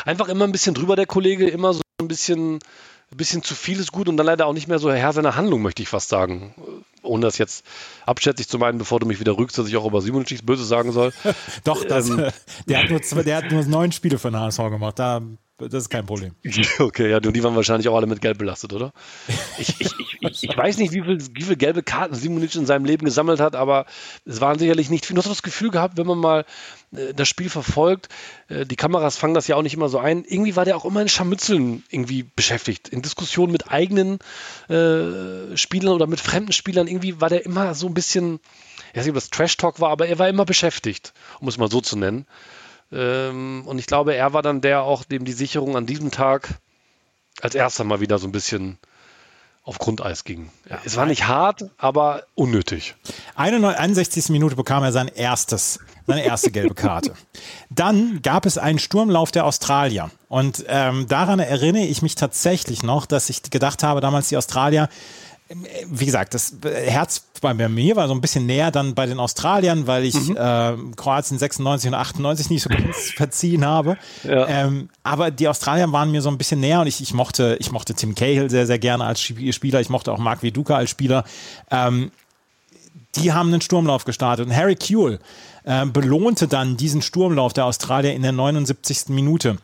einfach 0.04 0.28
immer 0.28 0.44
ein 0.44 0.52
bisschen 0.52 0.74
drüber, 0.74 0.96
der 0.96 1.06
Kollege, 1.06 1.48
immer 1.48 1.72
so 1.72 1.80
ein 2.04 2.08
bisschen, 2.08 2.56
ein 2.56 3.16
bisschen 3.16 3.42
zu 3.42 3.54
vieles 3.54 3.92
gut 3.92 4.08
und 4.08 4.16
dann 4.16 4.26
leider 4.26 4.46
auch 4.46 4.52
nicht 4.52 4.68
mehr 4.68 4.78
so 4.78 4.92
Herr 4.92 5.12
seiner 5.12 5.36
Handlung, 5.36 5.62
möchte 5.62 5.82
ich 5.82 5.88
fast 5.88 6.08
sagen. 6.08 6.54
Ohne 7.02 7.26
das 7.26 7.38
jetzt 7.38 7.64
abschätzig 8.06 8.48
zu 8.48 8.58
meinen, 8.58 8.78
bevor 8.78 9.00
du 9.00 9.06
mich 9.06 9.20
wieder 9.20 9.36
rückst, 9.36 9.58
dass 9.58 9.68
ich 9.68 9.76
auch 9.76 9.86
über 9.86 10.00
Simon 10.00 10.24
nichts 10.28 10.44
Böses 10.44 10.68
sagen 10.68 10.92
soll. 10.92 11.12
Doch, 11.64 11.84
das, 11.84 12.08
ähm, 12.08 12.30
der, 12.66 12.82
hat 12.82 12.90
nur 12.90 13.02
zwei, 13.02 13.22
der 13.22 13.38
hat 13.38 13.50
nur 13.50 13.64
neun 13.64 13.92
Spiele 13.92 14.18
für 14.18 14.30
den 14.30 14.40
HSV 14.40 14.58
gemacht. 14.70 14.98
Da 14.98 15.20
das 15.58 15.84
ist 15.84 15.88
kein 15.88 16.06
Problem. 16.06 16.34
Okay, 16.78 17.10
ja, 17.10 17.20
die 17.20 17.42
waren 17.44 17.54
wahrscheinlich 17.54 17.88
auch 17.88 17.96
alle 17.96 18.06
mit 18.06 18.20
Gelb 18.20 18.38
belastet, 18.38 18.72
oder? 18.72 18.92
Ich, 19.58 19.80
ich, 19.80 19.92
ich, 20.20 20.42
ich 20.42 20.56
weiß 20.56 20.78
nicht, 20.78 20.92
wie 20.92 21.02
viel, 21.02 21.18
wie 21.32 21.42
viel 21.42 21.56
gelbe 21.56 21.82
Karten 21.82 22.14
Simonic 22.14 22.54
in 22.56 22.66
seinem 22.66 22.84
Leben 22.84 23.04
gesammelt 23.04 23.40
hat, 23.40 23.54
aber 23.54 23.86
es 24.24 24.40
waren 24.40 24.58
sicherlich 24.58 24.90
nicht 24.90 25.06
viel. 25.06 25.14
Du 25.14 25.22
hast 25.22 25.30
das 25.30 25.42
Gefühl 25.42 25.70
gehabt, 25.70 25.96
wenn 25.96 26.06
man 26.06 26.18
mal 26.18 26.44
äh, 26.92 27.14
das 27.14 27.28
Spiel 27.28 27.48
verfolgt, 27.48 28.08
äh, 28.48 28.66
die 28.66 28.76
Kameras 28.76 29.16
fangen 29.16 29.34
das 29.34 29.46
ja 29.46 29.56
auch 29.56 29.62
nicht 29.62 29.74
immer 29.74 29.88
so 29.88 29.98
ein, 29.98 30.24
irgendwie 30.24 30.56
war 30.56 30.64
der 30.64 30.76
auch 30.76 30.84
immer 30.84 31.02
in 31.02 31.08
Scharmützeln 31.08 31.84
irgendwie 31.90 32.24
beschäftigt, 32.24 32.88
in 32.88 33.02
Diskussionen 33.02 33.52
mit 33.52 33.70
eigenen 33.70 34.18
äh, 34.68 35.56
Spielern 35.56 35.94
oder 35.94 36.08
mit 36.08 36.20
fremden 36.20 36.52
Spielern. 36.52 36.88
Irgendwie 36.88 37.20
war 37.20 37.28
der 37.28 37.44
immer 37.44 37.74
so 37.74 37.86
ein 37.86 37.94
bisschen, 37.94 38.40
ich 38.90 38.98
weiß 38.98 39.04
nicht, 39.04 39.10
ob 39.10 39.16
das 39.16 39.30
Trash-Talk 39.30 39.80
war, 39.80 39.90
aber 39.90 40.08
er 40.08 40.18
war 40.18 40.28
immer 40.28 40.44
beschäftigt, 40.44 41.12
um 41.40 41.48
es 41.48 41.58
mal 41.58 41.70
so 41.70 41.80
zu 41.80 41.96
nennen. 41.96 42.26
Ähm, 42.94 43.62
und 43.66 43.78
ich 43.78 43.86
glaube, 43.86 44.14
er 44.14 44.32
war 44.32 44.42
dann 44.42 44.60
der 44.60 44.82
auch, 44.82 45.04
dem 45.04 45.24
die 45.24 45.32
Sicherung 45.32 45.76
an 45.76 45.86
diesem 45.86 46.10
Tag 46.10 46.60
als 47.40 47.54
erster 47.54 47.84
mal 47.84 48.00
wieder 48.00 48.18
so 48.18 48.28
ein 48.28 48.32
bisschen 48.32 48.78
auf 49.64 49.78
Grundeis 49.78 50.24
ging. 50.24 50.50
Ja. 50.68 50.78
Es 50.84 50.96
war 50.96 51.06
nicht 51.06 51.26
hart, 51.26 51.64
aber 51.78 52.24
unnötig. 52.34 52.94
61. 53.34 54.28
Minute 54.28 54.56
bekam 54.56 54.82
er 54.82 54.92
sein 54.92 55.08
erstes, 55.08 55.80
seine 56.06 56.22
erste 56.22 56.50
gelbe 56.50 56.74
Karte. 56.74 57.14
Dann 57.70 58.20
gab 58.22 58.44
es 58.44 58.58
einen 58.58 58.78
Sturmlauf 58.78 59.32
der 59.32 59.46
Australier. 59.46 60.10
Und 60.28 60.64
ähm, 60.68 61.08
daran 61.08 61.40
erinnere 61.40 61.84
ich 61.84 62.02
mich 62.02 62.14
tatsächlich 62.14 62.82
noch, 62.82 63.06
dass 63.06 63.30
ich 63.30 63.42
gedacht 63.42 63.82
habe, 63.82 64.02
damals 64.02 64.28
die 64.28 64.36
Australier 64.36 64.88
wie 65.86 66.06
gesagt, 66.06 66.34
das 66.34 66.54
Herz 66.62 67.24
bei 67.52 67.68
mir 67.68 67.96
war 67.96 68.08
so 68.08 68.14
ein 68.14 68.22
bisschen 68.22 68.46
näher 68.46 68.70
dann 68.70 68.94
bei 68.94 69.04
den 69.04 69.20
Australiern, 69.20 69.86
weil 69.86 70.04
ich 70.04 70.14
mhm. 70.14 70.36
äh, 70.36 70.76
Kroatien 70.96 71.38
96 71.38 71.88
und 71.88 71.94
98 71.94 72.50
nicht 72.50 72.62
so 72.62 72.70
ganz 72.70 73.10
verziehen 73.16 73.66
habe. 73.66 73.98
Ja. 74.22 74.48
Ähm, 74.48 74.88
aber 75.02 75.30
die 75.30 75.48
Australier 75.48 75.92
waren 75.92 76.10
mir 76.10 76.22
so 76.22 76.30
ein 76.30 76.38
bisschen 76.38 76.60
näher 76.60 76.80
und 76.80 76.86
ich, 76.86 77.02
ich, 77.02 77.12
mochte, 77.12 77.56
ich 77.60 77.70
mochte 77.70 77.94
Tim 77.94 78.14
Cahill 78.14 78.48
sehr, 78.48 78.66
sehr 78.66 78.78
gerne 78.78 79.04
als 79.04 79.20
Spieler. 79.20 79.80
Ich 79.80 79.90
mochte 79.90 80.12
auch 80.12 80.18
Mark 80.18 80.42
Viduka 80.42 80.76
als 80.76 80.88
Spieler. 80.88 81.24
Ähm, 81.70 82.10
die 83.16 83.32
haben 83.32 83.48
einen 83.48 83.60
Sturmlauf 83.60 84.04
gestartet 84.04 84.46
und 84.46 84.56
Harry 84.56 84.76
Kuehl 84.76 85.18
äh, 85.64 85.84
belohnte 85.86 86.48
dann 86.48 86.76
diesen 86.76 87.02
Sturmlauf 87.02 87.52
der 87.52 87.66
Australier 87.66 88.14
in 88.14 88.22
der 88.22 88.32
79. 88.32 89.08
Minute. 89.08 89.58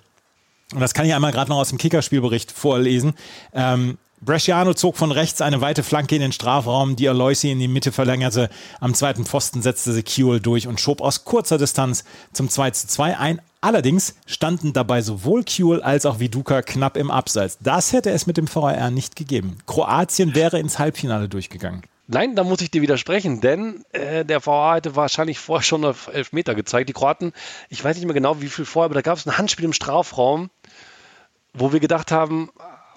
Und 0.72 0.80
das 0.80 0.94
kann 0.94 1.04
ich 1.06 1.14
einmal 1.14 1.32
gerade 1.32 1.50
noch 1.50 1.58
aus 1.58 1.70
dem 1.70 1.78
Kickerspielbericht 1.78 2.52
vorlesen. 2.52 3.14
Ähm, 3.52 3.98
Bresciano 4.22 4.74
zog 4.74 4.98
von 4.98 5.12
rechts 5.12 5.40
eine 5.40 5.62
weite 5.62 5.82
Flanke 5.82 6.14
in 6.14 6.20
den 6.20 6.32
Strafraum, 6.32 6.94
die 6.94 7.08
Aloisi 7.08 7.50
in 7.50 7.58
die 7.58 7.68
Mitte 7.68 7.90
verlängerte. 7.90 8.50
Am 8.78 8.92
zweiten 8.92 9.24
Pfosten 9.24 9.62
setzte 9.62 9.94
Secuel 9.94 10.40
durch 10.40 10.66
und 10.66 10.78
schob 10.78 11.00
aus 11.00 11.24
kurzer 11.24 11.56
Distanz 11.56 12.04
zum 12.34 12.50
2 12.50 12.72
zu 12.72 12.86
2 12.86 13.16
ein. 13.16 13.40
Allerdings 13.62 14.16
standen 14.26 14.74
dabei 14.74 15.00
sowohl 15.00 15.44
Kuhl 15.44 15.82
als 15.82 16.04
auch 16.04 16.18
Viduka 16.18 16.60
knapp 16.60 16.98
im 16.98 17.10
Abseits. 17.10 17.56
Das 17.60 17.94
hätte 17.94 18.10
es 18.10 18.26
mit 18.26 18.36
dem 18.36 18.54
VAR 18.54 18.90
nicht 18.90 19.16
gegeben. 19.16 19.56
Kroatien 19.66 20.34
wäre 20.34 20.58
ins 20.58 20.78
Halbfinale 20.78 21.30
durchgegangen. 21.30 21.82
Nein, 22.06 22.36
da 22.36 22.44
muss 22.44 22.60
ich 22.60 22.70
dir 22.70 22.82
widersprechen, 22.82 23.40
denn 23.40 23.84
äh, 23.92 24.26
der 24.26 24.44
VAR 24.44 24.76
hätte 24.76 24.96
wahrscheinlich 24.96 25.38
vorher 25.38 25.62
schon 25.62 25.82
auf 25.86 26.08
Elfmeter 26.08 26.54
gezeigt. 26.54 26.90
Die 26.90 26.92
Kroaten, 26.92 27.32
ich 27.70 27.82
weiß 27.82 27.96
nicht 27.96 28.04
mehr 28.04 28.14
genau, 28.14 28.42
wie 28.42 28.48
viel 28.48 28.66
vorher, 28.66 28.86
aber 28.86 28.94
da 28.94 29.00
gab 29.00 29.16
es 29.16 29.26
ein 29.26 29.38
Handspiel 29.38 29.64
im 29.64 29.72
Strafraum, 29.72 30.50
wo 31.54 31.72
wir 31.72 31.80
gedacht 31.80 32.12
haben, 32.12 32.50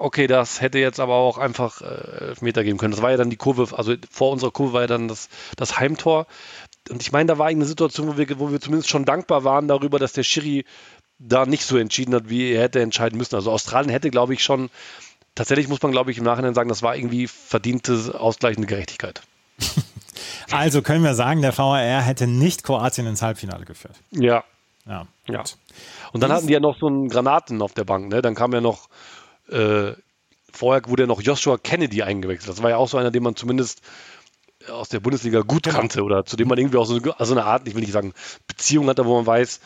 okay, 0.04 0.28
das 0.28 0.60
hätte 0.60 0.80
jetzt 0.80 1.00
aber 1.00 1.16
auch 1.16 1.38
einfach 1.38 1.82
äh, 1.82 2.26
Elfmeter 2.28 2.64
geben 2.64 2.78
können. 2.78 2.92
Das 2.92 3.02
war 3.02 3.12
ja 3.12 3.18
dann 3.18 3.30
die 3.30 3.38
Kurve, 3.38 3.76
also 3.78 3.96
vor 4.12 4.32
unserer 4.32 4.52
Kurve 4.52 4.74
war 4.74 4.82
ja 4.82 4.88
dann 4.88 5.08
das, 5.08 5.30
das 5.56 5.80
Heimtor. 5.80 6.28
Und 6.90 7.02
ich 7.02 7.14
meine, 7.14 7.28
da 7.28 7.38
war 7.38 7.48
eine 7.48 7.66
Situation, 7.66 8.08
wo 8.08 8.18
wir, 8.18 8.40
wo 8.40 8.52
wir 8.52 8.60
zumindest 8.60 8.90
schon 8.90 9.06
dankbar 9.06 9.46
waren 9.46 9.70
darüber, 9.70 10.00
dass 10.00 10.12
der 10.12 10.24
Schiri 10.24 10.66
da 11.20 11.46
nicht 11.46 11.66
so 11.66 11.78
entschieden 11.78 12.14
hat, 12.14 12.30
wie 12.30 12.52
er 12.52 12.64
hätte 12.64 12.82
entscheiden 12.82 13.18
müssen. 13.18 13.36
Also 13.36 13.52
Australien 13.52 13.92
hätte, 13.92 14.12
glaube 14.12 14.34
ich, 14.34 14.44
schon, 14.44 14.70
tatsächlich 15.36 15.70
muss 15.70 15.82
man, 15.82 15.94
glaube 15.94 16.12
ich, 16.12 16.18
im 16.18 16.26
Nachhinein 16.26 16.54
sagen, 16.54 16.68
das 16.68 16.84
war 16.84 16.98
irgendwie 16.98 17.28
verdiente, 17.28 18.20
ausgleichende 18.20 18.68
Gerechtigkeit. 18.68 19.22
Also 20.52 20.84
können 20.84 21.04
wir 21.04 21.16
sagen, 21.16 21.42
der 21.42 21.58
VAR 21.58 21.80
hätte 22.02 22.28
nicht 22.28 22.64
Kroatien 22.64 23.08
ins 23.08 23.24
Halbfinale 23.24 23.66
geführt. 23.66 23.96
Ja. 24.12 24.44
Ja. 24.86 25.08
ja. 25.28 25.44
Und 26.12 26.22
dann 26.22 26.32
hatten 26.32 26.48
die 26.48 26.54
ja 26.54 26.60
noch 26.60 26.78
so 26.78 26.88
einen 26.88 27.10
Granaten 27.10 27.62
auf 27.62 27.74
der 27.74 27.86
Bank, 27.86 28.10
ne? 28.10 28.22
Dann 28.22 28.36
kam 28.36 28.52
ja 28.54 28.62
noch 28.62 28.90
äh, 29.50 29.94
vorher 30.52 30.88
wurde 30.88 31.04
ja 31.04 31.08
noch 31.08 31.22
Joshua 31.22 31.58
Kennedy 31.58 32.04
eingewechselt. 32.04 32.50
Das 32.50 32.64
war 32.64 32.70
ja 32.70 32.78
auch 32.78 32.90
so 32.90 32.98
einer, 32.98 33.12
den 33.12 33.24
man 33.24 33.36
zumindest 33.36 33.82
aus 34.70 34.90
der 34.90 35.00
Bundesliga 35.00 35.42
gut 35.42 35.64
genau. 35.64 35.80
kannte 35.80 36.04
oder 36.04 36.26
zu 36.26 36.38
dem 36.38 36.48
man 36.48 36.58
irgendwie 36.58 36.78
auch 36.78 36.86
so, 36.86 37.00
also 37.18 37.34
eine 37.34 37.46
Art, 37.46 37.68
ich 37.68 37.76
will 37.76 37.82
nicht 37.82 37.92
sagen, 37.92 38.14
Beziehung 38.48 38.88
hatte, 38.88 39.06
wo 39.06 39.16
man 39.16 39.26
weiß, 39.26 39.60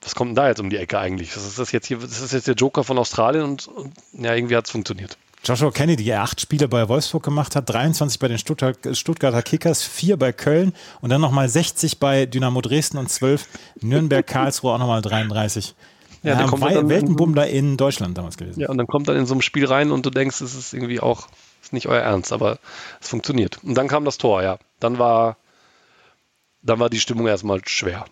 was 0.00 0.14
kommt 0.14 0.30
denn 0.30 0.36
da 0.36 0.48
jetzt 0.48 0.60
um 0.60 0.68
die 0.68 0.76
Ecke 0.76 0.98
eigentlich? 0.98 1.34
Was 1.36 1.46
ist 1.46 1.58
das 1.58 1.72
jetzt 1.72 1.86
hier? 1.86 1.98
Das 1.98 2.20
ist 2.20 2.32
jetzt 2.32 2.46
der 2.46 2.54
Joker 2.54 2.84
von 2.84 2.98
Australien 2.98 3.44
und, 3.44 3.68
und 3.68 3.94
ja, 4.12 4.34
irgendwie 4.34 4.56
hat 4.56 4.66
es 4.66 4.70
funktioniert. 4.70 5.16
Joshua 5.44 5.70
Kennedy, 5.70 6.04
der 6.04 6.22
acht 6.22 6.40
Spiele 6.40 6.68
bei 6.68 6.88
Wolfsburg 6.88 7.22
gemacht 7.22 7.54
hat, 7.54 7.68
23 7.68 8.18
bei 8.18 8.28
den 8.28 8.38
Stuttgart, 8.38 8.76
Stuttgarter 8.92 9.42
Kickers, 9.42 9.82
vier 9.82 10.16
bei 10.16 10.32
Köln 10.32 10.74
und 11.02 11.10
dann 11.10 11.20
nochmal 11.20 11.48
60 11.48 11.98
bei 11.98 12.24
Dynamo 12.24 12.62
Dresden 12.62 12.96
und 12.96 13.10
12 13.10 13.46
Nürnberg, 13.80 14.26
Karlsruhe 14.26 14.72
auch 14.72 14.78
nochmal 14.78 15.02
33. 15.02 15.74
Ja, 16.24 16.36
der 16.36 16.46
kommt 16.46 16.62
dann 16.62 16.88
Weltenbummler 16.88 17.46
in 17.48 17.76
Deutschland 17.76 18.16
damals 18.16 18.38
gewesen. 18.38 18.58
Ja, 18.58 18.70
und 18.70 18.78
dann 18.78 18.86
kommt 18.86 19.08
dann 19.08 19.16
in 19.16 19.26
so 19.26 19.34
ein 19.34 19.42
Spiel 19.42 19.66
rein 19.66 19.90
und 19.90 20.06
du 20.06 20.10
denkst, 20.10 20.40
es 20.40 20.54
ist 20.54 20.72
irgendwie 20.72 21.00
auch, 21.00 21.28
ist 21.62 21.74
nicht 21.74 21.86
euer 21.86 22.00
Ernst, 22.00 22.32
aber 22.32 22.58
es 23.00 23.08
funktioniert. 23.10 23.58
Und 23.62 23.74
dann 23.74 23.88
kam 23.88 24.06
das 24.06 24.16
Tor, 24.16 24.42
ja. 24.42 24.58
Dann 24.80 24.98
war, 24.98 25.36
dann 26.62 26.78
war 26.78 26.88
die 26.88 26.98
Stimmung 26.98 27.26
erstmal 27.26 27.60
schwer. 27.66 28.06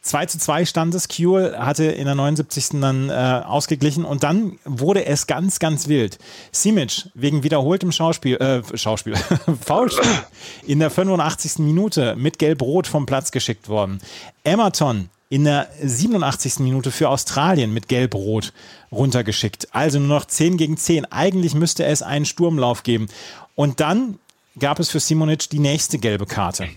2 0.00 0.26
zu 0.26 0.38
2 0.38 0.64
stand 0.64 0.94
es. 0.94 1.08
Kuhl 1.08 1.54
hatte 1.58 1.84
in 1.84 2.06
der 2.06 2.14
79. 2.14 2.80
dann 2.80 3.10
äh, 3.10 3.42
ausgeglichen 3.44 4.04
und 4.06 4.22
dann 4.22 4.58
wurde 4.64 5.04
es 5.04 5.26
ganz, 5.26 5.58
ganz 5.58 5.88
wild. 5.88 6.18
Simic 6.52 7.10
wegen 7.14 7.42
wiederholtem 7.42 7.92
Schauspiel, 7.92 8.36
äh, 8.36 8.62
Schauspiel, 8.78 9.16
Foulspiel 9.66 10.10
in 10.66 10.78
der 10.78 10.90
85. 10.90 11.58
Minute 11.58 12.16
mit 12.16 12.38
Gelb-Rot 12.38 12.86
vom 12.86 13.04
Platz 13.04 13.30
geschickt 13.30 13.68
worden. 13.68 14.00
Emerton 14.44 15.10
in 15.30 15.44
der 15.44 15.68
87. 15.82 16.60
Minute 16.60 16.90
für 16.90 17.08
Australien 17.08 17.72
mit 17.72 17.88
Gelb-Rot 17.88 18.52
runtergeschickt. 18.90 19.68
Also 19.72 19.98
nur 19.98 20.08
noch 20.08 20.24
10 20.24 20.56
gegen 20.56 20.76
10. 20.76 21.04
Eigentlich 21.12 21.54
müsste 21.54 21.84
es 21.84 22.02
einen 22.02 22.24
Sturmlauf 22.24 22.82
geben. 22.82 23.08
Und 23.54 23.80
dann 23.80 24.18
gab 24.58 24.78
es 24.78 24.88
für 24.88 25.00
Simonic 25.00 25.50
die 25.50 25.58
nächste 25.58 25.98
gelbe 25.98 26.26
Karte. 26.26 26.68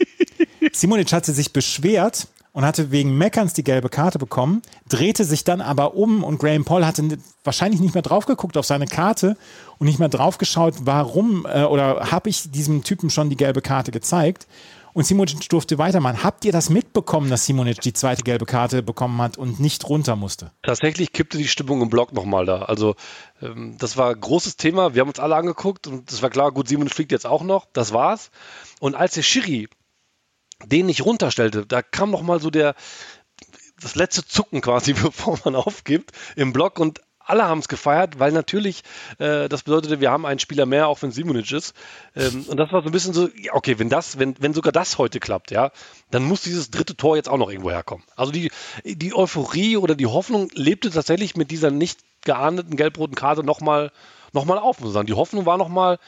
Simonic 0.72 1.12
hatte 1.12 1.32
sich 1.32 1.52
beschwert 1.52 2.28
und 2.52 2.64
hatte 2.64 2.90
wegen 2.90 3.16
Meckerns 3.16 3.54
die 3.54 3.64
gelbe 3.64 3.88
Karte 3.88 4.18
bekommen, 4.18 4.62
drehte 4.88 5.24
sich 5.24 5.44
dann 5.44 5.60
aber 5.60 5.94
um 5.94 6.22
und 6.22 6.38
Graham 6.38 6.64
Paul 6.64 6.84
hatte 6.84 7.18
wahrscheinlich 7.44 7.80
nicht 7.80 7.94
mehr 7.94 8.02
drauf 8.02 8.26
geguckt 8.26 8.56
auf 8.56 8.66
seine 8.66 8.86
Karte 8.86 9.36
und 9.78 9.86
nicht 9.86 9.98
mehr 9.98 10.10
drauf 10.10 10.38
geschaut, 10.38 10.74
warum 10.80 11.46
äh, 11.46 11.64
oder 11.64 12.10
habe 12.10 12.28
ich 12.28 12.50
diesem 12.50 12.84
Typen 12.84 13.10
schon 13.10 13.30
die 13.30 13.36
gelbe 13.36 13.62
Karte 13.62 13.90
gezeigt 13.90 14.46
und 14.92 15.04
Simonic 15.04 15.48
durfte 15.48 15.78
weitermachen. 15.78 16.22
Habt 16.22 16.44
ihr 16.44 16.52
das 16.52 16.70
mitbekommen, 16.70 17.30
dass 17.30 17.46
Simonic 17.46 17.80
die 17.80 17.92
zweite 17.92 18.22
gelbe 18.22 18.46
Karte 18.46 18.82
bekommen 18.82 19.20
hat 19.20 19.38
und 19.38 19.60
nicht 19.60 19.88
runter 19.88 20.16
musste? 20.16 20.52
Tatsächlich 20.62 21.12
kippte 21.12 21.38
die 21.38 21.48
Stimmung 21.48 21.82
im 21.82 21.90
Block 21.90 22.12
nochmal 22.12 22.46
da. 22.46 22.62
Also 22.62 22.94
ähm, 23.40 23.76
das 23.78 23.96
war 23.96 24.10
ein 24.10 24.20
großes 24.20 24.56
Thema. 24.56 24.94
Wir 24.94 25.00
haben 25.00 25.08
uns 25.08 25.20
alle 25.20 25.36
angeguckt 25.36 25.86
und 25.86 26.10
es 26.10 26.22
war 26.22 26.30
klar, 26.30 26.52
gut, 26.52 26.68
Simonic 26.68 26.94
fliegt 26.94 27.12
jetzt 27.12 27.26
auch 27.26 27.42
noch. 27.42 27.66
Das 27.72 27.92
war's. 27.92 28.30
Und 28.80 28.94
als 28.94 29.14
der 29.14 29.22
Schiri 29.22 29.68
den 30.64 30.86
nicht 30.86 31.04
runterstellte, 31.04 31.66
da 31.66 31.82
kam 31.82 32.10
nochmal 32.10 32.40
so 32.40 32.50
der 32.50 32.74
das 33.80 33.96
letzte 33.96 34.24
Zucken 34.24 34.60
quasi, 34.60 34.92
bevor 35.02 35.38
man 35.44 35.56
aufgibt 35.56 36.12
im 36.36 36.52
Block 36.52 36.78
und 36.78 37.00
alle 37.24 37.44
haben 37.46 37.58
es 37.58 37.68
gefeiert, 37.68 38.18
weil 38.18 38.32
natürlich 38.32 38.82
äh, 39.18 39.48
das 39.48 39.62
bedeutete, 39.62 40.00
wir 40.00 40.10
haben 40.10 40.26
einen 40.26 40.38
Spieler 40.38 40.66
mehr, 40.66 40.88
auch 40.88 41.02
wenn 41.02 41.12
Simonic 41.12 41.52
ist. 41.52 41.74
Ähm, 42.16 42.44
und 42.48 42.56
das 42.56 42.72
war 42.72 42.82
so 42.82 42.88
ein 42.88 42.92
bisschen 42.92 43.14
so, 43.14 43.28
ja, 43.36 43.54
okay, 43.54 43.78
wenn 43.78 43.88
das, 43.88 44.18
wenn, 44.18 44.34
wenn 44.38 44.54
sogar 44.54 44.72
das 44.72 44.98
heute 44.98 45.20
klappt, 45.20 45.50
ja, 45.50 45.70
dann 46.10 46.24
muss 46.24 46.42
dieses 46.42 46.70
dritte 46.70 46.96
Tor 46.96 47.16
jetzt 47.16 47.28
auch 47.28 47.38
noch 47.38 47.50
irgendwo 47.50 47.70
herkommen. 47.70 48.04
Also 48.16 48.32
die, 48.32 48.50
die 48.84 49.14
Euphorie 49.14 49.76
oder 49.76 49.94
die 49.94 50.06
Hoffnung 50.06 50.50
lebte 50.54 50.90
tatsächlich 50.90 51.36
mit 51.36 51.50
dieser 51.50 51.70
nicht 51.70 52.00
geahndeten 52.24 52.76
gelb-roten 52.76 53.14
Karte 53.14 53.42
nochmal 53.42 53.92
noch 54.32 54.44
mal 54.44 54.58
auf, 54.58 54.78
muss 54.78 54.86
man 54.86 54.94
sagen. 54.94 55.06
Die 55.06 55.14
Hoffnung 55.14 55.46
war 55.46 55.58
nochmal, 55.58 55.98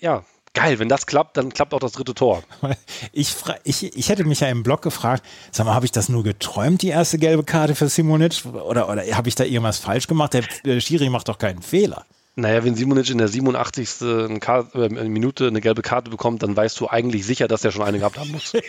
ja, 0.00 0.24
geil, 0.58 0.80
wenn 0.80 0.88
das 0.88 1.06
klappt, 1.06 1.36
dann 1.36 1.52
klappt 1.52 1.72
auch 1.72 1.78
das 1.78 1.92
dritte 1.92 2.14
Tor. 2.14 2.42
Ich, 3.12 3.34
ich, 3.64 3.96
ich 3.96 4.08
hätte 4.08 4.24
mich 4.24 4.40
ja 4.40 4.48
im 4.48 4.62
Blog 4.62 4.82
gefragt, 4.82 5.24
sag 5.52 5.66
mal, 5.66 5.74
habe 5.74 5.86
ich 5.86 5.92
das 5.92 6.08
nur 6.08 6.24
geträumt, 6.24 6.82
die 6.82 6.88
erste 6.88 7.18
gelbe 7.18 7.44
Karte 7.44 7.74
für 7.74 7.88
Simonic? 7.88 8.44
Oder, 8.44 8.88
oder 8.88 9.02
habe 9.16 9.28
ich 9.28 9.34
da 9.34 9.44
irgendwas 9.44 9.78
falsch 9.78 10.06
gemacht? 10.06 10.34
Der, 10.34 10.44
der 10.64 10.80
Schiri 10.80 11.08
macht 11.08 11.28
doch 11.28 11.38
keinen 11.38 11.62
Fehler. 11.62 12.04
Naja, 12.38 12.62
wenn 12.62 12.76
Simonic 12.76 13.10
in 13.10 13.18
der 13.18 13.26
87. 13.26 14.00
Eine, 14.00 14.38
Karte, 14.38 14.84
äh, 14.84 15.08
Minute 15.08 15.48
eine 15.48 15.60
gelbe 15.60 15.82
Karte 15.82 16.08
bekommt, 16.08 16.44
dann 16.44 16.56
weißt 16.56 16.78
du 16.78 16.86
eigentlich 16.86 17.26
sicher, 17.26 17.48
dass 17.48 17.64
er 17.64 17.72
schon 17.72 17.82
eine 17.82 17.98
gehabt 17.98 18.16
haben 18.16 18.30
muss. 18.30 18.52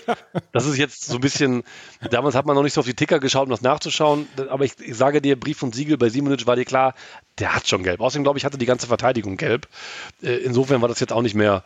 Das 0.51 0.65
ist 0.65 0.77
jetzt 0.77 1.05
so 1.05 1.15
ein 1.15 1.21
bisschen, 1.21 1.63
damals 2.09 2.33
hat 2.33 2.47
man 2.47 2.55
noch 2.55 2.63
nicht 2.63 2.73
so 2.73 2.81
auf 2.81 2.87
die 2.87 2.95
Ticker 2.95 3.19
geschaut, 3.19 3.43
um 3.43 3.51
das 3.51 3.61
nachzuschauen, 3.61 4.27
aber 4.49 4.65
ich, 4.65 4.73
ich 4.79 4.95
sage 4.95 5.21
dir, 5.21 5.39
Brief 5.39 5.61
und 5.61 5.75
Siegel 5.75 5.97
bei 5.97 6.09
Simonic 6.09 6.47
war 6.47 6.55
dir 6.55 6.65
klar, 6.65 6.95
der 7.37 7.55
hat 7.55 7.67
schon 7.67 7.83
gelb. 7.83 8.01
Außerdem 8.01 8.23
glaube 8.23 8.39
ich, 8.39 8.45
hatte 8.45 8.57
die 8.57 8.65
ganze 8.65 8.87
Verteidigung 8.87 9.37
gelb. 9.37 9.67
Äh, 10.23 10.37
insofern 10.37 10.81
war 10.81 10.89
das 10.89 10.99
jetzt 10.99 11.13
auch 11.13 11.21
nicht 11.21 11.35
mehr 11.35 11.63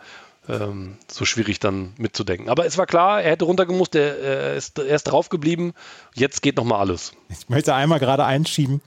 ähm, 0.49 0.97
so 1.07 1.23
schwierig 1.23 1.59
dann 1.59 1.93
mitzudenken. 1.97 2.49
Aber 2.49 2.65
es 2.65 2.77
war 2.77 2.85
klar, 2.85 3.21
er 3.21 3.31
hätte 3.31 3.45
runtergemusst, 3.45 3.95
er, 3.95 4.19
er, 4.19 4.55
ist, 4.55 4.77
er 4.77 4.95
ist 4.95 5.03
drauf 5.03 5.29
geblieben. 5.29 5.73
Jetzt 6.13 6.41
geht 6.41 6.57
nochmal 6.57 6.81
alles. 6.81 7.13
Ich 7.29 7.47
möchte 7.47 7.73
einmal 7.73 7.99
gerade 7.99 8.25
einschieben 8.25 8.81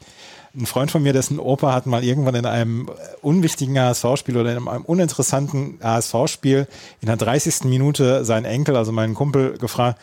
ein 0.56 0.66
Freund 0.66 0.90
von 0.90 1.02
mir, 1.02 1.12
dessen 1.12 1.38
Opa 1.38 1.72
hat 1.72 1.86
mal 1.86 2.02
irgendwann 2.02 2.34
in 2.34 2.46
einem 2.46 2.90
unwichtigen 3.22 3.78
HSV-Spiel 3.78 4.36
oder 4.36 4.56
in 4.56 4.68
einem 4.68 4.84
uninteressanten 4.84 5.78
HSV-Spiel 5.82 6.66
in 7.00 7.06
der 7.06 7.16
30. 7.16 7.64
Minute 7.64 8.24
seinen 8.24 8.46
Enkel, 8.46 8.76
also 8.76 8.92
meinen 8.92 9.14
Kumpel, 9.14 9.58
gefragt, 9.58 10.00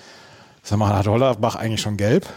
sag 0.62 0.78
mal, 0.78 0.96
hat 0.96 1.08
Hollerbach 1.08 1.56
eigentlich 1.56 1.82
schon 1.82 1.98
gelb? 1.98 2.28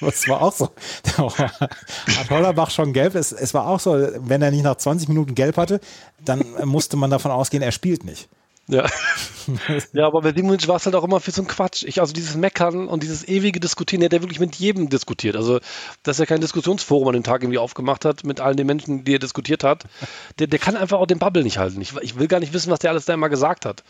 Das 0.00 0.28
war 0.28 0.42
auch 0.42 0.52
so. 0.52 0.68
Hat 1.16 2.28
Hollerbach 2.28 2.70
schon 2.70 2.92
gelb? 2.92 3.14
Es, 3.14 3.32
es 3.32 3.54
war 3.54 3.66
auch 3.66 3.80
so, 3.80 3.92
wenn 4.18 4.42
er 4.42 4.50
nicht 4.50 4.62
nach 4.62 4.76
20 4.76 5.08
Minuten 5.08 5.34
gelb 5.34 5.56
hatte, 5.56 5.80
dann 6.22 6.44
musste 6.64 6.98
man 6.98 7.10
davon 7.10 7.30
ausgehen, 7.30 7.62
er 7.62 7.72
spielt 7.72 8.04
nicht. 8.04 8.28
Ja. 8.68 8.86
ja, 9.92 10.06
aber 10.06 10.22
bei 10.22 10.32
Simonic 10.32 10.66
war 10.66 10.76
es 10.76 10.86
halt 10.86 10.96
auch 10.96 11.04
immer 11.04 11.20
für 11.20 11.30
so 11.30 11.42
ein 11.42 11.46
Quatsch. 11.46 11.84
Ich, 11.84 12.00
also 12.00 12.12
dieses 12.12 12.36
Meckern 12.36 12.88
und 12.88 13.02
dieses 13.02 13.26
ewige 13.26 13.60
Diskutieren, 13.60 14.00
der 14.00 14.08
hat 14.08 14.12
ja 14.14 14.22
wirklich 14.22 14.40
mit 14.40 14.56
jedem 14.56 14.88
diskutiert. 14.88 15.36
Also, 15.36 15.60
dass 16.02 16.18
er 16.18 16.26
kein 16.26 16.40
Diskussionsforum 16.40 17.06
an 17.08 17.14
dem 17.14 17.22
Tag 17.22 17.42
irgendwie 17.42 17.58
aufgemacht 17.58 18.04
hat 18.04 18.24
mit 18.24 18.40
allen 18.40 18.56
den 18.56 18.66
Menschen, 18.66 19.04
die 19.04 19.14
er 19.14 19.20
diskutiert 19.20 19.62
hat, 19.62 19.84
der, 20.38 20.48
der 20.48 20.58
kann 20.58 20.76
einfach 20.76 20.98
auch 20.98 21.06
den 21.06 21.20
Bubble 21.20 21.44
nicht 21.44 21.58
halten. 21.58 21.80
Ich, 21.80 21.94
ich 22.00 22.18
will 22.18 22.26
gar 22.26 22.40
nicht 22.40 22.52
wissen, 22.52 22.70
was 22.70 22.80
der 22.80 22.90
alles 22.90 23.04
da 23.04 23.14
immer 23.14 23.28
gesagt 23.28 23.66
hat. 23.66 23.84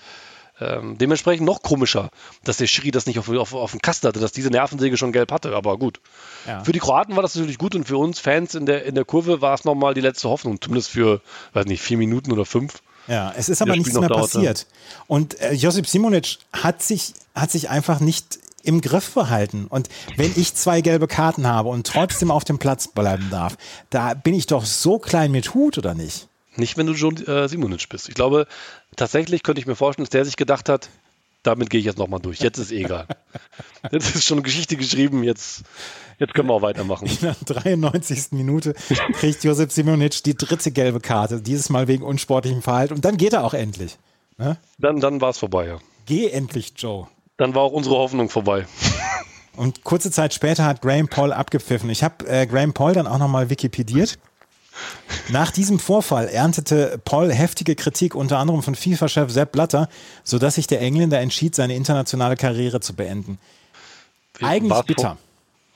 Ähm, 0.58 0.96
dementsprechend 0.96 1.44
noch 1.44 1.62
komischer, 1.62 2.10
dass 2.44 2.56
der 2.56 2.66
Schiri 2.66 2.90
das 2.90 3.04
nicht 3.04 3.18
auf, 3.18 3.28
auf, 3.28 3.52
auf 3.52 3.72
dem 3.72 3.82
Kasten 3.82 4.08
hatte, 4.08 4.20
dass 4.20 4.32
diese 4.32 4.48
Nervensäge 4.48 4.96
schon 4.96 5.12
gelb 5.12 5.30
hatte, 5.30 5.54
aber 5.54 5.78
gut. 5.78 6.00
Ja. 6.46 6.64
Für 6.64 6.72
die 6.72 6.78
Kroaten 6.78 7.14
war 7.14 7.22
das 7.22 7.34
natürlich 7.34 7.58
gut 7.58 7.74
und 7.74 7.86
für 7.86 7.98
uns 7.98 8.20
Fans 8.20 8.54
in 8.54 8.64
der, 8.64 8.84
in 8.84 8.94
der 8.94 9.04
Kurve 9.04 9.42
war 9.42 9.52
es 9.52 9.64
nochmal 9.66 9.92
die 9.92 10.00
letzte 10.00 10.30
Hoffnung, 10.30 10.58
zumindest 10.60 10.90
für, 10.90 11.20
weiß 11.52 11.66
nicht, 11.66 11.82
vier 11.82 11.98
Minuten 11.98 12.32
oder 12.32 12.46
fünf. 12.46 12.80
Ja, 13.08 13.32
es 13.36 13.48
ist 13.48 13.62
aber 13.62 13.76
nichts 13.76 13.92
mehr 13.92 14.08
dauerte. 14.08 14.38
passiert. 14.38 14.66
Und 15.06 15.40
äh, 15.40 15.52
Josip 15.52 15.86
Simonic 15.86 16.38
hat 16.52 16.82
sich, 16.82 17.14
hat 17.34 17.50
sich 17.50 17.70
einfach 17.70 18.00
nicht 18.00 18.38
im 18.62 18.80
Griff 18.80 19.14
behalten. 19.14 19.66
Und 19.68 19.88
wenn 20.16 20.32
ich 20.34 20.54
zwei 20.54 20.80
gelbe 20.80 21.06
Karten 21.06 21.46
habe 21.46 21.68
und 21.68 21.86
trotzdem 21.86 22.30
auf 22.30 22.44
dem 22.44 22.58
Platz 22.58 22.88
bleiben 22.88 23.28
darf, 23.30 23.56
da 23.90 24.14
bin 24.14 24.34
ich 24.34 24.46
doch 24.46 24.64
so 24.64 24.98
klein 24.98 25.30
mit 25.30 25.54
Hut, 25.54 25.78
oder 25.78 25.94
nicht? 25.94 26.28
Nicht, 26.56 26.76
wenn 26.76 26.86
du 26.86 26.94
John 26.94 27.16
äh, 27.26 27.48
Simonic 27.48 27.88
bist. 27.88 28.08
Ich 28.08 28.14
glaube, 28.14 28.46
tatsächlich 28.96 29.42
könnte 29.42 29.60
ich 29.60 29.66
mir 29.66 29.76
vorstellen, 29.76 30.04
dass 30.04 30.10
der 30.10 30.24
sich 30.24 30.36
gedacht 30.36 30.68
hat, 30.68 30.88
damit 31.46 31.70
gehe 31.70 31.80
ich 31.80 31.86
jetzt 31.86 31.98
nochmal 31.98 32.20
durch. 32.20 32.40
Jetzt 32.40 32.58
ist 32.58 32.72
eh 32.72 32.84
egal. 32.84 33.06
jetzt 33.92 34.14
ist 34.14 34.24
schon 34.24 34.42
Geschichte 34.42 34.76
geschrieben, 34.76 35.22
jetzt, 35.22 35.62
jetzt 36.18 36.34
können 36.34 36.48
wir 36.48 36.54
auch 36.54 36.62
weitermachen. 36.62 37.06
In 37.06 37.18
der 37.20 37.36
93. 37.44 38.32
Minute 38.32 38.74
kriegt 39.12 39.44
Josep 39.44 39.70
Simonic 39.70 40.22
die 40.24 40.36
dritte 40.36 40.70
gelbe 40.72 41.00
Karte, 41.00 41.40
dieses 41.40 41.70
Mal 41.70 41.88
wegen 41.88 42.02
unsportlichem 42.02 42.62
Verhalten. 42.62 42.94
Und 42.94 43.04
dann 43.04 43.16
geht 43.16 43.32
er 43.32 43.44
auch 43.44 43.54
endlich. 43.54 43.96
Ne? 44.38 44.56
Dann, 44.78 45.00
dann 45.00 45.20
war 45.20 45.30
es 45.30 45.38
vorbei, 45.38 45.66
ja. 45.66 45.78
Geh 46.06 46.28
endlich, 46.28 46.74
Joe. 46.76 47.08
Dann 47.36 47.54
war 47.54 47.62
auch 47.62 47.72
unsere 47.72 47.96
Hoffnung 47.96 48.28
vorbei. 48.28 48.66
Und 49.56 49.84
kurze 49.84 50.10
Zeit 50.10 50.34
später 50.34 50.64
hat 50.64 50.82
Graham 50.82 51.08
Paul 51.08 51.32
abgepfiffen. 51.32 51.88
Ich 51.90 52.02
habe 52.02 52.26
äh, 52.28 52.46
Graham 52.46 52.74
Paul 52.74 52.92
dann 52.92 53.06
auch 53.06 53.18
nochmal 53.18 53.50
wikipediert. 53.50 54.18
Nach 55.28 55.50
diesem 55.50 55.78
Vorfall 55.78 56.28
erntete 56.28 57.00
Paul 57.04 57.32
heftige 57.32 57.74
Kritik 57.74 58.14
unter 58.14 58.38
anderem 58.38 58.62
von 58.62 58.74
FIFA-Chef 58.74 59.30
Sepp 59.30 59.52
Blatter, 59.52 59.88
sodass 60.24 60.54
sich 60.56 60.66
der 60.66 60.80
Engländer 60.80 61.20
entschied, 61.20 61.54
seine 61.54 61.74
internationale 61.74 62.36
Karriere 62.36 62.80
zu 62.80 62.94
beenden. 62.94 63.38
Eigentlich 64.40 64.70
war's 64.70 64.86
bitter. 64.86 65.18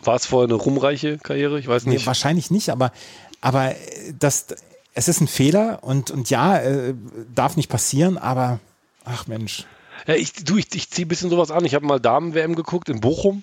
Vor, 0.00 0.06
war 0.06 0.16
es 0.16 0.26
vorher 0.26 0.48
eine 0.48 0.54
rumreiche 0.54 1.18
Karriere? 1.18 1.58
Ich 1.58 1.68
weiß 1.68 1.86
nicht. 1.86 2.00
Nee, 2.00 2.06
wahrscheinlich 2.06 2.50
nicht, 2.50 2.70
aber, 2.70 2.92
aber 3.40 3.74
das, 4.18 4.46
es 4.94 5.08
ist 5.08 5.20
ein 5.20 5.28
Fehler 5.28 5.80
und, 5.82 6.10
und 6.10 6.30
ja, 6.30 6.58
äh, 6.58 6.94
darf 7.34 7.56
nicht 7.56 7.68
passieren, 7.68 8.18
aber 8.18 8.60
ach 9.04 9.26
Mensch. 9.26 9.66
Ja, 10.06 10.14
ich, 10.14 10.32
du, 10.32 10.56
ich, 10.56 10.74
ich 10.74 10.90
ziehe 10.90 11.06
ein 11.06 11.08
bisschen 11.08 11.30
sowas 11.30 11.50
an. 11.50 11.64
Ich 11.64 11.74
habe 11.74 11.86
mal 11.86 12.00
Damen-WM 12.00 12.54
geguckt 12.54 12.88
in 12.88 13.00
Bochum 13.00 13.42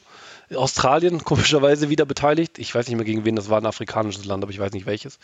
Australien 0.55 1.23
komischerweise 1.23 1.89
wieder 1.89 2.05
beteiligt. 2.05 2.59
Ich 2.59 2.73
weiß 2.73 2.87
nicht 2.87 2.95
mehr 2.95 3.05
gegen 3.05 3.25
wen, 3.25 3.35
das 3.35 3.49
war 3.49 3.59
ein 3.59 3.65
afrikanisches 3.65 4.25
Land, 4.25 4.43
aber 4.43 4.51
ich 4.51 4.59
weiß 4.59 4.73
nicht 4.73 4.85
welches. 4.85 5.19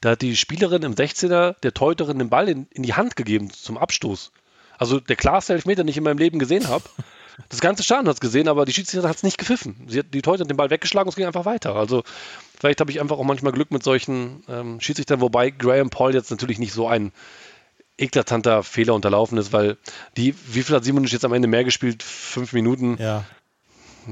Da 0.00 0.10
hat 0.10 0.22
die 0.22 0.36
Spielerin 0.36 0.82
im 0.82 0.94
16er 0.94 1.56
der 1.62 1.74
Teuterin 1.74 2.18
den 2.18 2.30
Ball 2.30 2.48
in, 2.48 2.66
in 2.70 2.82
die 2.82 2.94
Hand 2.94 3.16
gegeben 3.16 3.50
zum 3.50 3.78
Abstoß. 3.78 4.32
Also 4.78 5.00
der 5.00 5.16
klarste 5.16 5.54
Elfmeter, 5.54 5.82
den 5.82 5.88
ich 5.88 5.96
in 5.96 6.04
meinem 6.04 6.18
Leben 6.18 6.38
gesehen 6.38 6.68
habe. 6.68 6.84
Das 7.50 7.60
ganze 7.60 7.84
Stadion 7.84 8.08
hat 8.08 8.14
es 8.14 8.20
gesehen, 8.20 8.48
aber 8.48 8.64
die 8.64 8.72
Schiedsrichter 8.72 9.08
hat 9.08 9.14
es 9.14 9.22
nicht 9.22 9.38
gepfiffen. 9.38 9.86
Sie 9.86 10.00
hat 10.00 10.06
die 10.12 10.22
Teuterin 10.22 10.48
den 10.48 10.56
Ball 10.56 10.70
weggeschlagen 10.70 11.06
und 11.06 11.10
es 11.10 11.14
ging 11.14 11.24
einfach 11.24 11.44
weiter. 11.44 11.76
Also 11.76 12.02
vielleicht 12.58 12.80
habe 12.80 12.90
ich 12.90 13.00
einfach 13.00 13.16
auch 13.16 13.22
manchmal 13.22 13.52
Glück 13.52 13.70
mit 13.70 13.84
solchen 13.84 14.42
ähm, 14.48 14.80
Schiedsrichtern, 14.80 15.20
wobei 15.20 15.50
Graham 15.50 15.88
Paul 15.88 16.14
jetzt 16.14 16.32
natürlich 16.32 16.58
nicht 16.58 16.72
so 16.72 16.88
ein 16.88 17.12
eklatanter 17.96 18.62
Fehler 18.62 18.94
unterlaufen 18.94 19.38
ist, 19.38 19.52
weil 19.52 19.76
die, 20.16 20.34
wie 20.46 20.62
viel 20.62 20.74
hat 20.74 20.84
Simonic 20.84 21.12
jetzt 21.12 21.24
am 21.24 21.32
Ende 21.32 21.48
mehr 21.48 21.64
gespielt? 21.64 22.02
Fünf 22.02 22.52
Minuten. 22.52 22.96
Ja. 22.98 23.24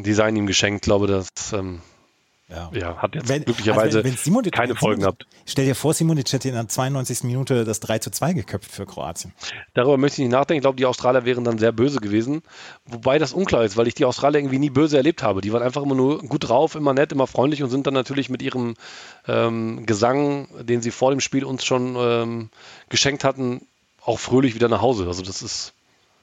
Design 0.02 0.36
ihm 0.36 0.46
geschenkt. 0.46 0.84
glaube, 0.84 1.06
das 1.06 1.28
ähm, 1.52 1.80
ja. 2.48 2.70
ja. 2.72 2.96
hat 2.98 3.14
jetzt 3.16 3.28
wenn, 3.28 3.44
glücklicherweise 3.44 3.98
also 3.98 4.04
wenn, 4.04 4.44
wenn 4.44 4.50
keine 4.52 4.76
Folgen 4.76 5.00
gehabt. 5.00 5.26
Stell 5.46 5.64
dir 5.64 5.74
vor, 5.74 5.94
Simonic 5.94 6.32
hätte 6.32 6.48
in 6.48 6.54
der 6.54 6.68
92. 6.68 7.24
Minute 7.24 7.64
das 7.64 7.80
3 7.80 7.98
zu 7.98 8.10
2 8.10 8.34
geköpft 8.34 8.70
für 8.70 8.86
Kroatien. 8.86 9.32
Darüber 9.74 9.96
möchte 9.96 10.22
ich 10.22 10.28
nicht 10.28 10.32
nachdenken. 10.32 10.58
Ich 10.58 10.62
glaube, 10.62 10.76
die 10.76 10.86
Australier 10.86 11.24
wären 11.24 11.42
dann 11.42 11.58
sehr 11.58 11.72
böse 11.72 11.98
gewesen. 11.98 12.42
Wobei 12.84 13.18
das 13.18 13.32
unklar 13.32 13.64
ist, 13.64 13.76
weil 13.76 13.88
ich 13.88 13.94
die 13.94 14.04
Australier 14.04 14.40
irgendwie 14.40 14.60
nie 14.60 14.70
böse 14.70 14.96
erlebt 14.96 15.24
habe. 15.24 15.40
Die 15.40 15.52
waren 15.52 15.62
einfach 15.62 15.82
immer 15.82 15.96
nur 15.96 16.20
gut 16.20 16.48
drauf, 16.48 16.76
immer 16.76 16.94
nett, 16.94 17.10
immer 17.10 17.26
freundlich 17.26 17.64
und 17.64 17.70
sind 17.70 17.86
dann 17.86 17.94
natürlich 17.94 18.30
mit 18.30 18.42
ihrem 18.42 18.74
ähm, 19.26 19.84
Gesang, 19.84 20.46
den 20.62 20.82
sie 20.82 20.92
vor 20.92 21.10
dem 21.10 21.20
Spiel 21.20 21.44
uns 21.44 21.64
schon 21.64 21.96
ähm, 21.98 22.50
geschenkt 22.88 23.24
hatten, 23.24 23.66
auch 24.04 24.20
fröhlich 24.20 24.54
wieder 24.54 24.68
nach 24.68 24.82
Hause. 24.82 25.08
Also 25.08 25.22
das 25.22 25.42
ist 25.42 25.72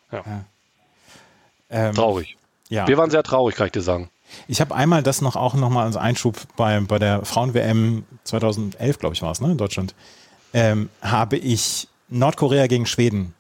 ja. 0.10 0.24
ja. 0.26 0.46
Ähm, 1.70 1.96
traurig. 1.96 2.38
Ja. 2.70 2.88
Wir 2.88 2.98
waren 2.98 3.10
sehr 3.10 3.24
traurig, 3.24 3.56
kann 3.56 3.68
ich 3.68 3.72
dir 3.74 3.82
sagen. 3.82 4.10
Ich 4.48 4.62
habe 4.62 4.74
einmal 4.74 5.04
das 5.04 5.22
noch 5.22 5.36
auch 5.36 5.54
nochmal 5.54 5.86
als 5.86 5.98
Einschub 5.98 6.38
bei, 6.56 6.80
bei 6.80 7.00
der 7.00 7.26
Frauen-WM 7.26 8.04
2011, 8.24 9.00
glaube 9.00 9.16
ich, 9.16 9.22
war 9.22 9.32
es, 9.32 9.42
ne, 9.42 9.52
in 9.52 9.58
Deutschland, 9.58 9.94
ähm, 10.54 10.90
habe 11.02 11.38
ich 11.38 11.88
Nordkorea 12.10 12.68
gegen 12.68 12.86
Schweden 12.86 13.34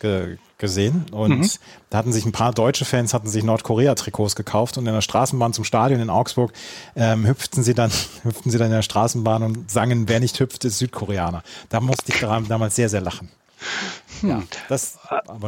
ge 0.00 0.38
gesehen 0.56 1.06
und 1.10 1.40
mhm. 1.40 1.50
da 1.90 1.98
hatten 1.98 2.12
sich 2.12 2.24
ein 2.24 2.32
paar 2.32 2.52
deutsche 2.52 2.84
Fans 2.84 3.12
hatten 3.12 3.28
sich 3.28 3.42
Nordkorea-Trikots 3.42 4.36
gekauft 4.36 4.78
und 4.78 4.86
in 4.86 4.94
der 4.94 5.00
Straßenbahn 5.00 5.52
zum 5.52 5.64
Stadion 5.64 6.00
in 6.00 6.10
Augsburg 6.10 6.52
ähm, 6.94 7.26
hüpften 7.26 7.64
sie 7.64 7.74
dann 7.74 7.90
hüpften 8.22 8.52
sie 8.52 8.58
dann 8.58 8.68
in 8.68 8.74
der 8.74 8.82
Straßenbahn 8.82 9.42
und 9.42 9.70
sangen, 9.70 10.08
wer 10.08 10.20
nicht 10.20 10.38
hüpft, 10.38 10.64
ist 10.64 10.78
Südkoreaner. 10.78 11.42
Da 11.70 11.80
musste 11.80 12.12
ich 12.12 12.20
damals 12.20 12.76
sehr, 12.76 12.88
sehr 12.88 13.00
lachen. 13.00 13.30
Hm. 14.20 14.30
Ja, 14.30 14.42
das, 14.68 14.98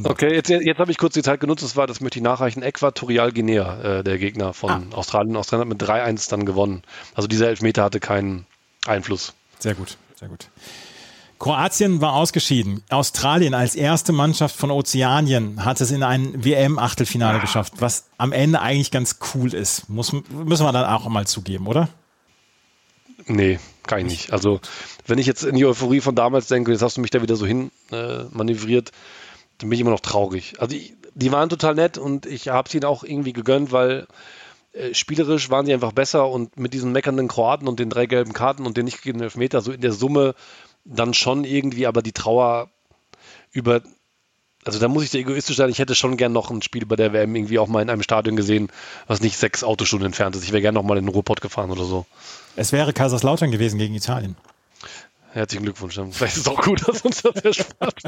okay, 0.05 0.35
jetzt, 0.35 0.49
jetzt 0.49 0.79
habe 0.79 0.91
ich 0.91 0.99
kurz 0.99 1.14
die 1.14 1.23
Zeit 1.23 1.41
genutzt, 1.41 1.62
das 1.62 1.77
war, 1.77 1.87
das 1.87 2.01
möchte 2.01 2.19
ich 2.19 2.23
nachreichen, 2.23 2.62
Äquatorial 2.62 3.33
Guinea, 3.33 3.99
äh, 3.99 4.05
der 4.05 4.19
Gegner 4.19 4.53
von 4.53 4.71
ah. 4.71 4.97
Australien. 4.97 5.37
Australien 5.37 5.71
hat 5.71 5.79
mit 5.79 5.89
3-1 5.89 6.31
dann 6.31 6.45
gewonnen. 6.45 6.83
Also 7.14 7.29
dieser 7.29 7.49
Elfmeter 7.49 7.85
hatte 7.85 8.01
keinen 8.01 8.47
Einfluss. 8.87 9.35
Sehr 9.59 9.75
gut, 9.75 9.97
sehr 10.19 10.29
gut. 10.29 10.49
Kroatien 11.39 12.01
war 12.01 12.14
ausgeschieden. 12.14 12.83
Australien 12.89 13.53
als 13.53 13.75
erste 13.75 14.12
Mannschaft 14.12 14.57
von 14.57 14.71
Ozeanien 14.71 15.64
hat 15.64 15.81
es 15.81 15.91
in 15.91 16.03
ein 16.03 16.45
WM-Achtelfinale 16.45 17.39
ah. 17.39 17.41
geschafft, 17.41 17.75
was 17.79 18.09
am 18.17 18.33
Ende 18.33 18.61
eigentlich 18.61 18.91
ganz 18.91 19.19
cool 19.35 19.53
ist. 19.53 19.89
Muss, 19.89 20.12
müssen 20.12 20.64
wir 20.64 20.73
dann 20.73 20.87
auch 20.87 21.07
mal 21.09 21.27
zugeben, 21.27 21.67
oder? 21.67 21.89
Nee, 23.27 23.59
kann 23.87 24.01
ich 24.01 24.07
nicht. 24.07 24.32
Also, 24.32 24.61
wenn 25.07 25.18
ich 25.18 25.26
jetzt 25.26 25.45
in 25.45 25.57
die 25.57 25.64
Euphorie 25.64 26.01
von 26.01 26.14
damals 26.14 26.49
denke, 26.49 26.72
jetzt 26.72 26.82
hast 26.82 26.97
du 26.97 27.01
mich 27.01 27.11
da 27.11 27.22
wieder 27.22 27.37
so 27.37 27.47
hin 27.47 27.70
äh, 27.93 28.24
manövriert, 28.30 28.93
dann 29.59 29.70
bin 29.70 29.76
ich 29.76 29.80
immer 29.80 29.91
noch 29.91 30.01
traurig. 30.01 30.55
Also, 30.59 30.76
ich, 30.76 30.95
die 31.14 31.32
waren 31.32 31.49
total 31.49 31.74
nett 31.74 31.99
und 31.99 32.26
ich 32.26 32.49
habe 32.49 32.68
es 32.68 32.74
ihnen 32.74 32.84
auch 32.84 33.05
irgendwie 33.05 33.32
gegönnt, 33.32 33.72
weil 33.72 34.07
äh, 34.72 34.93
spielerisch 34.93 35.51
waren 35.51 35.66
sie 35.66 35.72
einfach 35.72 35.93
besser 35.93 36.28
und 36.28 36.59
mit 36.59 36.74
diesen 36.74 36.93
meckernden 36.93 37.28
Kroaten 37.28 37.68
und 37.68 37.80
den 37.80 37.91
drei 37.91 38.07
gelben 38.07 38.32
Karten 38.32 38.66
und 38.66 38.76
den 38.76 38.84
nicht 38.84 38.99
gegebenen 38.99 39.24
Elfmeter, 39.24 39.61
so 39.62 39.72
in 39.72 39.80
der 39.80 39.93
Summe 39.93 40.34
dann 40.84 41.14
schon 41.14 41.45
irgendwie, 41.45 41.87
aber 41.87 42.03
die 42.03 42.12
Trauer 42.12 42.68
über 43.53 43.82
also 44.66 44.80
da 44.80 44.89
muss 44.89 45.05
ich 45.05 45.11
sehr 45.11 45.20
egoistisch 45.20 45.57
sein, 45.57 45.70
ich 45.70 45.78
hätte 45.78 45.95
schon 45.95 46.16
gern 46.16 46.32
noch 46.32 46.51
ein 46.51 46.61
Spiel 46.61 46.87
bei 46.87 46.97
der 46.97 47.12
WM 47.12 47.37
irgendwie 47.37 47.61
auch 47.61 47.68
mal 47.68 47.82
in 47.82 47.89
einem 47.89 48.03
Stadion 48.03 48.34
gesehen, 48.34 48.68
was 49.07 49.20
nicht 49.20 49.39
sechs 49.39 49.62
Autostunden 49.62 50.07
entfernt 50.07 50.34
ist. 50.34 50.43
Ich 50.43 50.51
wäre 50.51 50.61
gerne 50.61 50.74
noch 50.74 50.82
mal 50.82 50.99
in 50.99 51.05
den 51.05 51.14
Ruhrpott 51.14 51.41
gefahren 51.41 51.70
oder 51.70 51.84
so. 51.84 52.05
Es 52.57 52.72
wäre 52.72 52.92
Kaiserslautern 52.92 53.50
gewesen 53.50 53.78
gegen 53.78 53.94
Italien. 53.94 54.36
Herzlichen 55.32 55.64
Glückwunsch. 55.64 55.94
Vielleicht 56.12 56.36
ist 56.36 56.46
es 56.46 56.48
auch 56.48 56.62
gut, 56.62 56.88
dass 56.88 57.02
uns 57.02 57.20
das 57.20 57.34
erspart. 57.36 58.00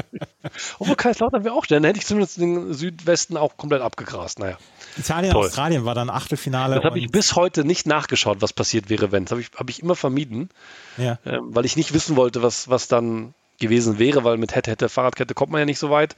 Obwohl 0.79 0.95
Kaiserslautern 0.95 1.43
wäre 1.43 1.53
auch, 1.53 1.67
dann 1.67 1.83
hätte 1.83 1.99
ich 1.99 2.07
zumindest 2.07 2.37
den 2.37 2.73
Südwesten 2.73 3.37
auch 3.37 3.55
komplett 3.55 3.83
abgegrast. 3.83 4.39
Naja. 4.39 4.57
Italien, 4.97 5.33
Toll. 5.33 5.45
Australien 5.45 5.85
war 5.85 5.93
dann 5.93 6.09
Achtelfinale. 6.09 6.75
Das 6.75 6.83
habe 6.85 6.97
ich 6.97 7.11
bis 7.11 7.35
heute 7.35 7.65
nicht 7.65 7.85
nachgeschaut, 7.85 8.41
was 8.41 8.51
passiert 8.51 8.89
wäre, 8.89 9.11
wenn. 9.11 9.25
Das 9.25 9.31
habe 9.31 9.41
ich, 9.41 9.51
hab 9.55 9.69
ich 9.69 9.83
immer 9.83 9.95
vermieden, 9.95 10.49
ja. 10.97 11.19
äh, 11.23 11.37
weil 11.41 11.65
ich 11.65 11.75
nicht 11.77 11.93
wissen 11.93 12.15
wollte, 12.15 12.41
was, 12.41 12.67
was 12.67 12.87
dann 12.87 13.35
gewesen 13.59 13.99
wäre, 13.99 14.23
weil 14.23 14.37
mit 14.37 14.55
hätte, 14.55 14.71
hätte, 14.71 14.89
Fahrradkette 14.89 15.35
kommt 15.35 15.51
man 15.51 15.59
ja 15.59 15.65
nicht 15.65 15.79
so 15.79 15.91
weit. 15.91 16.15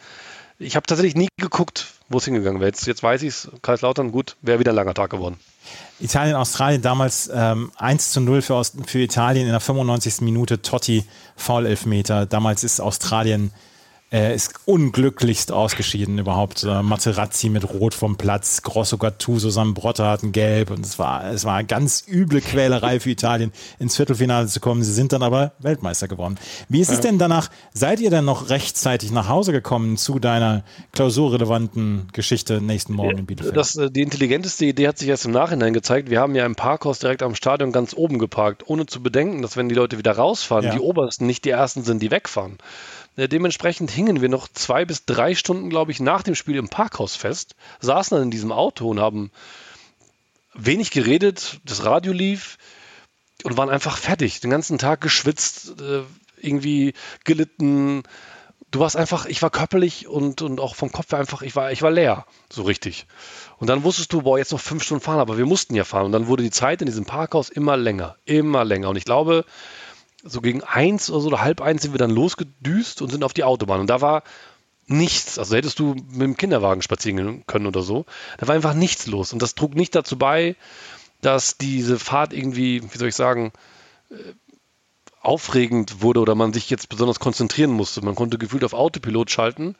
Ich 0.60 0.78
habe 0.78 0.86
tatsächlich 0.86 1.16
nie 1.16 1.28
geguckt, 1.38 1.88
wo 2.08 2.20
es 2.20 2.26
hingegangen 2.26 2.62
wäre. 2.62 2.70
Jetzt, 2.70 2.88
jetzt 2.88 3.04
weiß 3.04 3.24
ich 3.24 3.30
es, 3.30 3.52
Kaiserslautern, 3.62 4.14
gut, 4.14 4.38
wäre 4.42 4.60
wieder 4.60 4.72
ein 4.72 4.76
langer 4.76 4.94
Tag 4.94 5.10
geworden. 5.10 5.38
Italien, 6.00 6.36
Australien 6.36 6.82
damals 6.82 7.30
ähm, 7.34 7.72
1 7.78 8.12
zu 8.12 8.22
0 8.22 8.42
für, 8.42 8.64
für 8.86 9.00
Italien 9.00 9.46
in 9.46 9.52
der 9.52 9.60
95. 9.60 10.22
Minute, 10.22 10.62
Totti, 10.62 11.04
Foul-Elfmeter. 11.36 12.26
Damals 12.26 12.64
ist 12.64 12.80
Australien 12.80 13.52
er 14.12 14.34
ist 14.34 14.54
unglücklichst 14.66 15.54
ausgeschieden 15.54 16.20
überhaupt. 16.20 16.64
Äh, 16.64 16.84
Materazzi 16.84 17.48
mit 17.48 17.64
Rot 17.74 17.94
vom 17.94 18.18
Platz, 18.18 18.62
Grosso 18.62 18.98
Gattuso, 18.98 19.50
Sambrotta 19.50 20.12
hatten 20.12 20.34
Gelb 20.34 20.70
und 20.70 20.86
es 20.86 21.00
war, 21.00 21.32
es 21.32 21.46
war 21.46 21.56
eine 21.56 21.66
ganz 21.66 22.04
üble 22.10 22.42
Quälerei 22.42 23.00
für 23.00 23.10
Italien, 23.10 23.54
ins 23.80 23.96
Viertelfinale 23.96 24.48
zu 24.48 24.60
kommen. 24.60 24.84
Sie 24.84 24.92
sind 24.92 25.14
dann 25.14 25.24
aber 25.24 25.54
Weltmeister 25.60 26.10
geworden. 26.10 26.38
Wie 26.68 26.82
ist 26.82 26.90
ja. 26.90 26.96
es 26.96 27.00
denn 27.00 27.20
danach? 27.20 27.50
Seid 27.74 28.02
ihr 28.02 28.10
denn 28.10 28.26
noch 28.26 28.50
rechtzeitig 28.50 29.12
nach 29.12 29.30
Hause 29.30 29.54
gekommen 29.54 29.96
zu 29.96 30.20
deiner 30.20 30.66
klausurrelevanten 30.92 32.10
Geschichte 32.12 32.60
nächsten 32.60 32.94
Morgen 32.94 33.20
in 33.20 33.26
Bielefeld? 33.26 33.56
Das, 33.56 33.78
äh, 33.78 33.90
die 33.90 34.02
intelligenteste 34.02 34.66
Idee 34.66 34.90
hat 34.90 34.98
sich 34.98 35.08
erst 35.08 35.24
im 35.24 35.32
Nachhinein 35.32 35.72
gezeigt. 35.72 36.10
Wir 36.10 36.20
haben 36.20 36.36
ja 36.36 36.46
im 36.46 36.56
Parkhaus 36.56 37.00
direkt 37.00 37.24
am 37.24 37.34
Stadion 37.34 37.72
ganz 37.72 37.94
oben 37.96 38.20
geparkt, 38.20 38.68
ohne 38.68 38.88
zu 38.88 39.02
bedenken, 39.02 39.42
dass 39.42 39.56
wenn 39.56 39.70
die 39.70 39.76
Leute 39.76 39.98
wieder 39.98 40.12
rausfahren, 40.12 40.66
ja. 40.66 40.74
die 40.74 40.82
Obersten 40.82 41.26
nicht 41.28 41.46
die 41.46 41.52
Ersten 41.52 41.84
sind, 41.84 42.02
die 42.02 42.12
wegfahren. 42.12 42.58
Dementsprechend 43.18 43.92
hingen 43.92 44.22
wir 44.22 44.30
noch 44.30 44.48
zwei 44.48 44.86
bis 44.86 45.06
drei 45.06 45.36
Stunden, 45.36 45.70
glaube 45.70 45.92
ich, 45.92 46.00
nach 46.00 46.24
dem 46.24 46.36
Spiel 46.36 46.56
im 46.56 46.70
Parkhaus 46.70 47.16
fest, 47.16 47.56
saßen 47.82 48.16
dann 48.16 48.24
in 48.24 48.32
diesem 48.32 48.52
Auto 48.52 48.90
und 48.90 49.00
haben 49.00 49.32
wenig 50.54 50.92
geredet, 50.92 51.60
das 51.66 51.86
Radio 51.86 52.14
lief 52.14 52.58
und 53.44 53.58
waren 53.58 53.70
einfach 53.70 53.98
fertig, 53.98 54.40
den 54.40 54.50
ganzen 54.50 54.78
Tag 54.78 55.02
geschwitzt, 55.02 55.82
äh, 55.82 56.04
irgendwie 56.38 56.94
gelitten. 57.24 58.04
Du 58.72 58.80
warst 58.80 58.96
einfach, 58.96 59.26
ich 59.26 59.42
war 59.42 59.50
körperlich 59.50 60.08
und, 60.08 60.42
und 60.42 60.60
auch 60.60 60.76
vom 60.76 60.92
Kopf 60.92 61.14
einfach, 61.14 61.42
ich 61.42 61.56
war, 61.56 61.72
ich 61.72 61.82
war 61.82 61.92
leer, 61.92 62.26
so 62.50 62.64
richtig. 62.64 63.06
Und 63.58 63.68
dann 63.68 63.84
wusstest 63.84 64.14
du, 64.14 64.22
boah, 64.22 64.38
jetzt 64.38 64.54
noch 64.54 64.62
fünf 64.62 64.84
Stunden 64.84 65.04
fahren, 65.04 65.20
aber 65.20 65.38
wir 65.38 65.46
mussten 65.46 65.76
ja 65.76 65.84
fahren. 65.84 66.06
Und 66.06 66.14
dann 66.14 66.28
wurde 66.28 66.44
die 66.44 66.52
Zeit 66.52 66.82
in 66.82 66.86
diesem 66.86 67.06
Parkhaus 67.06 67.50
immer 67.50 67.76
länger, 67.76 68.16
immer 68.26 68.64
länger. 68.64 68.90
Und 68.90 68.96
ich 68.96 69.06
glaube, 69.06 69.46
so 70.24 70.42
gegen 70.42 70.64
eins 70.64 71.10
oder 71.10 71.22
so 71.22 71.28
oder 71.28 71.42
halb 71.42 71.62
eins 71.62 71.82
sind 71.82 71.94
wir 71.94 72.00
dann 72.00 72.12
losgedüst 72.12 73.02
und 73.02 73.10
sind 73.10 73.24
auf 73.24 73.34
die 73.34 73.44
Autobahn. 73.44 73.80
Und 73.80 73.90
da 73.90 74.02
war 74.02 74.24
nichts. 74.88 75.40
Also 75.40 75.56
hättest 75.56 75.80
du 75.80 75.96
mit 75.96 76.22
dem 76.22 76.38
Kinderwagen 76.38 76.82
spazieren 76.82 77.46
können 77.48 77.66
oder 77.66 77.82
so. 77.82 78.06
Da 78.38 78.48
war 78.48 78.56
einfach 78.56 78.74
nichts 78.74 79.08
los. 79.08 79.34
Und 79.34 79.42
das 79.42 79.56
trug 79.56 79.76
nicht 79.76 79.96
dazu 79.96 80.18
bei, 80.18 80.56
dass 81.22 81.58
diese 81.58 82.00
Fahrt 82.00 82.34
irgendwie, 82.34 82.84
wie 82.84 82.98
soll 82.98 83.10
ich 83.10 83.16
sagen, 83.16 83.52
äh, 84.10 84.16
aufregend 85.22 86.02
wurde 86.02 86.20
oder 86.20 86.36
man 86.36 86.52
sich 86.52 86.70
jetzt 86.70 86.90
besonders 86.90 87.20
konzentrieren 87.20 87.72
musste. 87.72 88.04
Man 88.04 88.16
konnte 88.16 88.38
gefühlt 88.38 88.64
auf 88.64 88.74
Autopilot 88.74 89.30
schalten. 89.30 89.76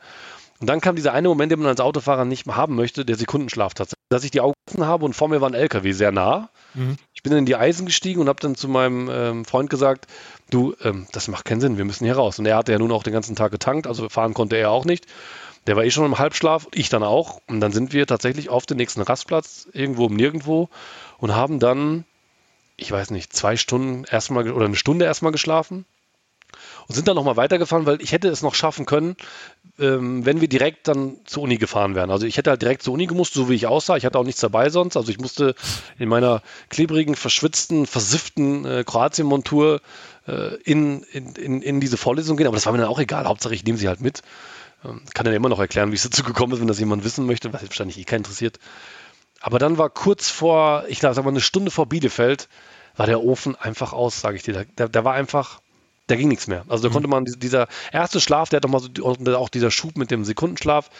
Und 0.60 0.68
dann 0.68 0.80
kam 0.80 0.94
dieser 0.94 1.12
eine 1.12 1.26
Moment, 1.26 1.50
den 1.50 1.58
man 1.58 1.68
als 1.68 1.80
Autofahrer 1.80 2.24
nicht 2.24 2.46
mehr 2.46 2.56
haben 2.56 2.76
möchte, 2.76 3.04
der 3.04 3.16
Sekundenschlaf 3.16 3.74
tatsächlich. 3.74 3.98
Dass 4.08 4.22
ich 4.22 4.30
die 4.30 4.40
Augen 4.40 4.54
habe 4.78 5.04
und 5.04 5.14
vor 5.14 5.28
mir 5.28 5.40
war 5.40 5.50
ein 5.50 5.54
LKW 5.54 5.90
sehr 5.90 6.12
nah. 6.12 6.50
Mhm. 6.74 6.96
Ich 7.24 7.30
bin 7.30 7.38
in 7.38 7.46
die 7.46 7.54
Eisen 7.54 7.86
gestiegen 7.86 8.20
und 8.20 8.28
habe 8.28 8.40
dann 8.40 8.56
zu 8.56 8.66
meinem 8.66 9.08
ähm, 9.08 9.44
Freund 9.44 9.70
gesagt, 9.70 10.08
du, 10.50 10.74
ähm, 10.82 11.06
das 11.12 11.28
macht 11.28 11.44
keinen 11.44 11.60
Sinn, 11.60 11.78
wir 11.78 11.84
müssen 11.84 12.04
hier 12.04 12.16
raus. 12.16 12.40
Und 12.40 12.46
er 12.46 12.56
hatte 12.56 12.72
ja 12.72 12.80
nun 12.80 12.90
auch 12.90 13.04
den 13.04 13.12
ganzen 13.12 13.36
Tag 13.36 13.52
getankt, 13.52 13.86
also 13.86 14.08
fahren 14.08 14.34
konnte 14.34 14.56
er 14.56 14.72
auch 14.72 14.84
nicht. 14.84 15.06
Der 15.68 15.76
war 15.76 15.84
eh 15.84 15.92
schon 15.92 16.04
im 16.04 16.18
Halbschlaf, 16.18 16.66
ich 16.74 16.88
dann 16.88 17.04
auch. 17.04 17.40
Und 17.46 17.60
dann 17.60 17.70
sind 17.70 17.92
wir 17.92 18.08
tatsächlich 18.08 18.48
auf 18.48 18.66
den 18.66 18.76
nächsten 18.76 19.02
Rastplatz, 19.02 19.68
irgendwo 19.72 20.06
um 20.06 20.16
nirgendwo, 20.16 20.68
und 21.18 21.32
haben 21.32 21.60
dann, 21.60 22.04
ich 22.76 22.90
weiß 22.90 23.12
nicht, 23.12 23.32
zwei 23.32 23.56
Stunden 23.56 24.02
erstmal 24.02 24.50
oder 24.50 24.66
eine 24.66 24.74
Stunde 24.74 25.04
erstmal 25.04 25.30
geschlafen 25.30 25.84
und 26.88 26.96
sind 26.96 27.06
dann 27.06 27.14
nochmal 27.14 27.36
weitergefahren, 27.36 27.86
weil 27.86 28.02
ich 28.02 28.10
hätte 28.10 28.30
es 28.30 28.42
noch 28.42 28.56
schaffen 28.56 28.84
können, 28.84 29.14
ähm, 29.82 30.24
wenn 30.24 30.40
wir 30.40 30.48
direkt 30.48 30.86
dann 30.86 31.16
zur 31.24 31.42
Uni 31.42 31.58
gefahren 31.58 31.94
wären. 31.96 32.10
Also 32.10 32.24
ich 32.24 32.36
hätte 32.36 32.50
halt 32.50 32.62
direkt 32.62 32.82
zur 32.82 32.94
Uni 32.94 33.06
gemusst, 33.06 33.34
so 33.34 33.48
wie 33.48 33.54
ich 33.54 33.66
aussah. 33.66 33.96
Ich 33.96 34.06
hatte 34.06 34.18
auch 34.18 34.24
nichts 34.24 34.40
dabei 34.40 34.70
sonst. 34.70 34.96
Also 34.96 35.10
ich 35.10 35.18
musste 35.18 35.56
in 35.98 36.08
meiner 36.08 36.40
klebrigen, 36.68 37.16
verschwitzten, 37.16 37.86
versifften 37.86 38.64
äh, 38.64 38.84
Kroatien-Montur 38.86 39.80
äh, 40.28 40.54
in, 40.62 41.02
in, 41.12 41.34
in, 41.34 41.62
in, 41.62 41.80
diese 41.80 41.96
Vorlesung 41.96 42.36
gehen. 42.36 42.46
Aber 42.46 42.56
das 42.56 42.64
war 42.64 42.72
mir 42.72 42.78
dann 42.78 42.88
auch 42.88 43.00
egal. 43.00 43.26
Hauptsache 43.26 43.54
ich 43.54 43.64
nehme 43.64 43.76
sie 43.76 43.88
halt 43.88 44.00
mit. 44.00 44.22
Ähm, 44.84 45.02
kann 45.14 45.24
dann 45.24 45.34
immer 45.34 45.48
noch 45.48 45.58
erklären, 45.58 45.90
wie 45.90 45.96
es 45.96 46.04
dazu 46.04 46.22
gekommen 46.22 46.52
ist, 46.52 46.60
wenn 46.60 46.68
das 46.68 46.78
jemand 46.78 47.02
wissen 47.02 47.26
möchte, 47.26 47.52
was 47.52 47.62
wahrscheinlich 47.62 47.98
eh 47.98 48.04
keinen 48.04 48.20
interessiert. 48.20 48.60
Aber 49.40 49.58
dann 49.58 49.78
war 49.78 49.90
kurz 49.90 50.30
vor, 50.30 50.84
ich 50.86 51.00
sag 51.00 51.16
mal 51.16 51.28
eine 51.28 51.40
Stunde 51.40 51.72
vor 51.72 51.86
Bielefeld, 51.86 52.48
war 52.96 53.06
der 53.06 53.22
Ofen 53.22 53.56
einfach 53.56 53.92
aus, 53.92 54.20
sage 54.20 54.36
ich 54.36 54.44
dir. 54.44 54.66
Da, 54.76 54.86
da 54.86 55.04
war 55.04 55.14
einfach 55.14 55.61
da 56.12 56.16
ging 56.16 56.28
nichts 56.28 56.46
mehr. 56.46 56.62
Also 56.68 56.82
da 56.82 56.88
mhm. 56.90 56.92
konnte 56.92 57.08
man, 57.08 57.24
dieser 57.24 57.68
erste 57.90 58.20
Schlaf, 58.20 58.50
der 58.50 58.58
hat 58.58 58.64
doch 58.64 58.68
mal 58.68 58.80
so, 58.80 59.36
auch 59.38 59.48
dieser 59.48 59.70
Schub 59.70 59.96
mit 59.96 60.10
dem 60.10 60.26
Sekundenschlaf, 60.26 60.90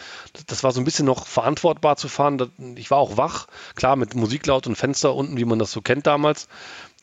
das 0.47 0.63
war 0.63 0.71
so 0.71 0.81
ein 0.81 0.85
bisschen 0.85 1.05
noch 1.05 1.27
verantwortbar 1.27 1.97
zu 1.97 2.07
fahren. 2.07 2.51
Ich 2.77 2.89
war 2.89 2.97
auch 2.97 3.15
wach, 3.15 3.47
klar, 3.75 3.95
mit 3.95 4.15
Musik 4.15 4.47
laut 4.47 4.65
und 4.65 4.75
Fenster 4.75 5.13
unten, 5.13 5.37
wie 5.37 5.45
man 5.45 5.59
das 5.59 5.71
so 5.71 5.81
kennt 5.81 6.07
damals, 6.07 6.47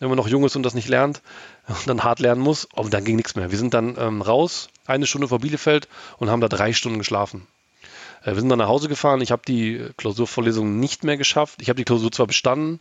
wenn 0.01 0.09
man 0.09 0.17
noch 0.17 0.27
jung 0.27 0.45
ist 0.45 0.57
und 0.57 0.65
das 0.65 0.75
nicht 0.75 0.89
lernt 0.89 1.23
und 1.69 1.87
dann 1.87 2.03
hart 2.03 2.19
lernen 2.19 2.43
muss. 2.43 2.65
Und 2.75 2.93
dann 2.93 3.05
ging 3.05 3.15
nichts 3.15 3.37
mehr. 3.37 3.53
Wir 3.53 3.59
sind 3.59 3.75
dann 3.75 3.97
ähm, 3.97 4.23
raus, 4.23 4.71
eine 4.87 5.07
Stunde 5.07 5.29
vor 5.29 5.39
Bielefeld 5.39 5.87
und 6.19 6.31
haben 6.31 6.41
da 6.41 6.49
drei 6.49 6.73
Stunden 6.73 6.99
geschlafen. 6.99 7.47
Äh, 8.23 8.33
wir 8.35 8.41
sind 8.41 8.49
dann 8.49 8.59
nach 8.59 8.69
Hause 8.69 8.89
gefahren. 8.89 9.21
Ich 9.21 9.31
habe 9.31 9.43
die 9.47 9.87
Klausurvorlesung 9.97 10.81
nicht 10.81 11.05
mehr 11.05 11.17
geschafft. 11.17 11.63
Ich 11.63 11.69
habe 11.69 11.77
die 11.77 11.85
Klausur 11.85 12.11
zwar 12.11 12.27
bestanden, 12.27 12.81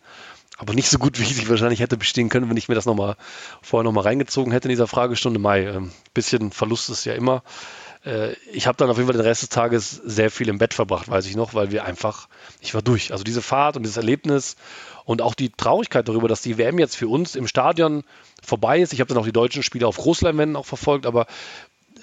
aber 0.59 0.73
nicht 0.73 0.89
so 0.89 0.97
gut, 0.97 1.17
wie 1.17 1.23
ich 1.23 1.35
sie 1.35 1.49
wahrscheinlich 1.49 1.79
hätte 1.79 1.95
bestehen 1.95 2.27
können, 2.27 2.49
wenn 2.49 2.57
ich 2.57 2.67
mir 2.67 2.75
das 2.75 2.85
nochmal 2.85 3.15
vorher 3.61 3.85
nochmal 3.85 4.03
reingezogen 4.03 4.51
hätte 4.51 4.67
in 4.67 4.71
dieser 4.71 4.87
Fragestunde. 4.87 5.39
Mai, 5.39 5.63
ähm, 5.63 5.91
bisschen 6.13 6.51
Verlust 6.51 6.89
ist 6.89 7.05
ja 7.05 7.13
immer. 7.13 7.43
Äh, 8.05 8.33
ich 8.51 8.67
habe 8.67 8.75
dann 8.77 8.89
auf 8.89 8.97
jeden 8.97 9.07
Fall 9.07 9.17
den 9.17 9.25
Rest 9.25 9.41
des 9.41 9.49
Tages 9.49 9.89
sehr 9.89 10.29
viel 10.29 10.49
im 10.49 10.57
Bett 10.57 10.73
verbracht, 10.73 11.09
weiß 11.09 11.25
ich 11.27 11.37
noch, 11.37 11.53
weil 11.53 11.71
wir 11.71 11.85
einfach, 11.85 12.27
ich 12.59 12.73
war 12.73 12.81
durch. 12.81 13.13
Also 13.13 13.23
diese 13.23 13.41
Fahrt 13.41 13.77
und 13.77 13.83
dieses 13.83 13.95
Erlebnis 13.95 14.57
und 15.05 15.21
auch 15.21 15.33
die 15.33 15.49
Traurigkeit 15.49 16.09
darüber, 16.09 16.27
dass 16.27 16.41
die 16.41 16.57
WM 16.57 16.77
jetzt 16.77 16.97
für 16.97 17.07
uns 17.07 17.35
im 17.35 17.47
Stadion 17.47 18.03
vorbei 18.43 18.81
ist. 18.81 18.91
Ich 18.91 18.99
habe 18.99 19.07
dann 19.07 19.17
auch 19.17 19.25
die 19.25 19.31
deutschen 19.31 19.63
Spiele 19.63 19.87
auf 19.87 19.95
Großleinwänden 19.95 20.57
auch 20.57 20.65
verfolgt, 20.65 21.05
aber 21.05 21.27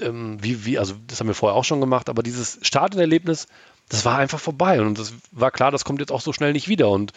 ähm, 0.01 0.43
wie, 0.43 0.65
wie, 0.65 0.79
also 0.79 0.95
das 1.07 1.21
haben 1.21 1.29
wir 1.29 1.35
vorher 1.35 1.57
auch 1.57 1.65
schon 1.65 1.83
gemacht, 1.83 2.09
aber 2.09 2.23
dieses 2.23 2.59
Stadionerlebnis, 2.63 3.49
das 3.91 4.07
war 4.07 4.17
einfach 4.17 4.41
vorbei 4.41 4.81
und 4.81 4.99
es 4.99 5.13
war 5.31 5.51
klar, 5.51 5.71
das 5.71 5.85
kommt 5.85 6.01
jetzt 6.01 6.11
auch 6.11 6.23
so 6.23 6.33
schnell 6.33 6.55
nicht 6.55 6.69
wieder 6.69 6.89
und 6.89 7.13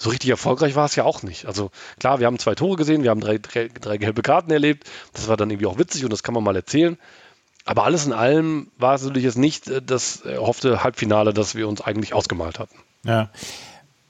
so 0.00 0.08
richtig 0.08 0.30
erfolgreich 0.30 0.74
war 0.74 0.86
es 0.86 0.96
ja 0.96 1.04
auch 1.04 1.22
nicht. 1.22 1.44
Also 1.44 1.70
klar, 1.98 2.20
wir 2.20 2.26
haben 2.26 2.38
zwei 2.38 2.54
Tore 2.54 2.76
gesehen, 2.76 3.02
wir 3.02 3.10
haben 3.10 3.20
drei, 3.20 3.38
drei, 3.38 3.98
gelbe 3.98 4.22
Karten 4.22 4.50
erlebt. 4.50 4.88
Das 5.12 5.28
war 5.28 5.36
dann 5.36 5.50
irgendwie 5.50 5.66
auch 5.66 5.78
witzig 5.78 6.04
und 6.04 6.12
das 6.12 6.22
kann 6.22 6.32
man 6.32 6.42
mal 6.42 6.56
erzählen. 6.56 6.96
Aber 7.66 7.84
alles 7.84 8.06
in 8.06 8.14
allem 8.14 8.68
war 8.78 8.94
es 8.94 9.02
natürlich 9.02 9.24
jetzt 9.24 9.36
nicht 9.36 9.68
äh, 9.68 9.82
das 9.82 10.22
erhoffte 10.22 10.82
Halbfinale, 10.82 11.34
das 11.34 11.54
wir 11.54 11.68
uns 11.68 11.82
eigentlich 11.82 12.14
ausgemalt 12.14 12.58
hatten. 12.58 12.76
Ja. 13.04 13.28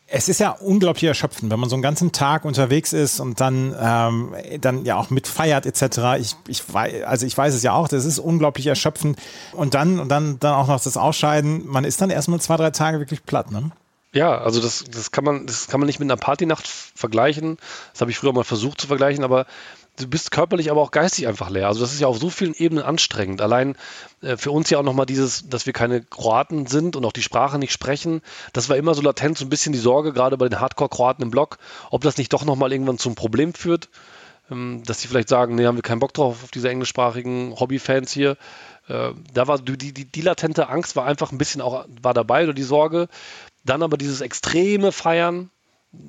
Es 0.07 0.29
ist 0.29 0.39
ja 0.39 0.51
unglaublich 0.51 1.05
erschöpfend, 1.05 1.51
wenn 1.51 1.59
man 1.59 1.69
so 1.69 1.75
einen 1.75 1.83
ganzen 1.83 2.13
Tag 2.13 2.45
unterwegs 2.45 2.93
ist 2.93 3.19
und 3.19 3.41
dann, 3.41 3.75
ähm, 3.81 4.35
dann 4.61 4.85
ja 4.85 4.97
auch 4.97 5.11
mitfeiert 5.11 5.67
etc. 5.67 6.21
Ich, 6.21 6.37
ich 6.47 6.73
weiß, 6.73 7.03
also 7.05 7.27
ich 7.27 7.37
weiß 7.37 7.53
es 7.53 7.65
ja 7.65 7.73
auch, 7.73 7.89
das 7.89 8.05
ist 8.05 8.21
unglaublich 8.21 8.67
erschöpfend. 8.67 9.19
Und 9.53 9.75
dann, 9.75 9.99
und 9.99 10.09
dann, 10.09 10.39
dann 10.39 10.55
auch 10.55 10.69
noch 10.69 10.81
das 10.81 10.97
Ausscheiden, 10.97 11.67
man 11.67 11.85
ist 11.85 12.01
dann 12.01 12.11
erstmal 12.11 12.41
zwei, 12.41 12.57
drei 12.57 12.71
Tage 12.71 13.01
wirklich 13.01 13.25
platt, 13.25 13.51
ne? 13.51 13.73
Ja, 14.13 14.39
also 14.39 14.61
das, 14.61 14.85
das, 14.91 15.13
kann 15.13 15.23
man, 15.25 15.47
das 15.47 15.69
kann 15.69 15.79
man 15.79 15.87
nicht 15.87 16.01
mit 16.01 16.07
einer 16.07 16.17
Partynacht 16.17 16.67
vergleichen. 16.67 17.59
Das 17.93 18.01
habe 18.01 18.11
ich 18.11 18.19
früher 18.19 18.33
mal 18.33 18.43
versucht 18.43 18.81
zu 18.81 18.89
vergleichen, 18.89 19.23
aber 19.23 19.47
du 20.01 20.09
bist 20.09 20.33
körperlich, 20.33 20.71
aber 20.71 20.81
auch 20.81 20.91
geistig 20.91 21.29
einfach 21.29 21.49
leer. 21.49 21.69
Also 21.69 21.81
das 21.81 21.93
ist 21.93 22.01
ja 22.01 22.09
auf 22.09 22.19
so 22.19 22.29
vielen 22.29 22.55
Ebenen 22.55 22.83
anstrengend. 22.83 23.41
Allein 23.41 23.77
äh, 24.21 24.37
für 24.37 24.51
uns 24.51 24.69
ja 24.69 24.79
auch 24.79 24.83
nochmal 24.83 25.07
dieses, 25.07 25.49
dass 25.49 25.67
wir 25.67 25.73
keine 25.73 26.03
Kroaten 26.03 26.67
sind 26.67 26.97
und 26.97 27.05
auch 27.05 27.13
die 27.13 27.23
Sprache 27.23 27.59
nicht 27.59 27.73
sprechen. 27.73 28.21
Das 28.53 28.69
war 28.69 28.77
immer 28.77 28.95
so 28.95 29.03
latent 29.03 29.39
so 29.39 29.45
ein 29.45 29.51
bisschen 29.51 29.73
die 29.73 29.79
Sorge, 29.79 30.13
gerade 30.13 30.37
bei 30.37 30.49
den 30.49 30.59
Hardcore-Kroaten 30.59 31.23
im 31.23 31.31
Blog, 31.31 31.59
ob 31.91 32.03
das 32.03 32.17
nicht 32.17 32.33
doch 32.33 32.45
nochmal 32.45 32.73
irgendwann 32.73 32.99
zum 32.99 33.15
Problem 33.15 33.55
führt. 33.55 33.89
Ähm, 34.51 34.83
dass 34.85 35.01
sie 35.01 35.09
vielleicht 35.09 35.29
sagen, 35.29 35.55
nee, 35.55 35.67
haben 35.67 35.77
wir 35.77 35.83
keinen 35.83 36.01
Bock 36.01 36.15
drauf 36.15 36.43
auf 36.43 36.51
diese 36.51 36.69
englischsprachigen 36.69 37.55
Hobbyfans 37.59 38.11
hier. 38.11 38.37
Äh, 38.89 39.13
da 39.33 39.47
war 39.47 39.59
die, 39.59 39.77
die, 39.77 40.05
die 40.05 40.21
latente 40.21 40.69
Angst 40.69 40.97
war 40.97 41.07
einfach 41.07 41.31
ein 41.31 41.39
bisschen 41.39 41.61
auch 41.61 41.85
war 42.03 42.15
dabei 42.15 42.45
oder 42.45 42.55
die 42.55 42.65
Sorge, 42.65 43.09
dann 43.65 43.83
aber 43.83 43.97
dieses 43.97 44.21
extreme 44.21 44.93
Feiern, 44.93 45.51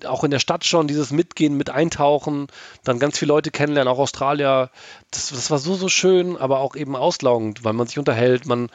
auch 0.05 0.23
in 0.23 0.31
der 0.31 0.39
Stadt 0.39 0.63
schon, 0.63 0.87
dieses 0.87 1.11
Mitgehen, 1.11 1.57
mit 1.57 1.69
Eintauchen, 1.69 2.47
dann 2.83 2.99
ganz 2.99 3.17
viele 3.17 3.29
Leute 3.29 3.51
kennenlernen, 3.51 3.91
auch 3.91 3.99
Australier. 3.99 4.69
Das, 5.09 5.29
das 5.29 5.49
war 5.49 5.57
so, 5.57 5.75
so 5.75 5.89
schön, 5.89 6.37
aber 6.37 6.59
auch 6.59 6.75
eben 6.75 6.95
auslaugend, 6.95 7.63
weil 7.63 7.73
man 7.73 7.87
sich 7.87 7.97
unterhält, 7.97 8.45
man, 8.45 8.69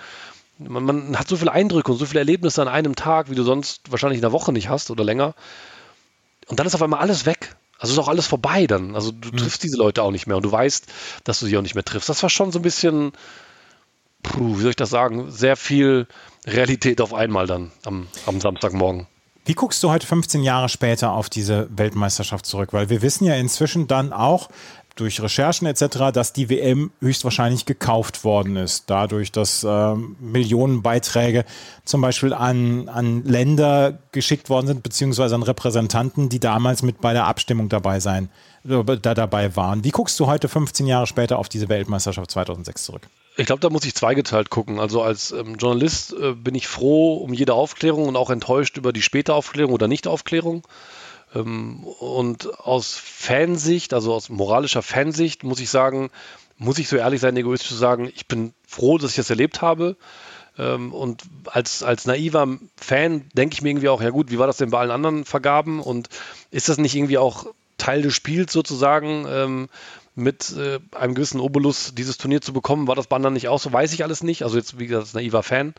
man, 0.58 0.84
man, 0.84 1.18
hat 1.18 1.28
so 1.28 1.36
viele 1.36 1.52
Eindrücke 1.52 1.92
und 1.92 1.98
so 1.98 2.06
viele 2.06 2.20
Erlebnisse 2.20 2.60
an 2.60 2.68
einem 2.68 2.96
Tag, 2.96 3.30
wie 3.30 3.36
du 3.36 3.44
sonst 3.44 3.90
wahrscheinlich 3.90 4.18
in 4.18 4.24
einer 4.24 4.32
Woche 4.32 4.52
nicht 4.52 4.68
hast 4.68 4.90
oder 4.90 5.04
länger. 5.04 5.34
Und 6.48 6.58
dann 6.58 6.66
ist 6.66 6.74
auf 6.74 6.82
einmal 6.82 7.00
alles 7.00 7.26
weg. 7.26 7.56
Also 7.78 7.92
ist 7.92 7.98
auch 7.98 8.08
alles 8.08 8.26
vorbei 8.26 8.66
dann. 8.66 8.94
Also 8.94 9.12
du 9.12 9.28
mhm. 9.28 9.36
triffst 9.36 9.62
diese 9.62 9.76
Leute 9.76 10.02
auch 10.02 10.10
nicht 10.10 10.26
mehr 10.26 10.36
und 10.36 10.44
du 10.44 10.50
weißt, 10.50 10.86
dass 11.24 11.40
du 11.40 11.46
sie 11.46 11.56
auch 11.58 11.62
nicht 11.62 11.74
mehr 11.74 11.84
triffst. 11.84 12.08
Das 12.08 12.22
war 12.22 12.30
schon 12.30 12.50
so 12.50 12.58
ein 12.58 12.62
bisschen, 12.62 13.12
puh, 14.22 14.56
wie 14.56 14.62
soll 14.62 14.70
ich 14.70 14.76
das 14.76 14.90
sagen, 14.90 15.30
sehr 15.30 15.56
viel 15.56 16.06
Realität 16.46 17.00
auf 17.00 17.12
einmal 17.12 17.46
dann 17.46 17.72
am, 17.84 18.06
am 18.26 18.40
Samstagmorgen. 18.40 19.06
Wie 19.44 19.54
guckst 19.54 19.82
du 19.82 19.90
heute 19.90 20.06
15 20.06 20.42
Jahre 20.42 20.68
später 20.68 21.12
auf 21.12 21.30
diese 21.30 21.68
Weltmeisterschaft 21.70 22.46
zurück? 22.46 22.72
Weil 22.72 22.90
wir 22.90 23.02
wissen 23.02 23.24
ja 23.24 23.34
inzwischen 23.34 23.86
dann 23.86 24.12
auch, 24.12 24.48
durch 24.96 25.20
Recherchen 25.20 25.66
etc., 25.66 26.10
dass 26.12 26.32
die 26.32 26.48
WM 26.48 26.90
höchstwahrscheinlich 27.00 27.66
gekauft 27.66 28.24
worden 28.24 28.56
ist. 28.56 28.84
Dadurch, 28.88 29.30
dass 29.30 29.62
äh, 29.62 29.94
Millionen 29.94 30.82
Beiträge 30.82 31.44
zum 31.84 32.00
Beispiel 32.00 32.32
an, 32.32 32.88
an 32.88 33.22
Länder 33.24 33.98
geschickt 34.12 34.48
worden 34.48 34.66
sind, 34.66 34.82
beziehungsweise 34.82 35.34
an 35.34 35.42
Repräsentanten, 35.42 36.28
die 36.28 36.40
damals 36.40 36.82
mit 36.82 37.00
bei 37.00 37.12
der 37.12 37.26
Abstimmung 37.26 37.68
dabei 37.68 38.00
sein, 38.00 38.30
äh, 38.66 38.82
da 38.96 39.14
dabei 39.14 39.54
waren. 39.54 39.84
Wie 39.84 39.90
guckst 39.90 40.18
du 40.18 40.26
heute 40.26 40.48
15 40.48 40.86
Jahre 40.86 41.06
später 41.06 41.38
auf 41.38 41.48
diese 41.48 41.68
Weltmeisterschaft 41.68 42.30
2006 42.30 42.84
zurück? 42.84 43.06
Ich 43.38 43.46
glaube, 43.46 43.60
da 43.60 43.68
muss 43.68 43.84
ich 43.84 43.94
zweigeteilt 43.94 44.48
gucken. 44.48 44.80
Also 44.80 45.02
als 45.02 45.30
ähm, 45.32 45.56
Journalist 45.56 46.14
äh, 46.14 46.32
bin 46.32 46.54
ich 46.54 46.68
froh 46.68 47.16
um 47.16 47.34
jede 47.34 47.52
Aufklärung 47.52 48.08
und 48.08 48.16
auch 48.16 48.30
enttäuscht 48.30 48.78
über 48.78 48.92
die 48.92 49.02
späte 49.02 49.34
Aufklärung 49.34 49.74
oder 49.74 49.88
Nicht-Aufklärung. 49.88 50.66
Ähm, 51.34 51.84
und 51.84 52.58
aus 52.58 52.96
Fansicht, 52.96 53.92
also 53.92 54.14
aus 54.14 54.30
moralischer 54.30 54.82
Fansicht, 54.82 55.44
muss 55.44 55.60
ich 55.60 55.68
sagen, 55.68 56.10
muss 56.56 56.78
ich 56.78 56.88
so 56.88 56.96
ehrlich 56.96 57.20
sein, 57.20 57.36
egoistisch 57.36 57.68
zu 57.68 57.76
sagen, 57.76 58.10
ich 58.14 58.26
bin 58.26 58.54
froh, 58.66 58.96
dass 58.96 59.10
ich 59.10 59.16
das 59.16 59.28
erlebt 59.28 59.60
habe. 59.60 59.96
Ähm, 60.58 60.94
und 60.94 61.24
als, 61.44 61.82
als 61.82 62.06
naiver 62.06 62.56
Fan 62.76 63.28
denke 63.34 63.52
ich 63.52 63.60
mir 63.60 63.68
irgendwie 63.68 63.90
auch, 63.90 64.00
ja 64.00 64.10
gut, 64.10 64.30
wie 64.30 64.38
war 64.38 64.46
das 64.46 64.56
denn 64.56 64.70
bei 64.70 64.78
allen 64.78 64.90
anderen 64.90 65.26
Vergaben? 65.26 65.80
Und 65.80 66.08
ist 66.50 66.70
das 66.70 66.78
nicht 66.78 66.94
irgendwie 66.94 67.18
auch 67.18 67.46
Teil 67.76 68.00
des 68.00 68.14
Spiels 68.14 68.54
sozusagen? 68.54 69.68
Mit 70.18 70.56
äh, 70.56 70.80
einem 70.92 71.14
gewissen 71.14 71.40
Obolus 71.40 71.92
dieses 71.94 72.16
Turnier 72.16 72.40
zu 72.40 72.54
bekommen. 72.54 72.88
War 72.88 72.94
das 72.94 73.06
bei 73.06 73.16
anderen 73.16 73.34
nicht 73.34 73.48
auch 73.48 73.60
so? 73.60 73.72
Weiß 73.72 73.92
ich 73.92 74.02
alles 74.02 74.22
nicht. 74.22 74.42
Also 74.44 74.56
jetzt, 74.56 74.78
wie 74.78 74.86
gesagt, 74.86 75.14
naiver 75.14 75.42
Fan 75.42 75.74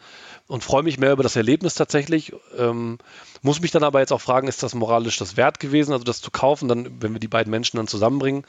und 0.47 0.63
freue 0.63 0.83
mich 0.83 0.99
mehr 0.99 1.11
über 1.11 1.23
das 1.23 1.35
Erlebnis 1.35 1.73
tatsächlich. 1.73 2.33
Ähm, 2.57 2.99
muss 3.41 3.61
mich 3.61 3.71
dann 3.71 3.83
aber 3.83 3.99
jetzt 3.99 4.13
auch 4.13 4.21
fragen, 4.21 4.47
ist 4.47 4.63
das 4.63 4.75
moralisch 4.75 5.17
das 5.17 5.37
wert 5.37 5.59
gewesen, 5.59 5.91
also 5.91 6.03
das 6.03 6.21
zu 6.21 6.31
kaufen, 6.31 6.67
dann, 6.67 7.01
wenn 7.01 7.13
wir 7.13 7.19
die 7.19 7.27
beiden 7.27 7.51
Menschen 7.51 7.77
dann 7.77 7.87
zusammenbringen? 7.87 8.45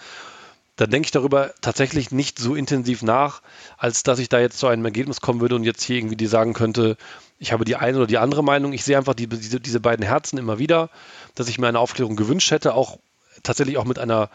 Dann 0.77 0.91
denke 0.91 1.07
ich 1.07 1.11
darüber 1.11 1.53
tatsächlich 1.61 2.13
nicht 2.13 2.39
so 2.39 2.55
intensiv 2.55 3.03
nach, 3.03 3.43
als 3.79 4.05
dass 4.05 4.21
ich 4.21 4.29
da 4.29 4.39
jetzt 4.39 4.59
zu 4.59 4.69
einem 4.69 4.85
Ergebnis 4.85 5.21
kommen 5.21 5.41
würde 5.41 5.57
und 5.57 5.65
jetzt 5.65 5.83
hier 5.83 5.97
irgendwie 5.97 6.17
die 6.17 6.29
sagen 6.29 6.53
könnte, 6.53 6.97
ich 7.41 7.53
habe 7.53 7.65
die 7.65 7.75
eine 7.75 7.97
oder 7.97 8.07
die 8.07 8.19
andere 8.19 8.45
Meinung. 8.45 8.73
Ich 8.73 8.85
sehe 8.85 8.97
einfach 8.97 9.15
die, 9.15 9.27
diese, 9.27 9.59
diese 9.59 9.81
beiden 9.81 10.05
Herzen 10.05 10.39
immer 10.39 10.61
wieder, 10.61 10.91
dass 11.35 11.49
ich 11.49 11.59
mir 11.59 11.67
eine 11.67 11.81
Aufklärung 11.81 12.15
gewünscht 12.15 12.53
hätte, 12.53 12.75
auch 12.75 12.99
tatsächlich 13.43 13.77
auch 13.77 13.85
mit 13.85 13.99
einer 13.99 14.31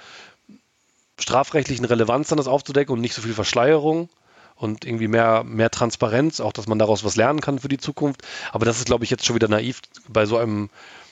strafrechtlichen 1.24 1.86
Relevanz 1.86 2.28
dann 2.28 2.38
das 2.38 2.48
aufzudecken 2.48 2.94
und 2.94 3.02
nicht 3.02 3.16
so 3.16 3.22
viel 3.22 3.34
Verschleierung 3.34 4.10
und 4.56 4.86
irgendwie 4.86 5.08
mehr, 5.08 5.44
mehr 5.44 5.72
Transparenz, 5.72 6.40
auch 6.40 6.54
dass 6.54 6.68
man 6.68 6.80
daraus 6.80 7.04
was 7.04 7.16
lernen 7.16 7.41
kann 7.41 7.60
für 7.60 7.70
die 7.70 7.78
Zukunft. 7.78 8.22
Aber 8.52 8.66
das 8.66 8.78
ist, 8.78 8.86
glaube 8.86 9.04
ich, 9.04 9.10
jetzt 9.10 9.26
schon 9.26 9.36
wieder 9.36 9.48
naiv 9.48 9.82
bei 10.08 10.26
so 10.26 10.38
einem 10.38 10.70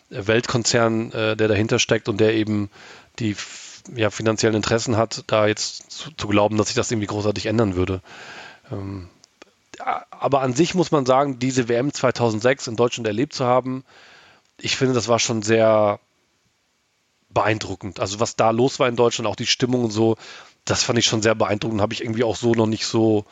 Weltkonzern, 0.09 1.11
äh, 1.11 1.35
der 1.35 1.47
dahinter 1.47 1.79
steckt 1.79 2.09
und 2.09 2.19
der 2.19 2.33
eben 2.35 2.69
die 3.19 3.35
ja, 3.95 4.09
finanziellen 4.09 4.55
Interessen 4.55 4.97
hat, 4.97 5.23
da 5.27 5.47
jetzt 5.47 5.89
zu, 5.89 6.11
zu, 6.11 6.27
glauben, 6.27 6.57
dass 6.57 6.67
sich 6.67 6.75
das 6.75 6.91
irgendwie 6.91 7.07
großartig 7.07 7.47
ändern 7.47 7.75
würde. 7.75 8.01
Ähm, 8.71 9.09
aber 9.79 10.41
an 10.41 10.53
sich 10.53 10.75
muss 10.75 10.91
man 10.91 11.05
sagen, 11.05 11.39
diese 11.39 11.67
WM 11.67 11.91
2006 11.91 12.67
in 12.67 12.75
Deutschland 12.75 13.07
erlebt 13.07 13.33
zu 13.33 13.45
haben, 13.45 13.83
ich 14.59 14.75
finde, 14.75 14.93
das 14.93 15.07
war 15.07 15.17
schon 15.17 15.41
sehr 15.41 15.99
beeindruckend. 17.33 17.99
Also 17.99 18.19
was 18.19 18.35
da 18.35 18.51
los 18.51 18.79
war 18.79 18.87
in 18.87 18.95
Deutschland, 18.95 19.27
auch 19.27 19.35
die 19.35 19.47
Stimmung 19.47 19.85
und 19.85 19.91
so, 19.91 20.17
das 20.65 20.83
fand 20.83 20.99
ich 20.99 21.05
schon 21.05 21.21
sehr 21.21 21.35
beeindruckend. 21.35 21.81
Habe 21.81 21.93
ich 21.93 22.01
irgendwie 22.01 22.23
auch 22.23 22.35
so 22.35 22.53
noch 22.53 22.67
nicht 22.67 22.85
so, 22.85 23.25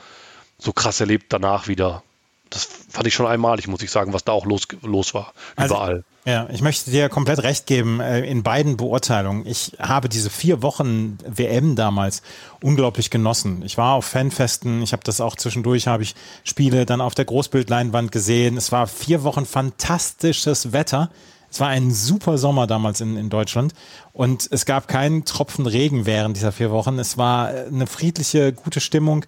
so 0.58 0.74
krass 0.74 1.00
erlebt 1.00 1.28
danach 1.30 1.68
wieder. 1.68 2.04
Das 2.50 2.68
fand 2.90 3.06
ich 3.06 3.14
schon 3.14 3.28
einmalig, 3.28 3.68
muss 3.68 3.84
ich 3.84 3.92
sagen, 3.92 4.12
was 4.14 4.24
da 4.24 4.32
auch 4.32 4.46
los, 4.46 4.68
los 4.82 5.14
war. 5.14 5.34
Also, 5.56 5.76
überall. 5.76 6.04
Ja, 6.26 6.48
ich 6.52 6.62
möchte 6.62 6.92
dir 6.92 7.08
komplett 7.10 7.44
recht 7.44 7.66
geben 7.66 8.00
äh, 8.00 8.22
in 8.22 8.44
beiden 8.44 8.76
Beurteilungen. 8.76 9.46
Ich 9.46 9.74
habe 9.80 10.10
diese 10.10 10.30
vier 10.30 10.62
Wochen 10.62 11.18
WM 11.26 11.76
damals 11.76 12.22
unglaublich 12.62 13.10
genossen. 13.10 13.62
Ich 13.64 13.78
war 13.78 13.94
auf 13.94 14.06
Fanfesten, 14.06 14.82
ich 14.82 14.92
habe 14.92 15.04
das 15.04 15.22
auch 15.22 15.36
zwischendurch, 15.36 15.88
habe 15.88 16.04
ich 16.04 16.16
Spiele 16.44 16.86
dann 16.86 17.02
auf 17.02 17.16
der 17.16 17.26
Großbildleinwand 17.26 18.12
gesehen. 18.12 18.58
Es 18.58 18.72
war 18.72 18.88
vier 18.88 19.24
Wochen 19.24 19.46
fantastisches 19.46 20.74
Wetter. 20.74 21.10
Es 21.52 21.60
war 21.60 21.70
ein 21.70 21.92
super 21.92 22.38
Sommer 22.38 22.68
damals 22.68 23.02
in, 23.02 23.18
in 23.18 23.30
Deutschland 23.30 23.74
und 24.14 24.48
es 24.52 24.66
gab 24.66 24.88
keinen 24.88 25.26
Tropfen 25.26 25.66
Regen 25.66 26.06
während 26.06 26.38
dieser 26.38 26.52
vier 26.52 26.72
Wochen. 26.72 27.00
Es 27.00 27.18
war 27.18 27.48
eine 27.48 27.88
friedliche, 27.88 28.54
gute 28.54 28.80
Stimmung. 28.80 29.26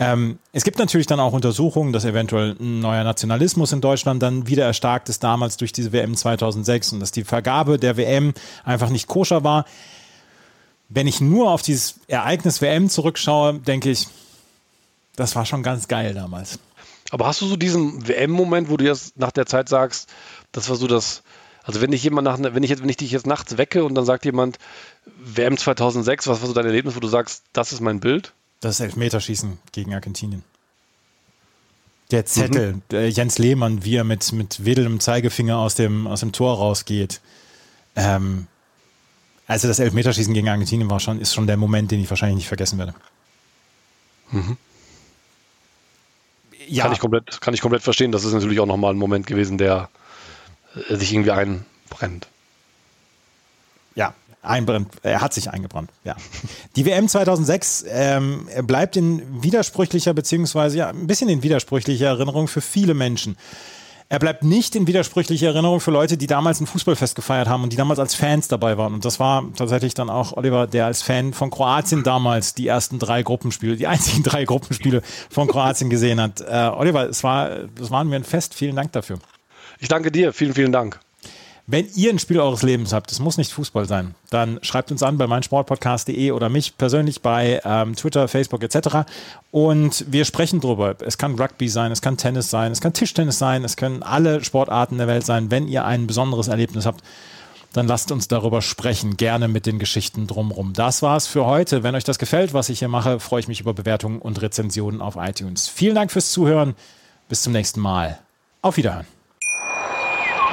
Ähm, 0.00 0.38
es 0.52 0.64
gibt 0.64 0.78
natürlich 0.78 1.06
dann 1.06 1.20
auch 1.20 1.34
Untersuchungen, 1.34 1.92
dass 1.92 2.06
eventuell 2.06 2.56
ein 2.58 2.80
neuer 2.80 3.04
Nationalismus 3.04 3.72
in 3.72 3.82
Deutschland 3.82 4.22
dann 4.22 4.46
wieder 4.46 4.64
erstarkt 4.64 5.08
ist, 5.10 5.22
damals 5.22 5.58
durch 5.58 5.72
diese 5.72 5.92
WM 5.92 6.16
2006 6.16 6.94
und 6.94 7.00
dass 7.00 7.12
die 7.12 7.22
Vergabe 7.22 7.78
der 7.78 7.98
WM 7.98 8.32
einfach 8.64 8.88
nicht 8.88 9.08
koscher 9.08 9.44
war. 9.44 9.66
Wenn 10.88 11.06
ich 11.06 11.20
nur 11.20 11.50
auf 11.50 11.62
dieses 11.62 12.00
Ereignis 12.08 12.62
WM 12.62 12.88
zurückschaue, 12.88 13.60
denke 13.60 13.90
ich, 13.90 14.08
das 15.16 15.36
war 15.36 15.44
schon 15.44 15.62
ganz 15.62 15.86
geil 15.86 16.14
damals. 16.14 16.58
Aber 17.10 17.26
hast 17.26 17.42
du 17.42 17.46
so 17.46 17.56
diesen 17.56 18.08
WM-Moment, 18.08 18.70
wo 18.70 18.76
du 18.76 18.84
jetzt 18.84 19.18
nach 19.18 19.32
der 19.32 19.44
Zeit 19.44 19.68
sagst, 19.68 20.08
das 20.52 20.68
war 20.68 20.76
so 20.76 20.86
das, 20.86 21.22
also 21.70 21.82
wenn 21.82 21.92
ich 21.92 22.02
jemand 22.02 22.24
nach, 22.24 22.36
wenn 22.40 22.62
ich 22.64 22.70
jetzt, 22.70 22.82
wenn 22.82 22.88
ich 22.88 22.96
dich 22.96 23.12
jetzt 23.12 23.28
nachts 23.28 23.56
wecke 23.56 23.84
und 23.84 23.94
dann 23.94 24.04
sagt 24.04 24.24
jemand, 24.24 24.58
WM 25.22 25.56
2006, 25.56 26.26
was 26.26 26.40
war 26.40 26.48
so 26.48 26.52
dein 26.52 26.66
Erlebnis, 26.66 26.96
wo 26.96 27.00
du 27.00 27.06
sagst, 27.06 27.44
das 27.52 27.72
ist 27.72 27.80
mein 27.80 28.00
Bild? 28.00 28.32
Das 28.60 28.80
Elfmeterschießen 28.80 29.56
gegen 29.70 29.94
Argentinien. 29.94 30.42
Der 32.10 32.26
Zettel, 32.26 32.72
mhm. 32.72 32.82
äh, 32.92 33.06
Jens 33.06 33.38
Lehmann, 33.38 33.84
wie 33.84 33.94
er 33.94 34.02
mit, 34.02 34.32
mit 34.32 34.64
wedelndem 34.64 34.98
Zeigefinger 34.98 35.58
aus 35.58 35.76
dem, 35.76 36.08
aus 36.08 36.20
dem 36.20 36.32
Tor 36.32 36.56
rausgeht. 36.56 37.20
Ähm, 37.94 38.48
also 39.46 39.68
das 39.68 39.78
Elfmeterschießen 39.78 40.34
gegen 40.34 40.48
Argentinien 40.48 40.90
war 40.90 40.98
schon, 40.98 41.20
ist 41.20 41.34
schon 41.34 41.46
der 41.46 41.56
Moment, 41.56 41.92
den 41.92 42.00
ich 42.00 42.10
wahrscheinlich 42.10 42.38
nicht 42.38 42.48
vergessen 42.48 42.78
werde. 42.78 42.94
Mhm. 44.32 44.56
Ja. 46.66 46.82
Kann 46.82 46.92
ich, 46.92 46.98
komplett, 46.98 47.40
kann 47.40 47.54
ich 47.54 47.60
komplett 47.60 47.84
verstehen. 47.84 48.10
Das 48.10 48.24
ist 48.24 48.32
natürlich 48.32 48.58
auch 48.58 48.66
nochmal 48.66 48.92
ein 48.92 48.98
Moment 48.98 49.28
gewesen, 49.28 49.56
der, 49.56 49.88
sich 50.88 51.12
irgendwie 51.12 51.30
einbrennt. 51.30 52.28
Ja, 53.94 54.14
einbrennt. 54.42 54.88
Er 55.02 55.20
hat 55.20 55.34
sich 55.34 55.50
eingebrannt, 55.50 55.90
ja. 56.04 56.16
Die 56.76 56.86
WM 56.86 57.08
2006 57.08 57.84
ähm, 57.88 58.48
bleibt 58.62 58.96
in 58.96 59.42
widersprüchlicher, 59.42 60.14
beziehungsweise 60.14 60.78
ja, 60.78 60.88
ein 60.88 61.06
bisschen 61.06 61.28
in 61.28 61.42
widersprüchlicher 61.42 62.06
Erinnerung 62.06 62.48
für 62.48 62.60
viele 62.60 62.94
Menschen. 62.94 63.36
Er 64.12 64.18
bleibt 64.18 64.42
nicht 64.42 64.74
in 64.74 64.88
widersprüchlicher 64.88 65.46
Erinnerung 65.46 65.78
für 65.78 65.92
Leute, 65.92 66.16
die 66.16 66.26
damals 66.26 66.60
ein 66.60 66.66
Fußballfest 66.66 67.14
gefeiert 67.14 67.46
haben 67.46 67.62
und 67.62 67.72
die 67.72 67.76
damals 67.76 68.00
als 68.00 68.16
Fans 68.16 68.48
dabei 68.48 68.76
waren. 68.76 68.92
Und 68.92 69.04
das 69.04 69.20
war 69.20 69.44
tatsächlich 69.54 69.94
dann 69.94 70.10
auch 70.10 70.32
Oliver, 70.32 70.66
der 70.66 70.86
als 70.86 71.02
Fan 71.02 71.32
von 71.32 71.48
Kroatien 71.50 72.02
damals 72.02 72.54
die 72.54 72.66
ersten 72.66 72.98
drei 72.98 73.22
Gruppenspiele, 73.22 73.76
die 73.76 73.86
einzigen 73.86 74.24
drei 74.24 74.44
Gruppenspiele 74.46 75.02
von 75.30 75.46
Kroatien 75.46 75.90
gesehen 75.90 76.20
hat. 76.20 76.40
Äh, 76.40 76.72
Oliver, 76.74 77.08
es 77.08 77.22
war, 77.22 77.50
es 77.80 77.92
war 77.92 78.02
mir 78.02 78.16
ein 78.16 78.24
Fest. 78.24 78.54
Vielen 78.54 78.74
Dank 78.74 78.90
dafür. 78.90 79.20
Ich 79.80 79.88
danke 79.88 80.12
dir. 80.12 80.32
Vielen, 80.32 80.54
vielen 80.54 80.72
Dank. 80.72 81.00
Wenn 81.66 81.88
ihr 81.94 82.10
ein 82.10 82.18
Spiel 82.18 82.40
eures 82.40 82.62
Lebens 82.62 82.92
habt, 82.92 83.12
es 83.12 83.20
muss 83.20 83.36
nicht 83.38 83.52
Fußball 83.52 83.86
sein, 83.86 84.16
dann 84.30 84.58
schreibt 84.62 84.90
uns 84.90 85.04
an 85.04 85.18
bei 85.18 85.28
meinsportpodcast.de 85.28 86.32
oder 86.32 86.48
mich 86.48 86.76
persönlich 86.76 87.22
bei 87.22 87.60
ähm, 87.64 87.94
Twitter, 87.94 88.26
Facebook 88.26 88.64
etc. 88.64 89.08
Und 89.52 90.04
wir 90.08 90.24
sprechen 90.24 90.60
drüber. 90.60 90.96
Es 90.98 91.16
kann 91.16 91.38
Rugby 91.38 91.68
sein, 91.68 91.92
es 91.92 92.02
kann 92.02 92.16
Tennis 92.16 92.50
sein, 92.50 92.72
es 92.72 92.80
kann 92.80 92.92
Tischtennis 92.92 93.38
sein, 93.38 93.62
es 93.62 93.76
können 93.76 94.02
alle 94.02 94.42
Sportarten 94.42 94.98
der 94.98 95.06
Welt 95.06 95.24
sein. 95.24 95.52
Wenn 95.52 95.68
ihr 95.68 95.84
ein 95.84 96.08
besonderes 96.08 96.48
Erlebnis 96.48 96.86
habt, 96.86 97.04
dann 97.72 97.86
lasst 97.86 98.10
uns 98.10 98.26
darüber 98.26 98.62
sprechen, 98.62 99.16
gerne 99.16 99.46
mit 99.46 99.64
den 99.64 99.78
Geschichten 99.78 100.26
drumherum. 100.26 100.72
Das 100.72 101.02
war's 101.02 101.28
für 101.28 101.46
heute. 101.46 101.84
Wenn 101.84 101.94
euch 101.94 102.02
das 102.02 102.18
gefällt, 102.18 102.52
was 102.52 102.68
ich 102.68 102.80
hier 102.80 102.88
mache, 102.88 103.20
freue 103.20 103.40
ich 103.40 103.48
mich 103.48 103.60
über 103.60 103.74
Bewertungen 103.74 104.18
und 104.18 104.42
Rezensionen 104.42 105.00
auf 105.00 105.14
iTunes. 105.16 105.68
Vielen 105.68 105.94
Dank 105.94 106.10
fürs 106.10 106.32
Zuhören. 106.32 106.74
Bis 107.28 107.42
zum 107.42 107.52
nächsten 107.52 107.78
Mal. 107.78 108.18
Auf 108.60 108.76
Wiederhören. 108.76 109.19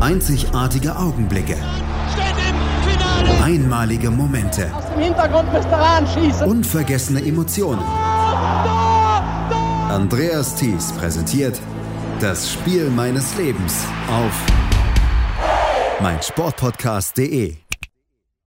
Einzigartige 0.00 0.96
Augenblicke. 0.96 1.56
Einmalige 3.44 4.10
Momente. 4.10 4.74
Aus 4.74 4.88
dem 4.88 5.02
Hintergrund 5.02 5.52
schießen. 6.08 6.48
Unvergessene 6.48 7.20
Emotionen. 7.20 7.82
Andreas 9.90 10.54
Thies 10.54 10.92
präsentiert 10.92 11.60
das 12.18 12.50
Spiel 12.50 12.88
meines 12.88 13.36
Lebens 13.36 13.84
auf 14.08 14.32
meinsportpodcast.de. 16.00 17.69